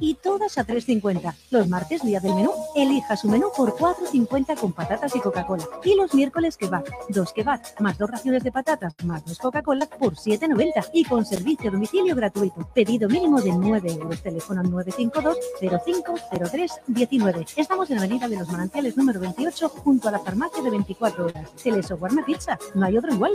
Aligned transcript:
y 0.00 0.14
todas 0.14 0.58
a 0.58 0.66
3.50. 0.66 1.34
Los 1.50 1.68
martes, 1.68 2.02
día 2.02 2.18
del 2.18 2.34
menú, 2.34 2.50
elija 2.74 3.16
su 3.16 3.28
menú 3.28 3.48
por 3.56 3.76
4.50 3.76 4.58
con 4.58 4.72
patatas 4.72 5.14
y 5.14 5.20
Coca-Cola. 5.20 5.68
Y 5.84 5.94
los 5.94 6.14
miércoles 6.14 6.56
que 6.56 6.68
va, 6.68 6.82
dos 7.10 7.32
va, 7.46 7.60
más 7.78 7.98
dos 7.98 8.10
raciones 8.10 8.42
de 8.42 8.50
patatas, 8.50 8.94
más 9.04 9.24
dos 9.24 9.38
Coca-Cola 9.38 9.86
por 9.86 10.14
7.90 10.14 10.90
y 10.94 11.04
con 11.04 11.24
servicio 11.24 11.68
a 11.68 11.72
domicilio 11.72 12.16
gratuito. 12.16 12.68
Pedido 12.74 13.08
mínimo 13.08 13.40
de 13.40 13.52
9 13.52 13.92
euros. 13.92 14.22
Teléfono 14.22 14.62
952 14.62 15.36
0503 15.84 16.72
19. 16.86 17.46
Estamos 17.56 17.90
en 17.90 17.96
la 17.96 18.02
Avenida 18.02 18.28
de 18.28 18.36
los 18.36 18.48
Manantiales 18.48 18.96
número 18.96 19.20
28 19.20 19.68
junto 19.68 20.08
a 20.08 20.12
la 20.12 20.18
farmacia 20.18 20.62
de 20.62 20.70
24 20.70 21.26
horas. 21.26 21.50
Teleso 21.62 21.96
Guarma 21.98 22.24
Pizza. 22.24 22.58
No 22.74 22.86
hay 22.86 22.96
otro 22.96 23.12
igual. 23.12 23.32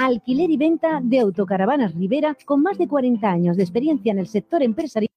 Alquiler 0.00 0.48
y 0.48 0.56
venta 0.56 1.00
de 1.02 1.18
autocaravanas 1.18 1.92
Rivera 1.92 2.36
con 2.44 2.62
más 2.62 2.78
de 2.78 2.86
40 2.86 3.28
años 3.28 3.56
de 3.56 3.64
experiencia 3.64 4.12
en 4.12 4.20
el 4.20 4.28
sector 4.28 4.62
empresarial. 4.62 5.10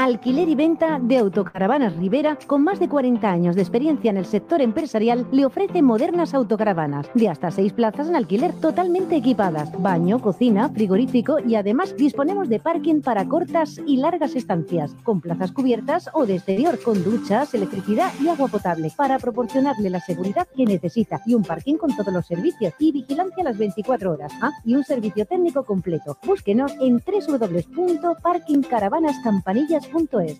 Alquiler 0.00 0.48
y 0.48 0.54
venta 0.54 0.98
de 0.98 1.18
autocaravanas 1.18 1.94
Rivera, 1.94 2.38
con 2.46 2.64
más 2.64 2.80
de 2.80 2.88
40 2.88 3.30
años 3.30 3.54
de 3.54 3.60
experiencia 3.60 4.08
en 4.08 4.16
el 4.16 4.24
sector 4.24 4.62
empresarial, 4.62 5.26
le 5.30 5.44
ofrece 5.44 5.82
modernas 5.82 6.32
autocaravanas 6.32 7.10
de 7.12 7.28
hasta 7.28 7.50
6 7.50 7.74
plazas 7.74 8.08
en 8.08 8.16
alquiler 8.16 8.54
totalmente 8.54 9.16
equipadas, 9.16 9.70
baño, 9.82 10.18
cocina, 10.18 10.70
frigorífico 10.70 11.36
y 11.46 11.54
además 11.54 11.94
disponemos 11.98 12.48
de 12.48 12.60
parking 12.60 13.02
para 13.02 13.28
cortas 13.28 13.78
y 13.86 13.98
largas 13.98 14.36
estancias, 14.36 14.96
con 15.02 15.20
plazas 15.20 15.52
cubiertas 15.52 16.08
o 16.14 16.24
de 16.24 16.36
exterior, 16.36 16.80
con 16.82 17.04
duchas, 17.04 17.52
electricidad 17.52 18.10
y 18.22 18.28
agua 18.28 18.48
potable, 18.48 18.90
para 18.96 19.18
proporcionarle 19.18 19.90
la 19.90 20.00
seguridad 20.00 20.48
que 20.56 20.64
necesita 20.64 21.20
y 21.26 21.34
un 21.34 21.42
parking 21.42 21.74
con 21.74 21.94
todos 21.94 22.14
los 22.14 22.26
servicios 22.26 22.72
y 22.78 22.90
vigilancia 22.90 23.44
las 23.44 23.58
24 23.58 24.12
horas. 24.12 24.32
Ah, 24.40 24.52
y 24.64 24.76
un 24.76 24.82
servicio 24.82 25.26
técnico 25.26 25.62
completo. 25.62 26.16
Búsquenos 26.24 26.72
en 26.80 27.02
www.parkingcaravanascampanillas.com 27.04 29.89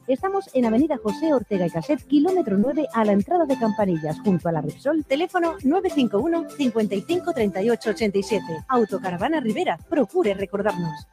Estamos 0.06 0.48
en 0.54 0.64
Avenida 0.64 0.96
José 1.02 1.34
Ortega 1.34 1.66
y 1.66 1.70
Caset, 1.70 2.02
kilómetro 2.06 2.56
9, 2.56 2.86
a 2.94 3.04
la 3.04 3.12
entrada 3.12 3.44
de 3.44 3.58
Campanillas, 3.58 4.18
junto 4.20 4.48
a 4.48 4.52
la 4.52 4.60
Repsol. 4.60 5.04
Teléfono 5.04 5.56
951 5.62 6.50
55 6.50 7.32
38 7.32 7.90
87. 7.90 8.44
Autocaravana 8.68 9.40
Rivera. 9.40 9.76
Procure 9.88 10.34
recordarnos. 10.34 11.08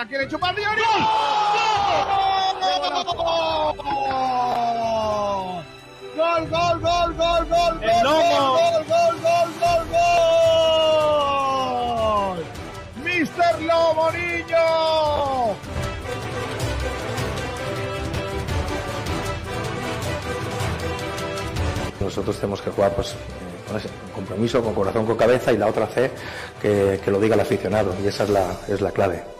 La 0.00 0.06
quiere 0.06 0.26
chupar 0.28 0.54
Diori. 0.56 0.80
¡Gol! 6.16 6.48
¡Gol, 6.48 6.48
gol, 6.48 6.80
gol, 6.80 7.14
gol, 7.16 7.46
gol! 7.46 7.82
El 7.82 8.02
lomo. 8.02 8.56
¡Gol, 8.56 8.84
gol, 8.88 9.20
gol, 9.20 9.50
gol, 9.60 9.82
gol! 12.32 12.38
¡Mister 13.04 13.60
Lomo 13.60 14.10
Niño! 14.12 14.66
Nosotros 22.00 22.36
tenemos 22.36 22.62
que 22.62 22.70
jugar 22.70 22.94
pues, 22.94 23.14
con 23.68 23.76
ese 23.76 23.90
compromiso, 24.14 24.64
con 24.64 24.72
corazón, 24.74 25.04
con 25.04 25.18
cabeza 25.18 25.52
y 25.52 25.58
la 25.58 25.66
otra 25.66 25.86
C 25.88 26.10
que, 26.62 27.02
que 27.04 27.10
lo 27.10 27.20
diga 27.20 27.34
el 27.34 27.40
aficionado 27.42 27.94
y 28.02 28.06
esa 28.06 28.24
es 28.24 28.30
la, 28.30 28.56
es 28.66 28.80
la 28.80 28.92
clave. 28.92 29.39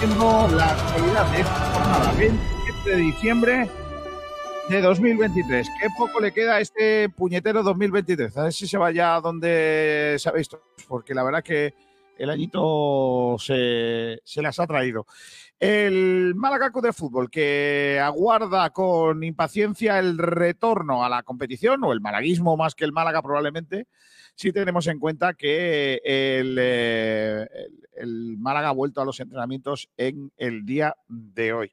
haciendo 0.00 0.48
la 0.56 0.70
actualidad 0.70 1.30
de 1.30 1.40
esta 1.40 1.72
jornada, 1.72 2.12
27 2.18 2.90
de 2.90 2.96
diciembre 2.96 3.70
de 4.70 4.80
2023. 4.80 5.68
Qué 5.78 5.88
poco 5.98 6.20
le 6.20 6.32
queda 6.32 6.54
a 6.54 6.60
este 6.60 7.10
puñetero 7.10 7.62
2023. 7.62 8.34
A 8.38 8.44
ver 8.44 8.52
si 8.54 8.66
se 8.66 8.78
vaya 8.78 9.20
donde 9.20 10.16
sabéis 10.18 10.48
todos, 10.48 10.64
porque 10.88 11.12
la 11.12 11.22
verdad 11.22 11.42
que 11.42 11.74
el 12.16 12.30
añito 12.30 13.36
se, 13.38 14.20
se 14.24 14.40
las 14.40 14.58
ha 14.58 14.66
traído. 14.66 15.04
El 15.58 16.34
Málaga 16.34 16.70
de 16.80 16.94
Fútbol 16.94 17.28
que 17.30 18.00
aguarda 18.02 18.70
con 18.70 19.22
impaciencia 19.22 19.98
el 19.98 20.16
retorno 20.16 21.04
a 21.04 21.10
la 21.10 21.22
competición 21.24 21.84
o 21.84 21.92
el 21.92 22.00
malaguismo 22.00 22.56
más 22.56 22.74
que 22.74 22.86
el 22.86 22.92
Málaga 22.92 23.20
probablemente, 23.20 23.86
si 24.40 24.52
tenemos 24.52 24.86
en 24.86 24.98
cuenta 24.98 25.34
que 25.34 26.00
el, 26.02 26.56
eh, 26.58 27.46
el- 27.52 27.88
el 27.92 28.38
Málaga 28.38 28.70
ha 28.70 28.72
vuelto 28.72 29.02
a 29.02 29.04
los 29.04 29.20
entrenamientos 29.20 29.90
en 29.98 30.32
el 30.38 30.64
día 30.64 30.96
de 31.08 31.52
hoy. 31.52 31.72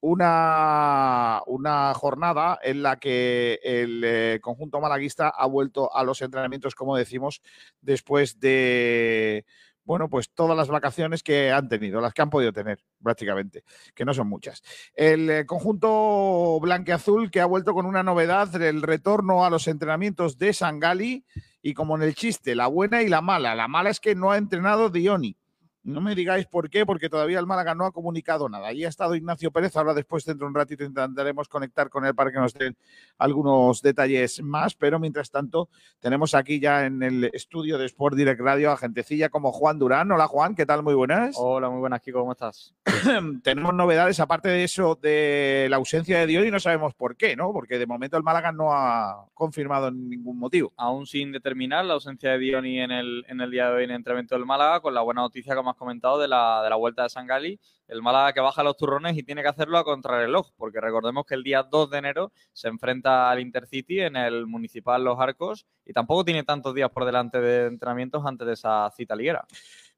Una, 0.00 1.42
una 1.46 1.92
jornada 1.92 2.58
en 2.62 2.82
la 2.82 2.96
que 2.96 3.60
el 3.62 4.02
eh, 4.02 4.38
conjunto 4.40 4.80
malaguista 4.80 5.28
ha 5.28 5.44
vuelto 5.46 5.94
a 5.94 6.04
los 6.04 6.22
entrenamientos, 6.22 6.74
como 6.74 6.96
decimos, 6.96 7.42
después 7.82 8.40
de, 8.40 9.44
bueno, 9.84 10.08
pues 10.08 10.30
todas 10.30 10.56
las 10.56 10.68
vacaciones 10.68 11.22
que 11.22 11.50
han 11.52 11.68
tenido, 11.68 12.00
las 12.00 12.14
que 12.14 12.22
han 12.22 12.30
podido 12.30 12.52
tener 12.54 12.78
prácticamente, 13.02 13.62
que 13.94 14.06
no 14.06 14.14
son 14.14 14.28
muchas. 14.28 14.62
El 14.94 15.28
eh, 15.28 15.44
conjunto 15.44 16.58
blanqueazul 16.62 17.30
que 17.30 17.40
ha 17.42 17.46
vuelto 17.46 17.74
con 17.74 17.84
una 17.84 18.02
novedad, 18.02 18.54
el 18.62 18.80
retorno 18.80 19.44
a 19.44 19.50
los 19.50 19.68
entrenamientos 19.68 20.38
de 20.38 20.54
Sangali 20.54 21.26
y 21.66 21.74
como 21.74 21.96
en 21.96 22.02
el 22.02 22.14
chiste, 22.14 22.54
la 22.54 22.68
buena 22.68 23.02
y 23.02 23.08
la 23.08 23.20
mala. 23.20 23.56
La 23.56 23.66
mala 23.66 23.90
es 23.90 23.98
que 23.98 24.14
no 24.14 24.30
ha 24.30 24.36
entrenado 24.36 24.88
Dioni. 24.88 25.36
No 25.86 26.00
me 26.00 26.16
digáis 26.16 26.46
por 26.46 26.68
qué, 26.68 26.84
porque 26.84 27.08
todavía 27.08 27.38
el 27.38 27.46
Málaga 27.46 27.72
no 27.72 27.86
ha 27.86 27.92
comunicado 27.92 28.48
nada. 28.48 28.66
Ahí 28.66 28.84
ha 28.84 28.88
estado 28.88 29.14
Ignacio 29.14 29.52
Pérez, 29.52 29.76
ahora 29.76 29.94
después 29.94 30.24
dentro 30.24 30.44
de 30.44 30.48
un 30.48 30.54
ratito 30.56 30.82
intentaremos 30.82 31.46
conectar 31.46 31.88
con 31.90 32.04
él 32.04 32.12
para 32.12 32.32
que 32.32 32.38
nos 32.38 32.54
den 32.54 32.76
algunos 33.18 33.82
detalles 33.82 34.42
más, 34.42 34.74
pero 34.74 34.98
mientras 34.98 35.30
tanto 35.30 35.68
tenemos 36.00 36.34
aquí 36.34 36.58
ya 36.58 36.86
en 36.86 37.04
el 37.04 37.30
estudio 37.32 37.78
de 37.78 37.86
Sport 37.86 38.16
Direct 38.16 38.40
Radio 38.40 38.72
a 38.72 38.76
gentecilla 38.76 39.28
como 39.28 39.52
Juan 39.52 39.78
Durán. 39.78 40.10
Hola 40.10 40.26
Juan, 40.26 40.56
¿qué 40.56 40.66
tal? 40.66 40.82
Muy 40.82 40.94
buenas. 40.94 41.36
Hola, 41.38 41.70
muy 41.70 41.78
buenas 41.78 42.00
Kiko, 42.00 42.18
¿cómo 42.18 42.32
estás? 42.32 42.74
tenemos 43.44 43.72
novedades 43.72 44.18
aparte 44.18 44.48
de 44.48 44.64
eso 44.64 44.98
de 45.00 45.68
la 45.70 45.76
ausencia 45.76 46.18
de 46.18 46.26
Dios 46.26 46.44
y 46.44 46.50
no 46.50 46.58
sabemos 46.58 46.94
por 46.94 47.14
qué, 47.16 47.36
¿no? 47.36 47.52
Porque 47.52 47.78
de 47.78 47.86
momento 47.86 48.16
el 48.16 48.24
Málaga 48.24 48.50
no 48.50 48.72
ha 48.72 49.28
confirmado 49.34 49.92
ningún 49.92 50.40
motivo. 50.40 50.72
Aún 50.76 51.06
sin 51.06 51.30
determinar 51.30 51.84
la 51.84 51.94
ausencia 51.94 52.32
de 52.32 52.38
Dioni 52.38 52.80
en 52.80 52.90
el, 52.90 53.24
en 53.28 53.40
el 53.40 53.52
día 53.52 53.68
de 53.68 53.76
hoy 53.76 53.84
en 53.84 53.90
el 53.90 53.96
entrenamiento 53.96 54.34
del 54.34 54.46
Málaga, 54.46 54.80
con 54.80 54.92
la 54.92 55.02
buena 55.02 55.20
noticia 55.20 55.54
que 55.54 55.60
hemos 55.60 55.75
comentado 55.76 56.18
de 56.18 56.28
la, 56.28 56.62
de 56.62 56.70
la 56.70 56.76
vuelta 56.76 57.04
de 57.04 57.08
San 57.10 57.26
Gali. 57.26 57.60
El 57.88 58.02
Málaga 58.02 58.32
que 58.32 58.40
baja 58.40 58.64
los 58.64 58.76
turrones 58.76 59.16
y 59.16 59.22
tiene 59.22 59.42
que 59.42 59.48
hacerlo 59.48 59.78
a 59.78 59.84
contrarreloj, 59.84 60.50
porque 60.56 60.80
recordemos 60.80 61.24
que 61.24 61.34
el 61.34 61.44
día 61.44 61.62
2 61.62 61.90
de 61.90 61.98
enero 61.98 62.32
se 62.52 62.68
enfrenta 62.68 63.30
al 63.30 63.38
Intercity 63.38 64.00
en 64.00 64.16
el 64.16 64.46
Municipal 64.46 65.04
Los 65.04 65.20
Arcos 65.20 65.66
y 65.84 65.92
tampoco 65.92 66.24
tiene 66.24 66.42
tantos 66.42 66.74
días 66.74 66.90
por 66.90 67.04
delante 67.04 67.40
de 67.40 67.66
entrenamientos 67.66 68.26
antes 68.26 68.46
de 68.46 68.54
esa 68.54 68.90
cita 68.90 69.14
liguera. 69.14 69.46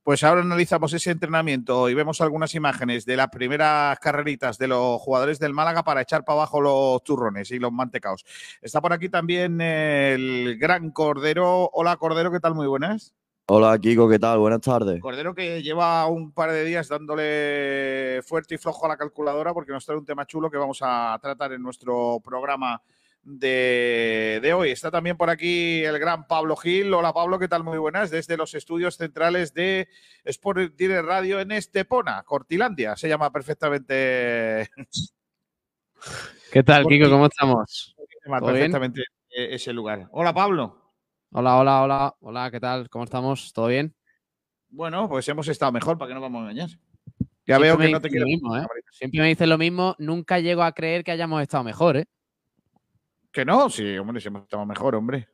Pues 0.09 0.25
ahora 0.25 0.41
analizamos 0.41 0.93
ese 0.95 1.11
entrenamiento 1.11 1.89
y 1.91 1.95
vemos 1.95 2.23
algunas 2.23 2.55
imágenes 2.55 3.05
de 3.05 3.15
las 3.15 3.29
primeras 3.29 3.99
carreritas 3.99 4.57
de 4.57 4.67
los 4.67 4.99
jugadores 5.03 5.39
del 5.39 5.53
Málaga 5.53 5.83
para 5.83 6.01
echar 6.01 6.25
para 6.25 6.39
abajo 6.39 6.63
los 6.63 7.03
turrones 7.05 7.51
y 7.51 7.59
los 7.59 7.73
mantecaos. 7.73 8.25
Está 8.63 8.81
por 8.81 8.95
aquí 8.95 9.11
también 9.11 9.61
el 9.61 10.57
gran 10.59 10.93
Cordero. 10.93 11.69
Hola 11.75 11.97
Cordero, 11.99 12.33
¿qué 12.33 12.41
tal? 12.41 12.55
Muy 12.55 12.67
buenas. 12.67 13.13
Hola 13.51 13.79
Kiko, 13.79 14.07
¿qué 14.11 14.19
tal? 14.19 14.39
Buenas 14.41 14.61
tardes. 14.61 15.01
Cordero 15.01 15.35
que 15.35 15.63
lleva 15.63 16.07
un 16.07 16.33
par 16.33 16.53
de 16.53 16.65
días 16.65 16.87
dándole 16.87 18.21
fuerte 18.23 18.57
y 18.57 18.59
flojo 18.59 18.85
a 18.85 18.91
la 18.91 18.99
calculadora 18.99 19.55
porque 19.55 19.73
nos 19.73 19.87
trae 19.87 19.97
un 19.97 20.05
tema 20.05 20.27
chulo 20.27 20.51
que 20.51 20.59
vamos 20.59 20.81
a 20.83 21.19
tratar 21.23 21.55
en 21.55 21.63
nuestro 21.63 22.21
programa 22.23 22.83
de, 23.23 24.53
hoy. 24.55 24.71
Está 24.71 24.91
también 24.91 25.17
por 25.17 25.31
aquí 25.31 25.83
el 25.83 25.99
gran 25.99 26.27
Pablo 26.27 26.57
Gil. 26.57 26.93
Hola 26.93 27.15
Pablo, 27.15 27.39
¿qué 27.39 27.49
tal? 27.49 27.65
Muy 27.65 27.79
buenas. 27.79 28.11
Desde 28.11 28.37
los 28.37 28.53
estudios 28.53 28.99
centrales 28.99 29.55
de 29.55 29.89
Sport 30.25 30.75
Direct 30.77 31.07
Radio 31.07 31.41
en 31.41 31.51
Estepona, 31.53 32.23
Cortilandia. 32.25 32.97
Se 32.97 33.09
llama 33.09 33.33
perfectamente. 33.33 34.69
¿Qué 36.53 36.63
tal, 36.63 36.87
Kiko? 36.87 37.09
¿Cómo 37.09 37.25
estamos? 37.25 37.97
Se 37.97 38.29
llama 38.29 38.45
perfectamente 38.45 39.05
ese 39.31 39.73
lugar. 39.73 40.07
Hola 40.13 40.35
Pablo. 40.35 40.88
Hola, 41.31 41.59
hola, 41.59 41.83
hola. 41.83 42.17
Hola, 42.21 42.51
¿qué 42.51 42.59
tal? 42.59 42.89
¿Cómo 42.89 43.05
estamos? 43.05 43.53
¿Todo 43.53 43.67
bien? 43.67 43.95
Bueno, 44.71 45.09
pues 45.11 45.29
hemos 45.29 45.47
estado 45.49 45.71
mejor, 45.71 45.99
para 45.99 46.09
que 46.09 46.15
no 46.15 46.23
vamos 46.23 46.39
a 46.39 46.51
engañar. 46.51 46.71
Ya 47.47 47.59
veo 47.59 47.77
que 47.77 47.91
no 47.91 48.01
te 48.01 48.09
quiero. 48.09 48.25
Mismo, 48.25 48.57
¿eh? 48.57 48.67
Siempre 48.91 49.21
me 49.21 49.29
dices 49.29 49.47
lo 49.47 49.59
mismo. 49.59 49.95
Nunca 49.99 50.39
llego 50.41 50.63
a 50.63 50.73
creer 50.73 51.05
que 51.05 51.11
hayamos 51.11 51.43
estado 51.43 51.65
mejor, 51.65 51.99
¿eh? 51.99 52.07
Que 53.31 53.45
no, 53.45 53.69
sí, 53.69 53.99
hombre, 53.99 54.23
si 54.23 54.29
hemos 54.29 54.43
estado 54.43 54.65
mejor, 54.65 54.95
hombre. 54.95 55.29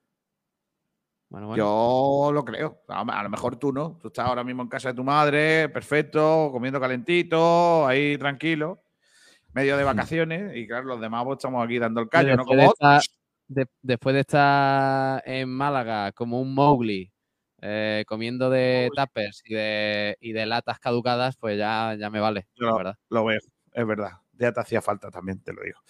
Bueno, 1.29 1.57
Yo 1.57 2.31
lo 2.35 2.45
creo. 2.45 2.83
A 2.89 3.23
lo 3.23 3.31
mejor 3.31 3.57
tú 3.57 3.73
no. 3.73 3.97
Tú 4.01 4.09
estás 4.09 4.27
ahora 4.27 4.43
mismo 4.43 4.63
en 4.63 4.69
casa 4.69 4.89
de 4.89 4.95
tu 4.95 5.05
madre, 5.05 5.69
perfecto, 5.69 6.51
comiendo 6.51 6.81
calentito, 6.81 7.87
ahí 7.87 8.19
tranquilo, 8.19 8.83
medio 9.53 9.77
de 9.77 9.85
vacaciones. 10.13 10.57
Y 10.57 10.67
claro, 10.67 10.87
los 10.87 11.01
demás 11.01 11.25
pues, 11.25 11.39
estamos 11.39 11.65
aquí 11.65 11.79
dando 11.79 12.01
el 12.01 12.09
callo, 12.09 12.37
¿no? 12.37 12.45
Como 12.45 12.75
después 13.49 14.15
de 14.15 14.21
estar 14.21 15.23
en 15.27 15.49
Málaga 15.49 16.13
como 16.13 16.41
un 16.41 16.55
Mowgli, 16.55 17.13
eh, 17.61 18.05
comiendo 18.07 18.51
de 18.51 18.91
tappers 18.95 19.43
y 19.45 19.55
de, 19.55 20.17
y 20.21 20.33
de 20.33 20.47
latas 20.47 20.79
caducadas, 20.79 21.37
pues 21.37 21.59
ya, 21.59 21.95
ya 21.99 22.11
me 22.11 22.21
vale. 22.21 22.47
verdad. 22.59 22.97
lo 23.11 23.25
veo, 23.25 23.41
es 23.73 23.87
verdad 23.87 24.24
ya 24.39 24.53
te 24.53 24.61
hacía 24.61 24.83
falta 24.83 25.11
también, 25.11 25.41
te 25.41 25.53
lo 25.53 25.63
digo. 25.63 25.81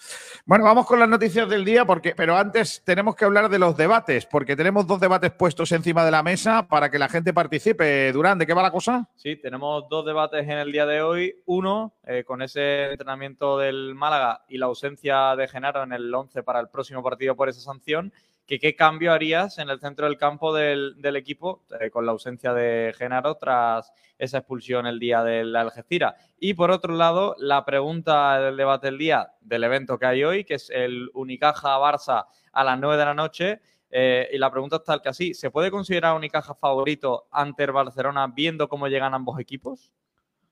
Bueno, 0.44 0.64
vamos 0.64 0.86
con 0.86 0.98
las 0.98 1.08
noticias 1.08 1.48
del 1.48 1.64
día, 1.64 1.84
porque, 1.84 2.14
pero 2.16 2.36
antes 2.36 2.82
tenemos 2.84 3.16
que 3.16 3.24
hablar 3.24 3.48
de 3.48 3.58
los 3.58 3.76
debates, 3.76 4.26
porque 4.26 4.56
tenemos 4.56 4.86
dos 4.86 5.00
debates 5.00 5.32
puestos 5.32 5.72
encima 5.72 6.04
de 6.04 6.10
la 6.10 6.22
mesa 6.22 6.66
para 6.68 6.90
que 6.90 6.98
la 6.98 7.08
gente 7.08 7.32
participe. 7.32 8.12
Durán, 8.12 8.38
¿de 8.38 8.46
qué 8.46 8.54
va 8.54 8.62
la 8.62 8.70
cosa? 8.70 9.08
Sí, 9.16 9.36
tenemos 9.36 9.88
dos 9.88 10.04
debates 10.04 10.44
en 10.44 10.58
el 10.58 10.72
día 10.72 10.86
de 10.86 11.02
hoy. 11.02 11.42
Uno, 11.46 11.94
eh, 12.04 12.24
con 12.24 12.42
ese 12.42 12.90
entrenamiento 12.90 13.58
del 13.58 13.94
Málaga 13.94 14.44
y 14.48 14.58
la 14.58 14.66
ausencia 14.66 15.36
de 15.36 15.48
Genaro 15.48 15.82
en 15.82 15.92
el 15.92 16.14
11 16.14 16.42
para 16.42 16.60
el 16.60 16.68
próximo 16.68 17.02
partido 17.02 17.36
por 17.36 17.48
esa 17.48 17.60
sanción 17.60 18.12
que 18.46 18.58
qué 18.58 18.76
cambio 18.76 19.12
harías 19.12 19.58
en 19.58 19.70
el 19.70 19.80
centro 19.80 20.06
del 20.06 20.18
campo 20.18 20.52
del, 20.52 20.96
equipo 21.16 21.64
eh, 21.80 21.90
con 21.90 22.04
la 22.04 22.12
ausencia 22.12 22.52
de 22.52 22.94
Genaro 22.96 23.36
tras 23.36 23.92
esa 24.18 24.38
expulsión 24.38 24.86
el 24.86 24.98
día 24.98 25.22
del 25.22 25.56
Algeciras. 25.56 26.14
Y 26.38 26.54
por 26.54 26.70
otro 26.70 26.94
lado, 26.94 27.36
la 27.38 27.64
pregunta 27.64 28.38
del 28.40 28.56
debate 28.56 28.88
del 28.88 28.98
día 28.98 29.32
del 29.40 29.64
evento 29.64 29.98
que 29.98 30.06
hay 30.06 30.24
hoy, 30.24 30.44
que 30.44 30.54
es 30.54 30.70
el 30.70 31.10
Unicaja-Barça 31.14 32.26
a 32.52 32.64
las 32.64 32.78
9 32.78 32.96
de 32.96 33.04
la 33.04 33.14
noche. 33.14 33.60
Eh, 33.90 34.28
y 34.32 34.38
la 34.38 34.50
pregunta 34.50 34.76
es 34.76 34.84
tal 34.84 35.00
que 35.00 35.08
así, 35.08 35.34
¿se 35.34 35.50
puede 35.50 35.70
considerar 35.70 36.16
Unicaja 36.16 36.54
favorito 36.54 37.28
ante 37.30 37.64
el 37.64 37.72
Barcelona 37.72 38.26
viendo 38.26 38.68
cómo 38.68 38.88
llegan 38.88 39.14
ambos 39.14 39.38
equipos? 39.38 39.92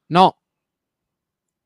No, 0.08 0.36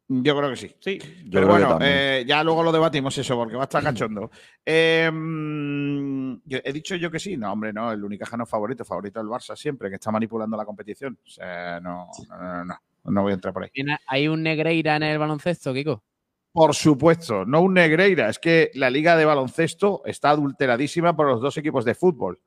yo 0.08 0.36
creo 0.36 0.50
que 0.50 0.56
sí. 0.56 0.74
Sí. 0.78 0.98
Pero 1.30 1.48
bueno, 1.48 1.78
eh, 1.82 2.24
ya 2.26 2.44
luego 2.44 2.62
lo 2.62 2.70
debatimos 2.70 3.16
eso, 3.18 3.34
porque 3.36 3.56
va 3.56 3.62
a 3.62 3.64
estar 3.64 3.82
cachondo. 3.82 4.30
Em, 4.64 6.40
¿He 6.48 6.72
dicho 6.72 6.94
yo 6.96 7.10
que 7.10 7.18
sí? 7.18 7.36
No, 7.36 7.52
hombre, 7.52 7.72
no. 7.72 7.90
El 7.90 8.04
Unicaja 8.04 8.36
no 8.36 8.46
favorito, 8.46 8.84
favorito 8.84 9.20
el 9.20 9.26
Barça 9.26 9.56
siempre, 9.56 9.88
que 9.88 9.96
está 9.96 10.10
manipulando 10.12 10.56
la 10.56 10.64
competición. 10.64 11.18
O 11.24 11.28
sea, 11.28 11.80
no, 11.80 12.08
no, 12.28 12.64
no, 12.64 12.78
no, 13.04 13.22
voy 13.22 13.32
a 13.32 13.34
entrar 13.34 13.52
por 13.52 13.64
ahí. 13.64 13.70
¿Hay 14.06 14.28
un 14.28 14.42
Negreira 14.42 14.96
en 14.96 15.02
el 15.04 15.18
baloncesto, 15.18 15.74
Kiko? 15.74 16.02
Por 16.52 16.74
supuesto, 16.74 17.44
no 17.44 17.60
un 17.60 17.74
Negreira. 17.74 18.28
Es 18.28 18.38
que 18.38 18.70
la 18.74 18.90
liga 18.90 19.16
de 19.16 19.24
baloncesto 19.24 20.02
está 20.04 20.30
adulteradísima 20.30 21.16
por 21.16 21.28
los 21.28 21.40
dos 21.40 21.56
equipos 21.58 21.84
de 21.84 21.94
fútbol. 21.94 22.40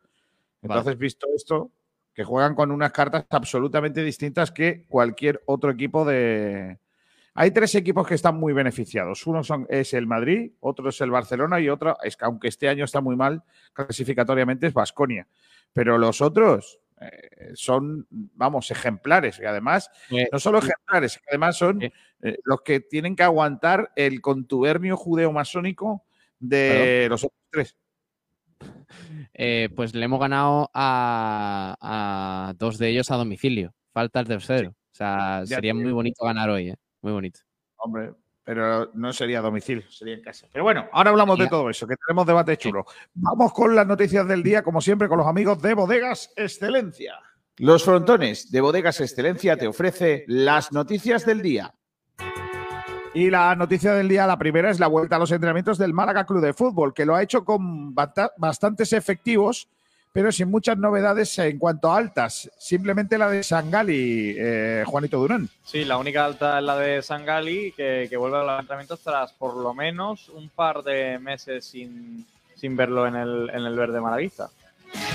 Entonces, 0.61 0.97
visto 0.97 1.27
esto, 1.35 1.71
que 2.13 2.23
juegan 2.23 2.55
con 2.55 2.71
unas 2.71 2.91
cartas 2.91 3.25
absolutamente 3.29 4.03
distintas 4.03 4.51
que 4.51 4.85
cualquier 4.87 5.41
otro 5.45 5.71
equipo 5.71 6.05
de, 6.05 6.79
hay 7.39 7.51
tres 7.51 7.73
equipos 7.75 8.05
que 8.05 8.15
están 8.15 8.37
muy 8.37 8.51
beneficiados. 8.51 9.25
Uno 9.25 9.45
son, 9.45 9.65
es 9.69 9.93
el 9.93 10.05
Madrid, 10.05 10.51
otro 10.59 10.89
es 10.89 10.99
el 10.99 11.09
Barcelona 11.09 11.61
y 11.61 11.69
otro, 11.69 11.95
es 12.03 12.17
que 12.17 12.25
aunque 12.25 12.49
este 12.49 12.67
año 12.67 12.83
está 12.83 12.99
muy 12.99 13.15
mal 13.15 13.43
clasificatoriamente, 13.71 14.67
es 14.67 14.73
Basconia. 14.73 15.25
Pero 15.71 15.97
los 15.97 16.19
otros 16.19 16.81
eh, 16.99 17.51
son, 17.53 18.05
vamos, 18.09 18.71
ejemplares. 18.71 19.39
Y 19.39 19.45
además, 19.45 19.89
eh, 20.11 20.27
no 20.29 20.37
solo 20.37 20.59
ejemplares, 20.59 21.17
además 21.29 21.57
son 21.57 21.81
eh, 21.81 21.91
los 22.43 22.61
que 22.61 22.81
tienen 22.81 23.15
que 23.15 23.23
aguantar 23.23 23.93
el 23.95 24.19
contubernio 24.19 24.97
judeo-masónico 24.97 26.03
de 26.39 27.07
los 27.09 27.23
otros 27.23 27.39
tres. 27.49 27.77
pues 29.73 29.95
le 29.95 30.03
hemos 30.03 30.19
ganado 30.19 30.69
a, 30.73 32.53
dos 32.57 32.77
de 32.77 32.89
ellos 32.89 33.09
a 33.11 33.15
domicilio. 33.15 33.73
Falta 33.93 34.19
el 34.19 34.27
tercero. 34.27 34.71
O 34.71 34.95
sea, 34.99 35.45
sería 35.45 35.73
muy 35.73 35.93
bonito 35.93 36.25
ganar 36.25 36.49
hoy. 36.49 36.71
¿eh? 36.71 36.75
Muy 37.01 37.13
bonito. 37.13 37.39
Hombre, 37.77 38.13
pero 38.43 38.91
no 38.93 39.13
sería 39.13 39.39
a 39.39 39.41
domicilio, 39.41 39.89
sería 39.91 40.15
en 40.15 40.21
casa. 40.21 40.47
Pero 40.51 40.63
bueno, 40.63 40.87
ahora 40.91 41.11
hablamos 41.11 41.37
de 41.37 41.47
todo 41.47 41.69
eso, 41.69 41.85
que 41.87 41.95
tenemos 41.95 42.25
debate 42.25 42.57
chulo. 42.57 42.85
Vamos 43.13 43.53
con 43.53 43.75
las 43.75 43.85
noticias 43.85 44.27
del 44.27 44.41
día, 44.41 44.63
como 44.63 44.81
siempre, 44.81 45.07
con 45.07 45.19
los 45.19 45.27
amigos 45.27 45.61
de 45.61 45.73
Bodegas 45.73 46.33
Excelencia. 46.35 47.19
Los 47.57 47.83
frontones 47.83 48.51
de 48.51 48.61
Bodegas 48.61 49.01
Excelencia 49.01 49.55
te 49.55 49.67
ofrece 49.67 50.23
las 50.27 50.71
noticias 50.71 51.25
del 51.25 51.41
día. 51.41 51.75
Y 53.13 53.29
la 53.29 53.55
noticia 53.55 53.93
del 53.93 54.07
día, 54.07 54.27
la 54.27 54.37
primera, 54.37 54.69
es 54.69 54.79
la 54.79 54.87
vuelta 54.87 55.15
a 55.15 55.19
los 55.19 55.31
entrenamientos 55.31 55.77
del 55.77 55.93
Málaga 55.93 56.25
Club 56.25 56.41
de 56.41 56.53
Fútbol, 56.53 56.93
que 56.93 57.05
lo 57.05 57.15
ha 57.15 57.23
hecho 57.23 57.43
con 57.43 57.93
bastantes 57.93 58.93
efectivos 58.93 59.67
pero 60.11 60.31
sin 60.31 60.49
muchas 60.49 60.77
novedades 60.77 61.37
en 61.39 61.59
cuanto 61.59 61.91
a 61.91 61.97
altas. 61.97 62.49
Simplemente 62.57 63.17
la 63.17 63.29
de 63.29 63.43
Sangali, 63.43 64.35
eh, 64.37 64.83
Juanito 64.85 65.17
Durán. 65.17 65.49
Sí, 65.63 65.85
la 65.85 65.97
única 65.97 66.25
alta 66.25 66.59
es 66.59 66.63
la 66.65 66.77
de 66.77 67.01
Sangali, 67.01 67.73
que, 67.73 68.07
que 68.09 68.17
vuelve 68.17 68.37
a 68.37 68.43
los 68.43 68.59
entrenamientos 68.59 68.99
tras 69.01 69.31
por 69.33 69.55
lo 69.55 69.73
menos 69.73 70.29
un 70.29 70.49
par 70.49 70.83
de 70.83 71.19
meses 71.19 71.65
sin, 71.65 72.25
verlo 72.75 73.07
en 73.07 73.15
el, 73.15 73.49
en 73.53 73.65
el 73.65 73.75
verde 73.75 74.01
maravista. 74.01 74.49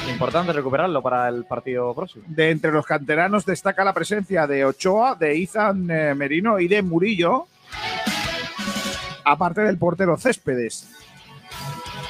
Importante 0.09 0.53
recuperarlo 0.53 1.03
para 1.03 1.29
el 1.29 1.45
partido 1.45 1.93
próximo. 1.95 2.25
De 2.29 2.51
entre 2.51 2.71
los 2.71 2.87
canteranos 2.87 3.45
destaca 3.45 3.85
la 3.85 3.93
presencia 3.93 4.47
de 4.47 4.65
Ochoa, 4.65 5.17
de 5.17 5.37
Izan 5.37 5.91
eh, 5.91 6.15
Merino 6.15 6.61
y 6.61 6.69
de 6.69 6.83
Murillo, 6.83 7.49
aparte 9.25 9.63
del 9.63 9.79
portero 9.79 10.17
Céspedes. 10.17 11.04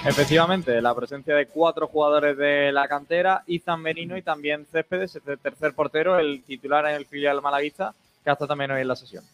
Efectivamente, 0.07 0.83
la 0.83 0.95
presencia 0.95 1.35
de 1.35 1.47
cuatro 1.47 1.89
jugadores 1.89 2.37
de 2.37 2.71
la 2.73 2.87
cantera, 2.87 3.43
Izan 3.47 3.83
Benino 3.83 4.19
y 4.19 4.23
también 4.23 4.67
Céspedes, 4.71 5.17
el 5.17 5.39
tercer 5.39 5.73
portero, 5.73 6.19
el 6.19 6.43
titular 6.43 6.85
en 6.87 6.97
el 6.97 7.07
filial 7.07 7.41
malaguista, 7.41 7.95
que 8.23 8.29
hasta 8.29 8.47
también 8.47 8.71
hoy 8.71 8.83
en 8.83 8.89
la 8.89 8.97
sesión. 8.97 9.25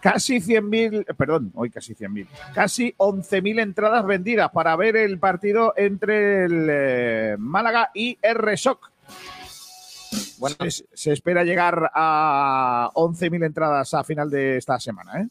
Casi 0.00 0.36
100.000, 0.36 1.14
perdón, 1.16 1.52
hoy 1.54 1.68
casi 1.68 1.94
100.000, 1.94 2.26
casi 2.54 2.94
11.000 2.96 3.60
entradas 3.60 4.06
vendidas 4.06 4.50
para 4.52 4.74
ver 4.74 4.96
el 4.96 5.18
partido 5.18 5.74
entre 5.76 6.44
el 6.44 6.68
eh, 6.70 7.36
Málaga 7.38 7.90
y 7.92 8.16
el 8.22 8.36
Resoc. 8.36 8.90
Bueno, 10.38 10.56
Se, 10.70 10.86
se 10.94 11.12
espera 11.12 11.44
llegar 11.44 11.90
a 11.92 12.90
11.000 12.94 13.44
entradas 13.44 13.92
a 13.92 14.02
final 14.02 14.30
de 14.30 14.56
esta 14.56 14.80
semana, 14.80 15.20
¿eh? 15.20 15.28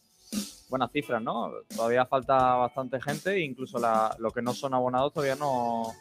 Buenas 0.70 0.92
cifras, 0.92 1.22
¿no? 1.22 1.52
Todavía 1.76 2.06
falta 2.06 2.36
bastante 2.56 3.00
gente, 3.02 3.40
incluso 3.40 3.80
la- 3.80 4.16
los 4.20 4.34
que 4.34 4.42
no 4.42 4.54
son 4.54 4.74
abonados 4.74 5.14
todavía 5.14 5.36
no. 5.36 5.94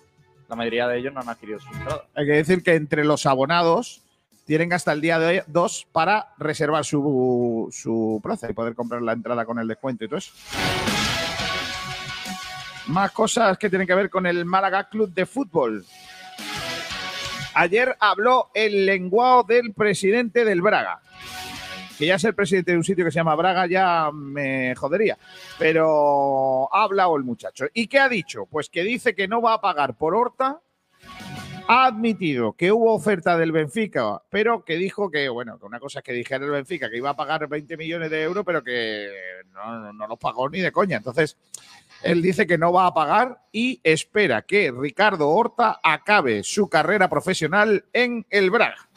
La 0.48 0.56
mayoría 0.56 0.86
de 0.88 0.98
ellos 0.98 1.12
no 1.14 1.20
han 1.20 1.28
adquirido 1.28 1.58
sus 1.60 1.74
entradas. 1.76 2.02
Hay 2.14 2.26
que 2.26 2.32
decir 2.32 2.62
que 2.62 2.74
entre 2.74 3.04
los 3.04 3.24
abonados 3.26 4.02
tienen 4.46 4.72
hasta 4.74 4.92
el 4.92 5.00
día 5.00 5.18
de 5.18 5.26
hoy 5.26 5.40
2 5.46 5.86
para 5.90 6.34
reservar 6.36 6.84
su, 6.84 7.68
su 7.72 8.20
plaza 8.22 8.50
y 8.50 8.52
poder 8.52 8.74
comprar 8.74 9.00
la 9.00 9.12
entrada 9.12 9.46
con 9.46 9.58
el 9.58 9.66
descuento 9.66 10.04
y 10.04 10.08
todo 10.08 10.18
eso. 10.18 10.32
Más 12.88 13.10
cosas 13.12 13.56
que 13.56 13.70
tienen 13.70 13.86
que 13.86 13.94
ver 13.94 14.10
con 14.10 14.26
el 14.26 14.44
Málaga 14.44 14.88
Club 14.90 15.12
de 15.14 15.24
Fútbol. 15.24 15.84
Ayer 17.54 17.96
habló 18.00 18.50
el 18.52 18.84
lenguado 18.84 19.44
del 19.44 19.72
presidente 19.72 20.44
del 20.44 20.60
Braga. 20.60 21.00
Que 21.98 22.06
ya 22.06 22.18
ser 22.18 22.34
presidente 22.34 22.72
de 22.72 22.78
un 22.78 22.84
sitio 22.84 23.04
que 23.04 23.10
se 23.10 23.16
llama 23.16 23.36
Braga 23.36 23.66
ya 23.66 24.10
me 24.12 24.74
jodería. 24.74 25.16
Pero 25.58 26.72
ha 26.74 26.82
hablado 26.82 27.16
el 27.16 27.24
muchacho. 27.24 27.66
¿Y 27.72 27.86
qué 27.86 27.98
ha 27.98 28.08
dicho? 28.08 28.46
Pues 28.46 28.68
que 28.68 28.82
dice 28.82 29.14
que 29.14 29.28
no 29.28 29.40
va 29.40 29.54
a 29.54 29.60
pagar 29.60 29.96
por 29.96 30.14
Horta 30.14 30.60
ha 31.66 31.86
admitido 31.86 32.52
que 32.52 32.72
hubo 32.72 32.92
oferta 32.92 33.36
del 33.38 33.52
Benfica, 33.52 34.22
pero 34.28 34.64
que 34.64 34.76
dijo 34.76 35.10
que, 35.10 35.28
bueno, 35.28 35.58
que 35.58 35.66
una 35.66 35.80
cosa 35.80 36.00
es 36.00 36.04
que 36.04 36.12
dijera 36.12 36.44
el 36.44 36.50
Benfica 36.50 36.90
que 36.90 36.98
iba 36.98 37.10
a 37.10 37.16
pagar 37.16 37.48
20 37.48 37.76
millones 37.76 38.10
de 38.10 38.22
euros, 38.22 38.44
pero 38.44 38.62
que 38.62 39.08
no, 39.52 39.92
no, 39.92 40.06
los 40.06 40.18
pagó 40.18 40.48
ni 40.48 40.60
de 40.60 40.72
coña. 40.72 40.98
Entonces, 40.98 41.38
él 42.02 42.20
dice 42.20 42.46
que 42.46 42.58
no 42.58 42.72
va 42.72 42.86
a 42.86 42.94
pagar 42.94 43.40
y 43.50 43.80
espera 43.82 44.42
que 44.42 44.72
Ricardo 44.76 45.30
Horta 45.30 45.80
acabe 45.82 46.42
su 46.42 46.68
carrera 46.68 47.08
profesional 47.08 47.86
en 47.92 48.26
el 48.30 48.50
Braga. 48.50 48.88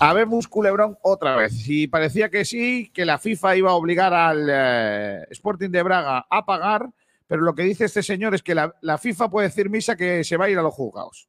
Habemos 0.00 0.46
culebrón 0.46 0.96
otra 1.02 1.36
vez. 1.36 1.68
Y 1.68 1.88
parecía 1.88 2.28
que 2.28 2.44
sí, 2.44 2.90
que 2.94 3.04
la 3.04 3.18
FIFA 3.18 3.56
iba 3.56 3.70
a 3.70 3.74
obligar 3.74 4.14
al 4.14 4.46
eh, 4.48 5.26
Sporting 5.30 5.70
de 5.70 5.82
Braga 5.82 6.26
a 6.30 6.44
pagar, 6.44 6.88
pero 7.26 7.42
lo 7.42 7.54
que 7.54 7.62
dice 7.62 7.86
este 7.86 8.02
señor 8.02 8.34
es 8.34 8.42
que 8.42 8.54
la, 8.54 8.74
la 8.80 8.96
FIFA 8.96 9.28
puede 9.28 9.48
decir 9.48 9.68
misa 9.68 9.96
que 9.96 10.22
se 10.22 10.36
va 10.36 10.44
a 10.44 10.50
ir 10.50 10.58
a 10.58 10.62
los 10.62 10.74
juzgados. 10.74 11.28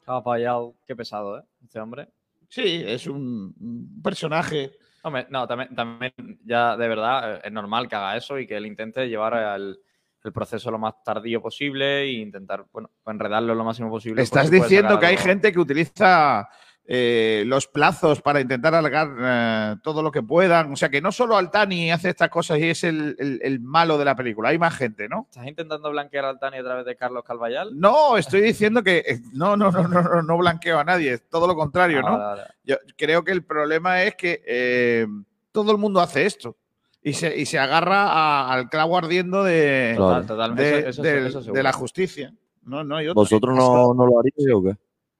Estaba 0.00 0.22
payado. 0.22 0.74
Qué 0.86 0.94
pesado, 0.94 1.38
¿eh? 1.38 1.42
Este 1.64 1.80
hombre. 1.80 2.08
Sí, 2.48 2.82
es 2.86 3.06
un, 3.06 4.00
personaje. 4.02 4.72
Hombre, 5.02 5.26
no, 5.28 5.46
también, 5.46 5.74
también 5.74 6.12
ya 6.44 6.76
de 6.76 6.88
verdad 6.88 7.36
eh, 7.36 7.40
es 7.44 7.52
normal 7.52 7.88
que 7.88 7.96
haga 7.96 8.16
eso 8.16 8.38
y 8.38 8.46
que 8.46 8.56
él 8.56 8.66
intente 8.66 9.08
llevar 9.08 9.34
el, 9.56 9.78
el 10.24 10.32
proceso 10.32 10.70
lo 10.70 10.78
más 10.78 10.94
tardío 11.04 11.42
posible 11.42 12.02
e 12.02 12.12
intentar, 12.12 12.66
bueno, 12.72 12.90
enredarlo 13.06 13.54
lo 13.54 13.64
máximo 13.64 13.90
posible. 13.90 14.22
Estás 14.22 14.48
si 14.48 14.60
diciendo 14.60 14.98
que 14.98 15.06
hay 15.06 15.16
gente 15.16 15.52
que 15.52 15.58
utiliza 15.58 16.48
eh, 16.90 17.42
los 17.46 17.66
plazos 17.66 18.22
para 18.22 18.40
intentar 18.40 18.74
alargar 18.74 19.08
eh, 19.20 19.76
todo 19.82 20.02
lo 20.02 20.10
que 20.10 20.22
puedan. 20.22 20.72
O 20.72 20.76
sea, 20.76 20.88
que 20.88 21.02
no 21.02 21.12
solo 21.12 21.36
Altani 21.36 21.90
hace 21.92 22.08
estas 22.08 22.30
cosas 22.30 22.58
y 22.58 22.64
es 22.70 22.82
el, 22.82 23.14
el- 23.18 23.40
el 23.42 23.60
malo 23.60 23.98
de 23.98 24.06
la 24.06 24.16
película. 24.16 24.48
Hay 24.48 24.58
más 24.58 24.74
gente, 24.74 25.06
¿no? 25.06 25.26
¿Estás 25.30 25.46
intentando 25.46 25.90
blanquear 25.90 26.24
al 26.24 26.38
Tani 26.38 26.56
a 26.56 26.64
través 26.64 26.86
de 26.86 26.96
Carlos 26.96 27.22
Calvallal? 27.24 27.78
No, 27.78 28.16
estoy 28.16 28.40
diciendo 28.40 28.82
que 28.82 29.04
eh, 29.06 29.20
no, 29.34 29.54
no, 29.54 29.70
no, 29.70 29.86
no, 29.86 30.00
no, 30.02 30.22
no 30.22 30.38
blanqueo 30.38 30.78
a 30.78 30.84
nadie. 30.84 31.12
Es 31.12 31.28
todo 31.28 31.46
lo 31.46 31.54
contrario, 31.54 31.98
Ah, 31.98 32.10
¿no? 32.10 32.18
vale, 32.18 32.40
vale. 32.42 32.54
Yo 32.64 32.76
creo 32.96 33.22
que 33.22 33.32
el 33.32 33.44
problema 33.44 34.02
es 34.02 34.14
que 34.16 34.42
eh, 34.46 35.06
todo 35.52 35.72
el 35.72 35.76
mundo 35.78 36.00
hace 36.00 36.24
esto 36.24 36.56
y 37.02 37.12
se, 37.12 37.36
y 37.38 37.44
se 37.44 37.58
agarra 37.58 38.04
a- 38.08 38.50
al 38.52 38.70
clavo 38.70 38.96
ardiendo 38.96 39.44
de, 39.44 39.92
Total, 39.94 40.26
total. 40.26 40.54
de, 40.54 40.78
Eso- 40.78 40.88
eso- 40.88 41.02
del- 41.02 41.26
eso 41.26 41.38
de 41.40 41.44
seguro. 41.44 41.62
la 41.62 41.72
justicia. 41.74 42.32
No, 42.62 42.82
no 42.82 42.96
hay 42.96 43.08
otra. 43.08 43.20
¿Vosotros 43.20 43.54
no, 43.54 43.92
no 43.92 44.06
lo 44.06 44.18
haríais 44.20 44.54
o 44.54 44.62
qué? 44.62 44.76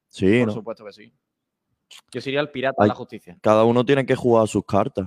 Sí, 0.08 0.38
Por 0.38 0.48
¿no? 0.48 0.52
supuesto 0.54 0.84
que 0.86 0.92
sí. 0.92 1.12
Yo 2.12 2.20
sería 2.20 2.40
el 2.40 2.50
pirata 2.50 2.82
de 2.82 2.88
la 2.88 2.94
justicia. 2.94 3.38
Cada 3.40 3.64
uno 3.64 3.84
tiene 3.84 4.04
que 4.06 4.14
jugar 4.14 4.46
sus 4.48 4.64
cartas 4.64 5.06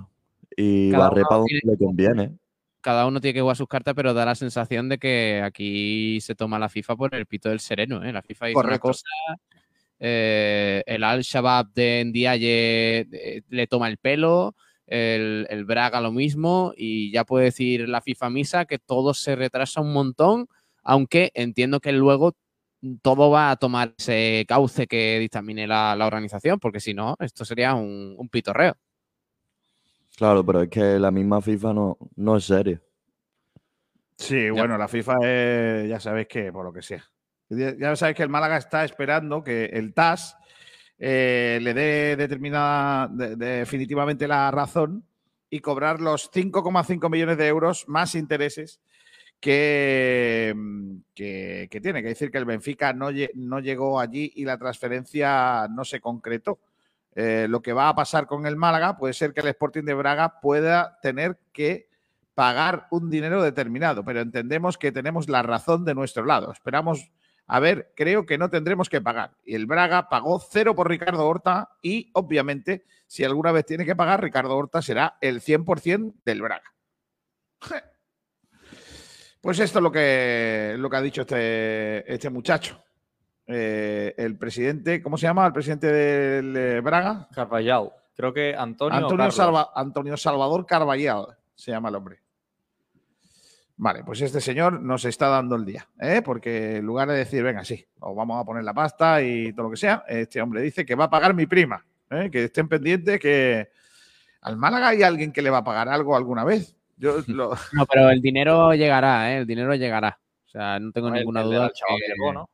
y 0.55 0.91
Cada 0.91 1.09
barrer 1.09 1.23
para 1.23 1.37
donde 1.39 1.59
tiene- 1.61 1.71
le 1.73 1.77
conviene. 1.85 2.37
Cada 2.81 3.05
uno 3.05 3.21
tiene 3.21 3.35
que 3.35 3.41
jugar 3.41 3.55
sus 3.55 3.67
cartas, 3.67 3.93
pero 3.95 4.13
da 4.13 4.25
la 4.25 4.33
sensación 4.35 4.89
de 4.89 4.97
que 4.97 5.41
aquí 5.43 6.19
se 6.21 6.33
toma 6.33 6.57
la 6.57 6.67
FIFA 6.69 6.95
por 6.95 7.13
el 7.15 7.27
pito 7.27 7.49
del 7.49 7.59
sereno. 7.59 8.03
¿eh? 8.03 8.11
La 8.11 8.23
FIFA 8.23 8.47
dice 8.47 8.57
una 8.57 8.63
Correcto. 8.79 8.87
cosa, 8.87 9.05
eh, 9.99 10.81
el 10.87 11.03
Al-Shabaab 11.03 11.73
de 11.73 12.03
Ndiaye 12.05 13.07
eh, 13.11 13.41
le 13.49 13.67
toma 13.67 13.87
el 13.87 13.97
pelo, 13.97 14.55
el, 14.87 15.45
el 15.49 15.63
Braga 15.65 16.01
lo 16.01 16.11
mismo, 16.11 16.73
y 16.75 17.11
ya 17.11 17.23
puede 17.23 17.45
decir 17.45 17.87
la 17.87 18.01
FIFA 18.01 18.29
misa 18.31 18.65
que 18.65 18.79
todo 18.79 19.13
se 19.13 19.35
retrasa 19.35 19.79
un 19.81 19.93
montón, 19.93 20.47
aunque 20.83 21.31
entiendo 21.35 21.79
que 21.79 21.91
luego 21.91 22.33
todo 23.01 23.29
va 23.29 23.51
a 23.51 23.55
tomar 23.57 23.93
ese 23.97 24.45
cauce 24.47 24.87
que 24.87 25.19
dictamine 25.19 25.67
la, 25.67 25.95
la 25.95 26.07
organización, 26.07 26.59
porque 26.59 26.79
si 26.79 26.93
no, 26.93 27.15
esto 27.19 27.45
sería 27.45 27.75
un, 27.75 28.15
un 28.17 28.29
pitorreo. 28.29 28.75
Claro, 30.17 30.45
pero 30.45 30.61
es 30.61 30.69
que 30.69 30.99
la 30.99 31.11
misma 31.11 31.41
FIFA 31.41 31.73
no, 31.73 31.97
no 32.15 32.37
es 32.37 32.45
seria. 32.45 32.81
Sí, 34.17 34.49
bueno, 34.51 34.77
la 34.77 34.87
FIFA 34.87 35.15
es, 35.23 35.89
ya 35.89 35.99
sabéis 35.99 36.27
que, 36.27 36.51
por 36.51 36.63
lo 36.63 36.71
que 36.73 36.81
sea. 36.81 37.03
Ya 37.49 37.95
sabéis 37.95 38.15
que 38.17 38.23
el 38.23 38.29
Málaga 38.29 38.57
está 38.57 38.85
esperando 38.85 39.43
que 39.43 39.65
el 39.65 39.93
TAS 39.93 40.37
eh, 40.99 41.59
le 41.61 41.73
dé 41.73 42.15
determinada, 42.15 43.07
de- 43.07 43.35
definitivamente 43.35 44.27
la 44.27 44.49
razón 44.51 45.05
y 45.49 45.59
cobrar 45.59 45.99
los 45.99 46.29
5,5 46.31 47.09
millones 47.09 47.37
de 47.37 47.47
euros 47.47 47.87
más 47.89 48.13
intereses 48.15 48.79
que, 49.41 50.53
mm, 50.55 50.97
que, 51.13 51.67
que 51.69 51.81
tiene. 51.81 52.01
Que 52.01 52.09
decir 52.09 52.31
que 52.31 52.37
el 52.37 52.45
Benfica 52.45 52.93
no, 52.93 53.09
no 53.33 53.59
llegó 53.59 53.99
allí 53.99 54.31
y 54.35 54.45
la 54.45 54.57
transferencia 54.57 55.67
no 55.69 55.83
se 55.83 55.99
concretó. 55.99 56.59
Eh, 57.13 57.47
lo 57.49 57.61
que 57.61 57.73
va 57.73 57.89
a 57.89 57.95
pasar 57.95 58.25
con 58.25 58.45
el 58.45 58.55
Málaga 58.55 58.97
puede 58.97 59.13
ser 59.13 59.33
que 59.33 59.41
el 59.41 59.47
Sporting 59.47 59.83
de 59.83 59.93
Braga 59.93 60.39
pueda 60.39 60.97
tener 61.01 61.37
que 61.51 61.89
pagar 62.33 62.87
un 62.91 63.09
dinero 63.09 63.43
determinado, 63.43 64.05
pero 64.05 64.21
entendemos 64.21 64.77
que 64.77 64.93
tenemos 64.93 65.27
la 65.27 65.43
razón 65.43 65.83
de 65.83 65.93
nuestro 65.93 66.23
lado. 66.23 66.51
Esperamos, 66.53 67.11
a 67.47 67.59
ver, 67.59 67.91
creo 67.97 68.25
que 68.25 68.37
no 68.37 68.49
tendremos 68.49 68.87
que 68.89 69.01
pagar. 69.01 69.31
Y 69.43 69.55
el 69.55 69.65
Braga 69.65 70.07
pagó 70.07 70.39
cero 70.39 70.73
por 70.73 70.87
Ricardo 70.87 71.27
Horta 71.27 71.71
y, 71.81 72.09
obviamente, 72.13 72.85
si 73.07 73.25
alguna 73.25 73.51
vez 73.51 73.65
tiene 73.65 73.85
que 73.85 73.95
pagar, 73.95 74.23
Ricardo 74.23 74.55
Horta 74.55 74.81
será 74.81 75.17
el 75.19 75.41
100% 75.41 76.13
del 76.23 76.41
Braga. 76.41 76.73
Pues 79.41 79.59
esto 79.59 79.79
es 79.79 79.83
lo 79.83 79.91
que, 79.91 80.75
lo 80.77 80.89
que 80.89 80.97
ha 80.97 81.01
dicho 81.01 81.21
este, 81.21 82.13
este 82.13 82.29
muchacho. 82.29 82.83
Eh, 83.47 84.13
el 84.17 84.37
presidente, 84.37 85.01
¿cómo 85.01 85.17
se 85.17 85.23
llama? 85.25 85.45
El 85.47 85.53
presidente 85.53 85.87
del 85.91 86.55
eh, 86.55 86.79
Braga. 86.81 87.27
Carvallal. 87.33 87.91
Creo 88.15 88.31
que 88.33 88.55
Antonio. 88.55 88.97
Antonio. 88.99 89.31
Salva- 89.31 89.71
Antonio 89.75 90.15
Salvador 90.15 90.65
Carballal 90.65 91.25
se 91.55 91.71
llama 91.71 91.89
el 91.89 91.95
hombre. 91.95 92.19
Vale, 93.77 94.03
pues 94.03 94.21
este 94.21 94.39
señor 94.41 94.79
nos 94.79 95.05
está 95.05 95.27
dando 95.27 95.55
el 95.55 95.65
día, 95.65 95.87
¿eh? 95.99 96.21
porque 96.23 96.75
en 96.77 96.85
lugar 96.85 97.09
de 97.09 97.15
decir, 97.17 97.41
venga, 97.41 97.65
sí, 97.65 97.83
os 97.99 98.15
vamos 98.15 98.39
a 98.39 98.45
poner 98.45 98.63
la 98.63 98.75
pasta 98.75 99.23
y 99.23 99.53
todo 99.53 99.63
lo 99.63 99.71
que 99.71 99.77
sea, 99.77 100.03
este 100.07 100.39
hombre 100.39 100.61
dice 100.61 100.85
que 100.85 100.93
va 100.93 101.05
a 101.05 101.09
pagar 101.09 101.33
mi 101.33 101.47
prima, 101.47 101.83
¿eh? 102.11 102.29
que 102.31 102.43
estén 102.43 102.67
pendientes 102.67 103.19
que 103.19 103.71
al 104.41 104.55
Málaga 104.57 104.89
hay 104.89 105.01
alguien 105.01 105.31
que 105.31 105.41
le 105.41 105.49
va 105.49 105.59
a 105.59 105.63
pagar 105.63 105.89
algo 105.89 106.15
alguna 106.15 106.43
vez. 106.43 106.75
Yo 107.01 107.17
lo- 107.27 107.51
No, 107.73 107.85
pero 107.87 108.09
el 108.09 108.21
dinero 108.21 108.73
llegará, 108.75 109.31
¿eh? 109.33 109.37
El 109.39 109.47
dinero 109.47 109.73
llegará. 109.75 110.19
O 110.45 110.49
sea, 110.49 110.79
no 110.79 110.91
tengo 110.91 111.09
ninguna 111.09 111.41
el 111.41 111.47
duda. 111.47 111.65
Al-Shabaab 111.65 111.97
que- 111.99 112.13
llegó, 112.13 112.33
¿no? 112.33 112.49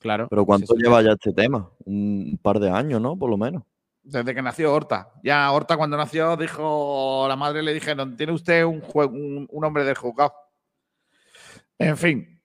Claro. 0.00 0.28
Pero 0.28 0.44
¿cuánto 0.44 0.66
Sí, 0.68 0.74
sí. 0.76 0.82
lleva 0.84 1.02
ya 1.02 1.12
este 1.12 1.32
tema? 1.32 1.68
Un 1.84 2.38
par 2.40 2.60
de 2.60 2.70
años, 2.70 3.00
¿no? 3.00 3.16
Por 3.16 3.30
lo 3.30 3.36
menos. 3.36 3.62
desde 4.02 4.34
que 4.34 4.40
nació 4.42 4.72
Horta. 4.72 5.10
Ya 5.22 5.50
Horta 5.52 5.76
cuando 5.76 5.96
nació 5.96 6.34
dijo, 6.36 7.26
la 7.28 7.36
madre 7.36 7.62
le 7.62 7.74
dijeron, 7.74 8.16
tiene 8.16 8.32
usted 8.32 8.64
un, 8.64 8.80
jue- 8.80 9.10
un, 9.10 9.46
un 9.50 9.64
hombre 9.64 9.84
del 9.84 9.96
juzgado. 9.96 10.32
En 11.78 11.96
fin, 11.98 12.40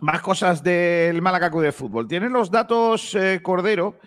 más 0.00 0.22
cosas 0.22 0.62
del 0.62 1.20
Málaga 1.20 1.50
Club 1.50 1.62
de 1.62 1.72
Fútbol. 1.72 2.08
Tienen 2.08 2.32
los 2.32 2.50
datos, 2.50 3.14
eh, 3.16 3.40
Cordero, 3.42 3.98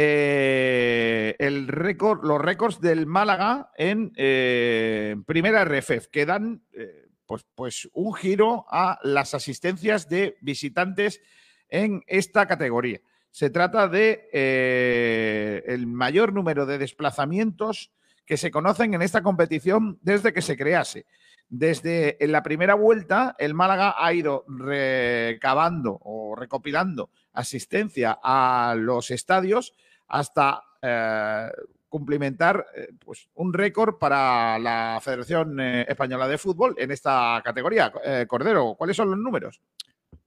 eh, 0.00 1.34
el 1.40 1.66
récord, 1.66 2.22
los 2.22 2.40
récords 2.40 2.80
del 2.80 3.06
Málaga 3.06 3.72
en 3.76 4.12
eh, 4.14 5.16
primera 5.26 5.64
RFF, 5.64 6.06
que 6.12 6.24
dan 6.24 6.62
eh, 6.72 7.08
pues, 7.26 7.44
pues 7.56 7.88
un 7.94 8.14
giro 8.14 8.64
a 8.70 9.00
las 9.02 9.34
asistencias 9.34 10.08
de 10.08 10.36
visitantes 10.40 11.20
en 11.68 12.04
esta 12.06 12.46
categoría. 12.46 13.00
Se 13.32 13.50
trata 13.50 13.88
de 13.88 15.64
el 15.66 15.88
mayor 15.88 16.32
número 16.32 16.64
de 16.64 16.78
desplazamientos 16.78 17.90
que 18.24 18.36
se 18.36 18.52
conocen 18.52 18.94
en 18.94 19.02
esta 19.02 19.24
competición 19.24 19.98
desde 20.00 20.32
que 20.32 20.42
se 20.42 20.56
crease. 20.56 21.06
Desde 21.48 22.22
en 22.22 22.30
la 22.30 22.44
primera 22.44 22.74
vuelta, 22.74 23.34
el 23.36 23.52
Málaga 23.52 23.96
ha 23.98 24.12
ido 24.12 24.44
recabando 24.46 25.98
o 26.02 26.36
recopilando 26.36 27.10
asistencia 27.32 28.16
a 28.22 28.76
los 28.78 29.10
estadios 29.10 29.74
hasta 30.08 30.62
eh, 30.82 31.50
cumplimentar 31.88 32.66
eh, 32.74 32.88
pues, 33.04 33.28
un 33.34 33.52
récord 33.52 33.96
para 33.98 34.58
la 34.58 34.98
Federación 35.02 35.58
eh, 35.60 35.86
Española 35.88 36.28
de 36.28 36.38
Fútbol 36.38 36.74
en 36.78 36.90
esta 36.90 37.40
categoría. 37.44 37.92
Cordero, 38.26 38.74
¿cuáles 38.76 38.96
son 38.96 39.10
los 39.10 39.18
números? 39.18 39.60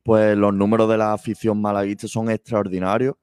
pues 0.03 0.35
los 0.35 0.51
números 0.51 0.89
de 0.89 0.97
la 0.97 1.13
afición 1.13 1.61
malaguista 1.61 2.07
son 2.07 2.31
extraordinarios. 2.31 3.15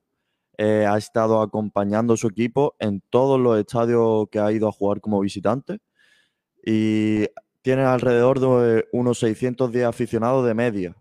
Ha 0.56 0.96
estado 0.96 1.40
acompañando 1.40 2.14
a 2.14 2.16
su 2.16 2.28
equipo 2.28 2.76
en 2.78 3.00
todos 3.10 3.40
los 3.40 3.58
estadios 3.58 4.28
que 4.30 4.38
ha 4.38 4.52
ido 4.52 4.68
a 4.68 4.72
jugar 4.72 5.00
como 5.00 5.20
visitante 5.20 5.78
y 6.64 7.26
tiene 7.62 7.82
alrededor 7.82 8.38
de 8.38 8.86
unos 8.92 9.18
610 9.18 9.86
aficionados 9.86 10.46
de 10.46 10.54
media. 10.54 10.96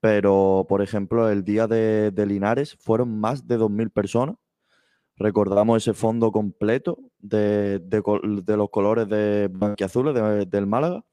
Pero, 0.00 0.66
por 0.68 0.82
ejemplo, 0.82 1.30
el 1.30 1.44
día 1.44 1.66
de, 1.66 2.10
de 2.10 2.26
Linares 2.26 2.76
fueron 2.78 3.18
más 3.18 3.46
de 3.46 3.58
2.000 3.58 3.90
personas. 3.90 4.36
Recordamos 5.16 5.82
ese 5.82 5.94
fondo 5.94 6.32
completo 6.32 6.98
de, 7.18 7.80
los 8.56 8.70
colores 8.70 9.08
de 9.08 9.48
blanquiazules 9.50 10.14
de- 10.14 10.46
del 10.46 10.66
Málaga. 10.66 11.04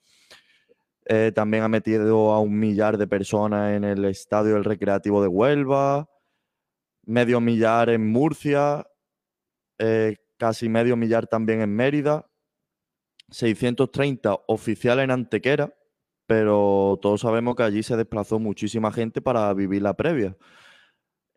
Eh, 1.05 1.31
también 1.33 1.63
ha 1.63 1.67
metido 1.67 2.31
a 2.31 2.39
un 2.39 2.57
millar 2.57 2.97
de 2.97 3.07
personas 3.07 3.73
en 3.73 3.83
el 3.83 4.05
estadio 4.05 4.53
del 4.55 4.63
Recreativo 4.63 5.21
de 5.21 5.27
Huelva, 5.27 6.09
medio 7.05 7.41
millar 7.41 7.89
en 7.89 8.11
Murcia, 8.11 8.85
eh, 9.79 10.17
casi 10.37 10.69
medio 10.69 10.95
millar 10.95 11.27
también 11.27 11.61
en 11.61 11.75
Mérida, 11.75 12.27
630 13.29 14.37
oficiales 14.47 15.03
en 15.03 15.11
Antequera, 15.11 15.73
pero 16.27 16.99
todos 17.01 17.21
sabemos 17.21 17.55
que 17.55 17.63
allí 17.63 17.83
se 17.83 17.97
desplazó 17.97 18.39
muchísima 18.39 18.91
gente 18.91 19.21
para 19.21 19.53
vivir 19.53 19.81
la 19.81 19.95
previa. 19.95 20.37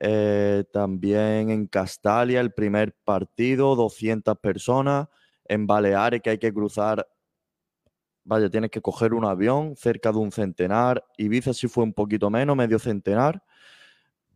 Eh, 0.01 0.65
también 0.73 1.51
en 1.51 1.67
Castalia, 1.67 2.41
el 2.41 2.53
primer 2.53 2.95
partido, 3.05 3.77
200 3.77 4.37
personas. 4.39 5.09
En 5.47 5.67
Baleares, 5.67 6.23
que 6.23 6.31
hay 6.31 6.39
que 6.39 6.53
cruzar, 6.53 7.07
vaya, 8.25 8.49
tienes 8.49 8.71
que 8.71 8.81
coger 8.81 9.13
un 9.15 9.25
avión, 9.25 9.77
cerca 9.77 10.11
de 10.11 10.19
un 10.19 10.33
centenar. 10.33 11.05
Ibiza 11.19 11.53
sí 11.53 11.69
fue 11.69 11.85
un 11.85 11.93
poquito 11.93 12.31
menos, 12.31 12.57
medio 12.57 12.79
centenar. 12.79 13.43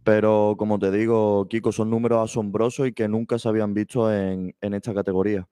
Pero 0.04 0.54
como 0.58 0.78
te 0.78 0.90
digo, 0.90 1.46
Kiko, 1.48 1.72
son 1.72 1.90
números 1.90 2.30
asombrosos 2.30 2.88
y 2.88 2.92
que 2.92 3.08
nunca 3.08 3.38
se 3.38 3.48
habían 3.48 3.74
visto 3.74 4.12
en, 4.12 4.54
en 4.60 4.74
esta 4.74 4.94
categoría. 4.94 5.46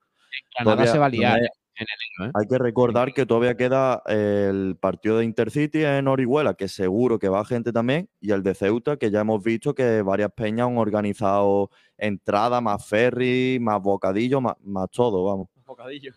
Todavía- 0.63 0.91
se 0.91 0.97
va 0.99 1.05
a 1.07 1.09
liar 1.09 1.39
en 1.79 1.85
enero, 2.19 2.29
¿eh? 2.29 2.31
hay 2.39 2.47
que 2.47 2.57
recordar 2.57 3.13
que 3.13 3.25
todavía 3.25 3.55
queda 3.55 4.01
el 4.07 4.77
partido 4.79 5.17
de 5.19 5.25
Intercity 5.25 5.83
en 5.83 6.07
Orihuela, 6.07 6.55
que 6.55 6.67
seguro 6.67 7.19
que 7.19 7.29
va 7.29 7.45
gente 7.45 7.71
también, 7.71 8.09
y 8.19 8.31
el 8.31 8.43
de 8.43 8.55
Ceuta, 8.55 8.97
que 8.97 9.11
ya 9.11 9.21
hemos 9.21 9.43
visto 9.43 9.75
que 9.75 10.01
varias 10.01 10.31
peñas 10.31 10.67
han 10.67 10.77
organizado 10.77 11.69
entrada, 11.97 12.61
más 12.61 12.87
ferry, 12.87 13.59
más 13.61 13.81
bocadillo, 13.81 14.41
más, 14.41 14.55
más 14.63 14.89
todo, 14.91 15.23
vamos. 15.23 15.49
Bocadillo. 15.65 16.13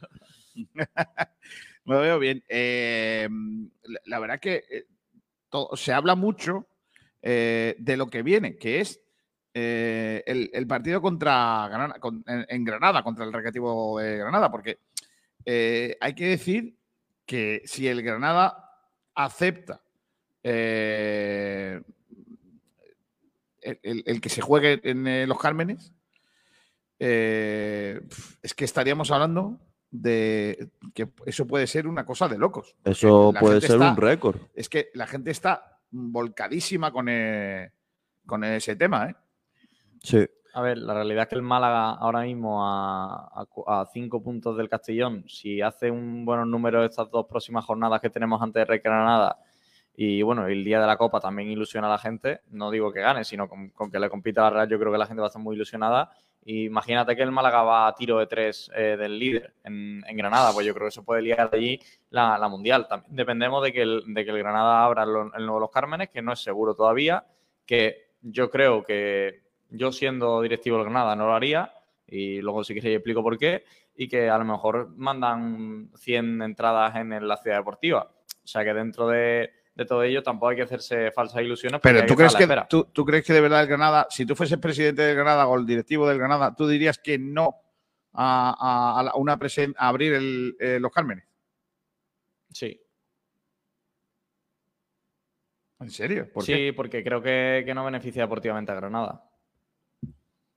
Lo 1.85 2.01
veo 2.01 2.19
bien. 2.19 2.45
Eh, 2.49 3.29
la, 4.07 4.19
verdad 4.19 4.39
que 4.41 4.63
eh, 4.71 4.85
to- 5.49 5.71
se 5.75 5.93
habla 5.93 6.15
mucho 6.15 6.67
eh, 7.23 7.75
de 7.79 7.97
lo 7.97 8.07
que 8.07 8.23
viene, 8.23 8.57
que 8.57 8.81
es 8.81 9.01
eh, 9.55 10.23
el, 10.27 10.51
el 10.53 10.67
partido 10.67 11.01
contra 11.03 11.67
Granada, 11.69 11.99
con- 11.99 12.23
en, 12.27 12.47
en 12.49 12.65
Granada, 12.65 13.03
contra 13.03 13.25
el 13.25 13.33
Recreativo 13.33 13.99
de 13.99 14.19
Granada, 14.19 14.51
porque 14.51 14.79
eh, 15.45 15.97
hay 16.01 16.15
que 16.15 16.27
decir 16.29 16.77
que 17.27 17.63
si 17.65 17.87
el 17.89 18.03
Granada 18.03 18.71
acepta 19.15 19.83
eh, 20.43 21.81
el, 23.63 23.79
el- 23.83 24.03
el 24.07 24.21
que 24.21 24.29
se 24.29 24.41
juegue 24.41 24.81
en 24.85 25.07
eh, 25.07 25.27
los 25.27 25.39
Cármenes, 25.39 25.93
es 26.99 28.55
que 28.55 28.65
estaríamos 28.65 29.11
hablando 29.11 29.59
de 29.91 30.69
que 30.95 31.09
eso 31.27 31.47
puede 31.47 31.67
ser 31.67 31.87
una 31.87 32.05
cosa 32.05 32.29
de 32.29 32.37
locos. 32.39 32.77
Eso 32.85 33.33
puede 33.41 33.61
ser 33.61 33.71
está- 33.73 33.91
un 33.91 33.97
récord. 33.97 34.41
Es 34.55 34.69
que 34.69 34.91
la 34.95 35.07
gente 35.07 35.31
está 35.31 35.81
volcadísima 35.91 36.93
con, 36.93 37.07
con 38.27 38.45
ese 38.45 38.77
tema, 38.77 39.11
¿eh? 39.11 39.15
Sí. 40.03 40.27
A 40.53 40.63
ver, 40.63 40.79
la 40.79 40.95
realidad 40.95 41.23
es 41.23 41.29
que 41.29 41.35
el 41.37 41.43
Málaga 41.43 41.91
ahora 41.91 42.23
mismo 42.23 42.65
a, 42.65 43.47
cinco 43.93 44.23
puntos 44.23 44.57
del 44.57 44.69
Castellón, 44.69 45.25
si 45.29 45.61
hace 45.61 45.91
un 45.91 46.25
buen 46.25 46.51
número 46.51 46.85
estas 46.85 47.11
dos 47.11 47.27
próximas 47.27 47.65
jornadas 47.65 48.01
que 48.01 48.11
tenemos 48.11 48.43
antes 48.43 48.61
de 48.61 48.65
Rey 48.65 48.81
Granada 48.83 49.39
y 49.95 50.23
bueno, 50.23 50.47
el 50.47 50.65
día 50.65 50.81
de 50.81 50.87
la 50.87 50.97
Copa 50.97 51.21
también 51.21 51.51
ilusiona 51.51 51.87
a 51.87 51.91
la 51.91 51.99
gente, 51.99 52.41
no 52.51 52.71
digo 52.71 52.93
que 52.93 53.01
gane, 53.01 53.23
sino 53.23 53.49
con, 53.49 53.91
que 53.91 53.99
le 54.01 54.09
compita 54.09 54.43
la 54.43 54.51
Real, 54.51 54.69
yo 54.69 54.79
creo 54.79 54.91
que 54.91 54.99
la 54.99 55.07
gente 55.07 55.21
va 55.21 55.27
a 55.27 55.29
estar 55.29 55.43
muy 55.43 55.55
ilusionada. 55.55 56.11
Y 56.43 56.65
imagínate 56.65 57.15
que 57.15 57.23
el 57.23 57.31
Málaga 57.31 57.63
va 57.63 57.87
a 57.87 57.95
tiro 57.95 58.19
de 58.19 58.27
tres 58.27 58.71
eh, 58.75 58.97
del 58.97 59.19
líder 59.19 59.53
en, 59.63 60.03
Granada, 60.17 60.53
pues 60.55 60.67
yo 60.67 60.73
creo 60.73 60.87
que 60.87 60.89
eso 60.89 61.05
puede 61.05 61.21
liar 61.21 61.51
allí 61.53 61.79
la, 62.09 62.49
Mundial. 62.49 62.89
Dependemos 63.09 63.63
de 63.63 63.73
que, 63.73 63.83
el, 63.83 64.03
de 64.07 64.25
que 64.25 64.31
el 64.31 64.39
Granada 64.39 64.85
abra 64.85 65.03
el, 65.03 65.11
el 65.37 65.45
nuevo 65.45 65.61
Los 65.61 65.71
Cármenes, 65.71 66.09
que 66.09 66.23
no 66.23 66.33
es 66.33 66.43
seguro 66.43 66.75
todavía, 66.75 67.27
que 67.67 68.11
yo 68.23 68.51
creo 68.51 68.83
que 68.83 69.50
yo 69.71 69.93
siendo 69.93 70.43
directivo 70.43 70.77
del 70.77 70.85
Granada 70.87 71.17
no 71.17 71.27
lo 71.27 71.35
haría, 71.35 71.73
y 72.07 72.41
luego 72.41 72.65
si 72.65 72.75
queréis 72.75 72.97
explico 72.97 73.23
por 73.23 73.39
qué, 73.39 73.65
y 73.95 74.09
que 74.09 74.29
a 74.29 74.39
lo 74.39 74.45
mejor 74.45 74.89
mandan 74.97 75.91
100 75.97 76.43
entradas 76.43 76.97
en 76.97 77.27
la 77.29 77.37
ciudad 77.37 77.59
deportiva. 77.59 78.11
O 78.43 78.47
sea 78.49 78.65
que 78.65 78.73
dentro 78.75 79.07
de, 79.09 79.51
de 79.75 79.85
todo 79.85 80.03
ello 80.03 80.23
tampoco 80.23 80.51
hay 80.51 80.57
que 80.57 80.63
hacerse 80.63 81.11
falsas 81.13 81.43
ilusiones. 81.43 81.81
Pero 81.83 82.05
¿tú 82.07 82.17
crees, 82.17 82.35
que, 82.35 82.47
tú, 82.69 82.85
tú 82.93 83.05
crees 83.05 83.25
que 83.25 83.33
de 83.33 83.41
verdad 83.41 83.63
el 83.63 83.69
Granada, 83.69 84.07
si 84.11 84.27
tú 84.27 84.35
fueses 84.35 84.59
presidente 84.59 85.03
del 85.03 85.15
Granada 85.17 85.47
o 85.47 85.57
el 85.57 85.67
directivo 85.67 86.09
del 86.09 86.19
Granada, 86.19 86.55
tú 86.57 86.67
dirías 86.67 86.99
que 86.99 87.19
no 87.19 87.55
a, 88.13 88.57
a- 88.59 89.01
a 89.01 89.03
la- 89.05 89.15
una 89.15 89.39
presen- 89.39 89.75
a 89.79 89.89
abrir 89.89 90.15
el- 90.15 90.57
eh, 90.59 90.79
los 90.81 90.91
Cármenes? 90.91 91.25
Sí. 92.51 92.81
¿En 95.81 95.91
serio? 95.91 96.31
¿Por 96.33 96.45
sí, 96.45 96.53
qué? 96.53 96.73
porque 96.75 97.03
creo 97.03 97.23
que, 97.23 97.63
que 97.65 97.75
no 97.75 97.85
beneficia 97.85 98.23
deportivamente 98.23 98.73
a 98.73 98.75
Granada. 98.75 99.30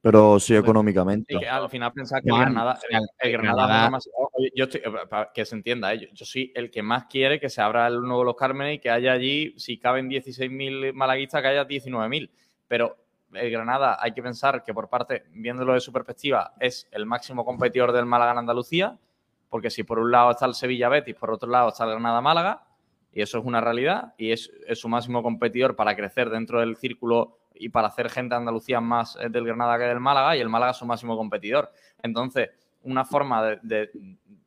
Pero 0.04 0.38
sí 0.38 0.54
económicamente. 0.54 1.34
Y 1.34 1.40
que 1.40 1.48
al 1.48 1.70
final 1.70 1.94
pensar 1.94 2.22
que 2.22 2.30
el 2.30 2.36
Granada, 2.36 2.78
el, 3.20 3.32
Granada 3.32 3.90
oye, 4.34 4.52
yo 4.54 4.66
estoy, 4.66 4.82
eh, 4.82 5.08
para 5.10 5.32
que 5.32 5.46
se 5.46 5.56
entienda, 5.56 5.94
eh, 5.94 6.00
yo, 6.00 6.08
yo 6.12 6.26
soy 6.26 6.52
el 6.56 6.70
que 6.70 6.84
más 6.84 7.06
quiere 7.06 7.40
que 7.40 7.48
se 7.48 7.62
abra 7.62 7.88
el 7.88 8.02
nuevo 8.02 8.26
Los 8.26 8.36
Cármenes 8.36 8.76
y 8.76 8.80
que 8.80 8.90
haya 8.90 9.14
allí, 9.14 9.54
si 9.58 9.78
caben 9.78 10.10
16.000 10.10 10.92
malaguistas, 10.92 11.42
que 11.42 11.48
haya 11.48 11.66
19.000. 11.66 12.30
Pero 12.68 12.98
el 13.32 13.50
Granada 13.50 13.98
hay 13.98 14.12
que 14.12 14.22
pensar 14.22 14.62
que 14.66 14.74
por 14.74 14.90
parte, 14.90 15.24
viéndolo 15.32 15.74
de 15.74 15.80
su 15.80 15.94
perspectiva, 15.94 16.54
es 16.60 16.86
el 16.92 17.06
máximo 17.06 17.46
competidor 17.46 17.94
del 17.94 18.06
Málaga 18.06 18.34
en 18.34 18.40
Andalucía, 18.40 19.00
porque 19.48 19.70
si 19.70 19.84
por 19.84 20.00
un 20.00 20.12
lado 20.12 20.32
está 20.32 20.46
el 20.46 20.54
Sevilla 20.54 20.90
Betis, 20.90 21.16
por 21.16 21.32
otro 21.32 21.50
lado 21.50 21.70
está 21.70 21.86
el 21.86 21.92
Granada 21.92 22.20
Málaga, 22.20 22.66
y 23.14 23.22
eso 23.22 23.40
es 23.40 23.46
una 23.46 23.62
realidad, 23.62 24.16
y 24.18 24.34
es, 24.34 24.52
es 24.68 24.80
su 24.80 24.90
máximo 24.90 25.24
competidor 25.24 25.78
para 25.78 25.96
crecer 25.96 26.30
dentro 26.30 26.60
del 26.60 26.76
círculo 26.76 27.40
y 27.56 27.70
para 27.70 27.88
hacer 27.88 28.10
gente 28.10 28.34
de 28.36 28.40
Andalucía 28.40 28.80
más 28.82 29.16
eh, 29.22 29.30
del 29.30 29.46
Granada 29.46 29.78
que 29.78 29.84
del 29.86 30.00
Málaga, 30.00 30.36
y 30.36 30.42
el 30.42 30.50
Málaga 30.50 30.72
es 30.72 30.78
su 30.78 30.86
máximo 30.86 31.16
competidor. 31.18 31.72
Entonces, 32.02 32.50
una 32.84 33.06
forma 33.06 33.44
de, 33.44 33.60
de- 33.64 33.90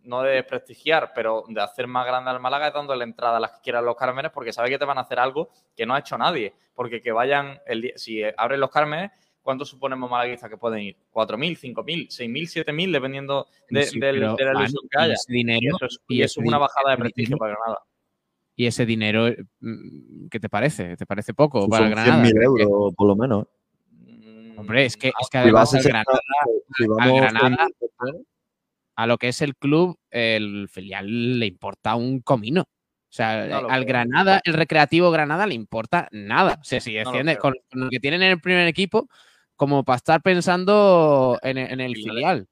no 0.03 0.23
de 0.23 0.35
desprestigiar, 0.35 1.13
pero 1.15 1.45
de 1.49 1.61
hacer 1.61 1.87
más 1.87 2.07
grande 2.07 2.31
al 2.31 2.39
Málaga 2.41 2.69
es 2.69 2.75
dándole 2.75 3.03
entrada 3.05 3.39
a 3.39 3.41
las 3.41 3.53
que 3.53 3.61
quieran 3.63 3.85
los 3.85 3.97
Cármenes, 3.97 4.31
porque 4.31 4.53
sabe 4.53 4.69
que 4.71 4.79
te 4.79 4.85
van 4.85 4.99
a 4.99 5.03
hacer 5.03 5.19
algo 5.19 5.49
que 5.75 5.85
no 5.87 5.95
ha 5.95 5.99
hecho 5.99 6.17
nadie. 6.19 6.55
Porque 6.75 7.01
que 7.01 7.11
vayan, 7.13 7.59
el 7.67 7.93
si 7.97 8.23
abren 8.37 8.61
los 8.61 8.71
Cármenes, 8.71 9.11
¿cuántos 9.43 9.69
suponemos 9.69 10.11
malaguistas 10.11 10.51
que 10.51 10.57
pueden 10.59 10.81
ir? 10.81 10.97
¿4.000, 11.13 11.57
5.000, 11.57 12.09
6.000, 12.09 12.47
7.000, 12.67 12.93
dependiendo 12.93 13.47
de, 13.71 13.83
Sí, 13.85 13.99
del- 13.99 14.21
pero, 14.21 14.35
de 14.37 14.45
la 14.45 14.51
ilusión 14.61 14.83
que 14.91 14.99
haya? 14.99 15.15
dinero- 15.29 15.61
y 15.63 15.69
eso 15.69 15.87
es, 15.87 16.01
y 16.09 16.23
eso 16.23 16.41
es 16.41 16.47
una 16.47 16.59
bajada 16.59 16.91
de 16.91 16.97
prestigio 16.99 17.37
para 17.39 17.55
Granada. 17.57 17.79
Y 18.59 18.67
ese 18.67 18.87
dinero, 18.87 19.29
mm, 19.61 20.29
¿qué 20.31 20.41
te 20.41 20.49
parece? 20.49 20.97
¿Te 20.97 21.05
parece 21.05 21.35
poco 21.35 21.69
para 21.69 21.85
el 21.85 21.91
Granada? 21.91 22.25
100.000 22.25 22.43
euros, 22.43 22.95
por 22.95 23.07
lo 23.07 23.15
menos. 23.15 23.45
¿eh? 23.45 24.53
Mm, 24.55 24.59
Hombre, 24.59 24.87
es 24.87 24.97
que, 24.97 25.09
es 25.09 25.29
que 25.31 25.39
además 25.39 25.75
a 25.75 25.77
al 25.77 25.83
Granada, 25.85 26.21
si 26.77 26.85
al 26.85 26.89
vamos 26.89 27.21
Granada, 27.21 27.49
100.000 27.49 27.75
personas, 27.79 28.23
a 28.97 29.07
lo 29.07 29.19
que 29.19 29.29
es 29.29 29.43
el 29.43 29.57
club, 29.57 29.99
el 30.11 30.69
filial 30.71 31.39
le 31.39 31.47
importa 31.47 31.95
un 31.97 32.21
comino. 32.21 32.63
O 32.63 33.13
sea, 33.17 33.47
No 33.47 33.69
al 33.69 33.85
creo. 33.85 33.89
Granada, 33.89 34.41
el 34.43 34.55
recreativo 34.55 35.11
Granada 35.11 35.47
le 35.47 35.55
importa 35.55 36.09
nada. 36.13 36.59
O 36.61 36.65
sea, 36.65 36.81
si 36.81 36.95
No 36.97 37.13
lo 37.13 37.39
con, 37.39 37.55
con 37.71 37.81
lo 37.83 37.91
que 37.91 38.01
tienen 38.01 38.23
en 38.23 38.31
el 38.33 38.41
primer 38.41 38.67
equipo, 38.67 39.09
como 39.55 39.85
para 39.85 39.97
estar 39.97 40.23
pensando 40.23 41.39
en, 41.43 41.59
en 41.59 41.81
el 41.81 41.95
Filial. 41.95 42.49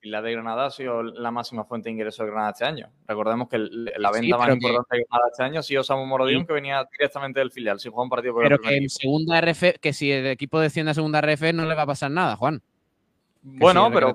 Y 0.00 0.10
la 0.10 0.22
de 0.22 0.30
Granada 0.32 0.66
ha 0.66 0.70
sido 0.70 1.02
la 1.02 1.30
máxima 1.32 1.64
fuente 1.64 1.88
de 1.88 1.94
ingresos 1.94 2.24
de 2.24 2.30
Granada 2.30 2.52
este 2.52 2.64
año. 2.64 2.88
Recordemos 3.08 3.48
que 3.48 3.58
la 3.58 4.12
Sí, 4.12 4.20
venta 4.20 4.36
más 4.38 4.46
que- 4.46 4.52
importante 4.54 4.96
de 4.96 5.04
Granada 5.08 5.28
este 5.32 5.42
año 5.42 5.60
ha 5.60 5.62
sido 5.64 5.82
Samu 5.82 6.28
Sí. 6.28 6.46
que 6.46 6.52
venía 6.52 6.88
directamente 6.92 7.40
del 7.40 7.50
filial, 7.50 7.80
sin 7.80 7.90
jugar 7.90 8.04
un 8.04 8.10
partido 8.10 8.34
por 8.34 8.44
Pero 8.44 8.56
el 8.56 8.60
que 8.62 8.76
en 8.76 8.88
segunda 8.90 9.38
RF, 9.38 9.78
que 9.80 9.92
si 9.92 10.12
el 10.12 10.26
equipo 10.26 10.60
desciende 10.60 10.92
a 10.92 10.94
segunda 10.94 11.18
RF 11.20 11.52
no 11.52 11.66
le 11.66 11.74
va 11.74 11.82
a 11.82 11.86
pasar 11.86 12.10
nada, 12.12 12.36
Juan. 12.36 12.62
Bueno, 13.42 13.90
pero 13.92 14.14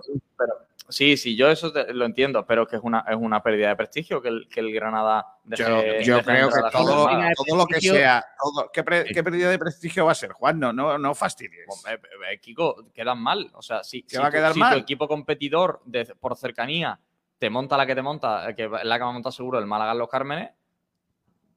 sí, 0.94 1.18
sí, 1.18 1.36
yo 1.36 1.50
eso 1.50 1.74
te- 1.74 1.94
lo 1.94 2.06
entiendo, 2.06 2.46
pero 2.46 2.66
que 2.68 2.78
es 2.78 2.82
una, 2.84 3.04
es 3.10 3.16
una 3.18 3.44
pérdida 3.44 3.68
de 3.70 3.76
prestigio 3.76 4.22
que 4.22 4.30
el, 4.30 4.48
que 4.48 4.60
el 4.62 4.72
Granada 4.74 5.26
deje, 5.44 5.64
Yo, 5.64 5.68
yo 6.02 6.16
deje 6.18 6.24
creo 6.24 6.50
que 6.50 6.60
a 6.60 6.62
la 6.62 6.70
todo, 6.72 7.10
todo 7.36 7.58
lo 7.58 7.66
que 7.68 7.82
sea, 7.82 8.24
todo- 8.42 8.70
¿qué, 8.72 8.84
pre- 8.84 9.06
qué 9.06 9.24
pérdida 9.24 9.50
de 9.50 9.60
prestigio 9.60 10.06
va 10.06 10.14
a 10.14 10.16
ser, 10.16 10.32
Juan? 10.32 10.60
No, 10.60 10.72
no, 10.72 10.98
no 10.98 11.14
fastidies. 11.14 11.66
Eh, 11.90 12.00
eh, 12.32 12.40
Kiko, 12.40 12.86
quedan 12.94 13.20
mal. 13.20 13.50
O 13.56 13.62
sea, 13.62 13.84
si, 13.84 14.04
¿Qué 14.04 14.16
si 14.16 14.18
va 14.18 14.28
a 14.28 14.30
tu- 14.30 14.34
quedar 14.36 14.54
si 14.54 14.60
mal? 14.60 14.74
tu 14.76 14.80
equipo 14.80 15.08
competidor 15.08 15.82
de- 15.86 16.06
por 16.16 16.36
cercanía 16.38 17.00
te 17.40 17.50
monta 17.50 17.76
la 17.76 17.86
que 17.86 17.96
te 17.96 18.02
monta, 18.02 18.50
eh, 18.50 18.56
que 18.56 18.64
es 18.66 18.72
la 18.72 18.98
que 18.98 19.04
va 19.04 19.10
a 19.10 19.14
montar 19.14 19.34
seguro 19.34 19.60
el 19.60 19.66
Málaga 19.66 19.92
en 19.92 19.98
los 19.98 20.08
Cármenes, 20.10 20.52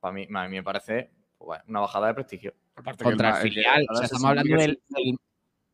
para 0.01 0.13
mí, 0.13 0.27
a 0.35 0.49
mí 0.49 0.57
me 0.57 0.63
parece 0.63 1.11
pues, 1.39 1.61
una 1.69 1.81
bajada 1.81 2.09
de 2.09 2.15
prestigio. 2.15 2.55
Aparte 2.75 2.99
que 2.99 3.05
contra 3.05 3.31
ma- 3.31 3.37
el 3.39 3.43
que 3.45 3.49
filial. 3.51 3.83
O 3.89 3.93
ahora 3.93 3.99
sea, 4.01 4.09
se 4.09 4.15
estamos 4.15 4.29
hablando 4.31 4.57
del, 4.57 4.83
del- 4.89 5.19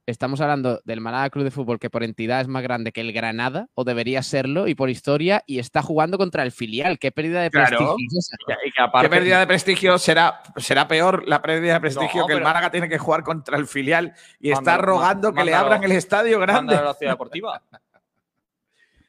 estamos 0.06 0.40
hablando 0.40 0.80
del 0.84 1.00
Málaga 1.00 1.30
Club 1.30 1.44
de 1.44 1.50
Fútbol, 1.50 1.78
que 1.78 1.90
por 1.90 2.02
entidad 2.02 2.40
es 2.40 2.48
más 2.48 2.62
grande 2.62 2.92
que 2.92 3.00
el 3.00 3.12
Granada, 3.12 3.68
o 3.74 3.84
debería 3.84 4.22
serlo, 4.22 4.66
y 4.68 4.74
por 4.74 4.90
historia, 4.90 5.42
y 5.46 5.58
está 5.58 5.80
jugando 5.82 6.18
contra 6.18 6.42
el 6.42 6.52
filial. 6.52 6.98
Qué 6.98 7.12
pérdida 7.12 7.40
de 7.42 7.50
Claro. 7.50 7.76
prestigio 7.78 8.18
es 8.18 8.30
esa? 8.32 8.58
Y 8.66 8.70
que 8.72 8.82
aparte, 8.82 9.08
¿Qué 9.08 9.14
pérdida 9.14 9.38
de 9.40 9.46
prestigio 9.46 9.98
será, 9.98 10.42
será 10.56 10.88
peor 10.88 11.26
la 11.28 11.40
pérdida 11.40 11.74
de 11.74 11.80
prestigio 11.80 12.22
No, 12.22 12.26
que 12.26 12.32
el 12.34 12.42
Málaga 12.42 12.70
tiene 12.70 12.88
que 12.88 12.98
jugar 12.98 13.22
contra 13.22 13.56
el 13.56 13.66
filial 13.66 14.12
y 14.40 14.48
está 14.50 14.60
Mándalo, 14.72 14.82
rogando 14.82 15.32
que 15.32 15.44
le 15.44 15.54
abran 15.54 15.82
el 15.84 15.92
estadio 15.92 16.38
grande? 16.40 16.74
A 16.74 16.82
la 16.82 16.94
ciudad 16.94 17.12
deportiva. 17.12 17.62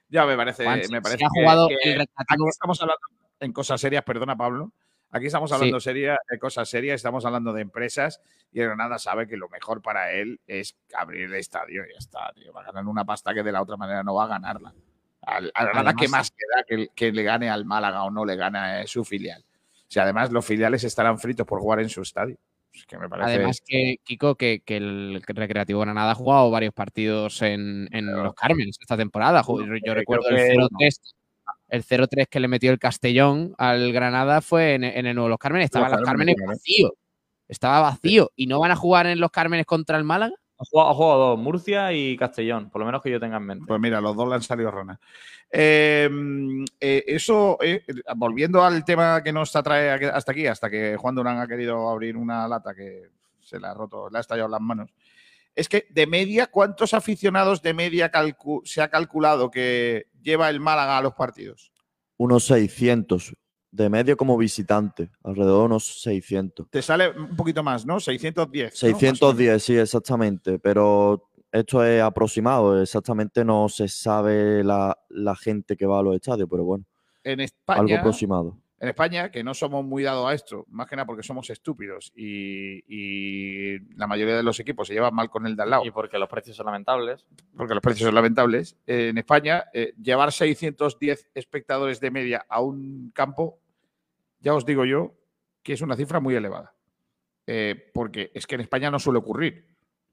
Ya 0.09 0.27
me 0.27 0.35
parece, 0.37 0.63
Juan, 0.63 0.77
me 0.77 0.83
se 0.85 1.01
parece 1.01 1.25
ha 1.25 1.27
que- 1.33 1.41
jugado 1.41 1.67
que 1.69 1.73
el 1.73 2.01
aquí 2.01 2.11
recreativo- 2.13 2.49
estamos 2.49 2.79
hablando 2.81 3.01
en 3.39 3.51
cosas 3.51 3.81
serias, 3.81 4.03
perdona 4.03 4.35
Pablo. 4.35 4.71
Aquí 5.13 5.27
estamos 5.27 5.49
Sí. 5.49 5.55
hablando 5.55 5.79
seria, 5.79 6.17
de 6.29 6.39
cosas 6.39 6.67
serias, 6.67 6.95
estamos 6.95 7.23
hablando 7.25 7.53
de 7.53 7.61
empresas 7.61 8.19
y 8.51 8.59
el 8.59 8.67
Granada 8.67 8.97
sabe 8.97 9.27
que 9.27 9.37
lo 9.37 9.47
mejor 9.47 9.81
para 9.81 10.11
él 10.11 10.39
es 10.47 10.75
abrir 10.95 11.25
el 11.25 11.35
estadio 11.35 11.83
y 11.85 11.93
ya 11.93 11.99
está, 11.99 12.31
tío. 12.33 12.51
Va 12.51 12.61
a 12.61 12.65
ganar 12.65 12.85
una 12.87 13.05
pasta 13.05 13.33
que 13.33 13.43
de 13.43 13.51
la 13.51 13.61
otra 13.61 13.77
manera 13.77 14.03
no 14.03 14.15
va 14.15 14.25
a 14.25 14.27
ganarla. 14.27 14.73
Al, 15.21 15.51
al 15.53 15.65
Granada, 15.67 15.89
Además- 15.91 15.95
¿qué 16.01 16.07
más 16.09 16.31
queda 16.31 16.63
que, 16.67 16.87
que 16.95 17.11
le 17.11 17.23
gane 17.23 17.49
al 17.49 17.63
Málaga 17.65 18.03
o 18.03 18.11
no 18.11 18.25
le 18.25 18.35
gana 18.35 18.81
eh, 18.81 18.87
su 18.87 19.05
filial? 19.05 19.45
Si 19.87 19.99
además 19.99 20.31
los 20.31 20.43
filiales 20.45 20.83
estarán 20.83 21.19
fritos 21.19 21.45
por 21.45 21.59
jugar 21.61 21.79
en 21.79 21.89
su 21.89 22.01
estadio. 22.01 22.35
Es 22.73 22.87
que 22.87 22.97
me 22.97 23.07
parece. 23.07 23.35
Además 23.35 23.61
que, 23.63 23.97
Kiko, 24.03 24.33
que, 24.33 24.61
que 24.65 24.77
el 24.77 25.21
Recreativo 25.27 25.81
Granada 25.81 26.13
ha 26.13 26.15
jugado 26.15 26.49
varios 26.49 26.73
partidos 26.73 27.39
en, 27.43 27.87
en 27.91 28.11
los 28.11 28.33
Cármenes 28.33 28.77
esta 28.81 28.97
temporada. 28.97 29.43
Ju- 29.43 29.59
Yo, 29.63 29.79
creo 29.79 29.93
recuerdo 29.93 30.29
el 30.29 30.57
no. 30.57 30.67
0-3 30.69 30.99
el 31.73 31.83
0-3 31.83 32.27
que 32.29 32.39
le 32.39 32.47
metió 32.47 32.71
el 32.71 32.77
Castellón 32.77 33.55
al 33.57 33.91
Granada 33.91 34.41
fue 34.41 34.75
en, 34.75 34.83
en 34.83 35.07
el 35.07 35.15
Nuevo 35.15 35.29
Los 35.29 35.39
Cármenes. 35.39 35.65
Estaba 35.65 35.89
Los 35.89 36.01
Los 36.01 36.07
Cármenes, 36.07 36.35
Cármenes 36.35 36.35
claro. 36.35 36.57
vacío. 36.59 36.93
Estaba 37.47 37.79
vacío. 37.79 38.31
¿Y 38.35 38.45
no 38.45 38.59
van 38.59 38.69
a 38.69 38.75
jugar 38.75 39.07
en 39.07 39.19
Los 39.19 39.31
Cármenes 39.31 39.65
contra 39.65 39.97
el 39.97 40.03
Málaga? 40.03 40.35
Ha 40.59 40.65
jugado, 40.65 40.89
ha 40.91 40.93
jugado 40.93 41.19
dos, 41.29 41.39
Murcia 41.39 41.91
y 41.91 42.15
Castellón, 42.15 42.69
por 42.69 42.79
lo 42.79 42.85
menos 42.85 43.01
que 43.01 43.09
yo 43.09 43.19
tenga 43.19 43.37
en 43.37 43.43
mente. 43.43 43.65
Pues 43.67 43.81
mira, 43.81 43.99
los 43.99 44.15
dos 44.15 44.29
le 44.29 44.35
han 44.35 44.43
salido 44.43 44.69
rana. 44.69 44.99
Eh, 45.49 46.07
eh, 46.79 47.03
eso, 47.07 47.57
eh, 47.59 47.83
volviendo 48.17 48.63
al 48.63 48.85
tema 48.85 49.23
que 49.23 49.33
nos 49.33 49.55
atrae 49.55 49.89
hasta 49.89 50.31
aquí, 50.31 50.45
hasta 50.45 50.69
que 50.69 50.95
Juan 50.95 51.15
Durán 51.15 51.39
ha 51.39 51.47
querido 51.47 51.89
abrir 51.89 52.17
una 52.17 52.47
lata 52.47 52.75
que 52.75 53.09
se 53.41 53.59
le 53.59 53.65
ha 53.65 53.73
roto, 53.73 54.11
le 54.11 54.19
ha 54.19 54.21
estallado 54.21 54.47
las 54.47 54.61
manos. 54.61 54.93
Es 55.55 55.67
que 55.67 55.87
de 55.89 56.05
media, 56.05 56.47
¿cuántos 56.47 56.93
aficionados 56.93 57.63
de 57.63 57.73
media 57.73 58.11
se 58.63 58.81
ha 58.81 58.89
calculado 58.89 59.49
que 59.49 60.05
lleva 60.23 60.49
el 60.49 60.59
Málaga 60.59 60.97
a 60.97 61.01
los 61.01 61.13
partidos? 61.13 61.71
Unos 62.17 62.45
600 62.45 63.35
de 63.71 63.89
medio 63.89 64.15
como 64.15 64.37
visitante, 64.37 65.09
alrededor 65.23 65.61
de 65.61 65.65
unos 65.65 66.01
600. 66.01 66.69
Te 66.69 66.81
sale 66.81 67.09
un 67.09 67.35
poquito 67.35 67.63
más, 67.63 67.85
¿no? 67.85 67.99
610. 67.99 68.83
¿no? 68.83 68.89
Más 68.89 68.93
o 68.93 68.97
menos. 68.97 69.19
610, 69.19 69.63
sí, 69.63 69.75
exactamente, 69.75 70.59
pero 70.59 71.29
esto 71.51 71.83
es 71.83 72.01
aproximado, 72.01 72.81
exactamente 72.81 73.43
no 73.43 73.67
se 73.69 73.87
sabe 73.87 74.63
la, 74.63 74.97
la 75.09 75.35
gente 75.35 75.75
que 75.75 75.85
va 75.87 75.99
a 75.99 76.03
los 76.03 76.15
estadios, 76.15 76.47
pero 76.49 76.63
bueno, 76.63 76.85
En 77.23 77.39
algo 77.39 77.43
España, 77.43 77.99
aproximado. 77.99 78.57
En 78.83 78.89
España, 78.89 79.31
que 79.31 79.43
no 79.43 79.53
somos 79.53 79.85
muy 79.85 80.03
dados 80.03 80.27
a 80.29 80.33
esto, 80.33 80.65
más 80.69 80.87
que 80.87 80.95
nada 80.97 81.05
porque 81.05 81.23
somos 81.23 81.49
estúpidos 81.49 82.11
y, 82.15 82.83
y 82.87 83.79
la 83.95 84.07
mayoría 84.07 84.35
de 84.35 84.43
los 84.43 84.59
equipos 84.59 84.87
se 84.89 84.93
llevan 84.93 85.15
mal 85.15 85.29
con 85.29 85.47
el 85.47 85.55
de 85.55 85.63
al 85.63 85.69
lado. 85.69 85.85
Y 85.85 85.91
porque 85.91 86.17
los 86.19 86.27
precios 86.27 86.57
son 86.57 86.65
lamentables. 86.65 87.25
porque 87.55 87.73
los 87.73 87.81
precios 87.81 88.07
son 88.07 88.15
lamentables, 88.15 88.75
eh, 88.85 89.07
en 89.09 89.17
España, 89.17 89.65
eh, 89.73 89.93
llevar 90.01 90.31
610 90.33 91.29
espectadores 91.33 91.99
de 92.01 92.11
media 92.11 92.45
a 92.49 92.61
un 92.61 93.11
campo, 93.15 93.59
ya 94.39 94.53
os 94.53 94.65
digo 94.65 94.83
yo 94.85 95.13
que 95.63 95.73
es 95.73 95.81
una 95.81 95.95
cifra 95.95 96.19
muy 96.19 96.35
elevada. 96.35 96.75
Eh, 97.47 97.89
porque 97.93 98.31
es 98.33 98.45
que 98.47 98.55
en 98.55 98.61
España 98.61 98.91
no 98.91 98.99
suele 98.99 99.19
ocurrir. 99.19 99.65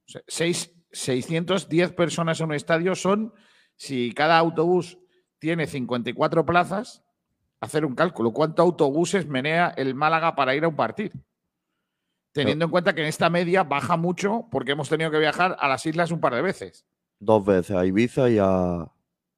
O 0.07 0.11
sea, 0.13 0.23
seis- 0.29 0.73
610 0.93 1.93
personas 1.93 2.41
en 2.41 2.47
un 2.47 2.55
estadio 2.55 2.95
son, 2.95 3.33
si 3.77 4.13
cada 4.13 4.39
autobús 4.39 4.99
tiene 5.39 5.67
54 5.67 6.45
plazas, 6.47 7.05
hacer 7.61 7.85
un 7.85 7.95
cálculo. 7.95 8.33
¿Cuántos 8.33 8.65
autobuses 8.65 9.27
menea 9.27 9.73
el 9.77 9.95
Málaga 9.95 10.35
para 10.35 10.55
ir 10.55 10.65
a 10.65 10.69
un 10.69 10.77
partido? 10.77 11.13
Teniendo 12.33 12.65
en 12.67 12.71
cuenta 12.71 12.95
que 12.95 13.01
en 13.03 13.09
esta 13.09 13.29
media 13.29 13.65
baja 13.65 13.97
mucho 13.97 14.47
porque 14.51 14.73
hemos 14.73 14.89
tenido 14.89 15.11
que 15.11 15.19
viajar 15.19 15.57
a 15.59 15.69
las 15.69 15.85
islas 15.87 16.11
un 16.13 16.21
par 16.21 16.35
de 16.35 16.43
veces. 16.43 16.87
Dos 17.19 17.45
veces, 17.45 17.77
a 17.77 17.85
Ibiza 17.85 18.31
y, 18.31 18.39
a, 18.39 18.87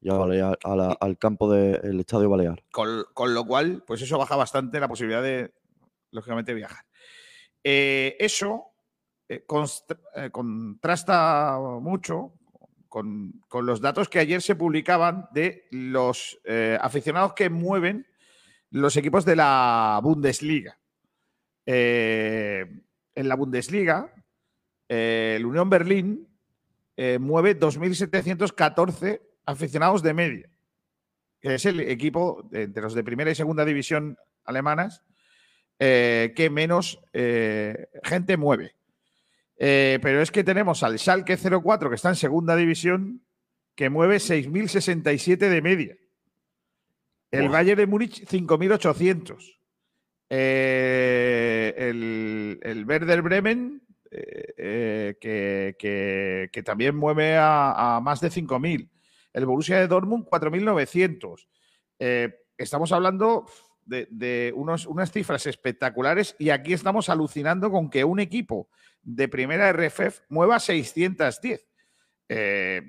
y 0.00 0.10
a 0.10 0.12
Balear- 0.14 0.58
a 0.62 0.76
la- 0.76 0.96
al 1.00 1.16
campo 1.18 1.50
del 1.50 1.98
Estadio 2.00 2.28
Balear. 2.28 2.62
Con, 2.70 3.04
con 3.14 3.32
lo 3.34 3.44
cual, 3.46 3.82
pues 3.86 4.02
eso 4.02 4.18
baja 4.18 4.36
bastante 4.36 4.78
la 4.78 4.88
posibilidad 4.88 5.22
de, 5.22 5.52
lógicamente, 6.10 6.52
viajar. 6.54 6.84
Eh, 7.64 8.16
eso 8.20 8.66
eh, 9.28 9.44
const- 9.46 9.98
eh, 10.14 10.30
contrasta 10.30 11.58
mucho 11.80 12.34
con, 12.88 13.42
con 13.48 13.64
los 13.64 13.80
datos 13.80 14.08
que 14.10 14.18
ayer 14.18 14.42
se 14.42 14.54
publicaban 14.54 15.28
de 15.32 15.64
los 15.70 16.38
aficionados 16.78 17.32
que 17.32 17.48
mueven 17.48 18.06
los 18.72 18.96
equipos 18.96 19.24
de 19.24 19.36
la 19.36 20.00
Bundesliga. 20.02 20.78
Eh, 21.66 22.66
en 23.14 23.28
la 23.28 23.36
Bundesliga, 23.36 24.12
eh, 24.88 25.34
el 25.36 25.46
Unión 25.46 25.68
Berlín 25.70 26.26
eh, 26.96 27.18
mueve 27.20 27.58
2.714 27.58 29.20
aficionados 29.46 30.02
de 30.02 30.14
media 30.14 30.48
que 31.40 31.56
es 31.56 31.66
el 31.66 31.80
equipo 31.80 32.46
de, 32.50 32.68
de 32.68 32.80
los 32.80 32.94
de 32.94 33.02
primera 33.02 33.28
y 33.28 33.34
segunda 33.34 33.64
división 33.64 34.16
alemanas 34.44 35.02
eh, 35.80 36.32
que 36.36 36.50
menos 36.50 37.00
gente 38.04 38.36
mueve. 38.36 38.76
Pero 39.56 40.22
es 40.22 40.30
que 40.30 40.44
tenemos 40.44 40.84
al 40.84 41.00
Schalke 41.00 41.36
04, 41.36 41.88
que 41.88 41.96
está 41.96 42.10
en 42.10 42.14
segunda 42.14 42.54
división, 42.54 43.24
que 43.74 43.90
mueve 43.90 44.18
6.067 44.18 45.36
de 45.36 45.62
media. 45.62 45.96
El 47.32 47.42
Buah. 47.48 47.52
Bayern 47.52 47.78
de 47.78 47.86
Múnich, 47.86 48.24
5.800. 48.26 49.58
Eh, 50.30 51.74
el, 51.76 52.60
el 52.62 52.84
Werder 52.86 53.22
Bremen, 53.22 53.82
eh, 54.10 54.54
eh, 54.56 55.16
que, 55.20 55.76
que- 55.78 56.48
que 56.52 56.62
también 56.62 56.96
mueve 56.96 57.36
a, 57.36 57.96
a 57.96 58.00
más 58.00 58.20
de 58.20 58.28
5.000. 58.30 58.88
El 59.32 59.46
Borussia 59.46 59.78
de 59.78 59.88
Dortmund, 59.88 60.26
4.900. 60.26 61.46
Eh, 61.98 62.34
estamos 62.58 62.92
hablando 62.92 63.46
de, 63.86 64.06
de 64.10 64.52
unos, 64.54 64.86
unas 64.86 65.10
cifras 65.10 65.46
espectaculares 65.46 66.36
y 66.38 66.50
aquí 66.50 66.72
estamos 66.74 67.08
alucinando 67.08 67.70
con 67.70 67.88
que 67.90 68.04
un 68.04 68.20
equipo 68.20 68.68
de 69.02 69.28
primera 69.28 69.72
RFF 69.72 70.20
mueva 70.28 70.60
610. 70.60 71.66
Eh, 72.28 72.82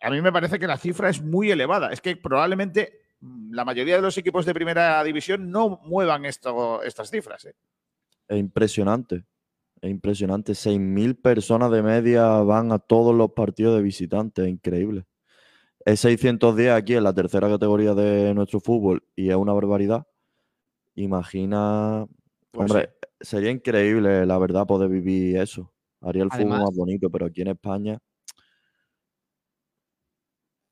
a 0.00 0.10
mí 0.10 0.20
me 0.20 0.32
parece 0.32 0.58
que 0.58 0.66
la 0.66 0.76
cifra 0.76 1.08
es 1.08 1.22
muy 1.22 1.50
elevada. 1.50 1.92
Es 1.92 2.00
que 2.00 2.16
probablemente 2.16 3.00
la 3.50 3.64
mayoría 3.64 3.96
de 3.96 4.02
los 4.02 4.16
equipos 4.18 4.44
de 4.46 4.54
primera 4.54 5.02
división 5.02 5.50
no 5.50 5.80
muevan 5.84 6.24
esto, 6.24 6.82
estas 6.82 7.10
cifras. 7.10 7.44
¿eh? 7.46 7.54
Es 8.28 8.38
impresionante. 8.38 9.24
Es 9.80 9.90
impresionante. 9.90 10.52
6.000 10.52 11.20
personas 11.20 11.70
de 11.70 11.82
media 11.82 12.26
van 12.38 12.72
a 12.72 12.78
todos 12.78 13.14
los 13.14 13.32
partidos 13.32 13.76
de 13.76 13.82
visitantes. 13.82 14.44
Es 14.44 14.50
increíble. 14.50 15.06
Es 15.84 16.00
610 16.00 16.72
aquí 16.72 16.94
en 16.94 17.04
la 17.04 17.14
tercera 17.14 17.48
categoría 17.48 17.94
de 17.94 18.34
nuestro 18.34 18.60
fútbol 18.60 19.04
y 19.14 19.30
es 19.30 19.36
una 19.36 19.52
barbaridad. 19.52 20.06
Imagina. 20.96 22.06
Pues 22.50 22.70
hombre, 22.70 22.90
sería 23.20 23.50
increíble, 23.50 24.26
la 24.26 24.38
verdad, 24.38 24.66
poder 24.66 24.88
vivir 24.88 25.36
eso. 25.36 25.72
Haría 26.00 26.24
el 26.24 26.30
fútbol 26.30 26.60
más 26.60 26.74
bonito, 26.74 27.10
pero 27.10 27.26
aquí 27.26 27.42
en 27.42 27.48
España. 27.48 27.98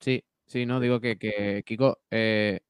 Sí, 0.01 0.23
sí, 0.47 0.67
no, 0.67 0.81
digo 0.81 1.01
que, 1.01 1.17
que 1.19 1.63
Kiko, 1.67 1.99
eh, 2.11 2.61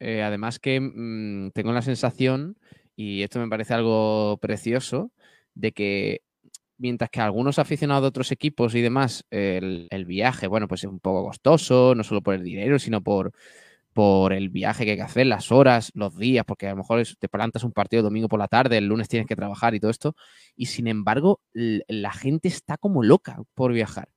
eh, 0.00 0.22
además 0.22 0.58
que 0.58 0.80
mm, 0.80 1.50
tengo 1.52 1.72
la 1.72 1.82
sensación, 1.82 2.58
y 2.96 3.22
esto 3.22 3.40
me 3.40 3.48
parece 3.48 3.74
algo 3.74 4.38
precioso, 4.40 5.12
de 5.54 5.72
que 5.72 6.22
mientras 6.78 7.10
que 7.10 7.20
algunos 7.20 7.58
aficionados 7.58 8.02
de 8.04 8.08
otros 8.08 8.32
equipos 8.32 8.74
y 8.74 8.82
demás, 8.82 9.24
el, 9.30 9.88
el 9.90 10.04
viaje, 10.06 10.48
bueno, 10.48 10.68
pues 10.68 10.84
es 10.84 10.90
un 10.90 11.00
poco 11.00 11.24
costoso, 11.26 11.94
no 11.96 12.04
solo 12.04 12.22
por 12.22 12.34
el 12.34 12.44
dinero, 12.44 12.78
sino 12.78 13.02
por, 13.02 13.32
por 13.92 14.32
el 14.32 14.50
viaje 14.50 14.84
que 14.84 14.92
hay 14.92 14.96
que 14.98 15.02
hacer, 15.04 15.26
las 15.26 15.52
horas, 15.52 15.92
los 15.94 16.16
días, 16.18 16.44
porque 16.46 16.68
a 16.68 16.70
lo 16.72 16.78
mejor 16.78 17.02
te 17.18 17.28
plantas 17.28 17.64
un 17.64 17.72
partido 17.72 18.02
domingo 18.02 18.28
por 18.28 18.40
la 18.40 18.48
tarde, 18.48 18.78
el 18.78 18.86
lunes 18.86 19.08
tienes 19.08 19.28
que 19.28 19.36
trabajar 19.36 19.74
y 19.74 19.80
todo 19.80 19.90
esto, 19.90 20.16
y 20.56 20.66
sin 20.66 20.88
embargo, 20.88 21.40
la 21.52 22.12
gente 22.12 22.48
está 22.48 22.78
como 22.78 23.02
loca 23.02 23.38
por 23.54 23.72
viajar 23.72 24.08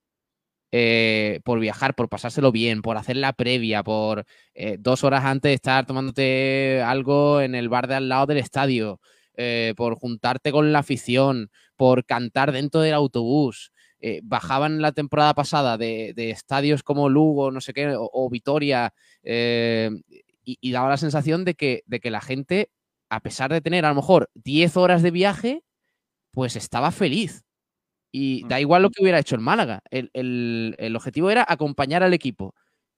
eh, 0.72 1.40
por 1.44 1.60
viajar, 1.60 1.96
por 1.96 2.10
pasárselo 2.10 2.52
bien, 2.52 2.82
por 2.82 2.98
hacer 2.98 3.18
la 3.18 3.34
previa, 3.34 3.84
por 3.84 4.26
eh, 4.54 4.78
dos 4.80 5.04
horas 5.04 5.24
antes 5.24 5.50
de 5.50 5.54
estar 5.54 5.86
tomándote 5.86 6.82
algo 6.86 7.42
en 7.42 7.56
el 7.56 7.70
bar 7.70 7.88
de 7.88 7.96
al 7.96 8.10
lado 8.10 8.26
del 8.26 8.40
estadio, 8.40 9.00
eh, 9.36 9.74
por 9.78 9.96
juntarte 9.96 10.52
con 10.52 10.74
la 10.74 10.80
afición, 10.80 11.50
por 11.76 12.06
cantar 12.06 12.52
dentro 12.52 12.82
del 12.82 12.94
autobús. 12.94 13.72
Bajaban 14.22 14.84
la 14.84 14.92
temporada 14.92 15.34
pasada 15.34 15.80
de, 15.80 16.14
estadios 16.16 16.84
como 16.84 17.10
Lugo, 17.10 17.50
no 17.50 17.60
sé 17.60 17.74
qué, 17.74 17.96
o, 17.98 18.30
Vitoria, 18.30 18.94
y, 19.24 20.58
y 20.62 20.72
daba 20.72 20.90
la 20.90 20.98
sensación 20.98 21.44
de 21.44 21.56
que, 21.56 21.82
de 21.88 22.00
que 22.00 22.12
la 22.12 22.22
gente, 22.22 22.70
a 23.10 23.22
pesar 23.22 23.52
de 23.52 23.62
tener 23.62 23.84
a 23.84 23.90
lo 23.90 23.96
mejor 23.96 24.30
10 24.36 24.78
horas 24.78 25.02
de 25.02 25.10
viaje, 25.10 25.64
pues 26.32 26.56
estaba 26.56 26.92
feliz. 26.92 27.46
Y 28.18 28.46
da 28.48 28.60
igual 28.62 28.82
lo 28.84 28.90
que 28.92 29.02
hubiera 29.04 29.20
hecho 29.20 29.36
el 29.36 29.42
Málaga. 29.42 29.82
El, 29.92 30.10
el- 30.14 30.76
el 30.80 30.96
objetivo 30.96 31.30
era 31.32 31.46
acompañar 31.48 32.04
al 32.04 32.14
equipo. 32.14 32.54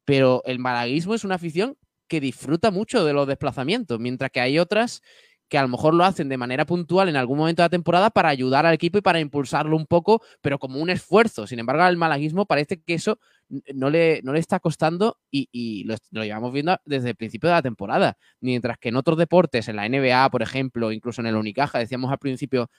Pero 0.05 0.41
el 0.45 0.59
malaguismo 0.59 1.13
es 1.15 1.23
una 1.23 1.35
afición 1.35 1.75
que 2.07 2.21
disfruta 2.21 2.71
mucho 2.71 3.03
de 3.03 3.13
los 3.13 3.27
desplazamientos, 3.27 3.99
mientras 3.99 4.31
que 4.31 4.39
hay 4.41 4.59
otras 4.59 5.01
que 5.49 5.57
a 5.57 5.61
lo 5.61 5.69
mejor 5.69 5.93
lo 5.93 6.03
hacen 6.03 6.27
de 6.27 6.35
manera 6.37 6.65
puntual 6.65 7.07
en 7.07 7.15
algún 7.15 7.37
momento 7.37 7.61
de 7.61 7.65
la 7.65 7.69
temporada 7.69 8.09
para 8.09 8.27
ayudar 8.29 8.65
al 8.65 8.73
equipo 8.73 8.97
y 8.97 9.01
para 9.01 9.19
impulsarlo 9.21 9.77
un 9.77 9.85
poco, 9.87 10.21
pero 10.41 10.59
como 10.59 10.79
un 10.81 10.89
esfuerzo. 10.89 11.47
Sin 11.47 11.59
embargo, 11.59 11.83
al 11.83 11.95
malaguismo 11.97 12.45
parece 12.45 12.81
que 12.81 12.93
eso 12.95 13.17
no 13.73 13.89
le, 13.89 14.19
no 14.23 14.33
le 14.33 14.39
está 14.39 14.59
costando 14.59 15.17
y, 15.31 15.47
y 15.53 15.85
lo, 15.85 15.95
lo 16.11 16.23
llevamos 16.25 16.51
viendo 16.51 16.77
desde 16.85 17.09
el 17.11 17.15
principio 17.15 17.47
de 17.49 17.55
la 17.55 17.61
temporada. 17.61 18.17
Mientras 18.41 18.77
que 18.77 18.89
en 18.89 18.97
otros 18.97 19.17
deportes, 19.17 19.69
en 19.69 19.77
la 19.77 19.85
NBA, 19.85 20.29
por 20.29 20.41
ejemplo, 20.41 20.91
incluso 20.91 21.21
en 21.21 21.27
el 21.27 21.35
Unicaja, 21.35 21.79
decíamos 21.79 22.11
al 22.11 22.19
principio, 22.19 22.69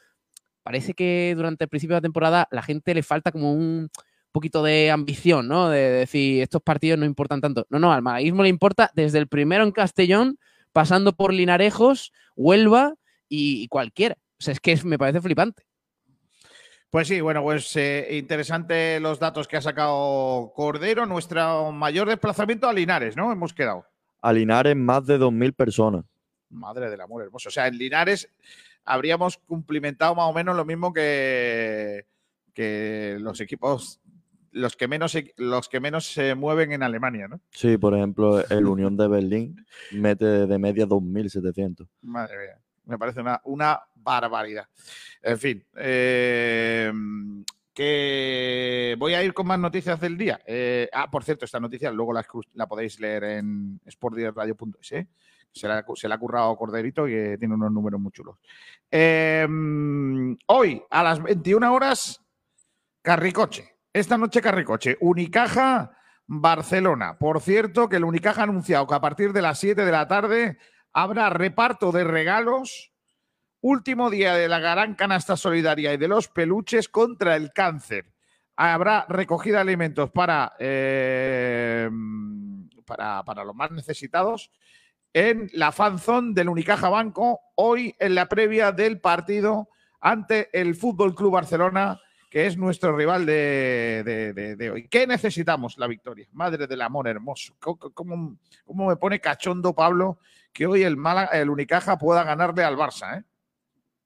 parece 0.68 0.92
que 0.92 1.32
durante 1.34 1.64
el 1.64 1.70
principio 1.70 1.94
de 1.94 2.00
la 2.00 2.02
temporada 2.02 2.46
la 2.50 2.60
gente 2.60 2.92
le 2.92 3.02
falta 3.02 3.32
como 3.32 3.54
un 3.54 3.88
poquito 4.32 4.62
de 4.62 4.90
ambición, 4.90 5.48
¿no? 5.48 5.70
De 5.70 5.78
decir, 5.78 6.42
estos 6.42 6.60
partidos 6.60 6.98
no 6.98 7.06
importan 7.06 7.40
tanto. 7.40 7.66
No, 7.70 7.78
no, 7.78 7.90
al 7.90 8.02
malaguismo 8.02 8.42
le 8.42 8.50
importa 8.50 8.90
desde 8.92 9.16
el 9.16 9.28
primero 9.28 9.64
en 9.64 9.72
Castellón, 9.72 10.38
pasando 10.74 11.14
por 11.14 11.32
Linarejos, 11.32 12.12
Huelva 12.36 12.96
y, 13.30 13.62
y 13.62 13.68
cualquiera. 13.68 14.18
O 14.38 14.42
sea, 14.42 14.52
es 14.52 14.60
que 14.60 14.78
me 14.84 14.98
parece 14.98 15.22
flipante. 15.22 15.62
Pues 16.90 17.08
sí, 17.08 17.22
bueno, 17.22 17.42
pues 17.42 17.74
eh, 17.76 18.18
interesante 18.18 19.00
los 19.00 19.18
datos 19.18 19.48
que 19.48 19.56
ha 19.56 19.62
sacado 19.62 20.52
Cordero. 20.54 21.06
Nuestro 21.06 21.72
mayor 21.72 22.10
desplazamiento 22.10 22.68
a 22.68 22.74
Linares, 22.74 23.16
¿no? 23.16 23.32
Hemos 23.32 23.54
quedado. 23.54 23.86
A 24.20 24.34
Linares 24.34 24.76
más 24.76 25.06
de 25.06 25.18
2.000 25.18 25.54
personas. 25.54 26.04
Madre 26.50 26.90
del 26.90 27.00
amor 27.00 27.22
hermoso. 27.22 27.48
O 27.48 27.52
sea, 27.52 27.68
en 27.68 27.78
Linares 27.78 28.28
habríamos 28.88 29.38
cumplimentado 29.38 30.14
más 30.14 30.28
o 30.28 30.32
menos 30.32 30.56
lo 30.56 30.64
mismo 30.64 30.92
que, 30.92 32.06
que 32.54 33.16
los 33.20 33.40
equipos, 33.40 34.00
los 34.50 34.76
que 34.76 34.88
menos 34.88 35.16
los 35.36 35.68
que 35.68 35.80
menos 35.80 36.12
se 36.12 36.34
mueven 36.34 36.72
en 36.72 36.82
Alemania, 36.82 37.28
¿no? 37.28 37.40
Sí, 37.50 37.76
por 37.76 37.94
ejemplo, 37.94 38.42
el 38.48 38.66
Unión 38.66 38.96
de 38.96 39.08
Berlín 39.08 39.66
mete 39.92 40.24
de 40.24 40.58
media 40.58 40.86
2.700. 40.86 41.86
Madre 42.02 42.38
mía. 42.38 42.58
Me 42.86 42.98
parece 42.98 43.20
una, 43.20 43.40
una 43.44 43.80
barbaridad. 43.94 44.66
En 45.22 45.38
fin. 45.38 45.64
eh, 45.76 46.90
que 47.78 48.96
voy 48.98 49.14
a 49.14 49.22
ir 49.22 49.32
con 49.32 49.46
más 49.46 49.60
noticias 49.60 50.00
del 50.00 50.18
día. 50.18 50.40
Eh, 50.44 50.88
ah, 50.92 51.08
por 51.08 51.22
cierto, 51.22 51.44
esta 51.44 51.60
noticia 51.60 51.92
luego 51.92 52.12
la, 52.12 52.26
la 52.54 52.66
podéis 52.66 52.98
leer 52.98 53.22
en 53.22 53.80
sportdirectradio.es. 53.88 54.92
¿eh? 54.92 55.06
Se 55.52 55.66
la, 55.66 55.84
se 55.94 56.06
ha 56.06 56.18
currado 56.18 56.56
Corderito 56.56 57.06
que 57.06 57.36
tiene 57.38 57.54
unos 57.54 57.72
números 57.72 58.00
muy 58.00 58.12
chulos. 58.12 58.36
Eh, 58.90 59.46
hoy, 60.46 60.82
a 60.90 61.02
las 61.02 61.22
21 61.22 61.72
horas, 61.72 62.24
Carricoche. 63.02 63.76
Esta 63.92 64.16
noche, 64.18 64.40
Carricoche. 64.40 64.96
Unicaja, 65.00 65.96
Barcelona. 66.26 67.18
Por 67.18 67.40
cierto, 67.40 67.88
que 67.88 67.96
el 67.96 68.04
Unicaja 68.04 68.42
ha 68.42 68.44
anunciado 68.44 68.86
que 68.86 68.94
a 68.94 69.00
partir 69.00 69.32
de 69.32 69.42
las 69.42 69.58
7 69.58 69.84
de 69.84 69.92
la 69.92 70.06
tarde 70.06 70.58
habrá 70.92 71.30
reparto 71.30 71.92
de 71.92 72.04
regalos. 72.04 72.92
Último 73.60 74.08
día 74.08 74.34
de 74.34 74.48
la 74.48 74.60
gran 74.60 74.94
canasta 74.94 75.36
solidaria 75.36 75.92
y 75.92 75.96
de 75.96 76.08
los 76.08 76.28
peluches 76.28 76.88
contra 76.88 77.34
el 77.34 77.52
cáncer. 77.52 78.12
Habrá 78.56 79.06
recogida 79.08 79.56
de 79.56 79.62
alimentos 79.62 80.10
para, 80.10 80.52
eh, 80.58 81.88
para, 82.84 83.24
para 83.24 83.44
los 83.44 83.54
más 83.54 83.70
necesitados 83.70 84.50
en 85.12 85.48
la 85.52 85.72
fanzón 85.72 86.34
del 86.34 86.48
Unicaja 86.48 86.88
Banco, 86.88 87.40
hoy 87.56 87.94
en 87.98 88.14
la 88.14 88.28
previa 88.28 88.72
del 88.72 89.00
partido 89.00 89.68
ante 90.00 90.48
el 90.58 90.74
Fútbol 90.74 91.14
Club 91.14 91.32
Barcelona, 91.32 92.00
que 92.30 92.46
es 92.46 92.56
nuestro 92.58 92.94
rival 92.94 93.24
de, 93.24 94.02
de- 94.56 94.70
hoy. 94.70 94.86
¿Qué 94.88 95.06
necesitamos? 95.06 95.78
La 95.78 95.86
victoria. 95.86 96.28
Madre 96.32 96.66
del 96.66 96.82
amor 96.82 97.08
hermoso. 97.08 97.54
¿Cómo, 97.58 97.78
cómo- 97.78 98.38
cómo 98.64 98.86
me 98.88 98.96
pone 98.96 99.18
cachondo 99.18 99.74
Pablo 99.74 100.18
que 100.52 100.66
hoy 100.66 100.82
el, 100.82 100.96
Málaga- 100.96 101.30
el 101.40 101.48
Unicaja 101.50 101.96
pueda 101.96 102.22
ganarle 102.24 102.62
al 102.64 102.76
Barça? 102.76 103.18
¿eh? 103.20 103.24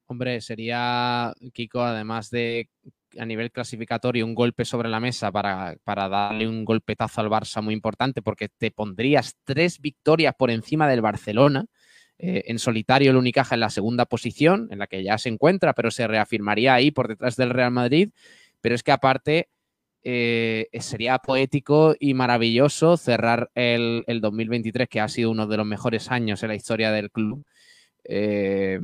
Hombre, 0.06 0.40
sería, 0.40 1.34
Kiko, 1.52 1.80
además 1.82 2.30
de 2.30 2.68
a 3.18 3.26
nivel 3.26 3.50
clasificatorio, 3.50 4.24
un 4.24 4.34
golpe 4.34 4.64
sobre 4.64 4.88
la 4.88 5.00
mesa 5.00 5.30
para, 5.30 5.76
para 5.84 6.08
darle 6.08 6.48
un 6.48 6.64
golpetazo 6.64 7.20
al 7.20 7.28
Barça 7.28 7.62
muy 7.62 7.74
importante, 7.74 8.22
porque 8.22 8.48
te 8.48 8.70
pondrías 8.70 9.36
tres 9.44 9.80
victorias 9.80 10.34
por 10.36 10.50
encima 10.50 10.88
del 10.88 11.00
Barcelona. 11.00 11.66
Eh, 12.18 12.44
en 12.46 12.58
solitario, 12.58 13.10
el 13.10 13.16
Unicaja 13.16 13.56
en 13.56 13.60
la 13.60 13.70
segunda 13.70 14.06
posición, 14.06 14.68
en 14.70 14.78
la 14.78 14.86
que 14.86 15.02
ya 15.02 15.18
se 15.18 15.28
encuentra, 15.28 15.72
pero 15.72 15.90
se 15.90 16.06
reafirmaría 16.06 16.74
ahí 16.74 16.90
por 16.90 17.08
detrás 17.08 17.36
del 17.36 17.50
Real 17.50 17.72
Madrid. 17.72 18.10
Pero 18.60 18.74
es 18.74 18.82
que 18.82 18.92
aparte, 18.92 19.48
eh, 20.04 20.68
sería 20.80 21.18
poético 21.18 21.94
y 21.98 22.14
maravilloso 22.14 22.96
cerrar 22.96 23.50
el, 23.54 24.04
el 24.06 24.20
2023, 24.20 24.88
que 24.88 25.00
ha 25.00 25.08
sido 25.08 25.30
uno 25.30 25.46
de 25.46 25.56
los 25.56 25.66
mejores 25.66 26.10
años 26.10 26.42
en 26.42 26.48
la 26.50 26.54
historia 26.54 26.92
del 26.92 27.10
club. 27.10 27.44
eh, 28.04 28.80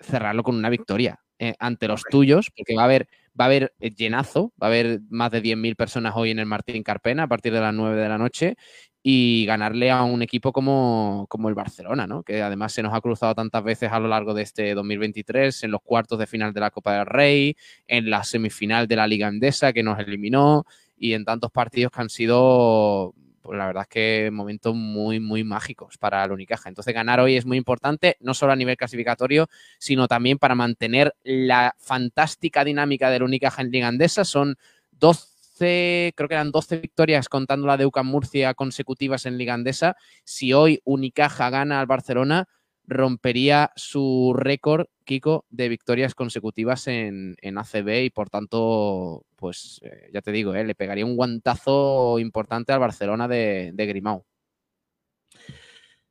cerrarlo 0.00 0.42
con 0.42 0.56
una 0.56 0.68
victoria 0.68 1.20
ante 1.58 1.88
los 1.88 2.02
tuyos, 2.04 2.50
porque 2.54 2.74
va 2.74 2.82
a 2.82 2.84
haber, 2.86 3.08
va 3.38 3.44
a 3.44 3.46
haber 3.46 3.74
eh, 3.80 3.90
llenazo, 3.90 4.52
va 4.62 4.68
a 4.68 4.70
haber 4.70 5.00
más 5.10 5.30
de 5.30 5.42
10.000 5.42 5.76
personas 5.76 6.14
hoy 6.16 6.30
en 6.30 6.38
el 6.38 6.46
Martín 6.46 6.82
Carpena 6.82 7.24
a 7.24 7.28
partir 7.28 7.52
de 7.52 7.60
las 7.60 7.74
9 7.74 8.00
de 8.00 8.08
la 8.08 8.18
noche 8.18 8.56
y 9.02 9.44
ganarle 9.44 9.90
a 9.90 10.02
un 10.02 10.22
equipo 10.22 10.52
como, 10.52 11.26
como 11.28 11.50
el 11.50 11.54
Barcelona, 11.54 12.06
¿no? 12.06 12.22
que 12.22 12.42
además 12.42 12.72
se 12.72 12.82
nos 12.82 12.94
ha 12.94 13.00
cruzado 13.02 13.34
tantas 13.34 13.62
veces 13.62 13.92
a 13.92 14.00
lo 14.00 14.08
largo 14.08 14.32
de 14.32 14.42
este 14.42 14.74
2023, 14.74 15.62
en 15.64 15.72
los 15.72 15.82
cuartos 15.82 16.18
de 16.18 16.26
final 16.26 16.54
de 16.54 16.60
la 16.60 16.70
Copa 16.70 16.96
del 16.96 17.06
Rey, 17.06 17.54
en 17.86 18.08
la 18.08 18.24
semifinal 18.24 18.88
de 18.88 18.96
la 18.96 19.06
Liga 19.06 19.28
Endesa 19.28 19.74
que 19.74 19.82
nos 19.82 19.98
eliminó 19.98 20.64
y 20.96 21.12
en 21.12 21.26
tantos 21.26 21.50
partidos 21.50 21.92
que 21.92 22.00
han 22.00 22.08
sido 22.08 23.14
la 23.52 23.66
verdad 23.66 23.82
es 23.82 23.88
que 23.88 24.30
momentos 24.32 24.74
muy, 24.74 25.20
muy 25.20 25.44
mágicos 25.44 25.98
para 25.98 26.24
el 26.24 26.32
Unicaja. 26.32 26.68
Entonces, 26.68 26.94
ganar 26.94 27.20
hoy 27.20 27.36
es 27.36 27.44
muy 27.44 27.58
importante, 27.58 28.16
no 28.20 28.34
solo 28.34 28.52
a 28.52 28.56
nivel 28.56 28.76
clasificatorio, 28.76 29.48
sino 29.78 30.08
también 30.08 30.38
para 30.38 30.54
mantener 30.54 31.14
la 31.22 31.74
fantástica 31.78 32.64
dinámica 32.64 33.10
del 33.10 33.22
Unicaja 33.22 33.62
en 33.62 33.70
Liga 33.70 33.88
Andesa. 33.88 34.24
Son 34.24 34.56
12, 34.92 36.12
creo 36.16 36.28
que 36.28 36.34
eran 36.34 36.50
12 36.50 36.78
victorias 36.78 37.28
contando 37.28 37.66
la 37.66 37.76
de 37.76 37.86
UCAM 37.86 38.06
Murcia 38.06 38.54
consecutivas 38.54 39.26
en 39.26 39.36
Liga 39.36 39.54
Andesa. 39.54 39.96
Si 40.24 40.52
hoy 40.52 40.80
Unicaja 40.84 41.50
gana 41.50 41.80
al 41.80 41.86
Barcelona, 41.86 42.48
rompería 42.86 43.72
su 43.76 44.34
récord, 44.36 44.86
Kiko, 45.04 45.44
de 45.50 45.68
victorias 45.68 46.14
consecutivas 46.14 46.86
en, 46.86 47.36
en 47.40 47.58
ACB 47.58 48.04
y 48.04 48.10
por 48.10 48.30
tanto, 48.30 49.24
pues 49.36 49.80
eh, 49.82 50.08
ya 50.12 50.20
te 50.22 50.32
digo, 50.32 50.54
eh, 50.54 50.64
le 50.64 50.74
pegaría 50.74 51.04
un 51.06 51.16
guantazo 51.16 52.18
importante 52.18 52.72
al 52.72 52.80
Barcelona 52.80 53.28
de, 53.28 53.70
de 53.74 53.86
Grimau. 53.86 54.24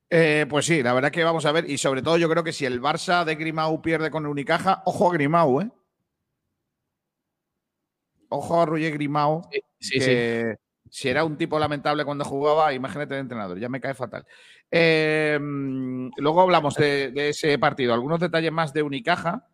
Eh, 0.09 0.45
pues 0.47 0.65
sí, 0.65 0.83
la 0.83 0.93
verdad 0.93 1.11
que 1.11 1.23
vamos 1.23 1.45
a 1.45 1.51
ver, 1.51 1.67
y 1.69 1.77
sobre 1.79 2.03
todo 2.03 2.17
yo 2.17 2.29
creo 2.29 2.43
que 2.43 2.53
si 2.53 2.65
el 2.65 2.79
Barça 2.81 3.25
de 3.25 3.35
Grimau 3.35 3.81
pierde 3.81 4.11
con 4.11 4.25
Unicaja, 4.27 4.83
ojo 4.85 5.09
a 5.09 5.13
Grimau, 5.13 5.61
¿eh? 5.61 5.71
Ojo 8.29 8.61
a 8.61 8.65
Roger 8.65 8.93
Grimau, 8.93 9.41
Sí, 9.51 9.99
sí. 9.99 9.99
que 9.99 10.55
si 10.93 11.09
era 11.09 11.23
un 11.23 11.37
tipo 11.37 11.57
lamentable 11.57 12.05
cuando 12.05 12.23
jugaba, 12.23 12.71
imagínate 12.71 13.15
de 13.15 13.21
entrenador, 13.21 13.57
ya 13.57 13.67
me 13.67 13.81
cae 13.81 13.95
fatal. 13.95 14.27
Eh, 14.69 15.39
luego 16.17 16.41
hablamos 16.41 16.75
de, 16.75 17.09
de 17.09 17.29
ese 17.29 17.57
partido. 17.57 17.95
Algunos 17.95 18.19
detalles 18.19 18.51
más 18.51 18.73
de 18.73 18.83
Unicaja. 18.83 19.47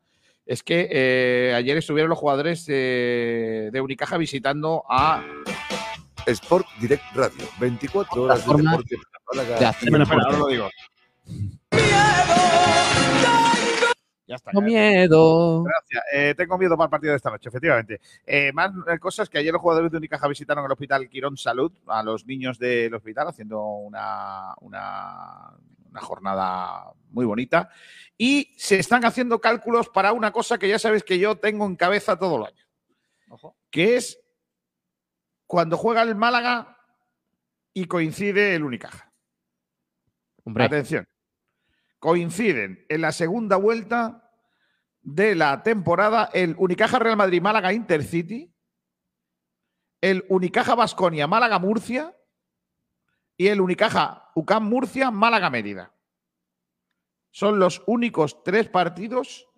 Es 0.46 0.64
que 0.64 0.90
eh, 0.92 1.54
ayer 1.56 1.78
estuvieron 1.78 2.10
los 2.10 2.20
jugadores 2.20 2.66
de, 2.66 3.70
de 3.72 3.80
Unicaja 3.80 4.18
visitando 4.18 4.84
a 4.90 5.24
Sport 6.26 6.68
Direct 6.82 7.06
Radio, 7.16 7.48
24 7.58 8.22
horas 8.22 8.46
de 8.46 8.56
deporte 8.62 8.98
para 9.32 9.46
Málaga. 9.48 9.76
deporte. 9.82 10.14
ahora 10.14 10.38
lo 10.40 10.48
digo. 10.48 10.70
Ya 14.30 14.36
está. 14.36 14.52
Tengo 14.52 14.62
miedo. 14.62 15.64
Gracias. 15.64 16.04
Eh, 16.14 16.36
tengo 16.38 16.56
miedo 16.60 16.78
para 16.78 16.86
el 16.86 16.92
partido 16.92 17.14
de 17.14 17.18
esta 17.18 17.32
noche, 17.32 17.50
efectivamente. 17.50 18.00
Eh, 18.28 18.52
más 18.54 18.72
eh, 18.88 19.00
cosas 19.00 19.28
que 19.28 19.40
ayer 19.40 19.52
los 19.52 19.60
jugadores 19.60 19.90
de 19.90 19.98
Unicaja 19.98 20.28
visitaron 20.28 20.64
el 20.64 20.72
Hospital 20.72 21.10
Quirón 21.10 21.36
Salud 21.36 21.72
a 21.88 22.04
los 22.04 22.28
niños 22.28 22.60
del 22.60 22.94
hospital 22.94 23.30
haciendo 23.30 23.60
una, 23.64 24.54
una, 24.62 25.50
una 25.90 26.02
jornada 26.02 26.92
muy 27.10 27.26
bonita. 27.26 27.72
Y 28.20 28.54
se 28.56 28.78
están 28.78 29.04
haciendo 29.04 29.42
cálculos 29.42 29.90
para 29.90 30.14
una 30.14 30.32
cosa 30.32 30.60
que 30.60 30.70
ya 30.70 30.78
sabes 30.78 31.04
que 31.04 31.18
yo 31.18 31.40
tengo 31.40 31.66
en 31.66 31.76
cabeza 31.76 32.20
todo 32.20 32.38
el 32.38 32.54
año. 32.54 33.50
Que 33.72 33.96
es 33.96 34.22
cuando 35.48 35.76
juega 35.76 36.04
el 36.04 36.14
Málaga 36.14 36.78
y 37.74 37.86
coincide 37.86 38.54
el 38.54 38.64
Unicaja. 38.64 39.12
Hombre, 40.44 40.66
Atención. 40.66 41.08
Coinciden 42.00 42.86
en 42.90 43.02
la 43.02 43.12
segunda 43.12 43.58
vuelta 43.58 44.32
de 45.02 45.36
la 45.36 45.64
temporada 45.64 46.30
el 46.34 46.56
Unicaja 46.58 47.00
Real 47.00 47.18
Madrid 47.18 47.42
Málaga 47.42 47.74
Intercity, 47.74 48.54
el 50.02 50.26
Unicaja 50.30 50.76
Basconia 50.76 51.28
Málaga 51.28 51.60
Murcia 51.60 52.16
y 53.38 53.48
el 53.48 53.62
Unicaja 53.62 54.32
UCAM 54.36 54.68
Murcia 54.68 55.12
Málaga 55.12 55.50
Mérida. 55.50 55.94
Son 57.32 57.60
los 57.60 57.84
únicos 57.86 58.44
tres 58.44 58.70
partidos 58.70 59.50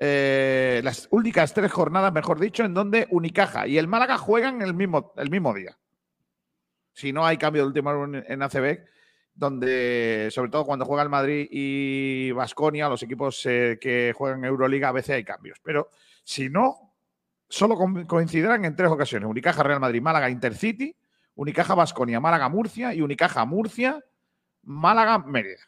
eh, 0.00 0.80
las 0.82 1.06
únicas 1.10 1.54
tres 1.54 1.70
jornadas, 1.70 2.12
mejor 2.12 2.40
dicho, 2.40 2.64
en 2.64 2.74
donde 2.74 3.06
Unicaja 3.10 3.66
y 3.66 3.78
el 3.78 3.86
Málaga 3.86 4.18
juegan 4.18 4.60
el 4.62 4.74
mismo, 4.74 5.12
el 5.16 5.30
mismo 5.30 5.54
día. 5.54 5.78
Si 6.92 7.12
no 7.12 7.24
hay 7.24 7.36
cambio 7.38 7.62
de 7.62 7.68
última 7.68 7.92
en 8.26 8.42
ACB, 8.42 8.84
donde, 9.34 10.28
sobre 10.30 10.50
todo 10.50 10.64
cuando 10.64 10.84
juega 10.84 11.02
el 11.02 11.08
Madrid 11.08 11.48
y 11.50 12.30
Vasconia, 12.32 12.88
los 12.88 13.02
equipos 13.02 13.44
eh, 13.46 13.78
que 13.80 14.12
juegan 14.16 14.44
Euroliga, 14.44 14.88
a 14.88 14.92
veces 14.92 15.16
hay 15.16 15.24
cambios. 15.24 15.58
Pero 15.62 15.90
si 16.22 16.48
no, 16.48 16.94
solo 17.48 17.74
co- 17.76 18.06
coincidirán 18.06 18.64
en 18.64 18.76
tres 18.76 18.90
ocasiones: 18.90 19.28
Unicaja 19.28 19.62
Real 19.62 19.80
Madrid, 19.80 20.00
Málaga 20.00 20.30
Intercity, 20.30 20.94
Unicaja 21.34 21.74
Vasconia, 21.74 22.20
Málaga 22.20 22.48
Murcia 22.48 22.94
y 22.94 23.02
Unicaja 23.02 23.44
Murcia, 23.44 24.02
Málaga 24.62 25.18
Mérida. 25.18 25.60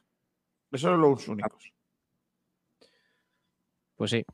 Esos 0.70 0.90
son 0.90 1.00
los 1.00 1.26
únicos. 1.28 1.72
Pues 3.96 4.10
sí. 4.10 4.24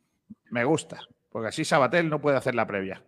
Me 0.50 0.64
gusta, 0.64 0.98
porque 1.30 1.48
así 1.48 1.64
Sabatel 1.64 2.08
no 2.10 2.20
puede 2.20 2.36
hacer 2.36 2.54
la 2.54 2.66
previa. 2.66 3.02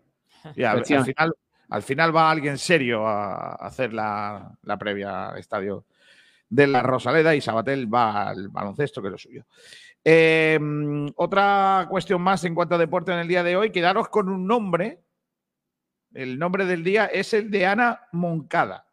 Y 0.56 0.62
a- 0.62 0.72
al, 0.72 0.84
final, 1.06 1.34
al 1.70 1.82
final 1.82 2.14
va 2.16 2.30
alguien 2.30 2.58
serio 2.58 3.06
a 3.06 3.54
hacer 3.54 3.92
la, 3.92 4.56
la 4.62 4.78
previa 4.78 5.30
al 5.30 5.38
estadio 5.38 5.84
de 6.48 6.66
la 6.66 6.82
Rosaleda 6.82 7.34
y 7.34 7.40
Sabatel 7.40 7.92
va 7.92 8.28
al 8.28 8.48
baloncesto, 8.48 9.00
que 9.00 9.08
es 9.08 9.12
lo 9.12 9.18
suyo. 9.18 9.44
Mm, 10.60 11.08
otra 11.16 11.86
cuestión 11.88 12.20
más 12.20 12.44
en 12.44 12.54
cuanto 12.54 12.74
a 12.74 12.78
deporte 12.78 13.12
en 13.12 13.18
el 13.18 13.28
día 13.28 13.42
de 13.42 13.56
hoy, 13.56 13.70
quedaros 13.70 14.08
con 14.08 14.28
un 14.28 14.46
nombre. 14.46 15.02
El 16.12 16.38
nombre 16.38 16.64
del 16.66 16.84
día 16.84 17.06
es 17.06 17.32
el 17.34 17.50
de 17.50 17.66
Ana 17.66 18.02
Moncada, 18.12 18.86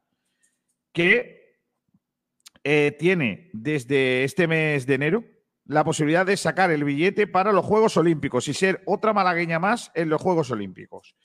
que 0.92 1.60
eh, 2.64 2.96
tiene 2.98 3.50
desde 3.54 4.24
este 4.24 4.48
mes 4.48 4.86
de 4.86 4.94
enero 4.94 5.24
la 5.66 5.84
posibilidad 5.84 6.26
de 6.26 6.38
sacar 6.38 6.72
el 6.72 6.84
billete 6.84 7.28
para 7.28 7.52
los 7.52 7.66
Juegos 7.66 7.98
Olímpicos 7.98 8.48
y 8.48 8.54
ser 8.54 8.82
otra 8.86 9.14
malagueña 9.14 9.60
más 9.60 9.92
en 9.96 10.10
los 10.10 10.22
Juegos 10.22 10.52
Olímpicos. 10.52 11.16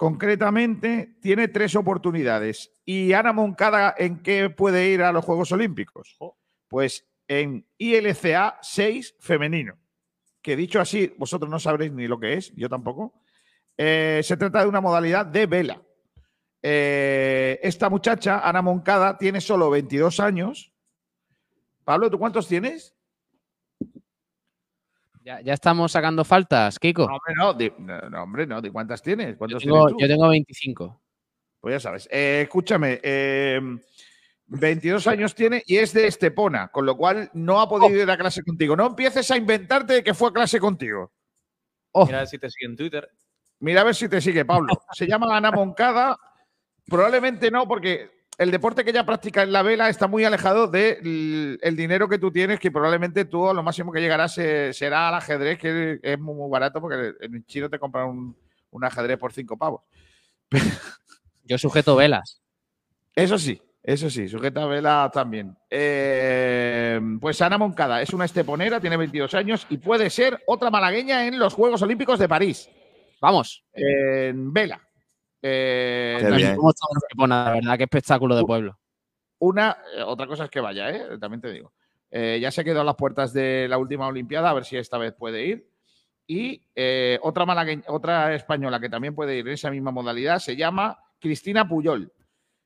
Concretamente, 0.00 1.18
tiene 1.20 1.48
tres 1.48 1.76
oportunidades. 1.76 2.72
¿Y 2.86 3.12
Ana 3.12 3.34
Moncada 3.34 3.94
en 3.98 4.22
qué 4.22 4.48
puede 4.48 4.88
ir 4.88 5.02
a 5.02 5.12
los 5.12 5.22
Juegos 5.22 5.52
Olímpicos? 5.52 6.16
Pues 6.68 7.06
en 7.28 7.66
ILCA 7.76 8.58
6 8.62 9.16
femenino, 9.20 9.78
que 10.40 10.56
dicho 10.56 10.80
así, 10.80 11.12
vosotros 11.18 11.50
no 11.50 11.58
sabréis 11.58 11.92
ni 11.92 12.06
lo 12.06 12.18
que 12.18 12.32
es, 12.32 12.50
yo 12.56 12.70
tampoco. 12.70 13.12
Eh, 13.76 14.22
se 14.24 14.38
trata 14.38 14.62
de 14.62 14.68
una 14.70 14.80
modalidad 14.80 15.26
de 15.26 15.44
vela. 15.44 15.82
Eh, 16.62 17.60
esta 17.62 17.90
muchacha, 17.90 18.40
Ana 18.48 18.62
Moncada, 18.62 19.18
tiene 19.18 19.42
solo 19.42 19.68
22 19.68 20.18
años. 20.18 20.72
Pablo, 21.84 22.10
¿tú 22.10 22.18
cuántos 22.18 22.48
tienes? 22.48 22.96
Ya, 25.30 25.40
ya 25.42 25.54
estamos 25.54 25.92
sacando 25.92 26.24
faltas, 26.24 26.76
Kiko. 26.80 27.06
No, 27.06 27.14
hombre, 27.14 27.34
no, 27.36 27.54
di- 27.54 27.72
no, 27.78 28.10
no, 28.10 28.22
hombre, 28.24 28.46
no. 28.48 28.60
¿De 28.60 28.72
cuántas 28.72 29.00
tienes? 29.00 29.28
Yo 29.28 29.38
¿Cuántos 29.38 29.62
tengo, 29.62 29.86
tienes 29.86 30.02
yo 30.02 30.08
tengo 30.08 30.28
25. 30.28 31.00
Pues 31.60 31.74
ya 31.74 31.78
sabes. 31.78 32.08
Eh, 32.10 32.40
escúchame, 32.42 32.98
eh, 33.00 33.60
22 34.46 35.06
años 35.06 35.32
tiene 35.36 35.62
y 35.66 35.76
es 35.76 35.92
de 35.92 36.08
Estepona, 36.08 36.66
con 36.72 36.84
lo 36.84 36.96
cual 36.96 37.30
no 37.34 37.60
ha 37.60 37.68
podido 37.68 38.02
ir 38.02 38.10
a 38.10 38.18
clase 38.18 38.42
contigo. 38.42 38.74
No 38.74 38.86
empieces 38.86 39.30
a 39.30 39.36
inventarte 39.36 40.02
que 40.02 40.14
fue 40.14 40.30
a 40.30 40.32
clase 40.32 40.58
contigo. 40.58 41.12
Mira 41.94 42.16
a 42.16 42.20
ver 42.22 42.26
si 42.28 42.38
te 42.38 42.50
sigue 42.50 42.66
en 42.66 42.76
Twitter. 42.76 43.08
Mira 43.60 43.82
a 43.82 43.84
ver 43.84 43.94
si 43.94 44.08
te 44.08 44.20
sigue, 44.20 44.44
Pablo. 44.44 44.82
Se 44.90 45.06
llama 45.06 45.36
Ana 45.36 45.52
Moncada. 45.52 46.18
Probablemente 46.86 47.52
no, 47.52 47.68
porque 47.68 48.19
el 48.40 48.50
deporte 48.50 48.84
que 48.84 48.90
ella 48.90 49.04
practica 49.04 49.42
en 49.42 49.52
la 49.52 49.60
vela 49.60 49.90
está 49.90 50.06
muy 50.06 50.24
alejado 50.24 50.66
del 50.66 51.58
el 51.60 51.76
dinero 51.76 52.08
que 52.08 52.18
tú 52.18 52.32
tienes, 52.32 52.58
que 52.58 52.70
probablemente 52.70 53.26
tú 53.26 53.46
a 53.46 53.52
lo 53.52 53.62
máximo 53.62 53.92
que 53.92 54.00
llegarás 54.00 54.38
eh, 54.38 54.72
será 54.72 55.08
al 55.08 55.14
ajedrez, 55.16 55.58
que 55.58 56.00
es 56.02 56.18
muy, 56.18 56.34
muy 56.34 56.50
barato, 56.50 56.80
porque 56.80 57.12
en 57.20 57.44
Chino 57.44 57.68
te 57.68 57.78
compran 57.78 58.08
un, 58.08 58.36
un 58.70 58.84
ajedrez 58.84 59.18
por 59.18 59.34
cinco 59.34 59.58
pavos. 59.58 59.82
Yo 61.44 61.58
sujeto 61.58 61.96
velas. 61.96 62.40
Eso 63.14 63.36
sí, 63.36 63.60
eso 63.82 64.08
sí, 64.08 64.26
sujeta 64.26 64.64
vela 64.64 65.10
también. 65.12 65.54
Eh, 65.68 66.98
pues 67.20 67.42
Ana 67.42 67.58
Moncada 67.58 68.00
es 68.00 68.14
una 68.14 68.24
esteponera, 68.24 68.80
tiene 68.80 68.96
22 68.96 69.34
años 69.34 69.66
y 69.68 69.76
puede 69.76 70.08
ser 70.08 70.42
otra 70.46 70.70
malagueña 70.70 71.26
en 71.26 71.38
los 71.38 71.52
Juegos 71.52 71.82
Olímpicos 71.82 72.18
de 72.18 72.26
París. 72.26 72.70
Vamos. 73.20 73.66
En 73.74 74.50
vela. 74.50 74.80
Eh, 75.42 76.16
Qué 76.18 76.22
también 76.24 76.48
bien. 76.48 76.56
¿Cómo 76.56 76.70
estamos 76.70 76.92
en 76.94 76.98
Estepona? 76.98 77.44
La 77.44 77.52
verdad, 77.52 77.78
qué 77.78 77.84
espectáculo 77.84 78.36
de 78.36 78.44
pueblo. 78.44 78.78
Una, 79.38 79.78
eh, 79.96 80.02
otra 80.02 80.26
cosa 80.26 80.44
es 80.44 80.50
que 80.50 80.60
vaya, 80.60 80.90
¿eh? 80.90 81.18
también 81.18 81.40
te 81.40 81.50
digo. 81.50 81.72
Eh, 82.10 82.38
ya 82.40 82.50
se 82.50 82.64
quedó 82.64 82.80
a 82.80 82.84
las 82.84 82.96
puertas 82.96 83.32
de 83.32 83.66
la 83.68 83.78
última 83.78 84.06
Olimpiada, 84.08 84.50
a 84.50 84.54
ver 84.54 84.64
si 84.64 84.76
esta 84.76 84.98
vez 84.98 85.14
puede 85.14 85.44
ir. 85.46 85.70
Y 86.26 86.62
eh, 86.74 87.18
otra, 87.22 87.44
malagueña- 87.46 87.84
otra 87.88 88.34
española 88.34 88.78
que 88.80 88.88
también 88.88 89.14
puede 89.14 89.36
ir 89.36 89.46
en 89.48 89.54
esa 89.54 89.70
misma 89.70 89.90
modalidad 89.90 90.38
se 90.38 90.56
llama 90.56 90.98
Cristina 91.18 91.66
Puyol. 91.66 92.12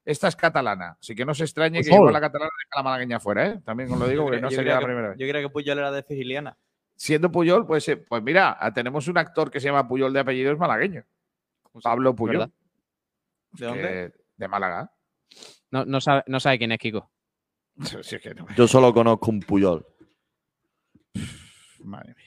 Esta 0.04 0.28
es 0.28 0.36
catalana, 0.36 0.98
así 1.00 1.14
que 1.14 1.24
no 1.24 1.32
se 1.32 1.44
extrañe 1.44 1.78
que 1.78 1.84
Puyol. 1.88 1.96
igual 2.00 2.12
la 2.12 2.20
catalana 2.20 2.50
deja 2.62 2.76
la 2.78 2.82
malagueña 2.82 3.20
fuera, 3.20 3.46
¿eh? 3.46 3.60
También 3.64 3.90
os 3.90 3.98
lo 3.98 4.06
digo 4.06 4.24
porque 4.24 4.40
no 4.40 4.50
Yo 4.50 4.56
sería 4.56 4.74
la 4.74 4.80
que- 4.80 4.84
primera 4.86 5.08
vez. 5.10 5.18
Yo 5.18 5.26
creo 5.28 5.40
que 5.48 5.52
Puyol 5.52 5.78
era 5.78 5.90
de 5.92 6.02
Siciliana. 6.02 6.58
Siendo 6.96 7.30
Puyol, 7.32 7.66
pues, 7.66 7.90
pues 8.08 8.22
mira, 8.22 8.58
tenemos 8.74 9.08
un 9.08 9.16
actor 9.16 9.50
que 9.50 9.60
se 9.60 9.68
llama 9.68 9.88
Puyol 9.88 10.12
de 10.12 10.20
apellido, 10.20 10.52
es 10.52 10.58
malagueño. 10.58 11.04
Pablo 11.82 12.14
Puyol. 12.14 12.36
¿Verdad? 12.38 12.50
¿De 13.58 13.66
dónde? 13.66 13.82
que- 13.82 14.12
de 14.36 14.48
Málaga. 14.48 14.92
No, 15.70 15.84
no, 15.84 16.00
sabe, 16.00 16.22
no 16.26 16.40
sabe 16.40 16.58
quién 16.58 16.72
es 16.72 16.78
Kiko. 16.78 17.10
Si 18.02 18.16
es 18.16 18.22
que 18.22 18.34
no- 18.34 18.46
Yo 18.56 18.68
solo 18.68 18.92
conozco 18.94 19.30
un 19.30 19.40
Puyol. 19.40 19.84
Madre 21.80 22.14
mía. 22.16 22.24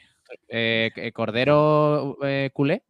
Eh, 0.50 0.92
eh, 0.96 1.12
Cordero 1.12 2.18
eh, 2.24 2.52
culé. 2.54 2.84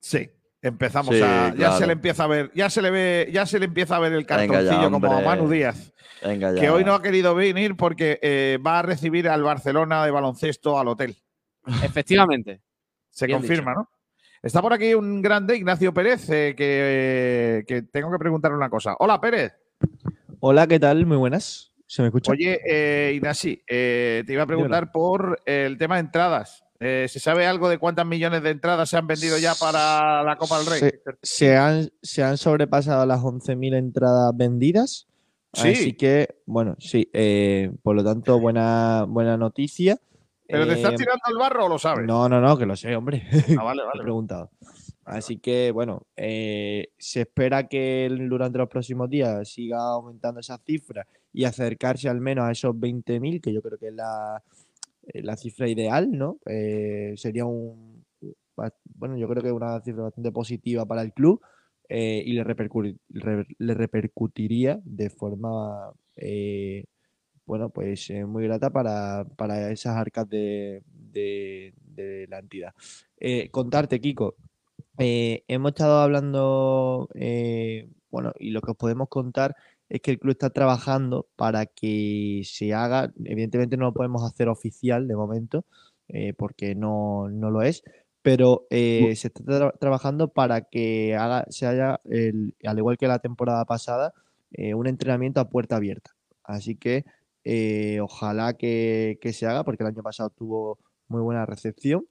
Sí, 0.00 0.28
empezamos 0.60 1.14
Sí, 1.14 1.22
a. 1.22 1.50
Ya 1.50 1.54
claro. 1.54 1.78
se 1.78 1.86
le 1.86 1.92
empieza 1.92 2.24
a 2.24 2.26
ver, 2.26 2.50
ya 2.54 2.68
se 2.70 2.82
le 2.82 2.90
ve, 2.90 3.30
ya 3.32 3.46
se 3.46 3.58
le 3.58 3.66
empieza 3.66 3.96
a 3.96 4.00
ver 4.00 4.12
el 4.12 4.26
cartoncillo 4.26 4.90
como 4.90 5.12
a. 5.12 5.20
Manu 5.20 5.48
Díaz, 5.48 5.92
Venga 6.22 6.52
ya. 6.52 6.60
que 6.60 6.70
hoy 6.70 6.84
no 6.84 6.94
ha 6.94 7.02
querido 7.02 7.34
venir 7.34 7.76
porque 7.76 8.18
eh, 8.22 8.58
va 8.64 8.80
a 8.80 8.82
recibir 8.82 9.28
al 9.28 9.42
Barcelona 9.42 10.04
de 10.04 10.10
baloncesto 10.10 10.78
al 10.78 10.88
hotel. 10.88 11.16
Efectivamente. 11.82 12.60
Se 13.10 13.26
Bien 13.26 13.38
confirma, 13.38 13.74
¿no? 13.74 13.88
Está 14.42 14.62
por 14.62 14.72
aquí 14.72 14.94
un 14.94 15.20
grande, 15.20 15.56
Ignacio 15.56 15.92
Pérez, 15.92 16.28
eh, 16.30 16.54
que, 16.56 17.64
que 17.66 17.82
tengo 17.82 18.10
que 18.10 18.18
preguntarle 18.18 18.56
una 18.56 18.70
cosa. 18.70 18.94
Hola, 18.98 19.20
Pérez. 19.20 19.52
Hola, 20.40 20.66
¿qué 20.66 20.78
tal? 20.78 21.06
Muy 21.06 21.16
buenas. 21.16 21.72
¿Se 21.86 22.02
me 22.02 22.08
escucha? 22.08 22.30
Oye, 22.30 22.60
eh, 22.66 23.12
Ignasi, 23.14 23.62
eh, 23.66 24.22
te 24.26 24.32
iba 24.34 24.42
a 24.42 24.46
preguntar 24.46 24.92
por 24.92 25.40
el 25.46 25.78
tema 25.78 25.96
de 25.96 26.00
entradas. 26.02 26.64
Eh, 26.80 27.06
¿Se 27.08 27.18
sabe 27.18 27.46
algo 27.46 27.68
de 27.68 27.78
cuántas 27.78 28.06
millones 28.06 28.42
de 28.42 28.50
entradas 28.50 28.90
se 28.90 28.96
han 28.96 29.06
vendido 29.06 29.36
ya 29.38 29.54
para 29.54 30.22
la 30.22 30.36
Copa 30.36 30.58
del 30.58 30.66
Rey? 30.66 30.78
Se, 30.78 31.00
se 31.22 31.56
han, 31.56 31.90
se 32.02 32.22
han 32.22 32.36
sobrepasado 32.36 33.04
las 33.06 33.20
11.000 33.20 33.76
entradas 33.76 34.36
vendidas. 34.36 35.08
Sí. 35.54 35.68
Así 35.70 35.92
que, 35.94 36.36
bueno, 36.46 36.76
sí. 36.78 37.10
eh, 37.12 37.72
por 37.82 37.96
lo 37.96 38.04
tanto, 38.04 38.38
buena, 38.38 39.04
buena 39.08 39.36
noticia. 39.36 39.98
¿Pero 40.48 40.66
te 40.66 40.72
estás 40.74 40.92
Eh, 40.92 40.96
tirando 40.96 41.22
el 41.30 41.36
barro 41.36 41.66
o 41.66 41.68
lo 41.68 41.78
sabes? 41.78 42.06
No, 42.06 42.28
no, 42.28 42.40
no, 42.40 42.56
que 42.56 42.66
lo 42.66 42.74
sé, 42.74 42.96
hombre. 42.96 43.22
Ah, 43.58 43.64
vale, 43.64 43.82
he 43.84 43.86
vale. 43.86 44.02
preguntado. 44.02 44.50
Así 45.04 45.38
que, 45.38 45.70
bueno, 45.70 46.02
eh, 46.16 46.88
se 46.98 47.22
espera 47.22 47.66
que 47.68 48.08
durante 48.28 48.58
los 48.58 48.68
próximos 48.68 49.08
días 49.08 49.48
siga 49.48 49.78
aumentando 49.80 50.40
esa 50.40 50.58
cifra 50.58 51.06
y 51.32 51.44
acercarse 51.44 52.08
al 52.08 52.20
menos 52.20 52.44
a 52.44 52.52
esos 52.52 52.78
20.000, 52.78 53.40
que 53.40 53.52
yo 53.52 53.62
creo 53.62 53.78
que 53.78 53.88
es 53.88 53.94
la, 53.94 54.42
eh, 55.06 55.22
la 55.22 55.36
cifra 55.36 55.68
ideal, 55.68 56.10
¿no? 56.10 56.38
Eh, 56.46 57.14
sería 57.16 57.46
un, 57.46 58.04
bueno, 58.96 59.16
yo 59.16 59.28
creo 59.28 59.42
que 59.42 59.48
es 59.48 59.54
una 59.54 59.80
cifra 59.80 60.02
bastante 60.04 60.30
positiva 60.32 60.84
para 60.84 61.02
el 61.02 61.12
club 61.12 61.40
eh, 61.88 62.22
y 62.26 62.32
le, 62.34 62.44
repercu- 62.44 62.98
re- 63.08 63.46
le 63.58 63.74
repercutiría 63.74 64.78
de 64.84 65.08
forma, 65.08 65.90
bueno, 67.48 67.70
pues 67.70 68.10
eh, 68.10 68.26
muy 68.26 68.44
grata 68.44 68.68
para, 68.70 69.24
para 69.36 69.70
esas 69.70 69.96
arcas 69.96 70.28
de, 70.28 70.82
de- 70.92 71.72
la 72.28 72.38
entidad. 72.38 72.74
Eh, 73.18 73.48
contarte, 73.50 74.00
Kiko, 74.00 74.36
eh, 74.98 75.44
hemos 75.48 75.70
estado 75.70 76.00
hablando, 76.00 77.08
bueno, 78.10 78.32
y 78.38 78.50
lo 78.50 78.60
que 78.60 78.70
os 78.72 78.76
podemos 78.76 79.08
contar 79.08 79.56
es 79.88 80.00
que 80.02 80.10
el 80.12 80.18
club 80.18 80.32
está 80.32 80.50
trabajando 80.50 81.26
para 81.36 81.64
que 81.66 82.42
se 82.44 82.74
haga, 82.74 83.10
evidentemente 83.24 83.76
no 83.78 83.86
lo 83.86 83.94
podemos 83.94 84.22
hacer 84.30 84.48
oficial 84.48 85.08
de 85.08 85.16
momento, 85.16 85.64
porque 86.36 86.74
no, 86.74 87.28
no 87.30 87.50
lo 87.50 87.62
es, 87.62 87.82
pero 88.22 88.66
se 88.70 89.12
está 89.12 89.42
tra- 89.42 89.78
trabajando 89.78 90.28
para 90.28 90.60
que 90.62 91.16
haga, 91.16 91.46
se 91.48 91.66
haya, 91.66 92.00
el- 92.04 92.54
al 92.64 92.78
igual 92.78 92.98
que 92.98 93.08
la 93.08 93.18
temporada 93.20 93.64
pasada, 93.64 94.12
un 94.74 94.86
entrenamiento 94.86 95.40
a 95.40 95.48
puerta 95.48 95.76
abierta. 95.76 96.12
Así 96.44 96.76
que 96.76 97.04
eh, 97.44 98.00
ojalá 98.00 98.54
que, 98.54 99.18
que 99.20 99.32
se 99.32 99.46
haga, 99.46 99.64
porque 99.64 99.82
el 99.82 99.88
año 99.88 100.02
pasado 100.02 100.30
tuvo 100.30 100.78
muy 101.08 101.20
buena 101.22 101.46
recepción. 101.46 102.06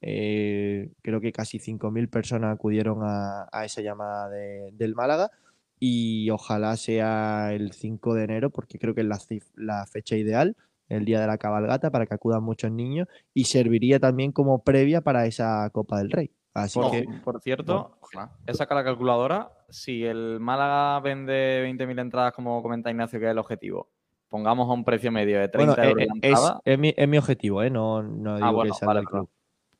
Eh, 0.00 0.90
creo 1.02 1.20
que 1.20 1.32
casi 1.32 1.58
5.000 1.60 2.08
personas 2.08 2.54
acudieron 2.54 2.98
a, 3.02 3.48
a 3.52 3.64
esa 3.64 3.82
llamada 3.82 4.28
de- 4.30 4.70
del 4.72 4.94
Málaga 4.96 5.30
y 5.78 6.28
ojalá 6.30 6.76
sea 6.76 7.52
el 7.52 7.72
5 7.72 8.14
de 8.14 8.24
enero 8.24 8.50
porque 8.50 8.78
creo 8.78 8.94
que 8.94 9.02
es 9.02 9.30
la, 9.54 9.86
fecha 9.86 10.16
ideal 10.16 10.56
el 10.88 11.04
día 11.04 11.20
de 11.20 11.26
la 11.26 11.38
cabalgata 11.38 11.90
para 11.90 12.06
que 12.06 12.14
acudan 12.14 12.42
muchos 12.42 12.70
niños 12.72 13.08
y 13.32 13.44
serviría 13.44 13.98
también 14.00 14.32
como 14.32 14.62
previa 14.62 15.00
para 15.00 15.26
esa 15.26 15.70
Copa 15.70 15.98
del 15.98 16.10
Rey. 16.10 16.30
Así 16.52 16.78
Por, 16.78 16.90
que 16.90 17.06
por 17.24 17.40
cierto, 17.40 17.98
he 18.46 18.54
sacado 18.54 18.80
la 18.80 18.84
calculadora. 18.84 19.52
Si 19.70 20.04
el 20.04 20.38
Málaga 20.38 21.00
vende 21.00 21.62
20.000 21.62 21.98
entradas, 21.98 22.34
como 22.34 22.60
comenta 22.62 22.90
Ignacio, 22.90 23.18
que 23.18 23.26
es 23.26 23.30
el 23.30 23.38
objetivo, 23.38 23.88
pongamos 24.32 24.68
a 24.68 24.72
un 24.72 24.82
precio 24.84 25.12
medio 25.12 25.38
de 25.38 25.48
30 25.48 25.74
bueno, 25.76 25.82
eh, 25.84 25.90
euros 25.90 26.02
eh, 26.02 26.08
es, 26.22 26.30
entrada. 26.30 26.60
es 26.64 26.78
mi, 26.78 26.94
es 26.96 27.08
mi 27.08 27.18
objetivo, 27.18 27.62
¿eh? 27.62 27.70
No, 27.70 28.02
no 28.02 28.34
digo 28.36 28.46
Ah, 28.48 28.50
bueno, 28.50 28.72
que 28.72 28.78
sea 28.78 28.86
vale, 28.88 29.00
del 29.00 29.08
club. 29.08 29.30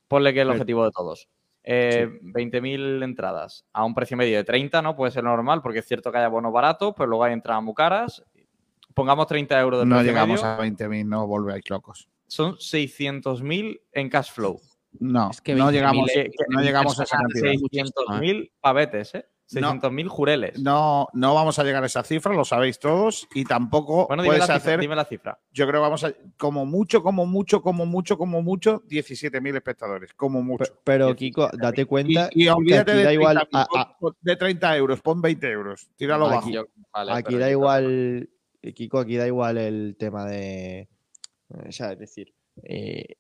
Ponle 0.07 0.33
que 0.33 0.39
es 0.41 0.43
el 0.43 0.49
Pero- 0.49 0.53
objetivo 0.61 0.85
de 0.85 0.91
todos. 0.93 1.29
Eh, 1.65 2.09
20.000 2.23 3.03
entradas 3.05 3.65
a 3.73 3.85
un 3.85 3.95
precio 3.95 4.17
medio 4.17 4.37
de 4.37 4.45
30, 4.45 4.83
¿no? 4.83 4.95
Puede 4.95 5.11
ser 5.13 5.25
normal, 5.25 5.63
porque 5.63 5.79
es 5.79 5.87
cierto 5.87 6.13
que 6.13 6.19
hay 6.19 6.25
abonos 6.25 6.53
baratos, 6.53 6.93
pero 6.97 7.09
luego 7.09 7.25
hay 7.25 7.33
entradas 7.33 7.63
muy 7.63 7.75
caras. 7.75 8.23
Pongamos 8.95 9.27
30 9.27 9.59
euros 9.61 9.81
de 9.81 9.87
No 9.87 10.03
llegamos 10.03 10.43
medio. 10.43 10.55
a 10.55 10.59
20.000, 10.59 11.07
no 11.09 11.27
volvéis 11.27 11.69
locos. 11.71 12.09
Son 12.27 12.57
600.000 12.59 13.81
en 13.93 14.09
cash 14.11 14.33
flow. 14.33 14.61
No, 15.01 15.31
que 15.43 15.55
no 15.55 15.67
20.000 15.69 15.73
llegamos, 15.73 16.11
Que- 16.13 16.25
que- 16.25 16.45
no 16.49 16.61
llegamos 16.61 17.01
a 17.01 17.05
esa 17.05 17.17
cantidad. 17.17 17.53
600.000 17.53 18.51
pavetes, 18.61 19.15
¿eh? 19.15 19.27
600.000 19.51 20.09
jureles. 20.09 20.59
No, 20.61 21.09
no 21.13 21.35
vamos 21.35 21.59
a 21.59 21.65
llegar 21.65 21.83
a 21.83 21.87
esa 21.87 22.03
cifra, 22.03 22.33
lo 22.35 22.45
sabéis 22.45 22.79
todos, 22.79 23.29
y 23.35 23.45
tampoco 23.45 24.07
Bueno, 24.07 24.25
puedes 24.25 24.43
cifra, 24.43 24.55
hacer. 24.57 24.81
dime 24.81 24.97
la 24.97 25.05
cifra. 25.05 25.39
Yo 25.53 25.67
creo 25.67 25.81
que 25.81 25.83
vamos 25.83 26.05
a, 26.05 26.13
como 26.39 26.65
mucho, 26.65 27.03
como 27.03 27.27
mucho, 27.27 27.61
como 27.63 27.85
mucho, 27.85 28.17
como 28.17 28.41
mucho, 28.43 28.83
17.000 28.89 29.57
espectadores, 29.57 30.15
como 30.15 30.43
mucho. 30.43 30.65
Pe- 30.65 30.81
Pero, 30.85 31.15
Kiko, 31.15 31.51
date 31.53 31.85
cuenta 31.87 32.31
Y, 32.33 32.45
y 32.45 32.49
olvídate 32.49 32.93
de 32.93 33.03
da 33.05 33.09
30, 33.11 33.13
igual. 33.13 33.37
a- 33.39 33.45
pon- 33.67 33.81
a- 33.81 33.99
pon- 33.99 34.17
de 34.21 34.37
30 34.37 34.77
euros, 34.77 35.01
pon 35.03 35.21
20 35.21 35.51
euros, 35.51 35.89
tíralo 35.97 36.27
Aquí- 36.27 36.35
bajo. 36.37 36.51
Yo- 36.51 36.67
vale, 36.93 37.13
aquí 37.13 37.25
pero 37.29 37.39
da 37.39 37.51
igual, 37.51 38.31
Kiko, 38.75 38.99
aquí 39.01 39.17
da 39.17 39.27
igual 39.27 39.59
el 39.59 39.97
tema 39.99 40.25
de. 40.25 40.89
O 41.69 41.71
sea, 41.73 41.93
es 41.93 41.99
decir, 41.99 42.33
eh, 42.63 43.17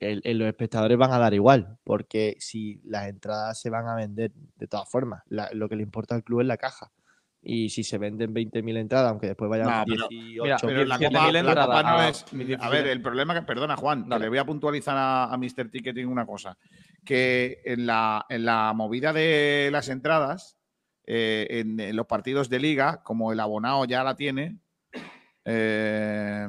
el- 0.00 0.20
el- 0.24 0.38
los 0.38 0.48
espectadores 0.48 0.96
van 0.98 1.12
a 1.12 1.18
dar 1.18 1.34
igual, 1.34 1.78
porque 1.84 2.36
si 2.38 2.80
las 2.84 3.08
entradas 3.08 3.60
se 3.60 3.70
van 3.70 3.86
a 3.88 3.94
vender 3.94 4.32
de 4.56 4.66
todas 4.66 4.88
formas, 4.88 5.22
la- 5.28 5.50
lo 5.52 5.68
que 5.68 5.76
le 5.76 5.82
importa 5.82 6.14
al 6.14 6.24
club 6.24 6.40
es 6.40 6.46
la 6.46 6.56
caja. 6.56 6.90
Y 7.48 7.68
si 7.70 7.84
se 7.84 7.96
venden 7.98 8.34
20.000 8.34 8.76
entradas, 8.76 9.08
aunque 9.10 9.28
después 9.28 9.48
vayan 9.48 9.68
No, 9.68 9.84
pero- 9.86 10.08
18. 10.08 10.42
mira, 10.42 10.58
Pero 10.60 10.84
la 10.84 10.98
17.000 10.98 11.08
copa, 11.20 11.32
la 11.32 11.38
entradas 11.38 11.66
copa 11.66 11.82
no 11.84 11.88
a- 11.98 12.08
es. 12.08 12.22
A 12.24 12.26
17.000. 12.36 12.70
ver, 12.70 12.86
el 12.88 13.02
problema 13.02 13.34
que. 13.34 13.42
Perdona, 13.42 13.76
Juan, 13.76 14.08
Dale. 14.08 14.24
le 14.24 14.28
voy 14.30 14.38
a 14.38 14.44
puntualizar 14.44 14.96
a, 14.96 15.24
a 15.32 15.36
Mr. 15.36 15.70
Ticketing 15.70 16.06
una 16.08 16.26
cosa. 16.26 16.58
Que 17.04 17.60
en 17.64 17.86
la, 17.86 18.26
en 18.28 18.44
la 18.44 18.72
movida 18.74 19.12
de 19.12 19.68
las 19.70 19.88
entradas, 19.88 20.56
eh, 21.06 21.46
en, 21.50 21.78
en 21.78 21.94
los 21.94 22.06
partidos 22.06 22.48
de 22.48 22.58
liga, 22.58 23.02
como 23.04 23.30
el 23.32 23.38
abonado 23.38 23.84
ya 23.84 24.02
la 24.02 24.16
tiene, 24.16 24.58
eh, 25.44 26.48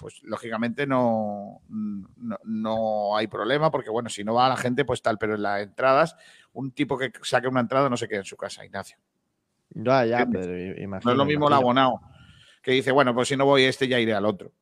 pues 0.00 0.22
lógicamente 0.22 0.86
no, 0.86 1.60
no, 1.68 2.38
no 2.44 3.16
hay 3.16 3.26
problema, 3.26 3.70
porque 3.70 3.90
bueno, 3.90 4.08
si 4.08 4.24
no 4.24 4.34
va 4.34 4.48
la 4.48 4.56
gente, 4.56 4.84
pues 4.84 5.02
tal, 5.02 5.18
pero 5.18 5.34
en 5.34 5.42
las 5.42 5.60
entradas, 5.62 6.16
un 6.54 6.72
tipo 6.72 6.96
que 6.96 7.12
saque 7.22 7.48
una 7.48 7.60
entrada 7.60 7.90
no 7.90 7.96
se 7.96 8.08
queda 8.08 8.20
en 8.20 8.24
su 8.24 8.36
casa, 8.36 8.64
Ignacio. 8.64 8.96
Ya, 9.70 10.04
ya, 10.06 10.22
¿Entiendes? 10.22 10.46
pero 10.46 10.74
No 10.76 10.82
imagino, 10.82 11.10
es 11.12 11.16
lo 11.18 11.24
mismo 11.24 11.46
el 11.48 11.52
imagino. 11.52 11.56
abonado, 11.56 12.00
que 12.62 12.72
dice, 12.72 12.90
bueno, 12.92 13.14
pues 13.14 13.28
si 13.28 13.36
no 13.36 13.44
voy 13.44 13.64
a 13.64 13.68
este, 13.68 13.86
ya 13.88 14.00
iré 14.00 14.14
al 14.14 14.24
otro. 14.24 14.52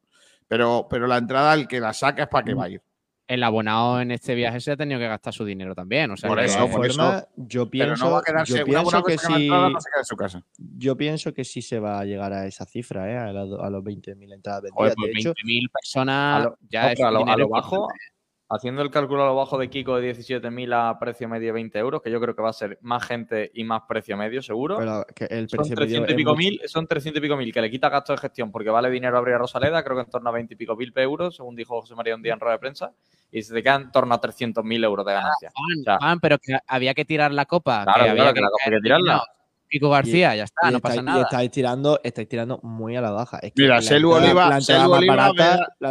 Pero, 0.49 0.87
pero 0.91 1.07
la 1.07 1.19
entrada, 1.19 1.55
el 1.55 1.69
que 1.69 1.79
la 1.81 1.93
saca 1.93 2.23
es 2.25 2.29
para 2.29 2.43
Mm. 2.43 2.47
que 2.47 2.55
va 2.55 2.65
a 2.65 2.69
ir. 2.71 2.83
El 3.29 3.43
abonado 3.45 4.01
en 4.01 4.11
este 4.11 4.35
viaje 4.35 4.59
se 4.59 4.73
ha 4.73 4.77
tenido 4.77 4.99
que 4.99 5.07
gastar 5.07 5.33
su 5.35 5.45
dinero 5.45 5.75
también. 5.75 6.11
O 6.11 6.17
sea, 6.17 6.29
Por 6.29 6.41
eso, 6.41 6.67
por 6.71 6.87
eso. 6.87 7.29
yo 7.37 7.69
Pero 7.69 7.71
pienso, 7.71 8.05
no 8.07 8.11
va 8.13 8.19
a 8.21 8.23
quedarse. 8.23 8.53
yo 8.55 8.59
Un 8.61 8.65
pienso 8.65 8.81
abonado 8.81 9.05
que, 9.05 9.19
sí, 9.19 9.43
entrada 9.45 9.69
no 9.71 9.81
se 9.81 9.91
queda 9.91 10.01
en 10.01 10.05
su 10.07 10.17
casa. 10.17 10.43
yo 10.57 10.97
pienso 10.97 11.35
que 11.35 11.45
sí 11.45 11.61
se 11.63 11.79
va 11.79 12.01
a 12.01 12.05
llegar 12.07 12.33
a 12.33 12.47
esa 12.47 12.65
cifra, 12.65 13.11
¿eh? 13.13 13.19
a, 13.19 13.33
la- 13.33 13.43
a 13.67 13.71
los 13.71 13.85
20.000 13.85 14.33
entradas 14.33 14.63
Joder, 14.73 14.95
vendidas. 14.97 14.97
pues 14.97 15.13
de 15.13 15.21
hecho, 15.21 15.35
20.000 15.47 15.69
personas 15.71 16.41
A 16.41 16.45
lo- 16.45 16.59
ya 16.71 16.83
no, 16.83 16.89
es 16.89 16.95
pero 16.97 17.09
a 17.09 17.11
lo, 17.13 17.29
a 17.29 17.47
bajo, 17.49 17.89
haciendo 18.51 18.83
el 18.83 18.91
cálculo 18.91 19.23
a 19.25 19.27
lo 19.27 19.37
bajo 19.37 19.59
de 19.59 19.69
Kiko 19.69 19.97
de 19.97 20.15
17.000 20.15 20.73
a 20.73 20.99
precio 20.99 21.29
medio 21.29 21.47
de 21.49 21.53
20 21.53 21.79
euros, 21.79 22.03
que 22.03 22.11
yo 22.11 22.21
creo 22.21 22.35
que 22.35 22.43
va 22.43 22.51
a 22.51 22.55
ser 22.55 22.79
más 22.83 23.05
gente 23.07 23.51
y 23.55 23.65
más 23.65 23.83
precio 23.89 24.17
medio, 24.17 24.41
seguro. 24.43 24.79
pero 24.79 25.05
que 25.15 25.25
el 25.27 25.49
son 25.49 25.59
precio 25.59 25.77
medio 25.77 25.87
300 26.05 26.13
y 26.13 26.17
pico 26.17 26.31
mucho- 26.31 26.39
mil, 26.39 26.61
son 26.67 26.87
300 26.87 27.19
y 27.19 27.23
pico 27.23 27.37
mil, 27.37 27.53
que 27.53 27.61
le 27.61 27.71
quita 27.71 27.89
gasto 27.89 28.13
de 28.13 28.19
gestión 28.19 28.51
porque 28.51 28.71
vale 28.71 28.91
dinero 28.91 29.19
abrir 29.19 29.35
a 29.35 29.39
Rosaleda, 29.39 29.83
creo 29.85 29.97
que 29.97 30.03
en 30.05 30.11
torno 30.11 30.31
a 30.31 30.33
20 30.33 30.55
y 30.55 30.57
pico 30.57 30.77
mil 30.77 30.93
euros, 30.97 31.37
según 31.37 31.55
dijo 31.57 31.81
José 31.81 31.95
María 31.95 32.15
un 32.15 32.23
día 32.23 32.33
en 32.33 32.41
rueda 32.41 32.55
de 32.55 32.59
prensa, 32.61 32.93
y 33.31 33.43
se 33.43 33.53
te 33.53 33.63
quedan 33.63 33.83
en 33.83 33.93
torno 33.93 34.15
a 34.15 34.21
300.000 34.21 34.83
euros 34.85 35.05
de 35.05 35.13
ganancia. 35.13 35.51
Juan, 35.55 35.81
O 35.81 35.85
sea, 35.85 35.99
Juan, 35.99 36.21
pero 36.21 36.39
que 36.39 36.57
había 36.67 36.95
que 36.95 37.05
tirar 37.05 37.33
la 37.33 37.45
copa. 37.45 37.85
Claro, 37.85 37.99
que 37.99 38.05
claro, 38.13 38.21
había 38.23 38.33
que 38.33 38.41
la 38.41 38.49
copa 38.49 38.63
hay 38.65 38.73
que 38.73 38.81
tirarla. 38.81 39.23
Pico 39.69 39.91
García, 39.91 40.35
ya 40.35 40.45
está, 40.45 40.69
y 40.69 40.73
no 40.73 40.79
estáis- 40.79 40.83
pasa 40.83 41.01
y 41.01 41.05
nada. 41.05 41.23
estáis 41.23 41.51
tirando, 41.51 42.01
estáis 42.03 42.29
tirando 42.29 42.59
muy 42.63 42.97
a 42.97 43.01
la 43.01 43.11
baja. 43.11 43.39
Es 43.39 43.53
que 43.53 43.63
Mira, 43.63 43.81
Selu 43.83 44.13
Oliva, 44.13 44.49
la 44.49 44.57
entrada 44.59 44.61
Selu 44.61 44.89
más 44.91 44.99
Oliva 44.99 45.15
barata- 45.17 45.33
me 45.33 45.39
da- 45.39 45.57
la 45.81 45.91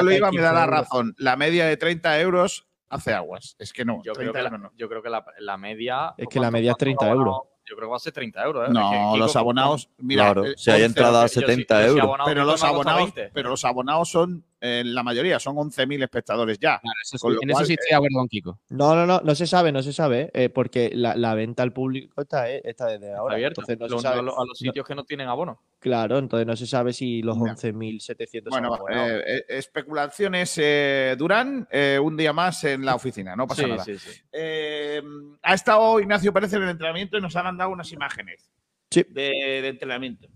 Oliva 0.00 0.02
me 0.02 0.20
da 0.20 0.30
15 0.30 0.42
la 0.54 0.66
razón. 0.66 1.14
La 1.18 1.36
media 1.36 1.66
de 1.66 1.76
30 1.76 2.20
euros 2.20 2.66
hace 2.88 3.12
aguas. 3.12 3.56
Es 3.58 3.72
que 3.72 3.84
no, 3.84 4.02
yo, 4.04 4.12
30 4.12 4.20
creo 4.20 4.32
que 4.32 4.38
la, 4.42 4.48
euros 4.48 4.60
no. 4.60 4.70
yo 4.76 4.88
creo 4.88 5.02
que 5.02 5.10
la, 5.10 5.24
la 5.38 5.56
media... 5.56 6.14
Es 6.16 6.24
¿por 6.26 6.32
que 6.32 6.40
la 6.40 6.50
media 6.50 6.70
es 6.70 6.74
cuánto 6.76 6.84
30 6.84 7.04
abonado? 7.06 7.30
euros. 7.30 7.48
Yo 7.66 7.76
creo 7.76 7.88
que 7.88 7.90
va 7.92 7.96
a 7.96 8.00
ser 8.00 8.12
30 8.12 8.44
euros. 8.44 8.68
¿eh? 8.68 8.72
No, 8.72 8.90
Kiko, 8.90 9.16
los 9.16 9.36
abonados, 9.36 9.88
mira, 9.96 10.24
Claro, 10.24 10.44
eh, 10.44 10.54
si 10.54 10.70
hay 10.70 10.82
11, 10.82 10.86
entrada 10.86 11.20
a 11.20 11.22
yo 11.22 11.28
sí- 11.28 11.40
70 11.40 11.74
yo 11.80 11.82
sí 11.84 11.88
euros. 11.92 12.04
abonado, 12.04 12.28
pero 12.28 12.40
Kiko, 12.42 12.50
los 12.52 12.62
abonados, 12.62 13.14
20. 13.14 13.30
pero 13.32 13.48
los 13.48 13.64
abonados 13.64 14.08
son, 14.10 14.44
eh, 14.66 14.82
la 14.84 15.02
mayoría 15.02 15.38
son 15.38 15.56
11.000 15.56 16.02
espectadores 16.02 16.58
ya. 16.58 16.80
Claro, 16.80 16.96
eso 17.02 17.18
Con 17.18 17.32
en 17.34 17.50
eso 17.50 17.52
cual, 17.56 17.66
sí 17.66 17.72
estoy 17.74 17.88
de 17.90 17.94
acuerdo 17.96 18.18
con 18.18 18.28
Kiko. 18.28 18.60
No, 18.70 18.94
no, 18.94 19.04
no, 19.06 19.20
no 19.22 19.34
se 19.34 19.46
sabe, 19.46 19.70
no 19.72 19.82
se 19.82 19.92
sabe, 19.92 20.30
eh, 20.32 20.48
porque 20.48 20.90
la, 20.94 21.14
la 21.16 21.34
venta 21.34 21.62
al 21.62 21.72
público 21.72 22.22
está, 22.22 22.50
eh, 22.50 22.62
está 22.64 22.86
desde 22.86 23.06
Está 23.08 23.18
ahora. 23.18 23.34
abierto. 23.34 23.60
Entonces 23.60 23.78
no 23.78 23.88
Lo- 23.88 23.98
se 23.98 24.02
sabe. 24.02 24.20
a, 24.20 24.22
lo- 24.22 24.32
a 24.40 24.44
los 24.46 24.48
no- 24.48 24.54
sitios 24.54 24.86
que 24.86 24.94
no 24.94 25.04
tienen 25.04 25.28
abono. 25.28 25.60
claro, 25.78 26.18
entonces 26.18 26.46
no 26.46 26.56
se 26.56 26.66
sabe 26.66 26.92
si 26.94 27.20
los 27.22 27.36
Ya. 27.36 27.42
11.700 27.42 28.48
Bueno, 28.50 28.74
eh, 28.88 29.22
eh, 29.26 29.44
especulaciones 29.48 30.54
eh, 30.60 31.14
Durán, 31.18 31.68
eh, 31.70 31.98
un 32.02 32.16
día 32.16 32.32
más 32.32 32.64
en 32.64 32.84
la 32.84 32.94
oficina, 32.94 33.36
no 33.36 33.46
pasa 33.46 33.62
Sí, 33.64 33.68
nada. 33.68 33.84
sí, 33.84 33.98
sí. 33.98 34.10
Eh, 34.32 35.02
ha 35.42 35.54
estado 35.54 36.00
Ignacio 36.00 36.32
Pérez 36.32 36.52
en 36.54 36.62
el 36.62 36.70
entrenamiento 36.70 37.18
y 37.18 37.20
nos 37.20 37.36
han 37.36 37.44
mandado 37.44 37.70
unas 37.70 37.92
imágenes 37.92 38.50
Sí. 38.90 39.04
de, 39.10 39.30
de 39.62 39.68
entrenamiento. 39.68 40.26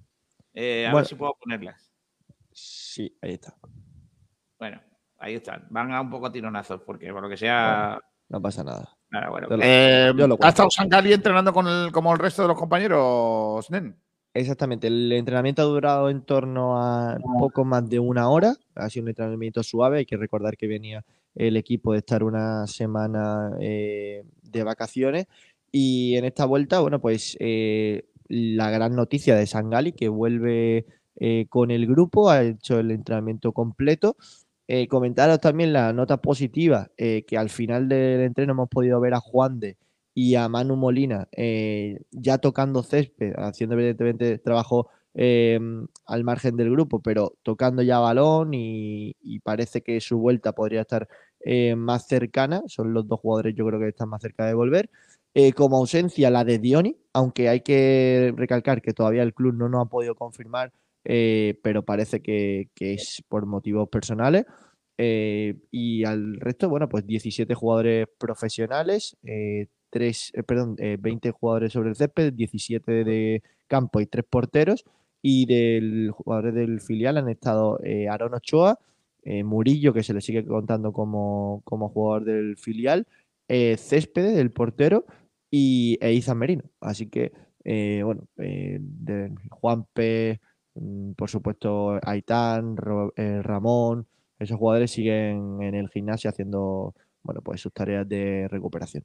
Eh, 0.53 0.85
a 0.87 0.91
Bueno. 0.91 0.97
ver 0.99 1.07
si 1.07 1.15
puedo 1.15 1.35
ponerlas. 1.41 1.91
Sí, 2.53 3.17
ahí 3.23 3.33
está. 3.35 3.55
Bueno, 4.59 4.81
ahí 5.19 5.35
están. 5.35 5.67
Van 5.71 5.93
a 5.93 6.01
un 6.01 6.11
poco 6.11 6.27
a 6.27 6.33
tironazos, 6.33 6.81
porque 6.83 7.13
por 7.13 7.23
lo 7.23 7.29
que 7.29 7.37
sea. 7.37 8.01
No 8.29 8.43
pasa 8.43 8.65
nada. 8.65 8.97
Nada, 9.11 9.31
bueno. 9.31 9.49
Eh, 9.63 10.13
¿Ha 10.41 10.49
estado 10.49 10.71
Sancali 10.71 11.13
entrenando 11.13 11.53
con 11.53 11.67
el, 11.67 11.91
como 11.93 12.13
el 12.13 12.19
resto 12.19 12.43
de 12.43 12.49
los 12.49 12.59
compañeros, 12.59 13.71
Nen? 13.71 13.97
Exactamente, 14.35 14.87
el 14.87 15.11
entrenamiento 15.13 15.63
ha 15.63 15.65
durado 15.65 16.11
en 16.11 16.23
torno 16.23 16.81
a 16.81 17.17
poco 17.39 17.65
más 17.65 17.89
de 17.89 17.99
una 17.99 18.29
hora, 18.29 18.55
ha 18.75 18.89
sido 18.91 19.05
un 19.05 19.09
entrenamiento 19.09 19.63
suave, 19.63 19.99
hay 19.99 20.07
que 20.07 20.19
recordar 20.19 20.57
que 20.57 20.69
venía 20.69 21.05
el 21.35 21.57
equipo 21.57 21.93
de 21.93 21.99
estar 21.99 22.23
una 22.23 22.67
semana 22.67 23.51
eh, 23.59 24.25
de 24.43 24.63
vacaciones 24.63 25.27
y 25.73 26.17
en 26.17 26.25
esta 26.25 26.45
vuelta, 26.45 26.81
bueno, 26.81 27.01
pues 27.01 27.37
eh, 27.41 28.09
la 28.29 28.71
gran 28.71 28.95
noticia 28.95 29.35
de 29.35 29.47
Sangali 29.47 29.93
que 29.93 30.09
vuelve 30.09 30.87
eh, 31.17 31.47
con 31.49 31.71
el 31.71 31.87
grupo, 31.87 32.31
ha 32.31 32.43
hecho 32.43 32.79
el 32.79 32.91
entrenamiento 32.91 33.53
completo. 33.53 34.17
Eh, 34.71 34.87
comentaros 34.87 35.41
también 35.41 35.73
la 35.73 35.95
nota 35.95 36.19
positiva, 36.19 36.91
eh, 36.99 37.25
que 37.27 37.39
al 37.39 37.49
final 37.49 37.89
del 37.89 38.21
entreno 38.21 38.53
hemos 38.53 38.69
podido 38.69 39.01
ver 39.01 39.15
a 39.15 39.21
Juan 39.21 39.59
de 39.61 39.79
y 40.15 40.35
a 40.35 40.47
Manu 40.51 40.77
Molina 40.77 41.27
eh, 41.33 42.01
ya 42.11 42.37
tocando 42.37 42.83
césped, 42.83 43.33
haciendo 43.39 43.77
evidentemente 43.77 44.39
trabajo 44.39 44.91
eh, 45.15 45.59
al 46.05 46.25
margen 46.25 46.57
del 46.57 46.71
grupo, 46.71 47.01
pero 47.01 47.35
tocando 47.43 47.81
ya 47.83 47.99
balón 47.99 48.53
y, 48.53 49.17
y 49.23 49.41
parece 49.41 49.81
que 49.83 50.01
su 50.03 50.19
vuelta 50.19 50.53
podría 50.53 50.83
estar 50.83 51.09
más 51.77 52.07
cercana. 52.07 52.63
Son 52.67 52.93
los 52.93 53.07
dos 53.09 53.21
jugadores 53.21 53.55
yo 53.55 53.65
creo 53.67 53.81
que 53.81 53.89
están 53.89 54.09
más 54.11 54.21
cerca 54.21 54.45
de 54.45 54.55
volver. 54.55 54.91
Como 55.55 55.77
ausencia 55.79 56.31
la 56.31 56.45
de 56.45 56.59
Dioni, 56.59 56.97
aunque 57.13 57.49
hay 57.49 57.61
que 57.61 58.35
recalcar 58.37 58.83
que 58.83 58.93
todavía 58.93 59.23
el 59.23 59.33
club 59.35 59.55
no 59.55 59.69
nos 59.69 59.87
ha 59.87 59.89
podido 59.89 60.17
confirmar, 60.17 60.73
eh, 61.09 61.59
pero 61.63 61.85
parece 61.85 62.21
que, 62.21 62.69
es 62.79 63.25
por 63.29 63.47
motivos 63.47 63.89
personales. 63.89 64.45
Eh, 64.99 65.57
y 65.71 66.05
al 66.05 66.39
resto, 66.39 66.69
bueno, 66.69 66.89
pues 66.89 67.07
17 67.07 67.55
jugadores 67.55 68.07
profesionales, 68.19 69.17
eh, 69.23 69.69
tres, 69.91 70.31
eh, 70.35 70.43
perdón, 70.43 70.77
eh, 70.79 70.99
20 71.01 71.31
jugadores 71.31 71.73
sobre 71.73 71.89
el 71.91 71.97
césped, 71.97 72.35
17 72.35 73.05
de 73.05 73.43
campo 73.67 74.01
y 74.01 74.07
tres 74.07 74.27
porteros. 74.29 74.85
Y 75.23 75.47
del 75.47 76.11
jugadores 76.13 76.55
del 76.55 76.81
filial 76.81 77.17
han 77.17 77.29
estado 77.29 77.81
Aaron 78.09 78.35
Ochoa, 78.35 78.79
Murillo, 79.45 79.93
que 79.93 80.05
se 80.05 80.15
le 80.15 80.21
sigue 80.21 80.45
contando 80.45 80.93
como, 80.93 81.63
como 81.65 81.89
jugador 81.89 82.25
del 82.25 82.57
filial, 82.57 83.07
Céspedes, 83.49 84.37
del 84.37 84.53
portero, 84.53 85.07
y 85.51 85.99
e 86.01 86.23
Merino. 86.35 86.65
Así 86.81 87.09
que, 87.09 87.33
bueno, 88.05 88.29
de 88.37 89.35
Juanpe, 89.51 90.41
por 91.17 91.31
supuesto, 91.31 91.99
Aitán, 92.03 92.77
eh, 93.17 93.41
Ramón, 93.43 94.07
esos 94.39 94.59
jugadores 94.59 94.91
siguen 94.91 95.63
en 95.63 95.75
el 95.75 95.89
gimnasio 95.89 96.31
haciendo, 96.31 96.95
bueno, 97.23 97.41
pues 97.43 97.61
sus 97.61 97.73
tareas 97.73 98.09
de 98.09 98.47
recuperación. 98.49 99.05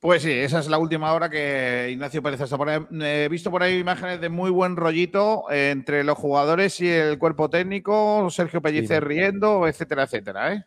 Pues 0.00 0.22
sí, 0.22 0.30
esa 0.30 0.60
es 0.60 0.68
la 0.68 0.78
última 0.78 1.12
hora 1.12 1.28
que 1.28 1.88
Ignacio 1.90 2.22
Pérez 2.22 2.40
está 2.40 2.56
por 2.56 2.68
ahí. 2.68 2.80
He 3.00 3.28
visto 3.28 3.50
por 3.50 3.64
ahí 3.64 3.78
imágenes 3.78 4.20
de 4.20 4.28
muy 4.28 4.50
buen 4.50 4.76
rollito 4.76 5.50
entre 5.50 6.04
los 6.04 6.16
jugadores 6.16 6.80
y 6.80 6.88
el 6.88 7.18
cuerpo 7.18 7.50
técnico, 7.50 8.30
Sergio 8.30 8.62
Pellicer 8.62 9.04
riendo, 9.04 9.66
etcétera, 9.66 10.04
etcétera, 10.04 10.54
¿eh? 10.54 10.64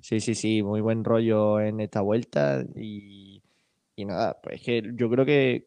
Sí, 0.00 0.20
sí, 0.20 0.34
sí, 0.34 0.62
muy 0.62 0.82
buen 0.82 1.02
rollo 1.02 1.60
en 1.60 1.80
esta 1.80 2.02
vuelta 2.02 2.62
y, 2.76 3.42
y 3.96 4.04
nada, 4.04 4.38
pues 4.42 4.56
es 4.56 4.62
que 4.62 4.82
yo 4.96 5.08
creo 5.08 5.24
que 5.24 5.64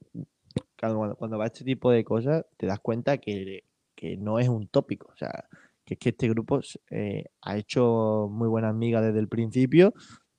cuando, 0.80 1.16
cuando 1.16 1.40
va 1.40 1.48
este 1.48 1.64
tipo 1.64 1.90
de 1.90 2.04
cosas 2.04 2.46
te 2.56 2.68
das 2.68 2.80
cuenta 2.80 3.18
que, 3.18 3.64
que 3.98 4.16
no 4.16 4.40
es 4.40 4.48
un 4.48 4.68
tópico, 4.68 5.10
o 5.12 5.18
sea, 5.18 5.46
que 5.84 5.96
es 5.96 6.00
que 6.00 6.10
este 6.10 6.30
grupo 6.30 6.62
eh, 6.92 7.26
ha 7.42 7.58
hecho 7.58 8.30
muy 8.32 8.48
buenas 8.48 8.76
migas 8.76 9.04
desde 9.04 9.20
el 9.20 9.28
principio, 9.28 9.94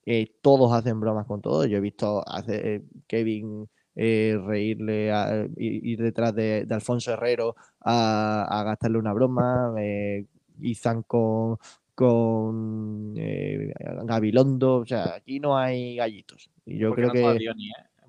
eh, 0.07 0.33
todos 0.41 0.73
hacen 0.73 1.01
bromas 1.01 1.27
con 1.27 1.43
todos, 1.43 1.67
yo 1.67 1.77
he 1.77 1.81
visto 1.81 2.23
a 2.27 2.43
eh, 2.47 2.83
Kevin 3.09 3.69
eh, 3.97 4.39
reírle, 4.43 5.13
a, 5.13 5.47
ir, 5.57 6.01
detrás 6.01 6.35
de, 6.35 6.65
de 6.67 6.75
Alfonso 6.75 7.13
Herrero 7.13 7.57
a, 7.81 8.47
a 8.49 8.63
gastarle 8.63 8.99
una 8.99 9.13
broma, 9.13 9.75
eh, 9.79 10.25
Izan 10.61 11.03
con, 11.03 11.59
con 11.95 13.15
Gabilondo, 13.15 14.77
o 14.77 14.87
sea, 14.87 15.17
aquí 15.17 15.41
no 15.41 15.59
hay 15.59 15.97
gallitos. 15.97 16.49
Y 16.65 16.79
yo 16.79 16.91
Porque 16.91 17.09
creo 17.09 17.25
no 17.25 17.35
que... 17.35 17.45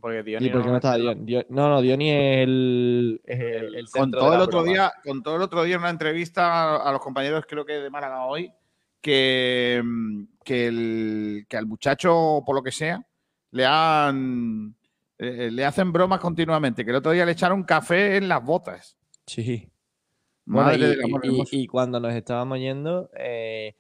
Porque 0.02 0.24
Dioni 0.24 0.48
¿Y 0.48 0.50
por 0.50 0.64
qué 0.64 0.70
no 0.70 0.76
estaba 0.76 0.98
Dioni? 0.98 1.22
Dio- 1.26 1.46
No, 1.50 1.70
no, 1.70 1.82
Dioni 1.82 2.10
es 2.10 2.44
el, 2.48 3.22
es 3.26 3.40
el, 3.40 3.76
el 3.76 3.90
Con 3.90 4.12
todo 4.12 4.30
de 4.30 4.36
el 4.38 4.42
otro 4.42 4.60
broma. 4.62 4.72
día, 4.74 4.94
con 5.04 5.22
todo 5.24 5.36
el 5.36 5.42
otro 5.42 5.64
día 5.64 5.76
en 5.76 5.82
una 5.82 5.90
entrevista 5.90 6.76
a, 6.76 6.90
a 6.90 6.92
los 6.92 7.02
compañeros, 7.02 7.46
creo 7.48 7.66
que 7.66 7.74
de 7.74 7.90
Málaga 7.90 8.26
hoy, 8.26 8.52
que, 9.02 9.82
mm, 9.84 10.24
que, 10.44 10.68
el, 10.68 11.46
que 11.50 11.58
al 11.58 11.66
muchacho, 11.66 12.42
por 12.46 12.56
lo 12.56 12.64
que 12.64 12.72
sea, 12.72 13.06
le 13.52 13.66
han 13.66 14.76
eh, 15.18 15.50
le 15.52 15.66
hacen 15.66 15.92
bromas 15.92 16.20
continuamente. 16.20 16.86
Que 16.86 16.92
el 16.92 16.98
otro 16.98 17.12
día 17.12 17.26
le 17.26 17.34
echaron 17.34 17.64
café 17.64 18.16
en 18.18 18.30
las 18.30 18.44
botas. 18.44 18.98
Sí. 19.26 19.70
Bueno, 20.46 20.70
Madre 20.70 20.96
y, 20.98 21.04
amor 21.06 21.22
y- 21.26 21.44
y 21.64 21.68
cuando 21.68 22.00
nos 22.00 22.14
estábamos 22.14 22.58
yendo, 22.60 23.10
eh, 23.18 23.76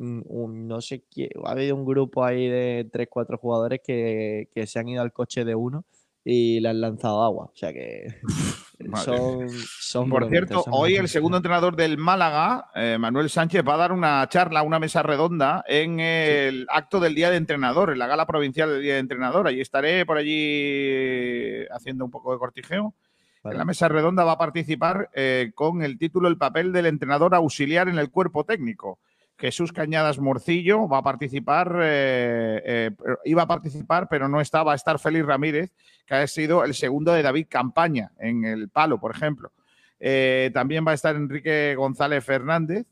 un- 0.00 0.66
no 0.66 0.80
sé 0.80 1.04
quién, 1.10 1.30
ha 1.44 1.52
habido 1.52 1.76
un 1.76 1.84
grupo 1.84 2.24
ahí 2.24 2.48
de 2.48 2.88
3-4 2.90 3.38
jugadores 3.38 3.80
que, 3.84 4.48
que 4.54 4.66
se 4.66 4.78
han 4.78 4.88
ido 4.88 5.02
al 5.02 5.12
coche 5.12 5.44
de 5.44 5.54
uno 5.54 5.84
y 6.24 6.60
le 6.60 6.68
han 6.68 6.80
lanzado 6.80 7.22
agua. 7.22 7.46
O 7.46 7.56
sea 7.56 7.72
que 7.72 8.06
son, 9.04 9.48
son 9.50 10.08
Por 10.08 10.28
cierto, 10.28 10.62
son 10.62 10.72
hoy 10.74 10.96
el 10.96 11.08
segundo 11.08 11.36
entrenador 11.36 11.76
del 11.76 11.98
Málaga, 11.98 12.70
eh, 12.74 12.96
Manuel 12.98 13.28
Sánchez, 13.30 13.62
va 13.66 13.74
a 13.74 13.78
dar 13.78 13.92
una 13.92 14.26
charla, 14.28 14.62
una 14.62 14.78
mesa 14.78 15.02
redonda 15.02 15.62
en 15.66 16.00
el 16.00 16.66
acto 16.70 17.00
del 17.00 17.14
Día 17.14 17.30
de 17.30 17.36
Entrenador, 17.36 17.90
en 17.90 17.98
la 17.98 18.06
gala 18.06 18.26
provincial 18.26 18.70
del 18.70 18.82
Día 18.82 18.94
de 18.94 19.00
Entrenador. 19.00 19.46
Allí 19.46 19.60
estaré 19.60 20.06
por 20.06 20.16
allí 20.16 21.64
haciendo 21.70 22.04
un 22.04 22.10
poco 22.10 22.32
de 22.32 22.38
cortijeo. 22.38 22.94
En 23.42 23.56
la 23.56 23.64
mesa 23.64 23.88
redonda 23.88 24.22
va 24.22 24.32
a 24.32 24.38
participar 24.38 25.08
eh, 25.14 25.52
con 25.54 25.82
el 25.82 25.96
título 25.96 26.28
El 26.28 26.36
papel 26.36 26.72
del 26.72 26.84
entrenador 26.84 27.34
auxiliar 27.34 27.88
en 27.88 27.98
el 27.98 28.10
cuerpo 28.10 28.44
técnico. 28.44 28.98
Jesús 29.40 29.72
Cañadas 29.72 30.18
Morcillo 30.18 30.86
va 30.86 30.98
a 30.98 31.02
participar, 31.02 31.74
eh, 31.82 32.60
eh, 32.64 32.90
iba 33.24 33.42
a 33.42 33.46
participar, 33.46 34.06
pero 34.08 34.28
no 34.28 34.40
estaba, 34.40 34.72
a 34.72 34.74
estar 34.74 34.98
Félix 34.98 35.24
Ramírez, 35.24 35.72
que 36.06 36.14
ha 36.14 36.26
sido 36.26 36.62
el 36.62 36.74
segundo 36.74 37.12
de 37.12 37.22
David 37.22 37.46
Campaña 37.48 38.12
en 38.18 38.44
el 38.44 38.68
palo, 38.68 39.00
por 39.00 39.12
ejemplo. 39.12 39.52
Eh, 39.98 40.50
también 40.52 40.86
va 40.86 40.92
a 40.92 40.94
estar 40.94 41.16
Enrique 41.16 41.74
González 41.74 42.22
Fernández. 42.22 42.86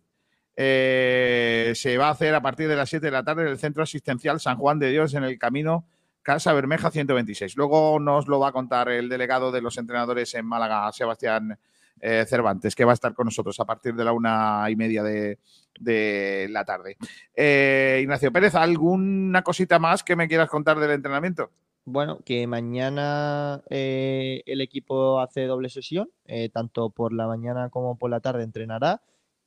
Se 0.57 1.96
va 1.99 2.09
a 2.09 2.11
hacer 2.11 2.34
a 2.34 2.40
partir 2.40 2.66
de 2.66 2.76
las 2.76 2.88
7 2.88 3.07
de 3.07 3.12
la 3.12 3.22
tarde 3.22 3.42
en 3.42 3.49
el 3.49 3.59
Centro 3.59 3.82
Asistencial 3.82 4.40
San 4.40 4.57
Juan 4.57 4.78
de 4.78 4.90
Dios 4.90 5.14
en 5.14 5.24
el 5.24 5.38
camino 5.38 5.84
Casa 6.22 6.53
Bermeja 6.53 6.90
126. 6.90 7.57
Luego 7.57 8.01
nos 8.01 8.26
lo 8.26 8.40
va 8.40 8.49
a 8.49 8.53
contar 8.53 8.88
el 8.88 9.09
delegado 9.09 9.53
de 9.53 9.61
los 9.61 9.78
entrenadores 9.78 10.34
en 10.34 10.46
Málaga, 10.46 10.90
Sebastián 10.92 11.59
eh, 12.01 12.24
Cervantes, 12.26 12.74
que 12.74 12.84
va 12.84 12.92
a 12.92 12.94
estar 12.94 13.14
con 13.14 13.26
nosotros 13.26 13.59
a 13.61 13.64
partir 13.64 13.94
de 13.94 14.05
la 14.05 14.12
una 14.12 14.66
y 14.70 14.76
media 14.76 15.03
de, 15.03 15.38
de 15.78 16.46
la 16.51 16.64
tarde. 16.64 16.96
Eh, 17.34 18.01
Ignacio 18.03 18.32
Pérez, 18.32 18.55
¿alguna 18.55 19.42
cosita 19.42 19.78
más 19.78 20.03
que 20.03 20.16
me 20.16 20.28
quieras 20.28 20.49
contar 20.49 20.78
del 20.78 20.92
entrenamiento? 20.92 21.51
Bueno, 21.84 22.20
que 22.24 22.46
mañana 22.46 23.62
eh, 23.70 24.42
el 24.46 24.61
equipo 24.61 25.20
hace 25.20 25.46
doble 25.46 25.70
sesión, 25.70 26.11
tanto 26.53 26.90
por 26.90 27.14
la 27.14 27.26
mañana 27.26 27.70
como 27.70 27.96
por 27.96 28.11
la 28.11 28.20
tarde 28.20 28.42
entrenará 28.42 29.01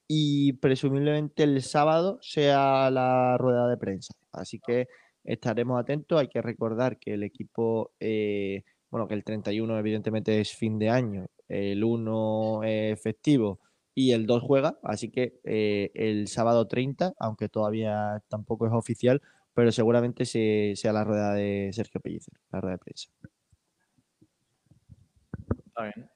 y 0.07 0.53
presumiblemente 0.53 1.43
el 1.43 1.61
sábado 1.61 2.17
sea 2.21 2.89
la 2.89 3.37
rueda 3.37 3.67
de 3.67 3.77
prensa. 3.77 4.15
Así 4.31 4.59
que 4.59 4.87
estaremos 5.23 5.79
atentos. 5.79 6.19
Hay 6.19 6.29
que 6.29 6.41
recordar 6.41 6.97
que 6.97 7.13
el 7.13 7.21
equipo, 7.21 7.91
bueno, 8.89 9.07
que 9.07 9.13
el 9.13 9.23
31 9.23 9.77
evidentemente 9.77 10.41
es 10.41 10.55
fin 10.55 10.79
de 10.79 10.89
año, 10.89 11.27
el 11.51 11.83
1 11.83 12.63
es 12.63 13.01
festivo 13.01 13.59
y 13.93 14.11
el 14.13 14.25
2 14.25 14.41
juega, 14.43 14.79
así 14.83 15.09
que 15.09 15.39
eh, 15.43 15.91
el 15.95 16.27
sábado 16.27 16.67
30, 16.67 17.13
aunque 17.19 17.49
todavía 17.49 18.23
tampoco 18.29 18.65
es 18.67 18.73
oficial, 18.73 19.21
pero 19.53 19.71
seguramente 19.71 20.25
se- 20.25 20.73
sea 20.75 20.93
la 20.93 21.03
rueda 21.03 21.33
de 21.33 21.69
Sergio 21.73 21.99
Pellicer, 22.01 22.33
la 22.51 22.61
rueda 22.61 22.75
de 22.75 22.79
prensa. 22.79 23.09
Está 25.67 25.83
bien. 25.83 26.09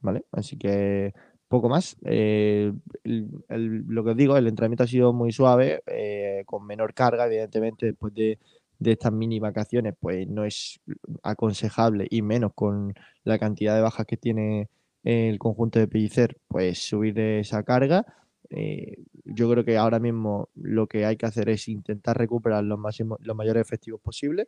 ¿Vale? 0.00 0.24
Así 0.32 0.56
que 0.56 1.12
poco 1.48 1.68
más. 1.68 1.96
Eh, 2.04 2.72
el- 3.04 3.28
el- 3.48 3.84
lo 3.88 4.04
que 4.04 4.10
os 4.10 4.16
digo, 4.16 4.36
el 4.36 4.46
entrenamiento 4.46 4.84
ha 4.84 4.86
sido 4.88 5.12
muy 5.12 5.32
suave, 5.32 5.82
eh, 5.86 6.42
con 6.46 6.66
menor 6.66 6.94
carga, 6.94 7.26
evidentemente, 7.26 7.86
después 7.86 8.12
de, 8.14 8.38
de 8.78 8.92
estas 8.92 9.12
mini 9.12 9.38
vacaciones, 9.40 9.94
pues 9.98 10.28
no 10.28 10.44
es 10.44 10.80
aconsejable, 11.22 12.06
y 12.10 12.22
menos 12.22 12.52
con 12.54 12.94
la 13.24 13.38
cantidad 13.38 13.74
de 13.74 13.82
bajas 13.82 14.06
que 14.06 14.16
tiene 14.16 14.68
el 15.04 15.38
conjunto 15.38 15.78
de 15.78 15.88
Pellicer, 15.88 16.36
pues 16.48 16.78
subir 16.86 17.18
esa 17.18 17.62
carga. 17.62 18.04
Eh, 18.50 18.98
yo 19.24 19.50
creo 19.50 19.64
que 19.64 19.76
ahora 19.76 19.98
mismo 19.98 20.48
lo 20.54 20.86
que 20.86 21.04
hay 21.04 21.16
que 21.16 21.26
hacer 21.26 21.48
es 21.48 21.68
intentar 21.68 22.16
recuperar 22.18 22.62
los, 22.64 22.78
máximos, 22.78 23.18
los 23.22 23.34
mayores 23.36 23.62
efectivos 23.62 24.00
posibles 24.00 24.46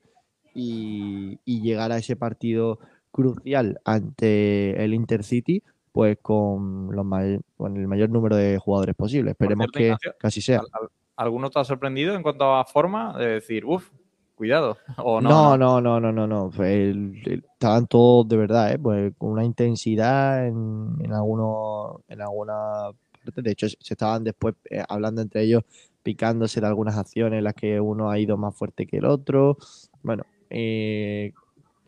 y, 0.55 1.39
y 1.45 1.61
llegar 1.63 1.93
a 1.93 1.99
ese 1.99 2.17
partido 2.17 2.79
crucial 3.11 3.81
ante 3.85 4.83
el 4.85 4.95
Intercity, 4.95 5.63
pues 5.93 6.19
con, 6.21 6.95
los 6.95 7.05
may- 7.05 7.41
con 7.57 7.77
el 7.77 7.89
mayor 7.89 8.11
número 8.11 8.37
de 8.37 8.59
jugadores 8.59 8.95
posible. 8.95 9.33
Esperemos 9.33 9.67
cierto, 9.73 9.79
que, 9.79 9.85
Ignacio, 9.87 10.15
así 10.23 10.41
sea. 10.41 10.59
¿Al- 10.61 10.67
al- 10.73 10.89
¿Alguno 11.17 11.51
te 11.51 11.59
ha 11.59 11.65
sorprendido 11.65 12.15
en 12.15 12.23
cuanto 12.23 12.55
a 12.55 12.65
forma 12.65 13.19
de 13.19 13.27
decir, 13.27 13.65
uff, 13.65 13.91
cuidado? 14.39 14.79
O 14.97 15.21
No, 15.21 15.59
no, 15.59 15.81
no, 15.81 16.01
no, 16.01 16.13
no, 16.13 16.27
no, 16.27 16.51
no. 16.51 16.65
Estaban 16.65 17.87
todos 17.87 18.29
de 18.29 18.37
verdad, 18.37 18.73
¿eh? 18.73 18.79
Pues 18.79 19.13
con 19.19 19.33
una 19.33 19.45
intensidad 19.45 20.47
en, 20.47 20.97
en 21.01 21.13
algunos, 21.13 22.01
en 22.09 22.23
alguna 22.23 22.91
parte. 23.25 23.43
De 23.43 23.51
hecho, 23.51 23.69
se 23.69 23.95
estaban 23.95 24.25
después 24.25 24.55
eh, 24.71 24.83
hablando 24.89 25.21
entre 25.21 25.43
ellos, 25.43 25.65
picándose 26.03 26.61
de 26.61 26.67
algunas 26.67 26.97
acciones 26.97 27.39
en 27.39 27.45
las 27.45 27.55
que 27.55 27.81
uno 27.81 28.11
ha 28.11 28.19
ido 28.19 28.39
más 28.39 28.55
fuerte 28.57 28.87
que 28.87 28.99
el 28.99 29.05
otro. 29.05 29.59
Bueno, 30.03 30.23
eh, 30.49 31.33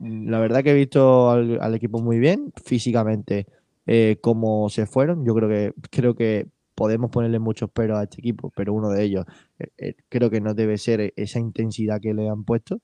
la 0.01 0.39
verdad 0.41 0.63
que 0.63 0.73
he 0.73 0.75
visto 0.75 1.31
al, 1.31 1.59
al 1.61 1.75
equipo 1.75 2.01
muy 2.01 2.19
bien, 2.19 2.53
físicamente, 2.65 3.47
eh, 3.87 4.19
cómo 4.21 4.69
se 4.69 4.87
fueron. 4.87 5.25
Yo 5.25 5.35
creo 5.35 5.49
que, 5.49 5.73
creo 5.91 6.15
que 6.15 6.47
podemos 6.81 7.11
ponerle 7.11 7.39
muchos 7.39 7.71
peros 7.71 7.99
a 7.99 8.05
este 8.05 8.21
equipo, 8.23 8.51
pero 8.57 8.73
uno 8.73 8.89
de 8.89 9.03
ellos 9.05 9.27
eh, 9.59 9.69
eh, 9.77 9.95
creo 10.09 10.31
que 10.31 10.41
no 10.41 10.55
debe 10.55 10.79
ser 10.79 11.13
esa 11.15 11.39
intensidad 11.39 12.01
que 12.01 12.15
le 12.15 12.27
han 12.27 12.43
puesto. 12.45 12.81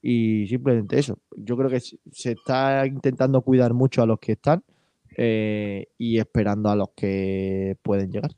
Y 0.00 0.46
simplemente 0.46 0.98
eso. 0.98 1.18
Yo 1.36 1.54
creo 1.54 1.68
que 1.68 1.78
se 1.80 2.32
está 2.32 2.86
intentando 2.86 3.42
cuidar 3.42 3.74
mucho 3.74 4.00
a 4.00 4.06
los 4.06 4.18
que 4.18 4.32
están 4.32 4.64
eh, 5.18 5.88
y 5.98 6.16
esperando 6.18 6.70
a 6.70 6.76
los 6.76 6.88
que 6.96 7.76
pueden 7.82 8.10
llegar. 8.10 8.30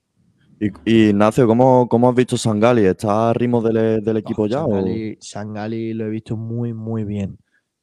Y, 0.59 0.71
y, 0.85 1.09
Ignacio, 1.11 1.47
¿cómo, 1.47 1.87
¿cómo 1.89 2.09
has 2.09 2.17
visto 2.17 2.37
Sangali? 2.37 2.85
¿Está 2.85 3.31
a 3.31 3.33
ritmo 3.33 3.63
del, 3.63 4.03
del 4.03 4.17
equipo 4.17 4.49
ya? 4.49 4.65
o- 4.65 4.71
Sangali, 4.71 5.19
Sangali 5.21 5.95
lo 5.95 6.07
he 6.07 6.11
visto 6.11 6.37
muy, 6.37 6.73
muy 6.75 7.05
bien. 7.05 7.39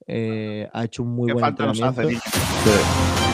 Eh, 0.08 0.68
ha 0.74 0.84
hecho 0.84 1.04
un 1.04 1.16
muy 1.16 1.28
Qué 1.28 1.34
buen 1.36 1.46
falta 1.46 1.66
nos 1.68 1.82
hace, 1.82 2.02
entrenamiento. 2.02 3.33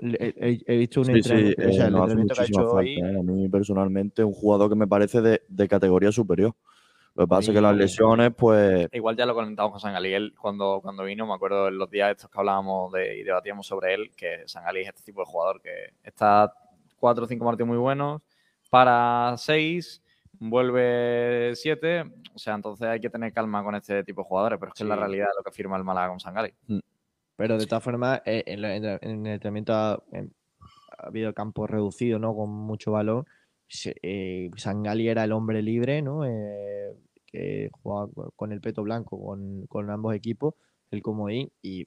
Le- 0.00 0.34
He, 0.36 0.60
he- 0.66 0.76
visto 0.78 1.00
un 1.00 1.06
Sí, 1.06 1.12
sí, 1.14 1.18
entrenamiento, 1.18 1.62
o 1.62 1.72
sea, 1.72 1.84
eh, 1.84 1.88
el 1.88 1.94
entrenamiento 1.96 2.34
que 2.34 2.40
ha 2.40 2.44
hecho 2.44 2.70
hoy. 2.72 2.94
falta, 2.96 3.10
eh. 3.12 3.18
A 3.18 3.22
mí 3.22 3.48
personalmente, 3.48 4.24
un 4.24 4.32
jugador 4.32 4.68
que 4.70 4.76
me 4.76 4.86
parece 4.86 5.20
de, 5.20 5.42
de 5.48 5.68
categoría 5.68 6.12
superior. 6.12 6.54
Lo 7.14 7.24
que 7.24 7.28
pasa 7.28 7.50
es 7.50 7.54
que 7.54 7.60
las 7.60 7.76
lesiones, 7.76 8.32
pues, 8.34 8.88
Igual 8.90 9.16
ya 9.16 9.26
lo 9.26 9.34
comentamos 9.34 9.72
con 9.72 9.80
Sangali. 9.80 10.14
Él, 10.14 10.34
cuando, 10.40 10.80
cuando 10.80 11.04
vino, 11.04 11.26
me 11.26 11.34
acuerdo 11.34 11.68
en 11.68 11.76
los 11.76 11.90
días 11.90 12.10
estos 12.12 12.30
que 12.30 12.38
hablábamos 12.38 12.90
de, 12.92 13.18
y 13.18 13.22
debatíamos 13.22 13.66
sobre 13.66 13.92
él, 13.92 14.10
que 14.16 14.42
Sangali 14.46 14.80
es 14.80 14.88
este 14.88 15.02
tipo 15.02 15.20
de 15.20 15.26
jugador 15.26 15.60
que 15.60 15.92
está 16.02 16.50
cuatro 16.98 17.24
o 17.24 17.28
cinco 17.28 17.44
partidos 17.44 17.68
muy 17.68 17.76
buenos, 17.76 18.22
para 18.70 19.34
seis, 19.36 20.02
vuelve 20.40 21.52
siete. 21.54 22.04
O 22.34 22.38
sea, 22.38 22.54
entonces 22.54 22.86
hay 22.88 23.00
que 23.00 23.10
tener 23.10 23.30
calma 23.32 23.62
con 23.62 23.74
este 23.74 24.02
tipo 24.04 24.22
de 24.22 24.28
jugadores, 24.28 24.58
pero 24.58 24.70
es 24.70 24.74
que 24.78 24.82
es 24.84 24.88
la 24.88 24.94
Sí. 24.94 25.00
realidad 25.00 25.26
de 25.26 25.34
lo 25.36 25.42
que 25.44 25.50
firma 25.52 25.76
el 25.76 25.84
Málaga 25.84 26.08
con 26.08 26.20
Sangali. 26.20 26.54
Pero 27.42 27.58
de 27.58 27.66
todas 27.66 27.82
formas, 27.82 28.22
eh, 28.24 28.44
en, 28.46 28.64
el 28.64 29.26
entrenamiento 29.26 29.72
ha, 29.74 30.00
en- 30.12 30.32
ha 30.96 31.08
habido 31.08 31.34
campo 31.34 31.66
reducido, 31.66 32.20
¿no? 32.20 32.36
Con 32.36 32.50
mucho 32.50 32.92
balón. 32.92 33.24
Eh, 34.00 34.48
Sangali 34.56 35.08
era 35.08 35.24
el 35.24 35.32
hombre 35.32 35.60
libre, 35.60 36.02
¿no? 36.02 36.24
Eh, 36.24 36.94
que 37.26 37.68
juega 37.72 38.06
co- 38.14 38.32
con 38.36 38.52
el 38.52 38.60
peto 38.60 38.84
blanco 38.84 39.20
con, 39.20 39.66
con 39.66 39.90
ambos 39.90 40.14
equipos, 40.14 40.54
el 40.92 41.02
comodín, 41.02 41.50
y 41.62 41.84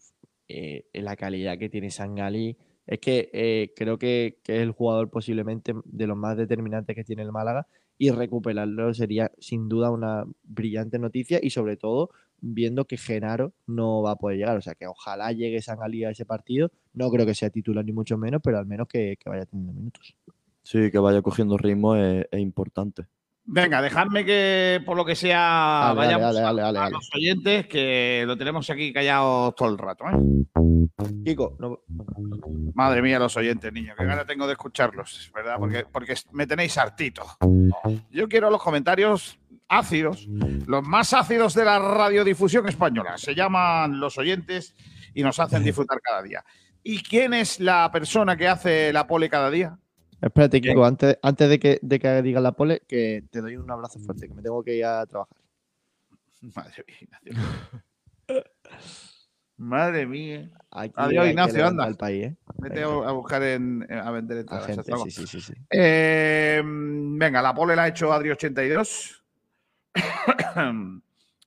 eh, 0.50 0.84
la 0.94 1.16
calidad 1.16 1.58
que 1.58 1.70
tiene 1.70 1.90
Sangali. 1.90 2.58
Es 2.86 3.00
que 3.00 3.30
eh, 3.32 3.72
creo 3.78 3.98
que, 3.98 4.40
que 4.44 4.58
es 4.58 4.62
el 4.62 4.72
jugador 4.72 5.10
posiblemente 5.10 5.74
de 5.86 6.06
los 6.08 6.18
más 6.18 6.36
determinantes 6.36 6.98
que 6.98 7.06
tiene 7.06 7.22
el 7.24 7.32
Málaga 7.32 7.66
y 7.98 8.10
recuperarlo 8.12 8.94
sería 8.94 9.32
sin 9.40 9.70
duda 9.70 9.90
una 9.90 10.26
brillante 10.44 11.00
noticia 11.00 11.40
y 11.42 11.50
sobre 11.52 11.78
todo 11.78 12.10
viendo 12.48 12.86
que 12.86 12.98
Genaro 12.98 13.54
no 13.66 14.02
va 14.04 14.12
a 14.12 14.16
poder 14.18 14.38
llegar. 14.38 14.58
O 14.58 14.62
sea 14.62 14.76
que 14.76 14.86
ojalá 14.88 15.32
llegue 15.32 15.62
Sangali 15.62 16.04
a 16.04 16.12
ese 16.12 16.26
partido. 16.26 16.72
No 16.94 17.10
creo 17.10 17.26
que 17.26 17.34
sea 17.36 17.50
titular 17.50 17.84
ni 17.84 17.92
mucho 17.92 18.18
menos, 18.18 18.42
pero 18.44 18.58
al 18.60 18.66
menos 18.66 18.88
que, 18.88 19.18
que 19.20 19.30
vaya 19.30 19.46
teniendo 19.46 19.74
minutos. 19.74 20.16
Sí, 20.64 20.90
que 20.92 20.98
vaya 21.00 21.22
cogiendo 21.22 21.58
ritmo 21.58 21.96
es, 21.96 22.26
es 22.32 22.40
importante. 22.40 23.06
Venga, 23.48 23.80
dejadme 23.82 24.26
que 24.26 24.82
por 24.86 24.98
lo 24.98 25.06
que 25.06 25.14
sea 25.16 25.94
Dale, 25.94 25.98
vayamos 25.98 26.34
dale, 26.34 26.40
a- 26.40 26.44
dale, 26.44 26.62
dale, 26.64 26.78
a, 26.80 26.82
dale. 26.82 26.94
los 26.94 27.10
oyentes, 27.14 27.68
que 27.68 28.24
lo 28.26 28.36
tenemos 28.38 28.68
aquí 28.72 28.92
callados 28.92 29.54
todo 29.56 29.70
el 29.70 29.78
rato. 29.78 30.06
¿eh? 30.06 30.88
Kiko, 31.24 31.56
no- 31.60 31.80
Madre 32.74 33.02
mía, 33.04 33.20
los 33.20 33.38
oyentes, 33.38 33.72
niño, 33.72 33.94
qué 33.98 34.04
gana 34.06 34.26
tengo 34.26 34.48
de 34.48 34.54
escucharlos, 34.54 35.32
¿verdad? 35.34 35.58
Porque, 35.60 35.86
porque 35.92 36.16
me 36.32 36.48
tenéis 36.48 36.76
hartito. 36.80 37.22
Yo 38.12 38.28
quiero 38.28 38.50
los 38.50 38.62
comentarios 38.64 39.38
ácidos, 39.76 40.28
los 40.28 40.84
más 40.84 41.14
ácidos 41.14 41.54
de 41.54 41.66
la 41.66 41.80
radiodifusión 41.80 42.68
española. 42.68 43.18
Se 43.18 43.36
llaman 43.36 44.00
los 44.00 44.18
oyentes 44.18 44.76
y 45.14 45.24
nos 45.24 45.40
hacen 45.40 45.64
disfrutar 45.64 46.00
cada 46.02 46.22
día. 46.24 46.44
¿Y 46.84 47.02
quién 47.04 47.34
es 47.34 47.60
la 47.60 47.90
persona 47.92 48.36
que 48.38 48.48
hace 48.48 48.92
la 48.94 49.08
pole 49.08 49.30
cada 49.30 49.50
día? 49.50 49.78
Espérate, 50.22 50.62
Kiko, 50.62 50.86
antes, 50.86 51.18
antes 51.22 51.50
de 51.50 51.60
que, 51.60 51.80
de 51.82 52.00
que 52.00 52.22
diga 52.22 52.40
la 52.40 52.52
pole, 52.54 52.82
que 52.88 53.24
te 53.30 53.42
doy 53.42 53.58
un 53.58 53.70
abrazo 53.70 54.00
fuerte, 54.00 54.28
que 54.28 54.34
me 54.34 54.42
tengo 54.42 54.64
que 54.64 54.76
ir 54.76 54.86
a 54.86 55.06
trabajar. 55.06 55.38
Madre 56.42 56.84
mía, 56.88 56.98
Ignacio. 57.02 57.34
Madre 59.58 60.06
mía. 60.06 60.50
Aquí 60.72 60.94
Adiós, 60.98 61.28
Ignacio, 61.28 61.66
anda. 61.66 61.88
el 61.88 61.96
país, 61.96 62.26
¿eh? 62.26 62.36
Vete 62.58 62.82
Venga. 62.82 63.10
a 63.10 63.12
buscar 63.14 63.42
en, 63.44 63.88
a 63.92 64.12
vender 64.12 64.40
entradas. 64.40 64.76
sí, 65.10 65.26
sí, 65.28 65.42
sí. 65.42 65.54
Eh, 65.70 66.62
venga, 66.64 67.42
la 67.42 67.54
pole 67.54 67.76
la 67.76 67.84
ha 67.84 67.88
hecho 67.88 68.10
Adri82, 68.12 69.22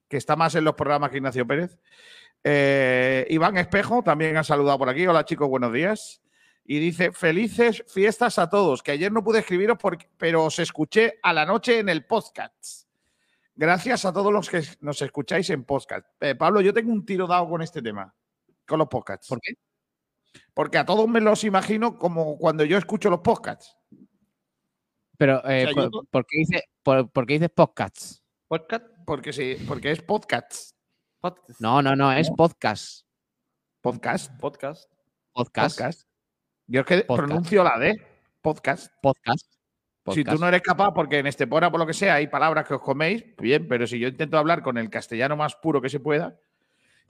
que 0.09 0.17
está 0.17 0.37
más 0.37 0.55
en 0.55 0.65
los 0.65 0.75
programas 0.75 1.11
que 1.11 1.19
Ignacio 1.19 1.47
Pérez. 1.47 1.79
Eh, 2.45 3.27
Iván 3.31 3.57
Espejo 3.57 4.03
también 4.03 4.37
ha 4.37 4.45
saludado 4.45 4.79
por 4.79 4.89
aquí. 4.89 5.07
Hola 5.07 5.25
chicos, 5.25 5.49
buenos 5.49 5.73
días. 5.73 6.23
Y 6.65 6.79
dice, 6.81 7.13
felices 7.13 7.83
fiestas 7.89 8.39
a 8.39 8.51
todos, 8.51 8.83
que 8.83 8.93
ayer 8.93 9.11
no 9.11 9.25
pude 9.25 9.39
escribiros, 9.39 9.79
porque, 9.81 10.07
pero 10.19 10.45
os 10.45 10.59
escuché 10.59 11.19
a 11.23 11.33
la 11.33 11.47
noche 11.47 11.79
en 11.79 11.89
el 11.89 12.05
podcast. 12.05 12.87
Gracias 13.57 14.05
a 14.05 14.13
todos 14.13 14.33
los 14.33 14.51
que 14.51 14.63
nos 14.81 15.01
escucháis 15.01 15.49
en 15.51 15.65
podcast. 15.65 16.07
Eh, 16.21 16.35
Pablo, 16.35 16.61
yo 16.61 16.73
tengo 16.75 16.93
un 16.93 17.07
tiro 17.07 17.27
dado 17.27 17.49
con 17.49 17.63
este 17.63 17.81
tema, 17.81 18.15
con 18.67 18.79
los 18.79 18.89
podcasts. 18.89 19.29
¿Por 19.29 19.41
qué? 19.41 19.55
Porque 20.53 20.77
a 20.79 20.85
todos 20.85 21.09
me 21.09 21.21
los 21.23 21.43
imagino 21.45 21.99
como 21.99 22.37
cuando 22.37 22.65
yo 22.65 22.77
escucho 22.77 23.09
los 23.09 23.21
podcasts. 23.21 23.75
Pero, 25.17 25.39
eh, 25.49 25.65
sea, 25.65 25.75
¿por, 25.75 25.83
yo- 25.91 26.03
por 26.11 26.27
qué 26.27 26.39
dice, 26.39 26.65
por, 26.83 27.11
por 27.11 27.27
qué 27.27 27.33
dices 27.35 27.51
podcasts? 27.51 28.23
Podcast, 28.49 28.87
porque 29.05 29.33
sí, 29.33 29.57
porque 29.67 29.91
es 29.91 30.01
podcast. 30.01 30.75
No, 31.59 31.83
no, 31.83 31.95
no, 31.95 32.13
es 32.13 32.31
podcast. 32.31 33.05
Podcast. 33.83 34.33
Podcast. 34.41 34.91
Podcast. 35.33 35.79
Podcast. 35.79 36.09
Yo 36.67 36.81
es 36.81 36.87
que 36.87 37.01
Podcast. 37.03 37.27
pronuncio 37.29 37.63
la 37.65 37.79
D. 37.79 37.95
Podcast. 38.41 38.93
Podcast. 39.03 39.53
Si 40.15 40.25
tú 40.25 40.39
no 40.39 40.49
eres 40.49 40.63
capaz, 40.63 40.93
porque 40.95 41.19
en 41.19 41.27
Estepona, 41.27 41.71
por 41.71 41.79
lo 41.79 41.87
que 41.87 41.93
sea, 41.93 42.15
hay 42.15 42.29
palabras 42.29 42.67
que 42.67 42.73
os 42.73 42.81
coméis, 42.81 43.23
bien, 43.37 43.69
pero 43.69 43.87
si 43.87 43.99
yo 43.99 44.09
intento 44.09 44.39
hablar 44.39 44.63
con 44.63 44.79
el 44.79 44.89
castellano 44.89 45.37
más 45.37 45.55
puro 45.57 45.83
que 45.83 45.91
se 45.91 46.01
pueda, 46.01 46.35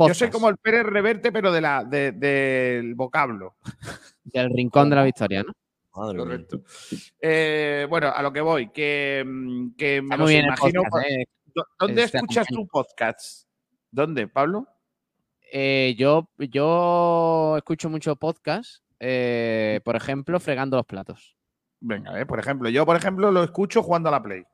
yo 0.01 0.15
soy 0.15 0.31
como 0.31 0.49
el 0.49 0.57
Pérez 0.57 0.85
Reverte, 0.85 1.31
pero 1.31 1.53
de 1.53 1.61
la, 1.61 1.85
de- 1.85 2.11
del 2.11 2.97
vocablo. 2.97 3.55
Del 4.25 4.51
rincón 4.51 4.91
de 4.91 4.97
la 4.97 5.05
victoria, 5.05 5.45
¿no? 5.45 5.53
Madre. 5.99 6.19
Correcto. 6.19 6.63
Eh, 7.21 7.87
bueno, 7.89 8.09
a 8.15 8.23
lo 8.23 8.33
que 8.33 8.41
voy, 8.41 8.71
que, 8.71 9.25
mm, 9.27 9.71
que 9.77 10.01
me 10.03 10.17
los 10.17 10.31
imagino. 10.31 10.83
podcast, 10.83 11.11
¿eh? 11.11 11.25
¿Dó- 11.55 11.67
¿Dónde 11.79 12.03
escuchas 12.05 12.47
tu 12.47 12.67
podcast? 12.67 13.49
¿Dónde, 13.91 14.29
Pablo? 14.29 14.67
Eh, 15.51 15.95
yo, 15.99 16.29
yo 16.39 17.55
escucho 17.57 17.89
mucho 17.89 18.17
podcast, 18.17 18.83
eh, 19.01 19.81
por 19.85 19.97
ejemplo, 19.97 20.39
fregando 20.41 20.77
los 20.77 20.87
platos. 20.87 21.35
Venga, 21.81 22.21
eh, 22.21 22.27
por 22.27 22.39
ejemplo, 22.39 22.69
yo, 22.69 22.85
por 22.85 22.97
ejemplo, 22.97 23.31
lo 23.33 23.43
escucho 23.43 23.83
jugando 23.83 24.09
a 24.09 24.13
la 24.13 24.23
Play. 24.23 24.45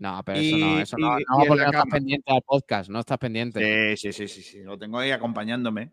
No, 0.00 0.20
pero 0.24 0.40
Y- 0.40 0.48
eso 0.48 0.58
no, 0.58 0.80
eso 0.80 0.96
no, 0.98 1.20
y- 1.20 1.24
no, 1.28 1.36
porque 1.46 1.62
no 1.62 1.70
estás 1.70 1.84
pendiente 1.90 2.32
al 2.32 2.42
podcast, 2.42 2.90
no 2.90 2.98
estás 3.00 3.18
pendiente. 3.18 3.96
Sí, 3.96 4.12
sí, 4.12 4.26
sí, 4.26 4.28
sí, 4.28 4.42
sí. 4.42 4.62
Lo 4.62 4.76
tengo 4.76 4.98
ahí 4.98 5.10
acompañándome. 5.12 5.92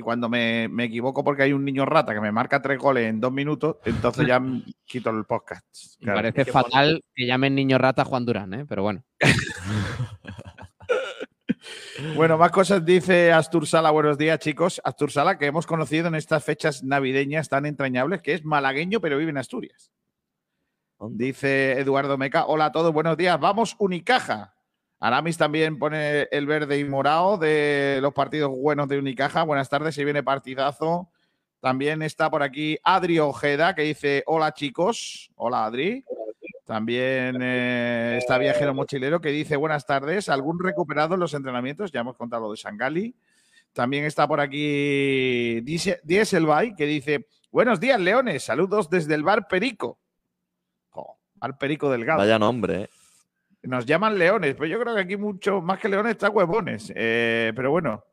Y 0.00 0.02
cuando 0.02 0.30
me, 0.30 0.66
me 0.68 0.84
equivoco 0.84 1.22
porque 1.22 1.42
hay 1.42 1.52
un 1.52 1.62
niño 1.62 1.84
rata 1.84 2.14
que 2.14 2.22
me 2.22 2.32
marca 2.32 2.62
tres 2.62 2.78
goles 2.78 3.06
en 3.06 3.20
dos 3.20 3.30
minutos, 3.30 3.76
entonces 3.84 4.26
ya 4.26 4.40
quito 4.86 5.10
el 5.10 5.26
podcast. 5.26 5.66
Me 6.00 6.04
Claro. 6.06 6.18
parece 6.22 6.50
fatal 6.50 7.04
que 7.14 7.26
llamen 7.26 7.54
niño 7.54 7.76
rata 7.76 8.00
a 8.00 8.04
Juan 8.06 8.24
Durán, 8.24 8.54
¿eh? 8.54 8.64
pero 8.66 8.82
bueno. 8.82 9.04
Bueno, 12.16 12.38
más 12.38 12.50
cosas 12.50 12.82
dice 12.84 13.30
Astur 13.32 13.66
Sala. 13.66 13.90
Buenos 13.90 14.16
días, 14.16 14.38
chicos. 14.38 14.80
Astur 14.82 15.10
Sala, 15.12 15.36
que 15.36 15.44
hemos 15.46 15.66
conocido 15.66 16.08
en 16.08 16.14
estas 16.14 16.42
fechas 16.42 16.82
navideñas 16.82 17.50
tan 17.50 17.66
entrañables, 17.66 18.22
que 18.22 18.32
es 18.32 18.44
malagueño, 18.44 19.00
pero 19.02 19.18
vive 19.18 19.30
en 19.30 19.36
Asturias. 19.36 19.92
Dice 21.10 21.78
Eduardo 21.78 22.16
Meca. 22.16 22.46
Hola 22.46 22.66
a 22.66 22.72
todos, 22.72 22.92
buenos 22.94 23.18
días. 23.18 23.38
Vamos, 23.38 23.76
Unicaja. 23.78 24.54
Aramis 25.00 25.38
también 25.38 25.78
pone 25.78 26.28
el 26.30 26.46
verde 26.46 26.78
y 26.78 26.84
morado 26.84 27.38
de 27.38 28.00
los 28.02 28.12
partidos 28.12 28.50
buenos 28.50 28.86
de 28.86 28.98
Unicaja. 28.98 29.44
Buenas 29.44 29.70
tardes, 29.70 29.94
se 29.94 30.04
viene 30.04 30.22
partidazo. 30.22 31.08
También 31.60 32.02
está 32.02 32.30
por 32.30 32.42
aquí 32.42 32.78
Adri 32.84 33.18
Ojeda, 33.18 33.74
que 33.74 33.82
dice: 33.82 34.22
Hola, 34.26 34.52
chicos. 34.52 35.30
Hola, 35.36 35.64
Adri. 35.64 36.04
También 36.66 37.38
eh, 37.40 38.18
está 38.18 38.38
Viajero 38.38 38.74
Mochilero 38.74 39.20
que 39.20 39.30
dice 39.30 39.56
buenas 39.56 39.86
tardes. 39.86 40.28
¿Algún 40.28 40.62
recuperado 40.62 41.14
en 41.14 41.20
los 41.20 41.34
entrenamientos? 41.34 41.90
Ya 41.90 42.00
hemos 42.00 42.16
contado 42.16 42.42
lo 42.42 42.52
de 42.52 42.58
Sangali. 42.58 43.14
También 43.72 44.04
está 44.04 44.28
por 44.28 44.40
aquí 44.40 45.60
Dieselby 45.62 46.74
que 46.76 46.86
dice 46.86 47.26
buenos 47.50 47.80
días, 47.80 47.98
Leones. 47.98 48.44
Saludos 48.44 48.88
desde 48.90 49.14
el 49.14 49.22
bar 49.22 49.48
Perico. 49.48 49.98
Bar 51.34 51.56
Perico 51.56 51.90
Delgado. 51.90 52.18
Vaya 52.18 52.38
nombre, 52.38 52.82
¿eh? 52.82 52.90
Nos 53.62 53.84
llaman 53.84 54.18
leones, 54.18 54.54
pero 54.54 54.66
yo 54.66 54.80
creo 54.80 54.94
que 54.94 55.02
aquí 55.02 55.16
mucho 55.16 55.60
más 55.60 55.78
que 55.78 55.88
leones 55.88 56.12
está 56.12 56.30
huevones. 56.30 56.92
Eh, 56.94 57.52
pero 57.54 57.70
bueno. 57.70 58.04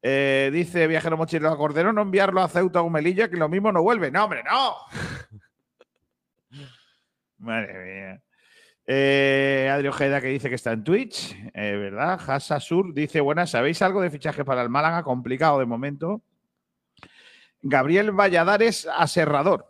Eh, 0.00 0.50
dice 0.52 0.86
Viajero 0.86 1.16
Mochilero 1.16 1.50
a 1.52 1.56
Cordero 1.56 1.92
no 1.92 2.02
enviarlo 2.02 2.40
a 2.40 2.48
Ceuta 2.48 2.82
o 2.82 2.88
Melilla, 2.88 3.28
que 3.28 3.36
lo 3.36 3.48
mismo 3.48 3.72
no 3.72 3.82
vuelve. 3.82 4.10
No, 4.10 4.24
hombre, 4.24 4.42
no. 4.44 4.76
Madre 7.38 7.84
mía. 7.84 8.22
Eh, 8.90 9.68
Adri 9.70 9.88
Ojeda 9.88 10.20
que 10.20 10.28
dice 10.28 10.48
que 10.48 10.54
está 10.54 10.72
en 10.72 10.82
Twitch, 10.82 11.36
eh, 11.52 11.76
¿verdad? 11.76 12.18
Hasa 12.26 12.58
Sur 12.58 12.94
dice, 12.94 13.20
buenas, 13.20 13.50
¿sabéis 13.50 13.82
algo 13.82 14.00
de 14.00 14.10
fichaje 14.10 14.46
para 14.46 14.62
el 14.62 14.70
Málaga? 14.70 15.02
Complicado 15.02 15.58
de 15.58 15.66
momento. 15.66 16.22
Gabriel 17.60 18.12
Valladares 18.12 18.88
Aserrador. 18.96 19.66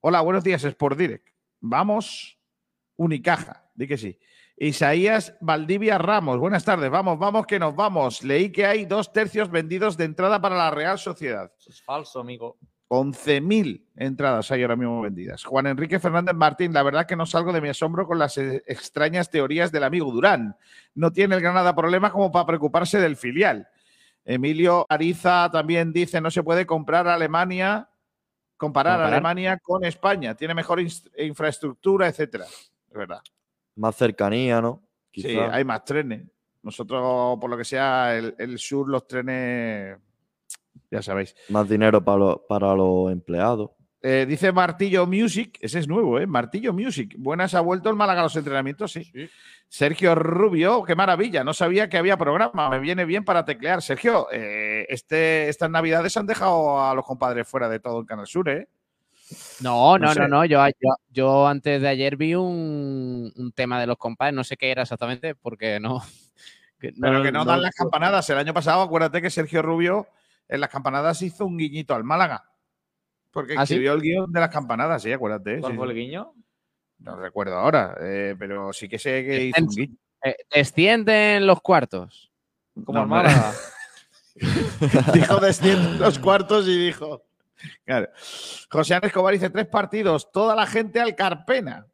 Hola, 0.00 0.20
buenos 0.20 0.44
días, 0.44 0.62
Sport 0.62 0.96
Direct. 0.96 1.28
Vamos, 1.60 2.38
Unicaja, 2.94 3.64
di 3.74 3.88
que 3.88 3.98
sí. 3.98 4.20
Isaías 4.56 5.36
Valdivia 5.40 5.98
Ramos, 5.98 6.38
buenas 6.38 6.64
tardes, 6.64 6.90
vamos, 6.90 7.18
vamos, 7.18 7.46
que 7.46 7.58
nos 7.58 7.74
vamos. 7.74 8.22
Leí 8.22 8.52
que 8.52 8.66
hay 8.66 8.84
dos 8.84 9.12
tercios 9.12 9.50
vendidos 9.50 9.96
de 9.96 10.04
entrada 10.04 10.40
para 10.40 10.56
la 10.56 10.70
Real 10.70 10.98
Sociedad. 10.98 11.52
Eso 11.58 11.70
es 11.70 11.82
falso, 11.82 12.20
amigo. 12.20 12.56
11.000 12.88 13.82
entradas 13.96 14.50
hay 14.52 14.62
ahora 14.62 14.76
mismo 14.76 15.00
vendidas. 15.00 15.42
Juan 15.42 15.66
Enrique 15.66 15.98
Fernández 15.98 16.34
Martín, 16.34 16.72
la 16.72 16.82
verdad 16.82 17.06
que 17.06 17.16
no 17.16 17.26
salgo 17.26 17.52
de 17.52 17.60
mi 17.60 17.68
asombro 17.68 18.06
con 18.06 18.18
las 18.18 18.38
eh, 18.38 18.62
extrañas 18.66 19.30
teorías 19.30 19.72
del 19.72 19.84
amigo 19.84 20.12
Durán. 20.12 20.56
No 20.94 21.10
tiene 21.10 21.34
el 21.34 21.40
Granada 21.40 21.74
problemas 21.74 22.12
como 22.12 22.30
para 22.30 22.46
preocuparse 22.46 23.00
del 23.00 23.16
filial. 23.16 23.66
Emilio 24.24 24.86
Ariza 24.88 25.50
también 25.50 25.92
dice 25.92 26.20
no 26.20 26.30
se 26.30 26.42
puede 26.42 26.66
comprar 26.66 27.08
a 27.08 27.14
Alemania, 27.14 27.88
comparar, 28.56 28.94
Comparar. 28.94 29.12
Alemania 29.14 29.58
con 29.58 29.84
España. 29.84 30.34
Tiene 30.34 30.54
mejor 30.54 30.80
infraestructura, 30.80 32.06
etcétera. 32.06 32.44
Es 32.44 32.96
verdad. 32.96 33.22
Más 33.76 33.96
cercanía, 33.96 34.60
¿no? 34.60 34.82
Sí, 35.12 35.36
hay 35.38 35.64
más 35.64 35.84
trenes. 35.84 36.22
Nosotros, 36.62 37.38
por 37.40 37.50
lo 37.50 37.56
que 37.56 37.64
sea, 37.64 38.16
el, 38.16 38.34
el 38.38 38.58
sur, 38.58 38.88
los 38.88 39.06
trenes, 39.06 39.98
ya 40.90 41.02
sabéis. 41.02 41.34
Más 41.50 41.68
dinero 41.68 42.02
para, 42.02 42.18
los- 42.18 42.40
para 42.48 42.74
los 42.74 43.12
empleados. 43.12 43.70
Eh, 44.06 44.26
dice 44.28 44.52
Martillo 44.52 45.06
Music, 45.06 45.56
ese 45.62 45.78
es 45.78 45.88
nuevo, 45.88 46.18
¿eh? 46.18 46.26
Martillo 46.26 46.72
Music. 46.74 47.14
Buenas, 47.18 47.54
ha 47.54 47.60
vuelto 47.60 47.88
el 47.88 47.96
Málaga 47.96 48.20
a 48.20 48.24
los 48.24 48.36
entrenamientos, 48.36 48.92
sí. 48.92 49.10
Sergio 49.68 50.14
Rubio, 50.14 50.82
qué 50.84 50.94
maravilla, 50.94 51.42
no 51.42 51.54
sabía 51.54 51.88
que 51.88 51.96
había 51.96 52.16
programa, 52.18 52.68
me 52.68 52.80
viene 52.80 53.06
bien 53.06 53.24
para 53.24 53.44
teclear. 53.46 53.80
Sergio, 53.80 54.28
eh, 54.30 54.84
este, 54.90 55.48
estas 55.48 55.70
navidades 55.70 56.16
han 56.18 56.26
dejado 56.26 56.84
a 56.84 56.94
los 56.94 57.04
compadres 57.04 57.48
fuera 57.48 57.68
de 57.68 57.80
todo 57.80 58.00
en 58.00 58.06
Canal 58.06 58.26
Sur, 58.26 58.48
¿eh? 58.50 58.68
No, 59.60 59.98
No 59.98 60.06
no, 60.06 60.12
sé. 60.14 60.20
no, 60.20 60.28
no. 60.28 60.44
Yo, 60.44 60.64
yo, 60.80 60.90
yo 61.10 61.46
antes 61.46 61.80
de 61.80 61.88
ayer 61.88 62.16
vi 62.16 62.34
un, 62.34 63.32
un 63.36 63.52
tema 63.52 63.80
de 63.80 63.86
los 63.86 63.96
compadres, 63.96 64.34
no 64.34 64.44
sé 64.44 64.56
qué 64.56 64.70
era 64.70 64.82
exactamente, 64.82 65.34
porque 65.34 65.78
no. 65.80 66.00
que 66.80 66.92
Pero 67.00 67.22
que 67.22 67.32
no 67.32 67.44
dan 67.44 67.62
las 67.62 67.74
campanadas. 67.74 68.28
El 68.30 68.38
año 68.38 68.54
pasado, 68.54 68.82
acuérdate 68.82 69.22
que 69.22 69.30
Sergio 69.30 69.62
Rubio 69.62 70.06
en 70.48 70.60
las 70.60 70.68
campanadas 70.70 71.22
hizo 71.22 71.46
un 71.46 71.56
guiñito 71.56 71.94
al 71.94 72.04
Málaga. 72.04 72.44
Porque 73.30 73.54
¿Ah, 73.56 73.66
sí? 73.66 73.74
escribió 73.74 73.94
el 73.94 74.00
guion 74.00 74.32
de 74.32 74.40
las 74.40 74.50
campanadas, 74.50 75.02
sí, 75.02 75.12
acuérdate. 75.12 75.58
¿Cuál 75.60 75.72
sí, 75.72 75.78
fue 75.78 75.86
sí. 75.86 75.90
el 75.92 75.96
guiño? 75.98 76.32
No 76.98 77.16
recuerdo 77.16 77.56
ahora, 77.56 77.96
eh, 78.00 78.36
pero 78.38 78.72
sí 78.72 78.88
que 78.88 78.98
sé 78.98 79.24
que 79.24 79.44
hizo 79.46 79.60
un 79.62 79.68
guiño. 79.68 79.96
Eh, 80.22 80.36
descienden 80.54 81.46
los 81.46 81.60
cuartos. 81.60 82.30
Como 82.84 83.02
el 83.02 83.08
No, 83.08 83.14
hombre. 83.16 83.32
Málaga. 83.32 83.52
dijo 85.14 85.36
descienden 85.38 85.98
los 85.98 86.18
cuartos 86.18 86.66
y 86.68 86.78
dijo. 86.86 87.22
Claro. 87.84 88.08
José 88.70 88.94
Ana 88.94 89.06
Escobar 89.06 89.32
dice 89.32 89.50
tres 89.50 89.66
partidos, 89.66 90.30
toda 90.32 90.54
la 90.56 90.66
gente 90.66 91.00
al 91.00 91.14
Carpena. 91.14 91.86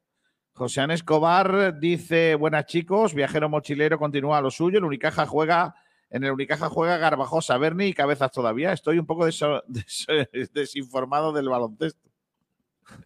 José 0.53 0.81
Ana 0.81 0.95
Escobar 0.95 1.79
dice: 1.79 2.35
Buenas 2.35 2.67
chicos, 2.67 3.15
viajero 3.15 3.49
mochilero 3.49 3.99
continúa 3.99 4.39
a 4.39 4.41
lo 4.41 4.51
suyo. 4.51 4.79
El 4.79 4.85
Unicaja 4.85 5.27
juega, 5.27 5.75
en 6.11 6.25
el 6.25 6.33
Unicaja 6.33 6.69
juega 6.69 6.97
Garbajosa, 6.99 7.57
Berni 7.59 7.87
y 7.87 7.95
Cabezas 7.95 8.31
todavía. 8.33 8.73
Estoy 8.73 8.99
un 8.99 9.07
poco 9.07 9.27
des- 9.27 9.41
desinformado 10.53 11.33
del 11.33 11.49
baloncesto. 11.49 12.09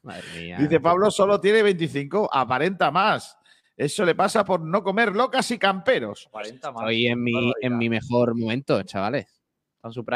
Madre 0.03 0.25
mía. 0.37 0.57
Dice 0.59 0.81
Pablo 0.81 1.11
solo 1.11 1.41
tiene 1.41 1.63
25, 1.63 2.31
aparenta 2.33 2.91
más. 2.91 3.37
Eso 3.77 4.05
le 4.05 4.15
pasa 4.15 4.45
por 4.45 4.61
no 4.61 4.83
comer 4.83 5.15
locas 5.15 5.51
y 5.51 5.59
camperos. 5.59 6.29
40 6.31 6.71
más. 6.73 6.83
Estoy 6.83 7.07
en 7.09 7.23
mi, 7.23 7.53
en 7.61 7.77
mi 7.77 7.89
mejor 7.91 8.35
momento, 8.35 8.83
chavales. 8.85 9.27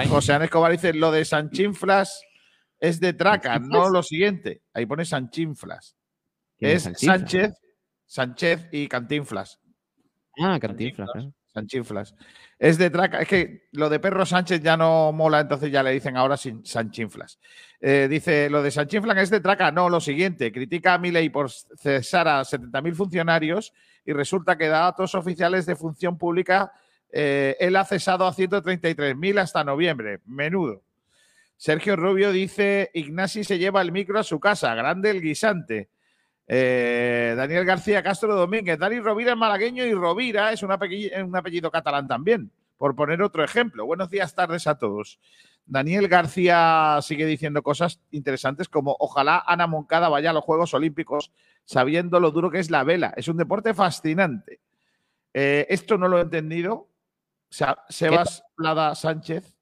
José 0.09 0.33
Ana 0.33 0.47
Escobar 0.47 0.73
dice, 0.73 0.95
lo 0.95 1.11
de 1.11 1.25
Sanchinflas 1.27 2.23
es 2.81 3.01
de 3.01 3.13
traca, 3.13 3.59
no 3.59 3.89
lo 3.89 4.03
siguiente. 4.03 4.63
Ahí 4.73 4.87
pone 4.87 5.05
Sanchinflas. 5.05 5.97
¿Quién 6.57 6.73
Es? 6.73 6.91
Sánchez, 6.95 7.55
Sánchez 8.07 8.69
y 8.73 8.89
Cantinflas. 8.89 9.61
Ah, 10.41 10.59
Cantinflas. 10.61 11.11
claro. 11.13 11.33
Sanchinflas. 11.53 12.15
Es 12.59 12.79
de 12.79 12.91
traca. 12.91 13.21
Es 13.21 13.29
que 13.29 13.69
lo 13.73 13.89
de 13.89 13.99
Perro 13.99 14.25
Sánchez 14.27 14.63
ya 14.63 14.77
no 14.77 15.13
mola, 15.13 15.41
entonces 15.41 15.73
ya 15.73 15.83
le 15.83 15.91
dicen 15.91 16.17
ahora 16.17 16.37
sin 16.37 16.65
Sanchinflas. 16.65 17.39
Eh, 17.81 18.07
dice, 18.09 18.51
lo 18.51 18.63
de 18.63 18.71
Sanchinflas 18.71 19.19
es 19.19 19.31
de 19.31 19.41
traca. 19.41 19.73
No, 19.73 19.89
lo 19.89 20.01
siguiente. 20.01 20.53
Critica 20.53 20.95
a 20.95 20.99
Milei 20.99 21.31
por 21.31 21.51
cesar 21.51 22.29
a 22.29 22.43
70.000 22.43 22.95
funcionarios 22.95 23.73
y 24.05 24.13
resulta 24.13 24.57
que 24.57 24.69
datos 24.69 25.15
oficiales 25.15 25.67
de 25.67 25.77
función 25.77 26.19
pública 26.19 26.73
eh, 27.11 27.57
él 27.59 27.75
ha 27.77 27.85
cesado 27.85 28.27
a 28.27 28.33
133.000 28.33 29.39
hasta 29.41 29.65
noviembre. 29.65 30.21
Menudo. 30.27 30.83
Sergio 31.59 31.97
Rubio 31.97 32.31
dice, 32.31 32.89
Ignasi 32.95 33.43
se 33.43 33.59
lleva 33.59 33.83
el 33.83 33.91
micro 33.91 34.21
a 34.21 34.23
su 34.23 34.39
casa. 34.39 34.77
Grande 34.77 35.11
el 35.11 35.21
guisante. 35.21 35.91
Eh, 36.47 37.35
Daniel 37.37 37.65
García 37.65 38.01
Castro 38.01 38.37
Domínguez. 38.37 38.79
Dani 38.79 39.01
Rovira 39.01 39.33
es 39.33 39.37
malagueño 39.37 39.85
y 39.85 39.93
Rovira 39.93 40.53
es 40.53 40.63
un 40.63 40.71
apellido, 40.71 41.27
un 41.27 41.35
apellido 41.37 41.69
catalán 41.73 42.07
también, 42.07 42.53
por 42.77 42.95
poner 42.95 43.21
otro 43.23 43.43
ejemplo. 43.43 43.85
Buenos 43.85 44.09
días, 44.09 44.37
tardes 44.37 44.69
a 44.69 44.79
todos. 44.79 45.19
Daniel 45.67 46.07
García 46.07 47.01
sigue 47.03 47.27
diciendo 47.27 47.65
cosas 47.65 48.01
interesantes 48.13 48.69
como 48.69 48.97
ojalá 49.01 49.43
Ana 49.45 49.67
Moncada 49.67 50.09
vaya 50.09 50.31
a 50.31 50.33
los 50.33 50.45
Juegos 50.45 50.73
Olímpicos 50.75 51.33
sabiendo 51.65 52.21
lo 52.21 52.31
duro 52.31 52.53
que 52.53 52.61
es 52.61 52.71
la 52.71 52.85
vela. 52.85 53.13
Es 53.17 53.27
un 53.27 53.37
deporte 53.37 53.75
fascinante. 53.75 54.61
Eh, 55.35 55.67
esto 55.69 55.99
no 55.99 56.07
lo 56.07 56.19
he 56.19 56.23
entendido. 56.23 56.89
Sebas 57.51 58.45
Plada 58.55 58.95
Sánchez. 58.95 59.58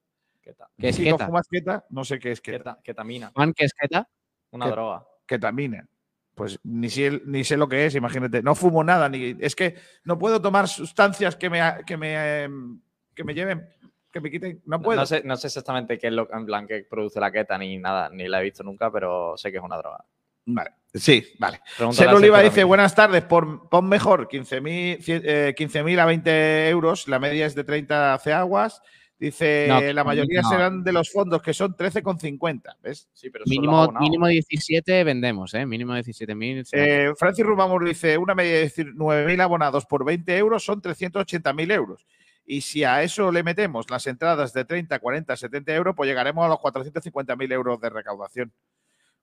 Keta. 0.47 0.69
¿Qué 0.79 0.89
es 0.91 0.97
Si 0.97 1.11
no 1.11 1.19
fumas 1.19 1.49
keta, 1.49 1.85
no 1.91 2.05
sé 2.05 2.21
qué 2.21 2.31
es 2.31 2.41
keta. 2.41 2.77
Keta- 2.77 2.83
Ketamina. 2.83 3.33
Juan, 3.35 3.53
¿qué 3.53 3.65
es 3.65 3.75
keta? 3.75 4.09
Una 4.53 4.67
Ket- 4.67 4.71
droga. 4.71 5.07
ketamina. 5.27 5.89
Pues 6.37 6.61
ni, 6.63 6.89
sé- 6.89 7.21
ni 7.25 7.43
sé 7.43 7.57
lo 7.57 7.69
que 7.69 7.87
es, 7.87 7.95
imagínate. 7.97 8.43
No 8.43 8.55
fumo 8.55 8.85
nada, 8.85 9.09
ni 9.09 9.37
es 9.41 9.57
que 9.57 9.75
no 10.05 10.17
puedo 10.19 10.41
tomar 10.41 10.69
sustancias 10.69 11.35
que 11.35 11.51
me, 11.51 11.61
que 11.85 11.97
me, 11.97 12.43
em, 12.45 12.81
que 13.15 13.25
me 13.25 13.35
lleven, 13.35 13.69
que 14.13 14.21
me 14.21 14.31
quiten. 14.31 14.63
No 14.67 14.81
puedo. 14.81 15.01
no 15.01 15.07
sé, 15.07 15.23
no 15.25 15.37
sé 15.37 15.49
exactamente 15.49 15.99
qué 15.99 16.07
es 16.09 16.13
lo 16.13 16.33
en 16.33 16.47
plan 16.47 16.67
que 16.67 16.87
produce 16.89 17.19
la 17.19 17.33
keta 17.33 17.59
ni 17.59 17.79
nada, 17.79 18.09
ni 18.11 18.29
la 18.29 18.41
he 18.41 18.45
visto 18.45 18.63
nunca, 18.63 18.93
pero 18.93 19.37
sé 19.37 19.51
que 19.51 19.57
es 19.59 19.65
una 19.65 19.79
droga. 19.79 20.05
Vale. 20.49 20.71
Sí, 20.95 21.27
vale. 21.41 21.61
Ser 21.91 22.09
Oliva 22.15 22.41
dice. 22.41 22.63
Buenas 22.63 22.95
tardes, 22.95 23.25
por, 23.25 23.69
pon 23.69 23.89
mejor 23.89 24.29
15.000 24.29 24.99
cien- 25.01 25.23
eh, 25.25 25.55
15.000 25.57 25.99
a 25.99 26.05
20 26.05 26.69
euros. 26.69 27.09
La 27.09 27.19
media 27.19 27.47
es 27.47 27.57
de 27.57 27.65
30 27.65 28.15
aguas. 28.15 28.81
Dice: 29.19 29.67
No, 29.69 29.81
La 29.81 30.05
mayoría 30.05 30.43
no. 30.43 30.49
serán 30.49 30.85
de 30.85 30.93
los 30.93 31.11
fondos, 31.11 31.41
que 31.41 31.55
son 31.55 31.75
13,50. 31.75 32.77
¿Ves? 32.83 33.09
Sí, 33.15 33.31
pero 33.31 33.45
Mínimo, 33.47 33.91
mínimo 33.99 34.27
17 34.27 35.05
vendemos, 35.05 35.55
¿eh? 35.55 35.65
Mínimo 35.65 35.95
17.000. 35.95 36.65
sí. 36.65 36.71
Eh, 36.75 37.13
Francis 37.19 37.45
Rubamur 37.47 37.85
dice, 37.87 38.19
una 38.19 38.35
media 38.35 38.53
de 38.55 38.61
decir 38.61 38.93
9.000 38.95 39.41
abonados 39.43 39.87
por 39.87 40.05
20 40.05 40.37
euros 40.37 40.65
son 40.65 40.83
380.000 40.83 41.73
euros. 41.73 42.07
Y 42.45 42.61
si 42.61 42.85
a 42.85 43.03
eso 43.03 43.33
le 43.33 43.43
metemos 43.43 43.91
las 43.91 44.07
entradas 44.07 44.53
de 44.53 44.65
30, 44.65 44.99
40, 44.99 45.37
70 45.37 45.75
euros, 45.75 45.95
pues 45.97 46.09
llegaremos 46.09 46.45
a 46.45 46.49
los 46.49 46.59
450.000 46.59 47.53
euros 47.53 47.81
de 47.81 47.91
recaudación. 47.91 48.53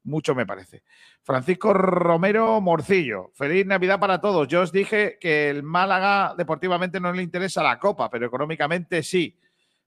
Mucho 0.05 0.35
me 0.35 0.45
parece. 0.45 0.83
Francisco 1.21 1.71
Romero 1.73 2.59
Morcillo. 2.59 3.31
Feliz 3.35 3.65
Navidad 3.65 3.99
para 3.99 4.19
todos. 4.19 4.47
Yo 4.49 4.61
os 4.61 4.73
dije 4.73 5.17
que 5.21 5.49
el 5.49 5.63
Málaga 5.63 6.33
deportivamente 6.37 6.99
no 6.99 7.13
le 7.13 7.23
interesa 7.23 7.63
la 7.63 7.79
copa, 7.79 8.09
pero 8.09 8.25
económicamente 8.25 9.01
sí. 9.03 9.37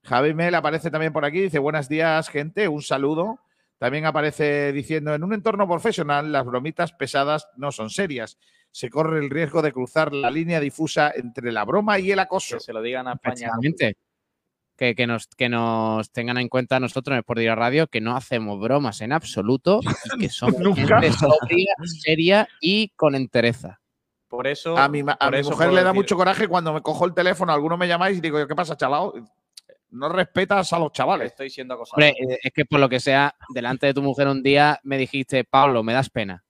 Javi 0.07 0.35
Mel 0.35 0.55
aparece 0.55 0.91
también 0.91 1.13
por 1.13 1.25
aquí. 1.25 1.41
Dice, 1.41 1.59
buenos 1.59 1.89
días, 1.89 2.29
gente. 2.29 2.69
Un 2.69 2.83
saludo. 2.83 3.41
También 3.79 4.07
aparece 4.07 4.73
diciendo, 4.73 5.15
en 5.15 5.23
un 5.23 5.35
entorno 5.35 5.69
profesional 5.69 6.33
las 6.33 6.47
bromitas 6.47 6.93
pesadas 6.93 7.49
no 7.57 7.73
son 7.73 7.91
serias. 7.91 8.39
Se 8.71 8.89
corre 8.89 9.19
el 9.19 9.29
riesgo 9.31 9.61
de 9.63 9.73
cruzar 9.73 10.13
la 10.15 10.31
línea 10.31 10.61
difusa 10.61 11.13
entre 11.15 11.53
la 11.53 11.65
broma 11.65 11.99
y 11.99 12.11
el 12.13 12.19
acoso. 12.19 12.57
Que 12.57 12.61
se 12.61 12.73
lo 12.73 12.81
digan 12.83 13.09
a 13.09 13.15
España. 13.15 13.51
Que, 14.77 14.95
que 14.95 15.07
nos, 15.07 15.27
que 15.29 15.49
nos 15.49 16.11
tengan 16.13 16.37
en 16.37 16.49
cuenta 16.51 16.79
nosotros 16.79 17.15
en 17.15 17.21
Sport 17.21 17.39
Direct 17.41 17.59
Radio 17.59 17.87
que 17.87 18.03
no 18.03 18.15
hacemos 18.15 18.61
bromas 18.61 19.01
en 19.01 19.13
absoluto 19.13 19.81
y 19.83 20.19
que 20.21 20.29
somos 20.29 20.61
Nunca. 20.61 21.01
gente 21.01 21.13
sobria, 21.17 21.75
seria 21.85 22.47
y 22.61 22.89
con 22.91 23.15
entereza. 23.15 23.81
Por 24.29 24.47
eso. 24.47 24.77
A 24.77 24.89
mi, 24.89 25.01
a 25.01 25.31
mi 25.31 25.39
eso 25.39 25.51
mujer 25.53 25.69
le 25.73 25.83
da 25.83 25.93
decir- 25.93 25.95
mucho 25.95 26.17
coraje 26.17 26.47
cuando 26.47 26.75
me 26.75 26.83
cojo 26.83 27.07
el 27.07 27.15
teléfono, 27.15 27.53
alguno 27.55 27.79
me 27.79 27.89
llamáis 27.89 28.19
y 28.19 28.21
digo, 28.21 28.47
¿qué 28.47 28.55
pasa, 28.55 28.77
chalao? 28.77 29.15
No 29.97 30.09
respetas 30.11 30.73
a 30.73 30.79
los 30.79 30.93
chavales. 30.93 31.33
Estoy 31.33 31.49
siendo 31.51 31.75
acosado. 31.75 31.95
Hombre, 31.97 32.11
eh, 32.11 32.39
es 32.43 32.53
que 32.53 32.65
por 32.65 32.79
lo 32.81 32.89
que 32.89 33.01
sea, 33.01 33.35
delante 33.55 33.87
de 33.87 33.95
tu 33.95 34.03
mujer 34.03 34.29
un 34.29 34.43
día 34.43 34.79
me 34.83 34.99
dijiste, 34.99 35.45
Pablo, 35.45 35.83
me 35.83 35.93
das 35.95 36.11
pena. 36.11 36.45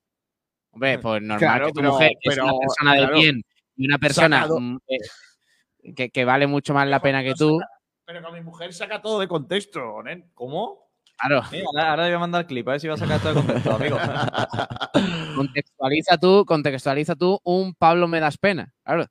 Hombre, 0.73 0.99
pues 0.99 1.23
normal 1.23 1.39
Claro, 1.39 1.67
que 1.67 1.73
tu 1.73 1.81
pero- 1.81 1.93
mujer, 1.93 2.11
que 2.21 2.31
es 2.31 2.39
una 2.39 2.53
persona 2.59 2.95
de 2.95 3.07
bien 3.15 3.43
y 3.77 3.87
una 3.87 3.99
persona 3.99 4.47
mm, 4.49 4.79
eh, 4.89 5.95
que, 5.95 6.11
que 6.11 6.25
vale 6.25 6.47
mucho 6.47 6.75
más 6.75 6.89
la 6.89 7.01
pena 7.01 7.23
que 7.23 7.35
tú, 7.35 7.61
Pero 8.05 8.25
que 8.25 8.33
mi 8.33 8.41
mujer 8.41 8.73
saca 8.73 9.01
todo 9.01 9.21
de 9.21 9.29
contexto, 9.29 10.03
nen. 10.03 10.31
¿Cómo? 10.35 10.87
claro, 11.19 11.43
Mira, 11.51 11.91
ahora, 11.91 12.03
le 12.05 12.09
voy 12.11 12.17
a 12.17 12.19
mandar 12.19 12.41
el 12.43 12.47
clip, 12.47 12.69
a 12.69 12.73
ver 12.73 12.81
si 12.81 12.89
va 12.89 12.95
a 12.95 12.99
sacar 12.99 13.17
esto 13.17 13.29
de 13.29 13.35
contexto, 13.35 13.73
amigo. 13.73 13.97
contextualiza 15.37 16.19
tú, 16.19 16.45
contextualiza 16.45 17.15
tú 17.15 17.41
un 17.45 17.75
Pablo 17.75 18.09
me 18.09 18.21
das 18.21 18.37
pena. 18.39 18.73
Claro. 18.85 19.07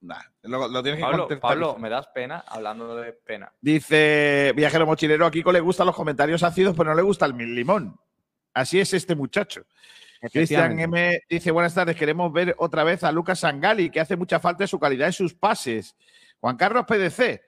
Nah, 0.00 0.22
lo, 0.46 0.68
lo 0.68 0.82
tienes 0.82 0.98
que 0.98 1.06
Pablo. 1.06 1.28
Pablo, 1.40 1.78
me 1.78 1.88
das 1.88 2.06
pena 2.08 2.44
hablando 2.46 2.96
de 2.96 3.12
pena. 3.12 3.52
Dice 3.60 4.52
Viajero 4.54 4.86
Mochilero, 4.86 5.26
a 5.26 5.30
Kiko 5.30 5.52
le 5.52 5.60
gustan 5.60 5.86
los 5.86 5.96
comentarios 5.96 6.42
ácidos, 6.42 6.74
pero 6.76 6.90
no 6.90 6.96
le 6.96 7.02
gusta 7.02 7.26
el 7.26 7.34
mil 7.34 7.54
limón. 7.54 7.98
Así 8.54 8.80
es 8.80 8.94
este 8.94 9.14
muchacho. 9.14 9.62
Cristian. 10.32 10.78
M 10.78 11.22
dice, 11.28 11.50
buenas 11.50 11.74
tardes, 11.74 11.96
queremos 11.96 12.32
ver 12.32 12.54
otra 12.58 12.84
vez 12.84 13.04
a 13.04 13.12
Lucas 13.12 13.40
Sangali, 13.40 13.90
que 13.90 14.00
hace 14.00 14.16
mucha 14.16 14.40
falta 14.40 14.64
de 14.64 14.68
su 14.68 14.78
calidad 14.78 15.08
y 15.08 15.12
sus 15.12 15.34
pases. 15.34 15.94
Juan 16.40 16.56
Carlos 16.56 16.84
PDC 16.86 17.40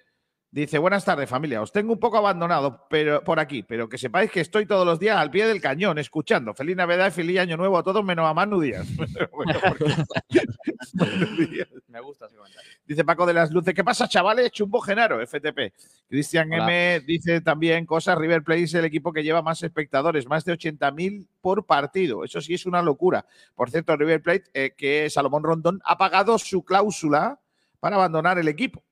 dice, 0.51 0.79
buenas 0.79 1.05
tardes 1.05 1.29
familia, 1.29 1.63
os 1.63 1.73
tengo 1.73 1.93
un 1.93 2.01
poco 2.01 2.19
abandonado 2.19 2.87
pero, 2.89 3.23
por 3.23 3.39
aquí, 3.39 3.63
pero 3.63 3.89
que 3.89 3.99
sepáis 3.99 4.31
que 4.31 4.41
estoy 4.41 4.67
todos 4.67 4.87
los 4.87 4.99
días 4.99 5.17
al 5.17 5.31
pie 5.31 5.47
del 5.47 5.61
cañón, 5.61 5.99
escuchando. 5.99 6.55
Feliz 6.55 6.77
Navidad 6.77 7.09
y 7.09 7.11
feliz 7.11 7.39
Año 7.39 7.57
Nuevo 7.57 7.79
a 7.79 7.83
todos, 7.83 8.05
menos 8.05 8.29
a 8.29 8.35
Manu 8.35 8.61
Díaz. 8.61 8.87
Bueno. 9.31 9.53
Me 11.89 12.01
gusta 12.01 12.27
ese 12.27 12.37
comentario. 12.37 12.71
Dice 12.87 13.05
Paco 13.05 13.27
de 13.27 13.35
las 13.35 13.51
Luces, 13.51 13.75
¿qué 13.75 13.85
pasa, 13.85 14.09
chavales? 14.09 14.51
Chumbo 14.51 14.81
Genaro, 14.81 15.25
FTP. 15.25 15.73
Cristian. 16.09 16.53
M 16.53 17.01
dice 17.01 17.41
también 17.41 17.87
cosas, 17.87 18.19
River 18.19 18.43
Plate 18.43 18.65
es 18.65 18.75
el 18.75 18.85
equipo 18.85 19.13
que 19.13 19.23
lleva 19.23 19.43
más 19.43 19.63
espectadores, 19.63 20.27
más 20.27 20.45
de 20.45 20.55
80.000 20.55 21.27
por 21.41 21.67
partido. 21.67 22.25
Eso 22.25 22.41
sí 22.41 22.55
es 22.55 22.67
una 22.67 22.83
locura. 22.83 23.27
Por 23.55 23.71
cierto, 23.71 23.97
River 23.97 24.23
Plate, 24.23 24.45
eh, 24.55 24.75
que 24.77 25.09
Salomón 25.11 25.43
Rondón 25.43 25.81
ha 25.85 25.99
pagado 25.99 26.39
su 26.39 26.65
cláusula 26.65 27.41
para 27.81 27.97
abandonar 27.97 28.39
el 28.39 28.49
equipo. 28.49 28.83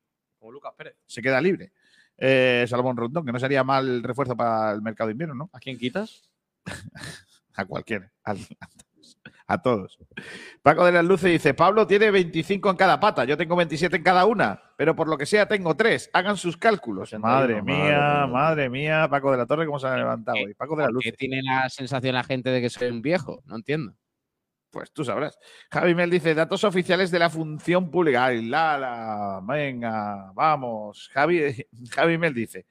Como 0.47 0.53
Lucas 0.53 0.75
Pérez. 0.77 0.95
Se 1.07 1.21
queda 1.21 1.41
libre. 1.41 1.73
Eh, 2.17 2.65
Salomón 2.69 2.97
Rondón, 2.97 3.27
que 3.27 3.33
no 3.33 3.39
sería 3.41 3.65
mal 3.65 4.01
refuerzo 4.05 4.37
para 4.37 4.71
el 4.71 4.81
mercado 4.81 5.09
de 5.09 5.13
invierno, 5.13 5.35
¿no? 5.35 5.51
¿A 5.53 5.59
quién 5.59 5.77
quitas? 5.77 6.31
A 7.57 7.65
cualquiera. 7.65 8.13
Al- 8.23 8.39
todos. 8.39 9.19
A 9.49 9.61
todos. 9.63 9.99
Paco 10.63 10.85
de 10.85 10.93
las 10.93 11.05
Luces 11.05 11.33
dice: 11.33 11.53
Pablo 11.55 11.85
tiene 11.87 12.13
25 12.13 12.71
en 12.71 12.77
cada 12.77 13.01
pata, 13.01 13.25
yo 13.25 13.37
tengo 13.37 13.57
27 13.57 13.97
en 13.97 14.03
cada 14.05 14.25
una, 14.25 14.61
pero 14.77 14.95
por 14.95 15.09
lo 15.09 15.19
que 15.19 15.27
sea 15.27 15.49
tengo 15.49 15.75
tres. 15.77 16.11
Hagan 16.13 16.37
sus 16.37 16.57
cálculos. 16.57 17.09
81, 17.13 17.27
Madre 17.29 17.63
madre 17.63 17.63
mía, 17.91 18.27
madre 18.29 18.71
mía. 18.71 19.09
Paco 19.11 19.33
de 19.33 19.39
la 19.39 19.47
Torre, 19.47 19.67
¿cómo 19.67 19.81
se 19.81 19.89
ha 19.89 19.97
levantado 19.97 20.37
hoy? 20.45 20.55
Paco 20.55 20.77
de 20.77 20.83
las 20.85 20.93
¿Por 20.93 21.03
qué 21.03 21.09
Luces. 21.09 21.19
tiene 21.19 21.43
la 21.43 21.69
sensación 21.71 22.15
la 22.15 22.23
gente 22.25 22.51
de 22.51 22.61
que 22.61 22.71
soy 22.71 22.89
un 22.89 23.03
viejo? 23.03 23.43
No 23.47 23.57
entiendo. 23.57 23.95
Pues 24.77 24.93
tú 24.93 25.07
sabrás. 25.07 25.39
Javi 25.71 25.95
Mel 25.95 26.11
dice: 26.11 26.35
datos 26.35 26.63
oficiales 26.65 27.11
de 27.11 27.19
la 27.19 27.31
función 27.31 27.91
pública. 27.91 28.27
Ay, 28.27 28.45
Lala, 28.47 29.41
venga, 29.43 30.31
vamos. 30.35 31.09
Javi, 31.15 31.67
Javi 31.91 32.19
Mel 32.19 32.35
dice: 32.35 32.67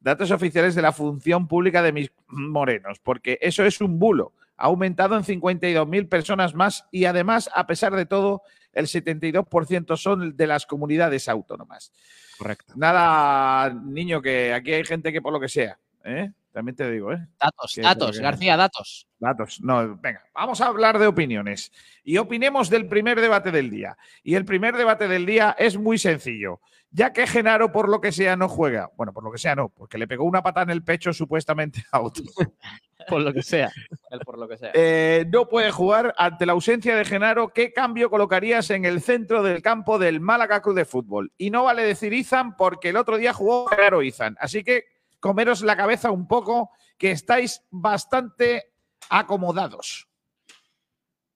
datos 0.00 0.30
oficiales 0.30 0.74
de 0.74 0.80
la 0.80 0.92
función 0.92 1.46
pública 1.46 1.82
de 1.82 1.92
mis 1.92 2.10
morenos, 2.28 2.98
porque 3.00 3.38
eso 3.42 3.62
es 3.66 3.78
un 3.82 3.98
bulo. 3.98 4.32
Ha 4.56 4.64
aumentado 4.68 5.16
en 5.18 5.22
52.000 5.22 6.08
personas 6.08 6.54
más 6.54 6.86
y 6.90 7.04
además, 7.04 7.50
a 7.54 7.66
pesar 7.66 7.94
de 7.94 8.06
todo, 8.06 8.40
el 8.72 8.86
72% 8.86 9.96
son 9.98 10.34
de 10.34 10.46
las 10.46 10.64
comunidades 10.64 11.28
autónomas. 11.28 11.92
Correcto. 12.38 12.72
Nada, 12.74 13.68
niño, 13.74 14.22
que 14.22 14.54
aquí 14.54 14.72
hay 14.72 14.84
gente 14.84 15.12
que 15.12 15.20
por 15.20 15.34
lo 15.34 15.40
que 15.40 15.48
sea, 15.50 15.78
¿eh? 16.04 16.30
También 16.52 16.74
te 16.74 16.90
digo, 16.90 17.12
¿eh? 17.12 17.26
Datos, 17.38 17.72
Que- 17.74 17.82
datos, 17.82 18.16
que- 18.16 18.22
García, 18.22 18.56
datos. 18.56 19.06
Datos. 19.20 19.60
No, 19.60 19.98
venga, 19.98 20.24
vamos 20.34 20.62
a 20.62 20.66
hablar 20.66 20.98
de 20.98 21.06
opiniones. 21.06 21.70
Y 22.02 22.16
opinemos 22.16 22.70
del 22.70 22.88
primer 22.88 23.20
debate 23.20 23.50
del 23.50 23.70
día. 23.70 23.98
Y 24.22 24.34
el 24.34 24.46
primer 24.46 24.76
debate 24.76 25.08
del 25.08 25.26
día 25.26 25.54
es 25.58 25.76
muy 25.76 25.98
sencillo. 25.98 26.60
Ya 26.90 27.12
que 27.12 27.26
Genaro, 27.26 27.70
por 27.70 27.88
lo 27.90 28.00
que 28.00 28.12
sea, 28.12 28.34
no 28.34 28.48
juega. 28.48 28.90
Bueno, 28.96 29.12
por 29.12 29.22
lo 29.22 29.30
que 29.30 29.38
sea, 29.38 29.54
no, 29.54 29.68
porque 29.68 29.98
le 29.98 30.08
pegó 30.08 30.24
una 30.24 30.42
patada 30.42 30.64
en 30.64 30.70
el 30.70 30.82
pecho 30.82 31.12
supuestamente 31.12 31.84
a 31.92 32.00
otro. 32.00 32.24
Por 33.08 33.22
lo 33.22 33.32
que 33.32 33.42
sea. 33.42 33.72
Él 34.10 34.20
por 34.26 34.38
lo 34.38 34.46
que 34.46 34.58
sea. 34.58 34.72
Eh, 34.74 35.24
no 35.32 35.48
puede 35.48 35.70
jugar 35.70 36.14
ante 36.18 36.44
la 36.44 36.52
ausencia 36.52 36.94
de 36.94 37.06
Genaro. 37.06 37.48
¿Qué 37.48 37.72
cambio 37.72 38.10
colocarías 38.10 38.68
en 38.70 38.84
el 38.84 39.00
centro 39.00 39.42
del 39.42 39.62
campo 39.62 39.98
del 39.98 40.20
Málaga 40.20 40.60
Club 40.60 40.76
de 40.76 40.84
Fútbol? 40.84 41.32
Y 41.38 41.50
no 41.50 41.64
vale 41.64 41.82
decir 41.82 42.12
Izan 42.12 42.56
porque 42.56 42.90
el 42.90 42.96
otro 42.96 43.16
día 43.16 43.32
jugó 43.32 43.66
Genaro 43.68 44.02
Izan. 44.02 44.36
Así 44.38 44.62
que 44.62 44.84
comeros 45.18 45.62
la 45.62 45.76
cabeza 45.76 46.10
un 46.10 46.28
poco, 46.28 46.70
que 46.98 47.10
estáis 47.10 47.62
bastante 47.70 48.69
acomodados. 49.08 50.08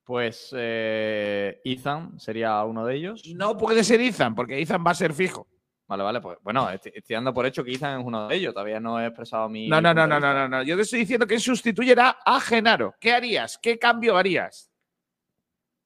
Pues 0.04 0.54
eh, 0.54 1.60
Ethan 1.64 2.20
sería 2.20 2.62
uno 2.64 2.84
de 2.84 2.94
ellos. 2.94 3.22
No 3.34 3.56
puede 3.56 3.82
ser 3.82 4.00
Izan, 4.00 4.34
porque 4.34 4.60
Izan 4.60 4.84
va 4.86 4.90
a 4.90 4.94
ser 4.94 5.14
fijo. 5.14 5.48
Vale, 5.86 6.02
vale, 6.02 6.20
pues 6.20 6.38
bueno, 6.42 6.68
estoy, 6.70 6.92
estoy 6.94 7.14
dando 7.14 7.32
por 7.32 7.46
hecho 7.46 7.62
que 7.64 7.72
Ethan 7.72 8.00
es 8.00 8.06
uno 8.06 8.28
de 8.28 8.36
ellos. 8.36 8.52
Todavía 8.52 8.80
no 8.80 9.00
he 9.00 9.06
expresado 9.06 9.48
mi. 9.48 9.68
No, 9.68 9.80
no, 9.80 9.94
no, 9.94 10.06
no, 10.06 10.16
de 10.16 10.20
no, 10.20 10.34
no, 10.34 10.48
no. 10.48 10.62
Yo 10.62 10.76
te 10.76 10.82
estoy 10.82 11.00
diciendo 11.00 11.26
que 11.26 11.38
sustituyera 11.38 12.18
a 12.24 12.40
Genaro. 12.40 12.94
¿Qué 13.00 13.12
harías? 13.12 13.58
¿Qué 13.58 13.78
cambio 13.78 14.16
harías? 14.16 14.70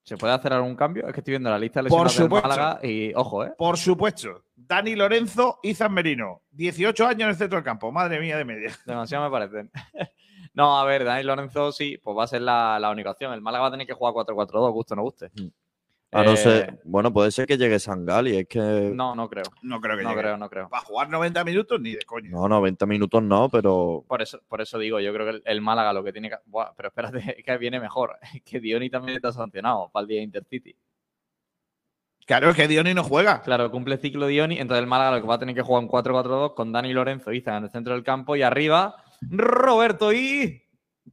¿Se 0.02 0.16
puede 0.16 0.32
hacer 0.32 0.52
algún 0.52 0.74
cambio? 0.74 1.06
Es 1.06 1.12
que 1.12 1.20
estoy 1.20 1.32
viendo 1.32 1.50
la 1.50 1.58
lista 1.58 1.80
de 1.80 1.84
lesionados 1.84 2.14
supuesto. 2.14 2.48
Málaga 2.48 2.80
y 2.82 3.12
ojo, 3.14 3.44
¿eh? 3.44 3.52
Por 3.58 3.76
supuesto. 3.76 4.44
Dani 4.56 4.96
Lorenzo, 4.96 5.60
Izan 5.62 5.92
Merino. 5.92 6.42
18 6.52 7.06
años 7.06 7.22
en 7.22 7.28
el 7.28 7.36
centro 7.36 7.58
del 7.58 7.64
campo. 7.64 7.92
Madre 7.92 8.18
mía 8.18 8.38
de 8.38 8.44
media. 8.44 8.74
Demasiado 8.86 9.24
me 9.24 9.30
parecen. 9.30 9.70
no, 10.58 10.78
a 10.78 10.84
ver, 10.84 11.04
Dani 11.04 11.22
Lorenzo 11.22 11.70
sí, 11.72 11.98
pues 12.02 12.16
va 12.18 12.24
a 12.24 12.26
ser 12.26 12.42
la, 12.42 12.78
la 12.80 12.90
única 12.90 13.12
opción. 13.12 13.32
El 13.32 13.40
Málaga 13.40 13.62
va 13.62 13.68
a 13.68 13.70
tener 13.70 13.86
que 13.86 13.94
jugar 13.94 14.12
4-4-2, 14.12 14.72
guste 14.72 14.94
o 14.94 14.96
no 14.96 15.02
guste. 15.02 15.30
A 16.10 16.24
no 16.24 16.32
Eh, 16.32 16.36
ser, 16.36 16.80
bueno, 16.84 17.12
puede 17.12 17.30
ser 17.30 17.46
que 17.46 17.56
llegue 17.56 17.78
Sangali, 17.78 18.38
es 18.38 18.48
que 18.48 18.58
No, 18.94 19.14
no 19.14 19.28
creo. 19.28 19.44
No 19.62 19.80
creo 19.80 19.96
que 19.96 20.02
No 20.02 20.08
llegue. 20.10 20.20
creo, 20.22 20.36
no 20.36 20.48
creo. 20.50 20.68
¿Va 20.68 20.78
a 20.78 20.80
jugar 20.80 21.08
90 21.10 21.44
minutos? 21.44 21.80
Ni 21.80 21.92
de 21.92 22.02
coño. 22.04 22.30
no, 22.30 22.48
90 22.48 22.86
minutos 22.86 23.22
no, 23.22 23.48
pero 23.48 24.04
Por 24.08 24.20
eso, 24.20 24.40
por 24.48 24.60
eso 24.60 24.78
digo, 24.78 24.98
yo 25.00 25.12
creo 25.14 25.26
que 25.26 25.32
el, 25.36 25.42
el 25.44 25.60
Málaga 25.60 25.92
lo 25.92 26.02
que 26.02 26.12
tiene 26.12 26.28
que. 26.30 26.36
Buah, 26.46 26.72
pero 26.76 26.88
espérate, 26.88 27.42
que 27.46 27.58
viene 27.58 27.78
mejor. 27.78 28.16
Que 28.44 28.58
Dioni 28.58 28.90
también 28.90 29.16
está 29.16 29.32
sancionado 29.32 29.90
para 29.92 30.02
el 30.02 30.08
día 30.08 30.18
de 30.18 30.24
Intercity. 30.24 30.74
Claro, 32.26 32.50
es 32.50 32.56
que 32.56 32.68
Dioni 32.68 32.92
no 32.94 33.04
juega. 33.04 33.40
Claro, 33.42 33.70
cumple 33.70 33.96
ciclo 33.96 34.26
Dioni, 34.26 34.58
entonces 34.58 34.82
el 34.82 34.86
Málaga 34.88 35.12
lo 35.16 35.20
que 35.22 35.28
va 35.28 35.34
a 35.36 35.38
tener 35.38 35.54
que 35.54 35.62
jugar 35.62 35.82
un 35.82 35.88
4-4-2 35.88 36.54
con 36.54 36.72
Dani 36.72 36.92
Lorenzo 36.92 37.32
Izan 37.32 37.56
en 37.58 37.64
el 37.64 37.70
centro 37.70 37.94
del 37.94 38.02
campo 38.04 38.36
y 38.36 38.42
arriba 38.42 38.96
Roberto 39.20 40.12
y. 40.12 40.62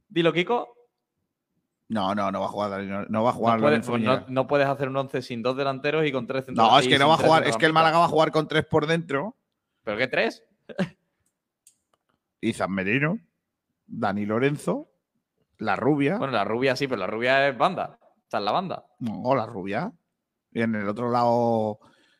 Dilo, 0.08 0.32
Kiko. 0.32 0.74
No, 1.88 2.14
no, 2.14 2.32
no 2.32 2.40
va 2.40 2.46
a 2.46 2.48
jugar. 2.48 2.82
No, 2.82 3.04
no 3.04 3.24
va 3.24 3.30
a 3.30 3.32
jugar 3.32 3.60
No 3.60 3.66
puedes, 3.66 3.88
no, 4.02 4.24
no 4.28 4.46
puedes 4.46 4.66
hacer 4.66 4.88
un 4.88 4.96
11 4.96 5.22
sin 5.22 5.42
dos 5.42 5.56
delanteros 5.56 6.04
y 6.04 6.12
con 6.12 6.26
tres 6.26 6.46
centros. 6.46 6.68
No, 6.68 6.78
es 6.78 6.88
que 6.88 6.98
no 6.98 7.08
va 7.08 7.14
a 7.14 7.18
jugar. 7.18 7.46
Es 7.46 7.56
que 7.56 7.66
el. 7.66 7.72
Málaga 7.72 7.98
va 7.98 8.06
a 8.06 8.08
jugar 8.08 8.32
con 8.32 8.48
tres 8.48 8.64
por 8.64 8.86
dentro. 8.86 9.36
¿Pero 9.84 9.96
qué 9.96 10.08
tres? 10.08 10.42
Izan 12.40 12.72
Merino, 12.72 13.18
Dani 13.86 14.26
Lorenzo, 14.26 14.90
La 15.58 15.76
Rubia. 15.76 16.18
Bueno, 16.18 16.32
la 16.32 16.44
rubia 16.44 16.76
sí, 16.76 16.86
pero 16.86 17.00
la 17.00 17.06
rubia 17.06 17.48
es 17.48 17.56
banda. 17.56 17.98
Está 18.26 18.38
en 18.38 18.44
la 18.44 18.52
banda. 18.52 18.84
No, 18.98 19.36
La 19.36 19.46
Rubia. 19.46 19.92
Y 20.50 20.62
en 20.62 20.74
el 20.74 20.88
otro 20.88 21.10
lado, 21.10 21.78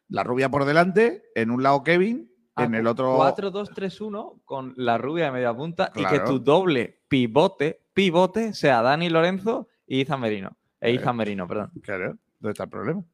La 0.08 0.22
Rubia 0.22 0.48
por 0.48 0.64
delante. 0.64 1.24
En 1.34 1.50
un 1.50 1.64
lado, 1.64 1.82
Kevin. 1.82 2.30
Ah, 2.56 2.64
en 2.64 2.74
el 2.74 2.86
otro. 2.86 3.18
4-2-3-1 3.18 4.40
con 4.44 4.72
la 4.76 4.96
rubia 4.98 5.26
de 5.26 5.32
media 5.32 5.54
punta 5.54 5.92
y 5.94 6.04
que 6.04 6.20
tu 6.20 6.38
doble 6.40 7.00
pivote, 7.08 7.82
pivote 7.92 8.54
sea 8.54 8.80
Dani 8.82 9.10
Lorenzo 9.10 9.68
y 9.86 10.00
Izan 10.00 10.20
Merino. 10.20 10.56
E 10.80 10.90
Claro. 10.90 11.02
Izan 11.02 11.16
Merino, 11.16 11.46
perdón. 11.46 11.70
Claro, 11.82 12.16
¿dónde 12.40 12.52
está 12.52 12.64
el 12.64 12.70
problema? 12.70 13.04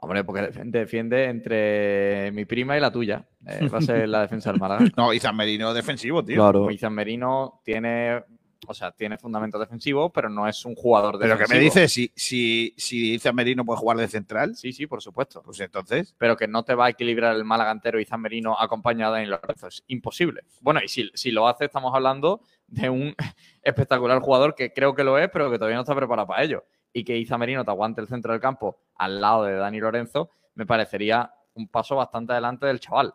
Hombre, 0.00 0.22
porque 0.24 0.42
defiende, 0.42 0.78
defiende 0.78 1.24
entre 1.24 2.30
mi 2.32 2.44
prima 2.44 2.76
y 2.76 2.80
la 2.80 2.90
tuya. 2.92 3.26
Eh, 3.46 3.68
va 3.68 3.78
a 3.78 3.82
ser 3.82 4.08
la 4.08 4.22
defensa 4.22 4.50
del 4.50 4.60
Málaga. 4.60 4.84
No, 4.96 5.12
Izan 5.12 5.36
Merino 5.36 5.72
defensivo, 5.74 6.24
tío. 6.24 6.36
claro. 6.36 6.64
Pues 6.64 6.76
Izan 6.76 6.94
Merino 6.94 7.60
tiene, 7.64 8.22
o 8.66 8.74
sea, 8.74 8.90
tiene 8.92 9.16
fundamentos 9.18 9.60
defensivos, 9.60 10.10
pero 10.12 10.28
no 10.28 10.48
es 10.48 10.64
un 10.64 10.74
jugador 10.74 11.18
Pero 11.18 11.34
defensivo. 11.34 11.48
que 11.48 11.54
me 11.54 11.60
dices, 11.64 11.92
si, 11.92 12.12
si, 12.16 12.74
si 12.76 13.14
Izan 13.14 13.34
Merino 13.34 13.64
puede 13.64 13.78
jugar 13.78 13.96
de 13.98 14.08
central, 14.08 14.56
Sí, 14.56 14.72
sí, 14.72 14.86
por 14.86 15.00
supuesto. 15.00 15.42
pues 15.42 15.60
entonces. 15.60 16.14
Pero 16.18 16.36
que 16.36 16.48
no 16.48 16.64
te 16.64 16.74
va 16.74 16.86
a 16.86 16.90
equilibrar 16.90 17.36
el 17.36 17.44
Málaga 17.44 17.70
entero 17.70 18.00
Izan 18.00 18.20
Merino 18.20 18.58
acompañado 18.58 19.14
de 19.14 19.20
Dani 19.20 19.30
Lorenzo. 19.30 19.68
Es 19.68 19.84
imposible. 19.86 20.42
Bueno, 20.60 20.80
y 20.84 20.88
si, 20.88 21.10
si 21.14 21.30
lo 21.30 21.46
hace, 21.46 21.66
estamos 21.66 21.94
hablando 21.94 22.40
de 22.66 22.90
un 22.90 23.14
espectacular 23.62 24.20
jugador 24.20 24.54
que 24.54 24.72
creo 24.72 24.94
que 24.94 25.04
lo 25.04 25.18
es, 25.18 25.30
pero 25.30 25.50
que 25.50 25.58
todavía 25.58 25.76
no 25.76 25.82
está 25.82 25.94
preparado 25.94 26.26
para 26.28 26.42
ello. 26.42 26.64
Y 26.92 27.04
que 27.04 27.16
Izan 27.16 27.40
Merino 27.40 27.64
te 27.64 27.70
aguante 27.70 28.00
el 28.00 28.08
centro 28.08 28.32
del 28.32 28.40
campo 28.40 28.80
al 28.96 29.20
lado 29.20 29.44
de 29.44 29.54
Dani 29.54 29.78
Lorenzo, 29.78 30.30
me 30.54 30.66
parecería 30.66 31.32
un 31.54 31.68
paso 31.68 31.96
bastante 31.96 32.32
adelante 32.32 32.66
del 32.66 32.80
chaval. 32.80 33.14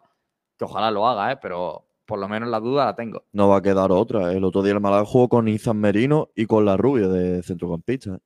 Que 0.57 0.65
ojalá 0.65 0.91
lo 0.91 1.07
haga, 1.07 1.31
¿eh? 1.33 1.37
pero 1.41 1.85
por 2.05 2.19
lo 2.19 2.27
menos 2.27 2.49
la 2.49 2.59
duda 2.59 2.85
la 2.85 2.95
tengo. 2.95 3.23
No 3.31 3.47
va 3.49 3.57
a 3.57 3.61
quedar 3.61 3.91
otra. 3.91 4.31
El 4.33 4.43
otro 4.43 4.61
día 4.61 4.73
el 4.73 4.79
Málaga 4.81 5.05
jugó 5.05 5.29
con 5.29 5.47
Izan 5.47 5.77
Merino 5.77 6.29
y 6.35 6.45
con 6.45 6.65
la 6.65 6.75
rubia 6.77 7.07
de 7.07 7.41
centrocampista. 7.43 8.19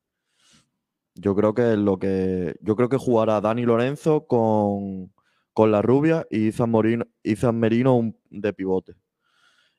Yo 1.15 1.35
creo 1.35 1.53
que 1.53 1.73
es 1.73 1.77
lo 1.77 1.97
que. 1.97 2.55
Yo 2.61 2.75
creo 2.75 2.89
que 2.89 2.97
jugará 2.97 3.41
Dani 3.41 3.63
Lorenzo 3.63 4.27
con, 4.27 5.11
con 5.53 5.71
la 5.71 5.81
rubia 5.81 6.27
y 6.29 6.47
Izan, 6.47 6.69
Morino, 6.69 7.05
Izan 7.23 7.59
Merino 7.59 7.95
un- 7.95 8.17
de 8.29 8.53
pivote. 8.53 8.95